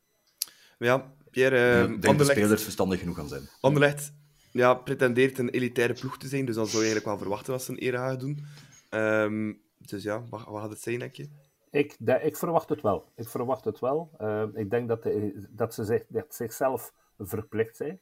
Ja, 0.79 1.13
Pierre, 1.31 1.57
eh, 1.57 1.81
ik 1.81 2.01
denk 2.01 2.17
dat 2.17 2.27
de 2.27 2.33
spelers 2.33 2.63
verstandig 2.63 2.99
genoeg 2.99 3.15
gaan 3.15 3.27
zijn. 3.27 3.49
Anderlecht 3.61 4.11
ja, 4.51 4.73
pretendeert 4.73 5.37
een 5.37 5.49
elitaire 5.49 5.93
ploeg 5.93 6.17
te 6.17 6.27
zijn, 6.27 6.45
dus 6.45 6.55
dan 6.55 6.65
zou 6.67 6.83
je 6.83 6.87
eigenlijk 6.89 7.05
wel 7.07 7.17
verwachten 7.17 7.51
dat 7.53 7.63
ze 7.63 7.71
een 7.71 7.77
erehaag 7.77 8.17
doen. 8.17 8.45
Ehm, 8.89 9.53
dus 9.77 10.03
ja, 10.03 10.23
wat, 10.29 10.43
wat 10.43 10.61
gaat 10.61 10.69
het 10.69 10.81
zijn, 10.81 10.99
denk 10.99 11.15
je? 11.15 11.29
Ik, 11.71 11.95
de- 11.99 12.21
ik 12.21 12.37
verwacht 12.37 12.69
het 12.69 12.81
wel. 12.81 13.11
Ik 13.15 13.27
verwacht 13.29 13.65
het 13.65 13.79
wel. 13.79 14.11
Eh, 14.17 14.43
ik 14.53 14.69
denk 14.69 14.87
dat, 14.87 15.03
de- 15.03 15.47
dat 15.49 15.73
ze 15.73 15.83
zich, 15.83 16.03
dat 16.07 16.35
zichzelf 16.35 16.93
verplicht 17.17 17.75
zijn. 17.75 17.99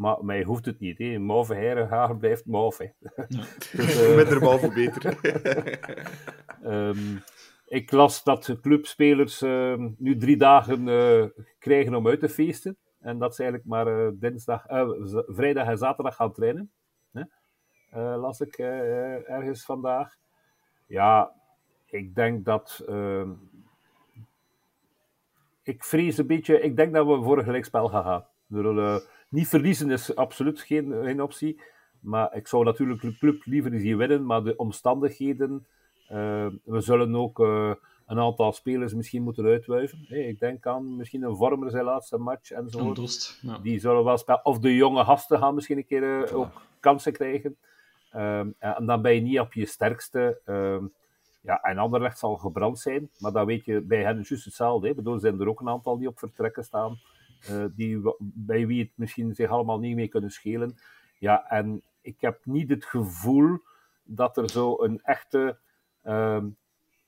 Maar 0.00 0.24
mij 0.24 0.42
hoeft 0.42 0.64
het 0.64 0.78
niet. 0.78 0.98
Hè. 0.98 1.18
Mauve 1.18 1.54
Heirenhaar 1.54 2.16
blijft 2.16 2.46
mauve. 2.46 2.92
dus, 3.76 4.02
eh, 4.02 4.16
minder 4.16 4.40
bal, 4.40 4.58
hoe 4.58 4.72
beter. 4.72 5.18
Ehm, 6.62 7.16
ik 7.66 7.90
las 7.90 8.22
dat 8.24 8.44
de 8.44 8.60
clubspelers 8.60 9.42
ehm, 9.42 9.90
nu 9.98 10.16
drie 10.16 10.36
dagen 10.36 10.88
eh, 10.88 11.24
krijgen 11.58 11.94
om 11.94 12.08
uit 12.08 12.20
te 12.20 12.28
feesten. 12.28 12.76
En 13.00 13.18
dat 13.18 13.34
ze 13.34 13.42
eigenlijk 13.42 13.70
maar 13.70 13.86
eh, 13.86 14.08
dinsdag, 14.14 14.66
eh, 14.66 14.88
vrijdag 15.26 15.66
en 15.66 15.78
zaterdag 15.78 16.16
gaan 16.16 16.32
trainen. 16.32 16.70
Hè? 17.12 17.22
Eh, 17.90 18.20
las 18.20 18.40
ik 18.40 18.58
eh, 18.58 19.30
ergens 19.30 19.64
vandaag. 19.64 20.16
Ja, 20.86 21.32
ik 21.86 22.14
denk 22.14 22.44
dat. 22.44 22.82
ehm, 22.88 23.30
ik 25.62 25.84
vrees 25.84 26.18
een 26.18 26.26
beetje. 26.26 26.60
Ik 26.60 26.76
denk 26.76 26.94
dat 26.94 27.06
we 27.06 27.22
voor 27.22 27.38
een 27.38 27.44
gelijkspel 27.44 27.88
gaan 27.88 28.04
gaan. 28.04 28.26
Niet 29.30 29.48
verliezen 29.48 29.90
is 29.90 30.16
absoluut 30.16 30.60
geen, 30.60 30.94
geen 31.02 31.22
optie. 31.22 31.60
Maar 32.00 32.36
ik 32.36 32.46
zou 32.46 32.64
natuurlijk 32.64 33.00
de 33.00 33.18
club 33.18 33.44
liever 33.44 33.80
zien 33.80 33.96
winnen. 33.96 34.26
Maar 34.26 34.44
de 34.44 34.56
omstandigheden. 34.56 35.66
eh, 36.08 36.46
we 36.64 36.80
zullen 36.80 37.14
ook 37.16 37.40
eh, 37.40 37.72
een 38.06 38.18
aantal 38.18 38.52
spelers 38.52 38.94
misschien 38.94 39.22
moeten 39.22 39.44
uitwuiven. 39.44 40.04
Hey, 40.08 40.28
ik 40.28 40.40
denk 40.40 40.66
aan 40.66 40.96
misschien 40.96 41.22
een 41.22 41.36
vormer 41.36 41.70
zijn 41.70 41.84
laatste 41.84 42.18
match 42.18 42.50
dorst. 42.94 43.38
Ja. 43.42 43.58
Die 43.58 43.78
zullen 43.78 44.04
wel 44.04 44.18
spelen. 44.18 44.44
Of 44.44 44.58
de 44.58 44.74
jonge 44.76 45.04
gasten 45.04 45.38
gaan 45.38 45.54
misschien 45.54 45.76
een 45.76 45.86
keer 45.86 46.24
eh, 46.24 46.36
ook 46.36 46.62
kansen 46.80 47.12
krijgen. 47.12 47.56
En 48.58 48.86
dan 48.86 49.02
ben 49.02 49.14
je 49.14 49.20
niet 49.20 49.40
op 49.40 49.52
je 49.52 49.66
sterkste. 49.66 50.40
Ja, 51.42 51.60
en 51.62 51.78
Anderlecht 51.78 52.18
zal 52.18 52.36
gebrand 52.36 52.78
zijn, 52.78 53.10
maar 53.18 53.32
dat 53.32 53.46
weet 53.46 53.64
je 53.64 53.80
bij 53.80 54.02
hen 54.02 54.14
juist 54.14 54.44
hetzelfde. 54.44 54.84
Hè. 54.86 54.90
Ik 54.90 54.96
bedoel, 54.96 55.18
zijn 55.18 55.40
er 55.40 55.48
ook 55.48 55.60
een 55.60 55.68
aantal 55.68 55.98
die 55.98 56.08
op 56.08 56.18
vertrekken 56.18 56.64
staan, 56.64 56.98
die, 57.74 58.00
wa- 58.00 58.14
bij 58.18 58.66
wie 58.66 58.82
het 58.82 58.90
misschien 58.94 59.34
zich 59.34 59.50
allemaal 59.50 59.78
niet 59.78 59.94
mee 59.96 60.08
kunnen 60.08 60.30
schelen. 60.30 60.74
Ja, 61.18 61.48
en 61.50 61.82
ik 62.00 62.20
heb 62.20 62.38
niet 62.44 62.68
het 62.70 62.84
gevoel 62.84 63.58
dat 64.02 64.36
er 64.36 64.50
zo 64.50 64.76
een 64.82 65.00
echte 65.02 65.58
ehm 66.02 66.46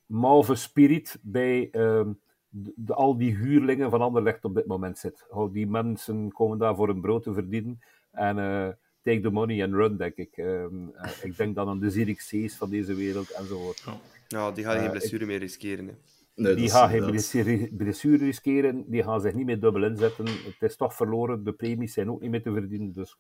mauve 0.07 0.55
spirit 0.55 1.19
bij 1.23 1.69
ehm, 1.71 2.13
de, 2.49 2.73
de- 2.77 2.95
al 2.95 3.17
die 3.17 3.37
huurlingen 3.37 3.91
van 3.91 4.01
Anderlecht 4.01 4.45
op 4.45 4.55
dit 4.55 4.67
moment 4.67 4.99
zit. 4.99 5.27
Oh, 5.31 5.53
die 5.53 5.67
mensen 5.67 6.33
komen 6.33 6.59
daar 6.59 6.75
voor 6.77 6.89
een 6.89 7.01
brood 7.01 7.23
te 7.23 7.33
verdienen 7.33 7.81
en 8.11 8.39
eh, 8.39 8.69
take 9.03 9.21
the 9.21 9.31
money 9.31 9.63
and 9.65 9.73
run, 9.75 9.97
denk 9.97 10.15
ik. 10.17 10.37
Ehm, 10.37 10.89
eh, 10.95 11.11
ik 11.23 11.37
denk 11.37 11.55
dan 11.55 11.69
aan 11.69 11.79
de 11.81 11.91
Zirkzees 11.91 12.57
van 12.57 12.71
deze 12.71 12.95
wereld 12.95 13.31
enzovoort. 13.31 13.85
Ja, 14.29 14.51
die 14.51 14.65
gaan 14.65 14.75
geen 14.77 14.85
Eh, 14.85 14.91
blessure 14.91 15.27
meer 15.27 15.39
riskeren. 15.39 15.87
Hè. 15.87 15.93
Nee, 16.35 16.55
Die 16.55 16.71
gaan 16.71 16.89
geen 16.89 17.05
blessure, 17.11 17.69
blessure 17.77 18.17
riskeren, 18.25 18.85
die 18.87 19.03
gaan 19.03 19.21
zich 19.21 19.35
niet 19.35 19.47
meer 19.47 19.61
dubbel 19.61 19.85
inzetten. 19.85 20.27
Het 20.27 20.57
is 20.71 20.77
toch 20.77 20.95
verloren, 20.95 21.45
de 21.45 21.53
premies 21.53 21.93
zijn 21.93 22.11
ook 22.11 22.21
niet 22.21 22.31
meer 22.31 22.43
te 22.43 22.53
verdienen. 22.53 22.93
Dus 22.93 23.17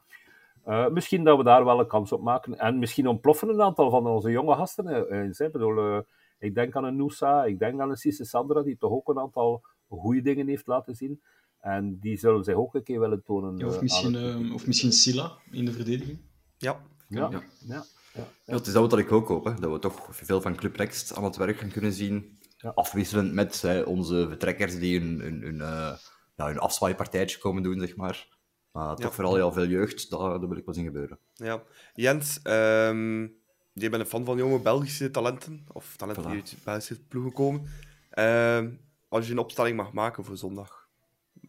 eh, 0.64 0.88
misschien 0.88 1.24
dat 1.24 1.36
we 1.36 1.44
daar 1.44 1.64
wel 1.64 1.80
een 1.80 1.86
kans 1.86 2.12
op 2.12 2.22
maken. 2.22 2.58
En 2.58 2.78
misschien 2.78 3.06
ontploffen 3.06 3.48
een 3.48 3.62
aantal 3.62 3.90
van 3.90 4.06
onze 4.06 4.30
jonge 4.30 4.54
gasten 4.54 4.86
eh, 5.08 5.18
eens. 5.18 5.38
hè. 5.38 5.46
Ik, 5.46 5.52
bedoel, 5.52 5.78
eh, 5.78 5.98
ik 6.38 6.54
denk 6.54 6.76
aan 6.76 6.84
een 6.84 6.96
Noosa, 6.96 7.44
ik 7.44 7.58
denk 7.58 7.80
aan 7.80 7.90
een 7.90 7.96
Cisse 7.96 8.24
Sandra, 8.24 8.62
die 8.62 8.76
toch 8.78 8.90
ook 8.90 9.08
een 9.08 9.18
aantal 9.18 9.62
goede 9.88 10.22
dingen 10.22 10.48
heeft 10.48 10.66
laten 10.66 10.94
zien. 10.94 11.22
En 11.60 11.98
die 12.00 12.16
zullen 12.18 12.44
zich 12.44 12.54
ook 12.54 12.74
een 12.74 12.82
keer 12.82 13.00
willen 13.00 13.22
tonen. 13.22 13.56
Ja, 13.58 13.64
eh, 13.66 13.70
of, 13.70 13.80
misschien, 13.82 14.14
het 14.14 14.42
eh, 14.44 14.54
of 14.54 14.66
misschien 14.66 14.92
Silla 14.92 15.32
in 15.50 15.64
de 15.64 15.72
verdediging. 15.72 16.18
Ja, 16.56 16.80
Ja, 17.08 17.18
Ja. 17.30 17.30
ja. 17.30 17.84
ja, 18.14 18.24
Ja, 18.44 18.54
het 18.56 18.66
is 18.66 18.72
dat 18.72 18.90
wat 18.90 18.98
ik 18.98 19.12
ook 19.12 19.28
hoop, 19.28 19.44
hè. 19.44 19.54
dat 19.54 19.72
we 19.72 19.78
toch 19.78 20.08
veel 20.10 20.40
van 20.40 20.56
Club 20.56 20.76
Next 20.76 21.14
aan 21.14 21.24
het 21.24 21.36
werk 21.36 21.56
gaan 21.56 21.70
kunnen 21.70 21.92
zien. 21.92 22.38
Ja. 22.62 22.70
Afwisselend 22.74 23.32
met 23.32 23.62
hè, 23.62 23.80
onze 23.80 24.26
vertrekkers 24.28 24.78
die 24.78 25.00
een, 25.00 25.26
een, 25.26 25.46
een, 25.46 25.60
eh, 25.60 25.96
ja, 26.36 26.48
een 26.50 26.58
afzwaaipartijtje 26.58 27.38
komen 27.38 27.62
doen, 27.62 27.80
zeg 27.80 27.96
maar. 27.96 28.28
Maar 28.72 28.96
toch 28.96 29.14
vooral 29.14 29.34
heel 29.34 29.52
veel 29.52 29.66
jeugd, 29.66 30.10
dat, 30.10 30.40
dat 30.40 30.48
wil 30.48 30.56
ik 30.56 30.64
wel 30.64 30.74
zien 30.74 30.84
gebeuren. 30.84 31.18
ja. 31.34 31.62
Jens, 31.94 32.42
ehm 32.42 33.26
jij 33.72 33.90
bent 33.90 34.02
een 34.02 34.08
fan 34.08 34.24
van 34.24 34.36
jonge 34.36 34.58
Belgische 34.58 35.10
talenten, 35.10 35.66
of 35.72 35.96
talenten 35.96 36.22
Voilà. 36.22 36.26
die 36.26 36.36
uit 36.36 36.56
Belgische 36.64 37.00
ploegen 37.00 37.32
komen. 37.32 37.70
Ehm, 38.10 38.70
als 39.08 39.26
je 39.26 39.32
een 39.32 39.38
opstelling 39.38 39.76
mag 39.76 39.92
maken 39.92 40.24
voor 40.24 40.36
zondag, 40.36 40.88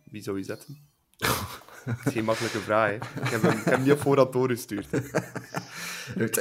wie 0.04 0.22
zou 0.22 0.38
je 0.38 0.44
zetten? 0.44 0.88
Dat 1.86 1.96
is 2.06 2.14
geen 2.14 2.24
makkelijke 2.24 2.60
vraag, 2.60 2.90
hè. 2.90 2.96
Ik 2.96 3.28
heb 3.30 3.42
hem, 3.42 3.52
ik 3.52 3.64
heb 3.64 3.74
hem 3.74 3.84
niet 3.84 3.92
op 3.92 4.00
voorhand 4.02 4.34
doorgestuurd. 4.34 4.88
hè. 4.92 5.00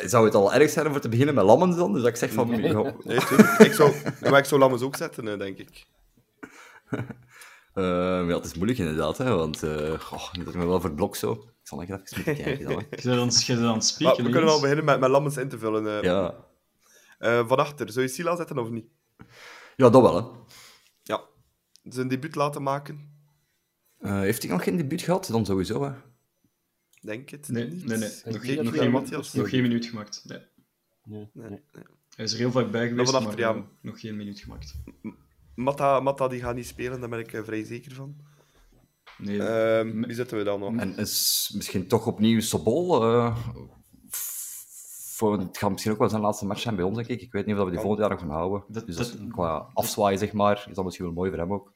Zou 0.08 0.24
het 0.24 0.34
al 0.34 0.52
erg 0.54 0.70
zijn 0.70 0.86
om 0.86 1.00
te 1.00 1.08
beginnen 1.08 1.34
met 1.34 1.44
Lammens 1.44 1.76
dan? 1.76 1.92
Dus 1.92 2.02
dat 2.02 2.10
ik 2.10 2.16
zeg 2.16 2.32
van... 2.32 2.50
Nee. 2.50 2.60
Nee, 3.04 3.16
ik, 3.58 3.72
zou, 3.72 3.94
maar 4.20 4.38
ik 4.38 4.44
zou 4.44 4.60
Lammers 4.60 4.82
ook 4.82 4.96
zetten, 4.96 5.28
eh, 5.28 5.38
denk 5.38 5.58
ik. 5.58 5.84
eh, 7.74 7.82
ja, 8.28 8.34
het 8.34 8.44
is 8.44 8.54
moeilijk 8.54 8.78
inderdaad, 8.78 9.18
hè, 9.18 9.34
want 9.34 9.62
uh, 9.64 9.98
goh, 10.00 10.32
dat 10.32 10.46
is 10.46 10.54
me 10.54 10.66
wel 10.66 10.80
voor 10.80 10.88
het 10.88 10.96
blok 10.96 11.16
zo. 11.16 11.32
Ik 11.32 11.68
zal 11.68 11.78
nog 11.78 11.88
even 11.88 12.02
moeten 12.16 12.34
kijken 12.44 12.64
dan. 12.66 12.72
Hè. 12.72 12.78
Je 12.90 13.02
bent 13.02 13.18
aan, 13.62 13.74
het 13.74 13.84
spreken. 13.84 14.24
we 14.24 14.30
kunnen 14.30 14.42
al 14.42 14.48
Jens? 14.48 14.60
beginnen 14.60 14.84
met, 14.84 15.00
met 15.00 15.10
Lammers 15.10 15.36
in 15.36 15.48
te 15.48 15.58
vullen. 15.58 15.86
eh. 15.96 16.02
Ja. 16.02 16.34
Eh, 17.18 17.48
van 17.48 17.58
achter, 17.58 17.92
zou 17.92 18.06
je 18.06 18.10
Sila 18.12 18.36
zetten 18.36 18.58
of 18.58 18.70
niet? 18.70 18.86
ja, 19.76 19.90
dat 19.90 20.02
wel. 20.02 20.16
Hè. 20.16 20.22
Ja. 21.02 21.20
Zijn 21.82 22.08
debuut 22.08 22.34
laten 22.34 22.62
maken? 22.62 23.11
Eh, 24.02 24.18
heeft 24.18 24.42
hij 24.42 24.50
nog 24.52 24.62
geen 24.64 24.76
debuut 24.76 25.02
gehad? 25.02 25.26
Dan 25.30 25.46
sowieso, 25.46 25.82
hè. 25.84 25.90
Denk 27.00 27.28
het 27.30 27.48
Nee, 27.48 27.68
niet. 27.68 27.84
nee, 27.86 27.98
nee. 27.98 28.10
Nog, 28.24 28.44
geen, 28.46 28.64
nog, 28.64 28.76
geen, 28.76 28.90
Matthias. 28.90 29.32
nog 29.32 29.48
geen 29.48 29.62
minuut 29.62 29.86
gemaakt. 29.86 30.22
Nee. 30.26 30.38
Nee, 31.04 31.28
Nee, 31.32 31.48
nee. 31.50 31.60
nee. 31.72 31.84
Hij 32.16 32.24
is 32.24 32.32
er 32.32 32.38
heel 32.38 32.50
vaak 32.50 32.70
bij 32.70 32.88
geweest, 32.88 33.12
maar 33.12 33.38
ja. 33.38 33.64
nog 33.80 34.00
geen 34.00 34.16
minuut 34.16 34.40
gemaakt. 34.40 34.74
Matta, 35.54 36.00
Matta 36.00 36.28
die 36.28 36.40
gaat 36.40 36.54
niet 36.54 36.66
spelen, 36.66 37.00
daar 37.00 37.08
ben 37.08 37.18
ik 37.18 37.32
eh, 37.32 37.42
vrij 37.44 37.64
zeker 37.64 37.92
van. 37.94 38.16
Nee, 39.18 39.42
Ehm, 39.42 40.02
wie 40.06 40.14
zetten 40.14 40.38
we 40.38 40.44
dan 40.44 40.60
nog? 40.60 40.76
En 40.76 40.96
is 40.96 41.52
misschien 41.54 41.86
toch 41.86 42.06
opnieuw 42.06 42.40
Sobol. 42.40 43.02
eh, 43.02 43.36
voor, 44.08 45.38
het 45.38 45.58
gaat 45.58 45.70
misschien 45.70 45.92
ook 45.92 45.98
wel 45.98 46.08
zijn 46.08 46.22
laatste 46.22 46.46
match 46.46 46.60
zijn 46.60 46.76
bij 46.76 46.84
ons, 46.84 46.96
denk 46.96 47.08
ik. 47.08 47.20
Ik 47.20 47.32
weet 47.32 47.46
niet 47.46 47.56
of 47.56 47.64
we 47.64 47.70
die 47.70 47.78
volgend 47.80 48.00
jaar 48.00 48.10
nog 48.10 48.20
gaan 48.20 48.30
houden. 48.30 48.64
Dat- 48.68 48.86
dus 48.86 48.96
dat, 48.96 49.16
qua 49.28 49.68
afzwaaien, 49.72 50.18
zeg 50.18 50.32
maar, 50.32 50.66
is 50.68 50.74
dat 50.74 50.84
misschien 50.84 51.04
wel 51.06 51.14
mooi 51.14 51.30
voor 51.30 51.38
hem 51.38 51.52
ook. 51.52 51.72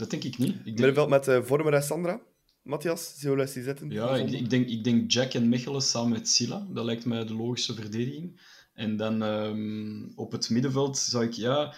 Dat 0.00 0.10
denk 0.10 0.24
ik 0.24 0.38
niet. 0.38 0.48
Ik 0.48 0.64
denk, 0.64 0.78
Middenveld 0.78 1.08
met 1.08 1.28
eh, 1.28 1.42
Vormer 1.42 1.74
en 1.74 1.82
Sandra. 1.82 2.20
Matthias, 2.62 3.14
zullen 3.16 3.46
we 3.46 3.52
die 3.52 3.62
zetten? 3.62 3.90
ja, 3.90 4.16
ik, 4.16 4.30
ik, 4.30 4.50
denk, 4.50 4.68
ik 4.68 4.84
denk 4.84 5.10
Jack 5.10 5.34
en 5.34 5.48
Mechelen 5.48 5.82
samen 5.82 6.10
met 6.10 6.28
Silla. 6.28 6.66
Dat 6.70 6.84
lijkt 6.84 7.04
mij 7.04 7.24
de 7.24 7.34
logische 7.34 7.74
verdediging. 7.74 8.40
En 8.74 8.96
dan 8.96 9.22
ehm, 9.22 10.08
op 10.14 10.32
het 10.32 10.50
middenveld 10.50 10.98
zou 10.98 11.24
ik, 11.24 11.32
ja, 11.32 11.74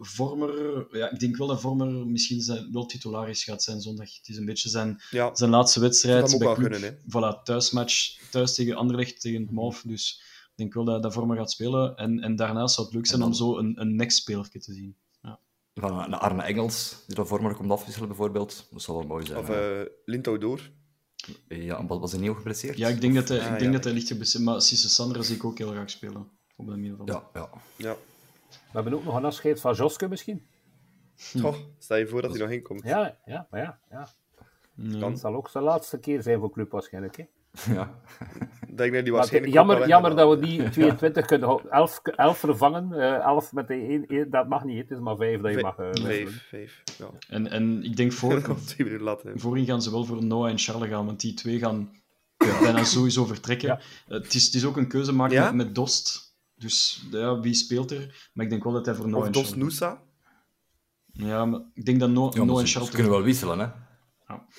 Vormer... 0.00 0.86
Ja, 0.96 1.10
ik 1.10 1.18
denk 1.18 1.36
wel 1.36 1.46
dat 1.46 1.60
Vormer 1.60 2.06
misschien 2.06 2.40
zijn, 2.40 2.72
wel 2.72 2.86
titularis 2.86 3.44
gaat 3.44 3.62
zijn 3.62 3.80
zondag. 3.80 4.16
Het 4.16 4.28
is 4.28 4.36
een 4.36 4.44
beetje 4.44 4.68
zijn, 4.68 5.02
Ja, 5.10 5.34
zijn 5.34 5.50
laatste 5.50 5.80
wedstrijd 5.80 6.30
Dat 6.30 6.38
bij 6.38 6.54
kunnen, 6.54 6.98
Voilà, 6.98 7.42
thuismatch, 7.42 8.20
thuis 8.30 8.54
tegen 8.54 8.76
Anderlecht, 8.76 9.20
tegen 9.20 9.48
MOF. 9.50 9.82
Dus 9.86 10.22
ik 10.50 10.56
denk 10.56 10.74
wel 10.74 10.84
dat, 10.84 11.02
dat 11.02 11.12
Vormer 11.12 11.36
gaat 11.36 11.50
spelen. 11.50 11.96
En, 11.96 12.20
en 12.20 12.36
daarnaast 12.36 12.74
zou 12.74 12.86
het 12.86 12.96
leuk 12.96 13.06
zijn 13.06 13.22
om 13.22 13.32
zo 13.32 13.58
een, 13.58 13.80
een 13.80 13.96
next-spelertje 13.96 14.58
te 14.58 14.72
zien. 14.72 14.96
Van 15.74 15.98
een 16.04 16.14
Arne 16.14 16.42
Engels, 16.42 17.04
die 17.06 17.16
dat 17.16 17.28
voor 17.28 17.42
me 17.42 17.54
komt 17.54 17.70
afwisselen, 17.70 18.08
bijvoorbeeld. 18.08 18.68
Dat 18.70 18.82
zou 18.82 18.98
wel 18.98 19.06
mooi 19.06 19.26
zijn. 19.26 19.38
of 19.38 19.48
hè. 19.48 19.84
eh 20.04 20.40
door. 20.40 20.70
Ja, 21.48 21.86
was, 21.86 21.98
was 21.98 22.12
hij 22.12 22.20
niet 22.20 22.30
ook 22.30 22.36
geblesseerd? 22.36 22.78
Ja, 22.78 22.88
ik 22.88 23.00
denk 23.00 23.14
dat 23.14 23.28
hij, 23.28 23.38
Ah, 23.38 23.44
ik 23.44 23.50
denk 23.50 23.62
ja. 23.64 23.70
dat 23.70 23.84
hij 23.84 23.92
licht 23.92 24.06
geblesseerd 24.06 24.44
Maar 24.44 24.62
Cisse 24.62 24.90
Sandra 24.90 25.22
zie 25.22 25.36
ik 25.36 25.44
ook 25.44 25.58
heel 25.58 25.70
graag 25.70 25.90
spelen. 25.90 26.30
Op 26.56 26.66
de 26.66 26.76
middenveld. 26.76 27.08
Ja, 27.08 27.28
ja. 27.34 27.50
Ja. 27.76 27.96
We 28.48 28.58
hebben 28.72 28.92
ook 28.92 29.04
nog 29.04 29.14
een 29.14 29.24
afscheid 29.24 29.60
van 29.60 29.74
Joske 29.74 30.08
misschien. 30.08 30.46
Toch, 31.40 31.58
stel 31.78 31.96
je 31.96 32.06
voor 32.08 32.22
dat 32.22 32.30
hij 32.30 32.40
nog 32.40 32.50
inkomt. 32.50 32.82
Ja, 32.84 33.18
ja, 33.24 33.46
maar 33.50 33.60
ja. 33.60 33.78
ja. 33.90 34.08
Het 35.08 35.18
zal 35.18 35.34
ook 35.34 35.48
zijn 35.48 35.64
laatste 35.64 35.98
keer 35.98 36.22
zijn 36.22 36.38
voor 36.38 36.50
club 36.50 36.70
waarschijnlijk. 36.70 37.16
Hè. 37.16 37.24
ja. 37.76 38.00
Denk 38.74 38.92
dat 38.92 39.02
die 39.02 39.02
Maar 39.02 39.12
waarschijnlijk 39.12 39.52
jammer, 39.52 39.88
jammer 39.88 40.16
dat 40.16 40.30
we 40.30 40.46
die 40.46 40.70
22 40.70 41.26
kunnen 41.26 41.48
houden. 41.48 41.70
11, 41.70 42.00
11 42.02 42.38
vervangen. 42.38 42.92
eh 42.92 43.24
11 43.24 43.52
met 43.52 43.68
de 43.68 43.74
1, 43.74 44.06
1, 44.06 44.30
dat 44.30 44.48
mag 44.48 44.64
niet. 44.64 44.78
Het 44.78 44.90
is 44.90 44.98
maar 44.98 45.16
5 45.16 45.40
dat 45.40 45.52
je 45.52 45.60
mag 45.60 45.76
eh, 45.78 45.86
wisselen. 45.86 46.12
Vijf, 46.12 46.46
vijf. 46.48 46.82
Ja. 46.98 47.06
En, 47.28 47.50
en 47.50 47.84
ik 47.84 47.96
denk 47.96 48.12
voor, 48.12 48.42
voorin 49.34 49.64
gaan 49.66 49.82
ze 49.82 49.90
wel 49.90 50.04
voor 50.04 50.24
Noah 50.24 50.50
en 50.50 50.58
Charles 50.58 50.88
gaan, 50.88 51.06
want 51.06 51.20
die 51.20 51.34
twee 51.34 51.58
gaan 51.58 51.90
bijna 52.36 52.84
sowieso 52.84 53.24
vertrekken. 53.24 53.68
Ja. 53.68 53.78
Eh, 53.78 54.22
het, 54.22 54.34
is, 54.34 54.44
het 54.44 54.54
is 54.54 54.64
ook 54.64 54.76
een 54.76 54.88
keuze 54.88 55.12
maken 55.12 55.34
Ja? 55.36 55.44
met, 55.44 55.54
met 55.66 55.74
Dost. 55.74 56.36
Dus 56.54 57.06
ja, 57.10 57.40
wie 57.40 57.54
speelt 57.54 57.90
er? 57.90 58.30
Maar 58.32 58.44
ik 58.44 58.50
denk 58.50 58.64
wel 58.64 58.72
dat 58.72 58.86
hij 58.86 58.94
voor 58.94 59.08
Noah 59.08 59.20
Of 59.20 59.26
en 59.26 59.32
Dos 59.32 59.42
Charles... 59.42 59.62
Noosa. 59.62 60.02
Ja, 61.12 61.44
maar 61.44 61.60
ik 61.74 61.84
denk 61.84 62.00
dat 62.00 62.10
No- 62.10 62.30
ja 62.32 62.36
Noah 62.36 62.46
maar 62.48 62.62
en 62.62 62.66
Charles... 62.66 62.88
ze 62.90 62.94
kunnen 62.94 63.12
wel 63.12 63.22
wisselen, 63.22 63.58
hè. 63.58 63.66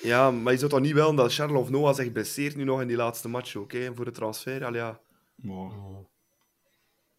Ja, 0.02 0.30
maar 0.30 0.52
je 0.52 0.58
zou 0.58 0.70
toch 0.70 0.80
niet 0.80 0.92
willen 0.92 1.16
dat 1.16 1.34
Charles 1.34 1.60
of 1.60 1.70
Noah 1.70 1.94
zich 1.94 2.12
blesseert 2.12 2.56
nu 2.56 2.64
nog 2.64 2.80
in 2.80 2.88
die 2.88 2.96
laatste 2.96 3.28
match 3.28 3.56
ook, 3.56 3.72
hè, 3.72 3.94
voor 3.94 4.04
de 4.04 4.10
transfer? 4.10 4.64
Al 4.64 4.74
ja. 4.74 5.00
Wow. 5.34 6.06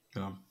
Ja. 0.10 0.41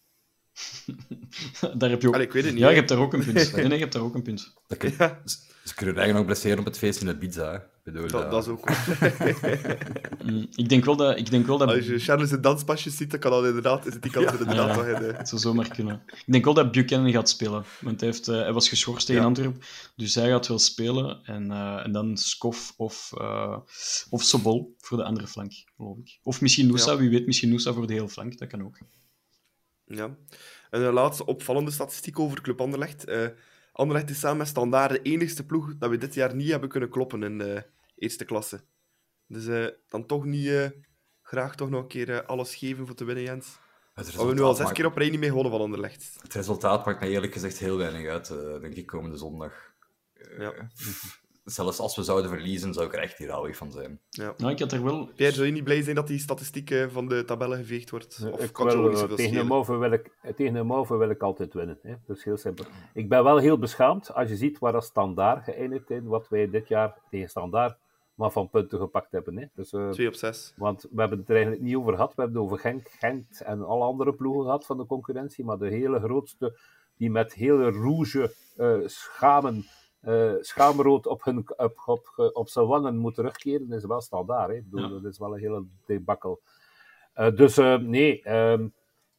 daar 1.76 1.90
heb 1.90 2.02
je 2.02 2.08
ook... 2.08 2.14
Allee, 2.14 2.26
ik 2.26 2.32
weet 2.32 2.44
het 2.44 2.52
niet. 2.52 2.62
ja, 2.62 2.66
hè. 2.66 2.72
je 2.72 2.76
hebt 2.76 2.88
daar 2.88 2.98
ook 2.98 3.12
een 3.12 3.24
punt. 3.24 3.52
Nee, 3.52 3.64
nee, 3.64 3.72
je 3.72 3.82
hebt 3.82 3.92
daar 3.92 4.02
ook 4.02 4.14
een 4.14 4.22
punt. 4.22 4.54
Ja. 4.98 5.22
Ze, 5.64 5.68
ze 5.68 5.74
kunnen 5.74 5.96
eigenlijk 5.96 6.26
nog 6.26 6.36
blesseren 6.36 6.58
op 6.58 6.64
het 6.64 6.78
feest 6.78 7.00
in 7.00 7.06
de 7.06 7.16
pizza, 7.16 7.52
hè. 7.52 7.58
Bedoel, 7.84 8.08
Dat, 8.08 8.30
dat 8.30 8.42
is 8.42 8.48
ook 8.48 8.68
waar. 8.68 9.12
Mm, 10.24 10.46
ik 10.54 10.68
denk 10.68 10.84
wel 10.84 10.96
dat... 10.96 11.18
Ik 11.18 11.30
denk 11.30 11.46
wel 11.46 11.58
dat 11.58 11.68
Als 11.68 11.86
je 11.86 11.98
Charles 11.98 12.32
in 12.32 12.40
danspasjes 12.40 12.96
ziet, 12.96 13.10
dan 13.10 13.20
kan 13.20 13.30
dat 13.30 13.44
inderdaad, 13.44 13.86
is 13.86 13.92
het 13.92 14.02
die 14.02 14.10
kans 14.12 14.26
er 14.26 14.40
inderdaad 14.40 14.76
Ja. 14.76 14.82
hè. 14.84 15.12
Het 15.12 15.28
zou 15.28 15.40
zomaar 15.40 15.68
kunnen. 15.68 16.02
Ik 16.06 16.32
denk 16.32 16.44
wel 16.44 16.54
dat 16.54 16.72
Buchanan 16.72 17.10
gaat 17.12 17.28
spelen. 17.28 17.64
Want 17.80 18.00
hij, 18.00 18.08
heeft, 18.08 18.28
eh, 18.28 18.34
hij 18.40 18.52
was 18.52 18.68
geschorst 18.68 19.06
tegen 19.06 19.20
Ja. 19.20 19.26
Antwerpen. 19.26 19.60
Dus 19.96 20.14
hij 20.14 20.28
gaat 20.28 20.46
wel 20.46 20.58
spelen. 20.58 21.20
En, 21.24 21.50
eh, 21.50 21.84
en 21.84 21.92
dan 21.92 22.16
Skof 22.16 22.74
of, 22.76 23.12
eh 23.18 23.56
of 24.10 24.22
Sobol 24.22 24.74
voor 24.78 24.96
de 24.96 25.04
andere 25.04 25.26
flank, 25.26 25.52
geloof 25.76 25.98
ik. 25.98 26.18
Of 26.22 26.40
misschien 26.40 26.66
Noosa. 26.66 26.92
Ja. 26.92 26.98
Wie 26.98 27.10
weet, 27.10 27.26
misschien 27.26 27.50
Noosa 27.50 27.72
voor 27.72 27.86
de 27.86 27.92
hele 27.92 28.08
flank. 28.08 28.38
Dat 28.38 28.48
kan 28.48 28.64
ook. 28.64 28.78
Ja. 29.84 30.16
En 30.70 30.82
een 30.82 30.92
laatste 30.92 31.26
opvallende 31.26 31.70
statistiek 31.70 32.18
over 32.18 32.40
Club 32.40 32.60
Anderlecht. 32.60 33.04
Anderlecht 33.76 34.10
is 34.10 34.18
samen 34.18 34.36
met 34.36 34.48
Standaard 34.48 34.90
de 34.90 35.02
enigste 35.02 35.46
ploeg 35.46 35.74
dat 35.78 35.90
we 35.90 35.98
dit 35.98 36.14
jaar 36.14 36.34
niet 36.34 36.50
hebben 36.50 36.68
kunnen 36.68 36.88
kloppen 36.88 37.22
in 37.22 37.38
de 37.38 37.66
eerste 37.96 38.24
klasse. 38.24 38.64
Dus 39.26 39.46
eh, 39.46 39.66
dan 39.88 40.06
toch 40.06 40.24
niet 40.24 40.48
eh, 40.48 40.68
graag 41.22 41.54
toch 41.54 41.70
nog 41.70 41.82
een 41.82 41.88
keer 41.88 42.10
eh, 42.10 42.26
alles 42.28 42.54
geven 42.54 42.86
voor 42.86 42.94
te 42.94 43.04
winnen, 43.04 43.24
Jens. 43.24 43.46
het 43.46 43.54
We 43.54 43.60
hebben 43.94 44.04
resultaat 44.04 44.34
nu 44.34 44.42
al 44.42 44.54
zes 44.54 44.64
maakt- 44.64 44.76
keer 44.76 44.86
op 44.86 44.96
rij 44.96 45.10
niet 45.10 45.18
meer 45.18 45.28
gewonnen 45.28 45.52
van 45.52 45.60
Anderlecht. 45.60 46.16
Het 46.22 46.34
resultaat 46.34 46.86
maakt 46.86 47.00
mij 47.00 47.08
eerlijk 47.08 47.32
gezegd 47.32 47.58
heel 47.58 47.76
weinig 47.76 48.08
uit, 48.08 48.28
denk 48.60 48.74
ik, 48.74 48.86
komende 48.86 49.16
zondag. 49.16 49.72
Ja. 50.38 50.52
Zelfs 51.44 51.78
als 51.78 51.96
we 51.96 52.02
zouden 52.02 52.30
verliezen, 52.30 52.74
zou 52.74 52.86
ik 52.86 52.92
er 52.92 52.98
echt 52.98 53.18
rouwig 53.18 53.56
van 53.56 53.72
zijn. 53.72 54.00
Ja. 54.08 54.34
Nou, 54.36 54.52
ik 54.52 54.58
had 54.58 54.72
er 54.72 54.84
wel... 54.84 55.10
Pierre, 55.16 55.34
zou 55.34 55.46
je 55.46 55.52
niet 55.52 55.64
blij 55.64 55.82
zijn 55.82 55.96
dat 55.96 56.06
die 56.06 56.18
statistiek 56.18 56.88
van 56.88 57.08
de 57.08 57.24
tabellen 57.24 57.58
geveegd 57.58 57.90
wordt? 57.90 58.28
Of 58.32 58.44
ik 58.44 58.52
kan 58.52 58.66
niet 58.66 58.74
eh, 58.74 58.82
zoveel 58.82 58.96
tegen, 58.96 59.10
een 59.10 59.28
schelen? 59.28 59.46
Mauve 59.46 59.76
wil 59.76 59.92
ik, 59.92 60.10
tegen 60.36 60.54
een 60.54 60.66
Mauve 60.66 60.96
wil 60.96 61.10
ik 61.10 61.22
altijd 61.22 61.54
winnen. 61.54 61.78
Hè. 61.82 61.94
Dat 62.06 62.16
is 62.16 62.24
heel 62.24 62.36
simpel. 62.36 62.64
Ik 62.94 63.08
ben 63.08 63.24
wel 63.24 63.38
heel 63.38 63.58
beschaamd 63.58 64.14
als 64.14 64.28
je 64.28 64.36
ziet 64.36 64.58
waar 64.58 64.72
dat 64.72 64.84
standaard 64.84 65.44
geëindigd 65.44 65.90
is, 65.90 66.00
wat 66.04 66.28
wij 66.28 66.50
dit 66.50 66.68
jaar 66.68 66.98
tegen 67.10 67.28
standaard 67.28 67.76
maar 68.14 68.30
van 68.30 68.50
punten 68.50 68.78
gepakt 68.78 69.12
hebben. 69.12 69.36
Hè. 69.36 69.46
Dus, 69.54 69.72
eh, 69.72 69.90
Twee 69.90 70.06
op 70.06 70.14
zes. 70.14 70.52
want 70.56 70.82
we 70.82 71.00
hebben 71.00 71.18
het 71.18 71.28
er 71.28 71.34
eigenlijk 71.34 71.64
niet 71.64 71.76
over 71.76 71.92
gehad. 71.92 72.14
We 72.14 72.22
hebben 72.22 72.42
het 72.42 72.50
over 72.50 72.58
Genk, 72.58 72.88
Gent 72.88 73.40
en 73.40 73.66
alle 73.66 73.84
andere 73.84 74.12
ploegen 74.12 74.42
gehad 74.44 74.66
van 74.66 74.76
de 74.76 74.86
concurrentie. 74.86 75.44
Maar 75.44 75.58
de 75.58 75.68
hele 75.68 76.00
grootste, 76.00 76.58
die 76.96 77.10
met 77.10 77.34
hele 77.34 77.70
rouge 77.70 78.34
eh, 78.56 78.78
schamen, 78.84 79.64
schaamrood 80.40 81.06
op, 81.06 81.24
hun, 81.24 81.44
op, 81.56 81.82
op, 81.86 82.30
op 82.32 82.48
zijn 82.48 82.66
wangen 82.66 82.96
moet 82.96 83.14
terugkeren, 83.14 83.72
is 83.72 83.84
wel 83.84 84.00
standaard. 84.00 84.48
Hè. 84.50 84.56
Ik 84.56 84.70
bedoel, 84.70 84.88
Ja. 84.94 85.00
Dat 85.00 85.12
is 85.12 85.18
wel 85.18 85.34
een 85.34 85.40
hele 85.40 85.64
debakkel. 85.86 86.40
Eh, 87.14 87.34
dus 87.36 87.56
eh, 87.56 87.76
nee, 87.78 88.22
ehm, 88.22 88.66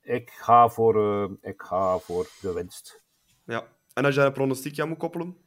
ik, 0.01 0.29
ga 0.29 0.69
voor, 0.69 1.23
eh, 1.23 1.29
ik 1.51 1.61
ga 1.61 1.97
voor 1.97 2.27
de 2.41 2.53
winst. 2.53 3.01
Ja. 3.45 3.63
En 3.93 4.05
als 4.05 4.15
jij 4.15 4.25
een 4.25 4.31
pronostiek 4.33 4.79
aan 4.79 4.87
moet 4.89 4.97
koppelen? 4.97 5.37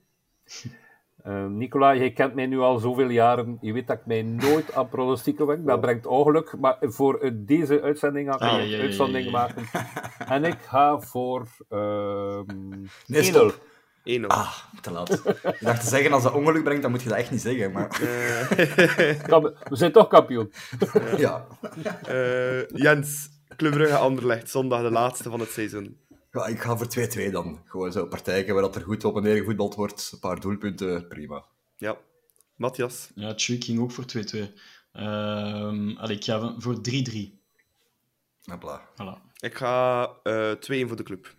Eh, 1.18 1.46
Nicola, 1.46 1.90
je 1.90 2.12
kent 2.12 2.34
mij 2.34 2.46
nu 2.46 2.58
al 2.58 2.78
zoveel 2.78 3.08
jaren. 3.08 3.58
Je 3.60 3.72
weet 3.72 3.86
dat 3.86 3.98
ik 3.98 4.06
mij 4.06 4.22
nooit 4.22 4.72
aan 4.74 4.88
pronostieken 4.88 5.46
wek. 5.46 5.66
Dat 5.66 5.80
brengt 5.80 6.06
ongeluk. 6.06 6.54
Maar 6.58 6.76
voor 6.80 7.18
eh, 7.20 7.30
deze 7.34 7.82
uitzending 7.82 8.28
ga 8.28 8.34
ik 8.34 8.40
Ah, 8.40 8.52
een 8.52 8.58
ja, 8.58 8.64
ja, 8.64 8.76
ja, 8.76 8.82
uitzending 8.82 9.30
maken. 9.30 9.64
En 10.18 10.44
ik 10.44 10.58
ga 10.58 11.00
voor 11.00 11.46
ehm 11.68 12.68
Nee, 13.06 13.22
1-0. 13.22 13.24
stop. 13.24 13.60
1-0. 14.20 14.26
Ah, 14.26 14.56
te 14.80 14.90
laat. 14.90 15.10
ik 15.12 15.56
dacht 15.60 15.80
te 15.82 15.88
zeggen, 15.88 16.12
als 16.12 16.22
dat 16.22 16.32
ongeluk 16.32 16.64
brengt, 16.64 16.82
dan 16.82 16.90
moet 16.90 17.02
je 17.02 17.08
dat 17.08 17.18
echt 17.18 17.30
niet 17.30 17.40
zeggen. 17.40 17.72
Maar 17.72 17.88
Kan- 19.28 19.54
We 19.68 19.76
zijn 19.76 19.92
toch 19.92 20.08
kampioen. 20.08 20.52
ja. 21.16 21.46
Eh, 22.06 22.66
Jens, 22.68 23.28
Club 23.56 23.72
Brugge 23.72 23.96
Anderlecht, 23.96 24.50
zondag 24.50 24.82
de 24.82 24.90
laatste 24.90 25.30
van 25.30 25.40
het 25.40 25.50
seizoen. 25.50 25.98
ja, 26.32 26.46
ik 26.46 26.60
ga 26.60 26.76
voor 26.76 26.86
2-2 27.28 27.30
dan. 27.30 27.60
Gewoon 27.66 27.92
zo 27.92 28.06
partijken 28.06 28.54
waar 28.54 28.62
dat 28.62 28.74
er 28.76 28.82
goed 28.82 29.04
op 29.04 29.16
en 29.16 29.22
neer 29.22 29.36
gevoetbald 29.36 29.74
wordt. 29.74 30.10
Een 30.12 30.18
paar 30.18 30.40
doelpunten, 30.40 31.08
prima. 31.08 31.44
Ja. 31.76 31.96
Matthias? 32.56 33.10
Ja, 33.14 33.34
Tjui 33.34 33.60
ging 33.62 33.80
ook 33.80 33.90
voor 33.92 34.04
2-2. 34.04 34.38
Ehm 34.92 35.90
allee, 35.96 36.16
ik 36.16 36.24
ga 36.24 36.54
voor 36.58 36.76
3-3. 36.90 37.36
Hopla. 38.44 38.80
Voilà. 38.92 39.32
Ik 39.40 39.54
ga 39.54 40.02
eh 40.22 40.50
2-1 40.52 40.56
voor 40.86 40.96
de 40.96 41.02
club. 41.02 41.34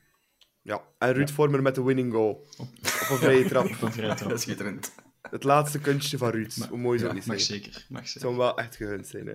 Ja. 0.70 0.82
En 0.98 1.14
Ruud 1.14 1.30
Vormer 1.30 1.62
met 1.62 1.76
de 1.76 1.84
winning 1.84 2.14
goal. 2.14 2.30
Op 2.60 3.10
een 3.10 3.18
vrije 3.18 3.46
trap. 3.48 3.66
Op 3.76 3.82
een 3.82 3.92
vrije 3.92 4.14
trap. 4.14 4.38
Schitterend. 4.38 4.92
Het 5.22 5.44
laatste 5.44 5.80
kunstje 5.80 6.18
van 6.18 6.30
Ruud. 6.30 6.54
Hoe 6.70 6.78
mooi 6.78 6.98
zou 6.98 7.10
ja, 7.10 7.16
niet 7.16 7.26
Mag 7.26 7.40
zijn? 7.42 7.62
zeker. 7.62 7.86
Mag 7.90 8.02
Het 8.02 8.10
zeker. 8.10 8.22
zou 8.30 8.34
hem 8.34 8.42
wel 8.42 8.58
echt 8.58 8.76
gegund 8.76 9.08
zijn. 9.08 9.28
Hè. 9.28 9.34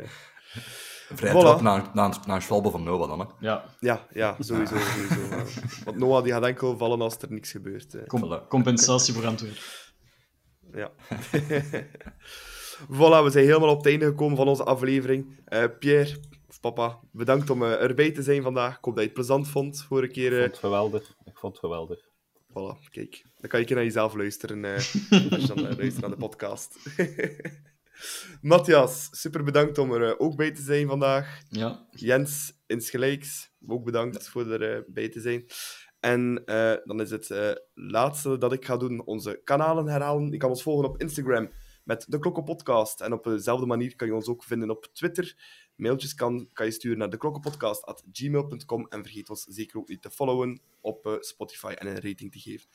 Vrij 1.15 1.31
Voilà. 1.33 1.39
trap 1.39 1.61
na, 1.61 1.91
na, 1.95 2.13
na 2.27 2.35
een 2.35 2.43
schwalbe 2.43 2.71
van 2.71 2.83
Nova 2.83 3.07
dan. 3.07 3.21
Hè. 3.21 3.27
Ja, 3.41 3.65
Ja, 3.81 4.07
ja, 4.13 4.37
sowieso. 4.39 4.77
sowieso 4.79 5.37
ja. 5.37 5.45
Want 5.85 5.97
Noah 5.97 6.23
die 6.23 6.33
gaat 6.33 6.45
enkel 6.45 6.77
vallen 6.77 7.01
als 7.01 7.17
er 7.19 7.33
niks 7.33 7.51
gebeurt. 7.51 7.93
hè. 7.93 8.07
compensatie 8.49 9.15
voor 9.15 9.27
Antwerpen. 9.27 9.59
Ja. 10.73 10.91
voilà, 12.99 13.23
we 13.25 13.31
zijn 13.31 13.45
helemaal 13.45 13.69
op 13.71 13.77
het 13.79 13.87
einde 13.87 14.05
gekomen 14.05 14.37
van 14.37 14.49
onze 14.49 14.65
aflevering. 14.65 15.41
Eh, 15.45 15.65
Pierre, 15.79 16.17
papa, 16.73 17.01
bedankt 17.13 17.51
om 17.51 17.63
eh, 17.63 17.83
erbij 17.83 18.13
te 18.13 18.23
zijn 18.23 18.43
vandaag. 18.43 18.79
Ik 18.79 18.85
hoop 18.85 18.95
dat 18.95 19.03
je 19.03 19.11
het 19.11 19.19
plezant 19.19 19.49
vond. 19.49 19.85
Vorige 19.89 20.13
keer... 20.13 20.33
Ik 20.33 20.33
eh, 20.33 20.41
vond 20.41 20.51
het 20.51 20.59
geweldig. 20.59 21.15
Ik 21.25 21.39
vond 21.39 21.53
het 21.53 21.65
geweldig. 21.65 22.01
Voilà, 22.49 22.91
kijk. 22.91 23.25
Dan 23.41 23.51
kan 23.51 23.61
je 23.61 23.67
keer 23.67 23.77
naar 23.77 23.85
jezelf 23.85 24.15
luisteren 24.15 24.65
eh, 24.65 24.75
als 25.33 25.43
je 25.43 25.53
dan 25.55 25.61
luistert 25.61 26.01
naar 26.01 26.11
de 26.11 26.17
podcast. 26.17 26.77
Matthias, 28.41 29.09
super 29.11 29.45
bedankt 29.45 29.79
om 29.79 29.93
er 29.93 30.19
ook 30.19 30.37
bij 30.37 30.51
te 30.53 30.63
zijn 30.63 30.87
vandaag. 30.87 31.41
Ja, 31.49 31.87
Jens, 31.91 32.53
insgelijks, 32.67 33.51
ook 33.67 33.85
bedankt 33.85 34.29
voor 34.29 34.51
erbij 34.51 35.09
te 35.09 35.21
zijn. 35.21 35.47
En 36.01 36.43
eh, 36.45 36.75
dan 36.85 37.01
is 37.01 37.11
het 37.11 37.31
eh, 37.31 37.51
laatste 37.75 38.39
dat 38.39 38.53
ik 38.53 38.65
ga 38.65 38.77
doen, 38.77 39.05
onze 39.05 39.41
kanalen 39.45 39.87
herhalen. 39.87 40.31
Je 40.31 40.37
kan 40.37 40.51
ons 40.51 40.63
volgen 40.63 40.89
op 40.89 41.01
Instagram 41.01 41.51
met 41.85 42.05
de 42.09 42.19
Klokkenpodcast. 42.19 43.01
En 43.01 43.13
op 43.13 43.25
dezelfde 43.25 43.67
manier 43.67 43.97
kan 43.97 44.09
je 44.09 44.15
ons 44.15 44.29
ook 44.29 44.45
vinden 44.45 44.71
op 44.71 44.87
Twitter. 44.93 45.37
Mailtjes 45.77 46.15
kan, 46.15 46.49
kan 46.53 46.67
je 46.67 46.73
sturen 46.73 46.99
naar 46.99 47.11
deklokkenpodcast.gmail.com. 47.11 48.87
En 48.89 49.03
vergeet 49.03 49.31
ons 49.31 49.45
zeker 49.49 49.79
ook 49.79 49.89
niet 49.89 50.03
te 50.03 50.11
followen 50.11 50.61
op 50.81 51.07
eh, 51.07 51.13
Spotify 51.19 51.73
en 51.77 51.87
een 51.87 52.01
rating 52.01 52.33
te 52.33 52.39
geven. 52.39 52.69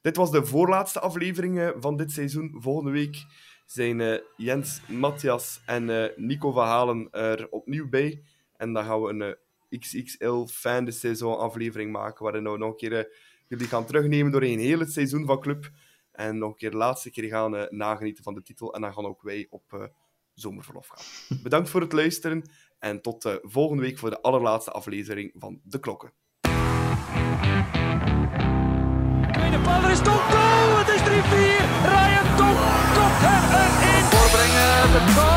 Dit 0.00 0.16
was 0.16 0.30
de 0.30 0.44
voorlaatste 0.44 1.00
aflevering 1.00 1.58
eh, 1.58 1.68
van 1.76 1.96
dit 1.96 2.12
seizoen. 2.12 2.54
Volgende 2.58 2.90
week 2.90 3.24
zijn 3.66 3.98
uh, 3.98 4.18
Jens, 4.36 4.80
Matthias 4.88 5.60
en 5.66 6.12
Nico 6.16 6.52
van 6.52 6.66
Halen 6.66 7.10
er 7.10 7.48
opnieuw 7.50 7.88
bij. 7.88 8.22
En 8.56 8.72
dan 8.72 8.84
gaan 8.84 9.02
we 9.02 9.08
een 9.08 9.36
XXL 9.78 10.44
fan 10.44 10.84
de 10.84 10.90
seizoen 10.90 11.38
aflevering 11.38 11.92
maken, 11.92 12.24
waarin 12.24 12.42
we 12.42 12.58
nog 12.58 12.70
een 12.70 12.76
keer 12.76 13.16
jullie 13.48 13.66
gaan 13.66 13.86
terugnemen 13.86 14.32
door 14.32 14.42
heel 14.42 14.78
het 14.78 14.92
seizoen 14.92 15.26
van 15.26 15.40
club. 15.40 15.70
En 16.12 16.38
nog 16.38 16.50
een 16.50 16.56
keer 16.56 16.70
de 16.70 16.76
laatste 16.76 17.10
keer 17.10 17.28
gaan 17.28 17.66
nagenieten 17.70 18.24
van 18.24 18.34
de 18.34 18.42
titel. 18.42 18.74
En 18.74 18.80
dan 18.80 18.92
gaan 18.92 19.06
ook 19.06 19.22
wij 19.22 19.46
op 19.50 19.90
zomerverlof 20.40 20.88
gaan. 20.88 21.38
Bedankt 21.42 21.68
voor 21.68 21.80
het 21.80 21.92
luisteren 21.92 22.50
en 22.78 23.02
tot 23.02 23.24
eh, 23.24 23.34
volgende 23.42 23.82
week 23.82 23.98
voor 23.98 24.10
de 24.10 24.20
allerlaatste 24.20 24.70
aflevering 24.70 25.34
van 25.38 25.60
De 25.62 25.80
Klokken. 25.80 26.12
Voorbrengen, 34.10 34.92
de 34.92 35.27